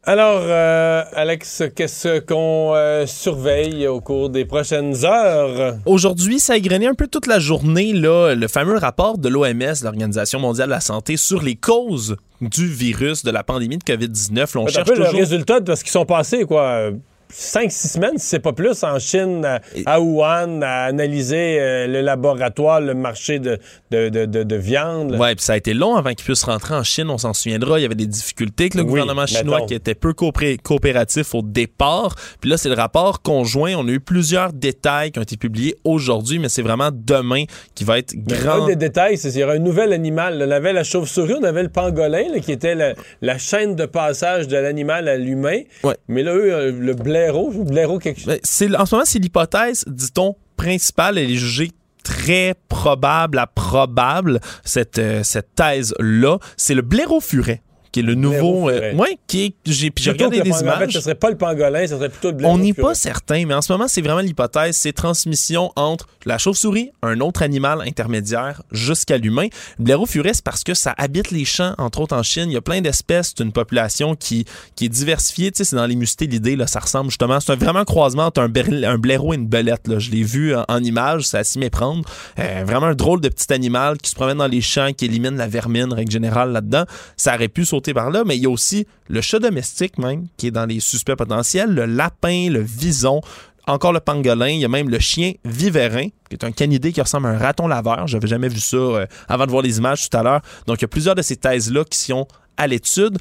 Alors, 0.07 0.41
euh, 0.43 1.03
Alex, 1.15 1.63
qu'est-ce 1.75 2.19
qu'on 2.19 2.75
euh, 2.75 3.07
surveille 3.07 3.87
au 3.87 4.01
cours 4.01 4.29
des 4.29 4.45
prochaines 4.45 5.03
heures? 5.03 5.77
Aujourd'hui, 5.87 6.39
ça 6.39 6.53
a 6.53 6.57
égrené 6.57 6.85
un 6.85 6.93
peu 6.93 7.07
toute 7.07 7.25
la 7.25 7.39
journée 7.39 7.91
là, 7.91 8.35
le 8.35 8.47
fameux 8.47 8.77
rapport 8.77 9.17
de 9.17 9.29
l'OMS, 9.29 9.73
l'Organisation 9.83 10.39
mondiale 10.39 10.67
de 10.67 10.73
la 10.73 10.79
santé, 10.79 11.17
sur 11.17 11.41
les 11.41 11.55
causes 11.55 12.17
du 12.39 12.67
virus, 12.67 13.23
de 13.23 13.31
la 13.31 13.43
pandémie 13.43 13.79
de 13.79 13.83
COVID-19. 13.83 14.35
Là, 14.35 14.45
on 14.55 14.65
un 14.65 14.69
cherche 14.69 14.87
peu 14.87 14.95
le 14.95 15.09
résultat 15.09 15.59
de 15.59 15.73
ce 15.73 15.83
qui 15.83 15.89
sont 15.89 16.05
passés, 16.05 16.43
quoi. 16.43 16.91
5-6 17.37 17.69
semaines, 17.93 18.17
si 18.17 18.27
c'est 18.27 18.39
pas 18.39 18.53
plus, 18.53 18.83
en 18.83 18.97
Chine, 18.99 19.45
à, 19.85 19.99
Wuhan, 20.01 20.61
à 20.61 20.83
analyser 20.85 21.57
euh, 21.59 21.85
le 21.87 22.01
laboratoire, 22.01 22.79
le 22.79 22.93
marché 22.93 23.39
de, 23.39 23.59
de, 23.91 24.09
de, 24.09 24.25
de- 24.25 24.43
de 24.43 24.55
viande. 24.55 25.15
Ouais, 25.15 25.35
puis 25.35 25.43
ça 25.43 25.53
a 25.53 25.57
été 25.57 25.73
long 25.73 25.95
avant 25.95 26.11
qu'ils 26.11 26.23
puissent 26.23 26.43
rentrer 26.43 26.75
en 26.75 26.83
Chine, 26.83 27.09
on 27.09 27.17
s'en 27.17 27.33
souviendra. 27.33 27.77
Il 27.79 27.81
y 27.81 27.85
avait 27.85 27.95
des 27.95 28.07
difficultés 28.07 28.65
avec 28.65 28.75
le 28.75 28.81
Oui, 28.83 28.87
gouvernement 28.87 29.25
chinois 29.25 29.55
mettons. 29.57 29.65
qui 29.67 29.73
était 29.73 29.95
peu 29.95 30.11
coopé- 30.13 30.57
coopératif 30.61 31.35
au 31.35 31.41
départ. 31.41 32.15
Puis 32.39 32.49
là, 32.49 32.57
c'est 32.57 32.69
le 32.69 32.75
rapport 32.75 33.21
conjoint. 33.21 33.73
On 33.75 33.87
a 33.87 33.91
eu 33.91 33.99
plusieurs 33.99 34.53
détails 34.53 35.11
qui 35.11 35.19
ont 35.19 35.23
été 35.23 35.35
publiés 35.37 35.75
aujourd'hui, 35.83 36.39
mais 36.39 36.47
c'est 36.49 36.61
vraiment 36.61 36.89
demain 36.93 37.43
qui 37.75 37.83
va 37.83 37.97
être 37.99 38.13
grand. 38.15 38.63
Un 38.63 38.67
des 38.67 38.75
détails, 38.77 39.17
c'est 39.17 39.29
qu'il 39.31 39.41
y 39.41 39.43
aura 39.43 39.53
un 39.53 39.59
nouvel 39.59 39.91
animal. 39.93 40.41
On 40.47 40.51
avait 40.51 40.73
la 40.73 40.83
chauve-souris, 40.83 41.35
on 41.39 41.43
avait 41.43 41.63
le 41.63 41.69
pangolin, 41.69 42.23
là, 42.33 42.39
qui 42.39 42.51
était 42.53 42.75
la, 42.75 42.93
la 43.21 43.37
chaîne 43.37 43.75
de 43.75 43.85
passage 43.85 44.47
de 44.47 44.55
l'animal 44.57 45.07
à 45.09 45.17
l'humain. 45.17 45.59
Ouais. 45.83 45.95
Mais 46.07 46.23
là, 46.23 46.33
eux, 46.33 46.53
euh, 46.53 46.71
le 46.71 46.93
blaireau, 47.31 47.51
blaireau 47.63 47.99
quelque 47.99 48.17
chose? 48.19 48.27
Ben, 48.27 48.39
c'est- 48.43 48.75
en 48.75 48.85
ce 48.85 48.95
moment, 48.95 49.05
c'est 49.05 49.19
l'hypothèse, 49.19 49.83
dit-on, 49.87 50.35
principale. 50.57 51.17
Elle 51.17 51.31
est 51.31 51.35
jugée 51.35 51.71
très 52.03 52.53
probable 52.69 53.39
à 53.39 53.47
probable, 53.47 54.39
cette, 54.63 54.99
euh, 54.99 55.23
cette 55.23 55.55
thèse-là, 55.55 56.37
c'est 56.55 56.75
le 56.75 56.83
blaireau-furet 56.83 57.61
qui 57.95 58.01
est 58.01 58.03
le 58.03 58.15
nouveau. 58.15 58.69
Euh, 58.69 58.93
ouais, 58.95 59.17
qui 59.25 59.45
est. 59.45 59.53
J'ai 59.65 59.89
regardé 60.11 60.41
des 60.41 60.49
pangolin. 60.49 60.73
En 60.73 60.77
fait, 60.79 60.83
images. 60.83 60.93
ce 60.95 60.99
serait 60.99 61.15
pas 61.15 61.29
le 61.29 61.37
pangolin, 61.37 61.87
ce 61.87 61.95
serait 61.95 62.09
plutôt. 62.09 62.33
On 62.43 62.57
n'est 62.57 62.73
pas 62.73 62.93
certain, 62.93 63.45
mais 63.45 63.53
en 63.53 63.61
ce 63.61 63.71
moment, 63.71 63.87
c'est 63.87 64.01
vraiment 64.01 64.19
l'hypothèse, 64.19 64.75
c'est 64.75 64.91
transmission 64.91 65.71
entre 65.77 66.07
la 66.25 66.37
chauve-souris, 66.37 66.91
un 67.03 67.21
autre 67.21 67.41
animal 67.41 67.81
intermédiaire, 67.87 68.63
jusqu'à 68.71 69.17
l'humain. 69.17 69.47
Le 69.79 69.85
blaireau 69.85 70.05
furet, 70.05 70.33
c'est 70.33 70.43
parce 70.43 70.65
que 70.65 70.73
ça 70.73 70.93
habite 70.97 71.31
les 71.31 71.45
champs, 71.45 71.73
entre 71.77 72.01
autres 72.01 72.17
en 72.17 72.23
Chine. 72.23 72.49
Il 72.49 72.53
y 72.53 72.57
a 72.57 72.61
plein 72.61 72.81
d'espèces, 72.81 73.33
c'est 73.37 73.43
une 73.43 73.53
population 73.53 74.15
qui, 74.15 74.45
qui 74.75 74.85
est 74.85 74.89
diversifiée. 74.89 75.51
Tu 75.51 75.59
sais, 75.59 75.63
c'est 75.63 75.77
dans 75.77 75.85
les 75.85 75.95
l'idée, 75.95 76.57
là, 76.57 76.67
ça 76.67 76.81
ressemble 76.81 77.11
justement. 77.11 77.39
C'est 77.39 77.53
un 77.53 77.55
vraiment 77.55 77.79
un 77.79 77.85
croisement 77.85 78.25
entre 78.25 78.41
un, 78.41 78.49
blaireau 78.49 79.31
et 79.31 79.37
une 79.37 79.47
belette. 79.47 79.87
Là. 79.87 79.99
Je 79.99 80.11
l'ai 80.11 80.23
vu 80.23 80.53
en, 80.53 80.65
en 80.67 80.83
image, 80.83 81.27
c'est 81.27 81.37
à 81.37 81.43
s'y 81.45 81.59
méprendre. 81.59 82.03
Euh, 82.39 82.63
vraiment 82.65 82.87
un 82.87 82.95
drôle 82.95 83.21
de 83.21 83.29
petit 83.29 83.53
animal 83.53 83.97
qui 83.99 84.09
se 84.09 84.15
promène 84.15 84.39
dans 84.39 84.47
les 84.47 84.59
champs, 84.59 84.91
qui 84.91 85.05
élimine 85.05 85.37
la 85.37 85.47
vermine, 85.47 85.93
règle 85.93 86.11
générale, 86.11 86.51
là-dedans. 86.51 86.83
Ça 87.15 87.35
aurait 87.35 87.47
pu 87.47 87.63
sauter 87.63 87.84
par 87.93 88.09
là, 88.09 88.23
mais 88.25 88.37
il 88.37 88.43
y 88.43 88.45
a 88.45 88.49
aussi 88.49 88.87
le 89.07 89.21
chat 89.21 89.39
domestique, 89.39 89.97
même, 89.97 90.27
qui 90.37 90.47
est 90.47 90.51
dans 90.51 90.65
les 90.65 90.79
suspects 90.79 91.15
potentiels, 91.15 91.73
le 91.73 91.85
lapin, 91.85 92.49
le 92.49 92.61
vison, 92.61 93.21
encore 93.67 93.93
le 93.93 93.99
pangolin, 93.99 94.49
il 94.49 94.59
y 94.59 94.65
a 94.65 94.69
même 94.69 94.89
le 94.89 94.99
chien 94.99 95.33
vivérin, 95.43 96.09
qui 96.29 96.33
est 96.33 96.43
un 96.43 96.51
canidé 96.51 96.91
qui 96.91 97.01
ressemble 97.01 97.27
à 97.27 97.31
un 97.31 97.37
raton 97.37 97.67
laveur. 97.67 98.07
J'avais 98.07 98.27
jamais 98.27 98.47
vu 98.47 98.59
ça 98.59 98.77
euh, 98.77 99.05
avant 99.27 99.45
de 99.45 99.51
voir 99.51 99.63
les 99.63 99.77
images 99.77 100.07
tout 100.09 100.15
à 100.15 100.23
l'heure. 100.23 100.41
Donc, 100.67 100.79
il 100.79 100.81
y 100.83 100.85
a 100.85 100.87
plusieurs 100.87 101.15
de 101.15 101.21
ces 101.21 101.35
thèses-là 101.35 101.83
qui 101.85 101.97
sont 101.97 102.27
à 102.57 102.67
l'étude. 102.67 103.17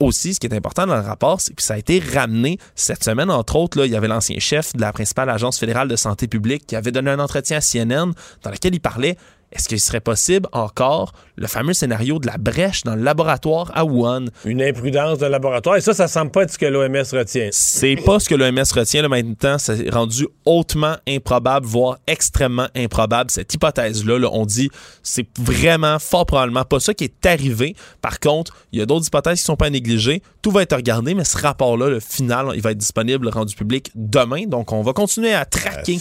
Aussi, 0.00 0.34
ce 0.34 0.40
qui 0.40 0.48
est 0.48 0.54
important 0.54 0.86
dans 0.86 0.96
le 0.96 1.02
rapport, 1.02 1.40
c'est 1.40 1.54
que 1.54 1.62
ça 1.62 1.74
a 1.74 1.78
été 1.78 2.00
ramené 2.00 2.58
cette 2.74 3.04
semaine. 3.04 3.30
Entre 3.30 3.54
autres, 3.54 3.84
il 3.84 3.92
y 3.92 3.96
avait 3.96 4.08
l'ancien 4.08 4.38
chef 4.40 4.72
de 4.72 4.80
la 4.80 4.92
principale 4.92 5.30
agence 5.30 5.60
fédérale 5.60 5.86
de 5.86 5.94
santé 5.94 6.26
publique 6.26 6.66
qui 6.66 6.74
avait 6.74 6.90
donné 6.90 7.12
un 7.12 7.20
entretien 7.20 7.58
à 7.58 7.60
CNN 7.60 8.12
dans 8.42 8.50
lequel 8.50 8.74
il 8.74 8.80
parlait 8.80 9.16
est-ce 9.56 9.68
qu'il 9.68 9.80
serait 9.80 10.00
possible 10.00 10.46
encore 10.52 11.12
le 11.36 11.46
fameux 11.46 11.72
scénario 11.72 12.18
de 12.18 12.26
la 12.26 12.36
brèche 12.36 12.82
dans 12.82 12.94
le 12.94 13.02
laboratoire 13.02 13.72
à 13.74 13.86
Wuhan? 13.86 14.26
Une 14.44 14.62
imprudence 14.62 15.18
de 15.18 15.24
laboratoire. 15.24 15.76
Et 15.76 15.80
ça, 15.80 15.94
ça 15.94 16.08
semble 16.08 16.30
pas 16.30 16.42
être 16.42 16.52
ce 16.52 16.58
que 16.58 16.66
l'OMS 16.66 17.04
retient. 17.12 17.48
C'est 17.52 17.96
pas 17.96 18.20
ce 18.20 18.28
que 18.28 18.34
l'OMS 18.34 18.64
retient. 18.74 19.00
Là, 19.00 19.08
maintenant, 19.08 19.56
c'est 19.58 19.88
rendu 19.88 20.28
hautement 20.44 20.96
improbable, 21.08 21.64
voire 21.64 21.96
extrêmement 22.06 22.68
improbable. 22.76 23.30
Cette 23.30 23.54
hypothèse-là, 23.54 24.18
là, 24.18 24.28
on 24.30 24.44
dit, 24.44 24.68
c'est 25.02 25.26
vraiment 25.38 25.98
fort 25.98 26.26
probablement 26.26 26.64
pas 26.64 26.78
ça 26.78 26.92
qui 26.92 27.04
est 27.04 27.26
arrivé. 27.26 27.74
Par 28.02 28.20
contre, 28.20 28.54
il 28.72 28.78
y 28.78 28.82
a 28.82 28.86
d'autres 28.86 29.06
hypothèses 29.06 29.38
qui 29.38 29.44
sont 29.46 29.56
pas 29.56 29.66
à 29.66 29.70
négliger. 29.70 30.22
Tout 30.42 30.50
va 30.50 30.62
être 30.62 30.76
regardé, 30.76 31.14
mais 31.14 31.24
ce 31.24 31.38
rapport-là, 31.38 31.88
le 31.88 32.00
final, 32.00 32.48
il 32.54 32.60
va 32.60 32.72
être 32.72 32.78
disponible, 32.78 33.26
rendu 33.28 33.54
public 33.54 33.90
demain. 33.94 34.44
Donc, 34.46 34.72
on 34.72 34.82
va 34.82 34.92
continuer 34.92 35.32
à 35.32 35.46
traquer 35.46 35.98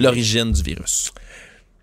l'origine 0.00 0.50
du 0.50 0.62
virus. 0.62 1.12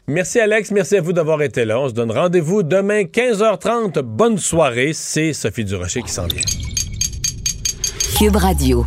Merci 0.07 0.41
Alex, 0.41 0.71
merci 0.71 0.97
à 0.97 1.01
vous 1.01 1.13
d'avoir 1.13 1.41
été 1.41 1.63
là. 1.63 1.79
On 1.79 1.87
se 1.87 1.93
donne 1.93 2.11
rendez-vous 2.11 2.61
demain 2.61 3.03
15h30. 3.03 3.99
Bonne 4.01 4.37
soirée. 4.37 4.91
C'est 4.91 5.31
Sophie 5.31 5.63
Durocher 5.63 6.01
qui 6.01 6.11
s'en 6.11 6.27
vient. 6.27 6.41
Cube 8.17 8.35
Radio. 8.35 8.85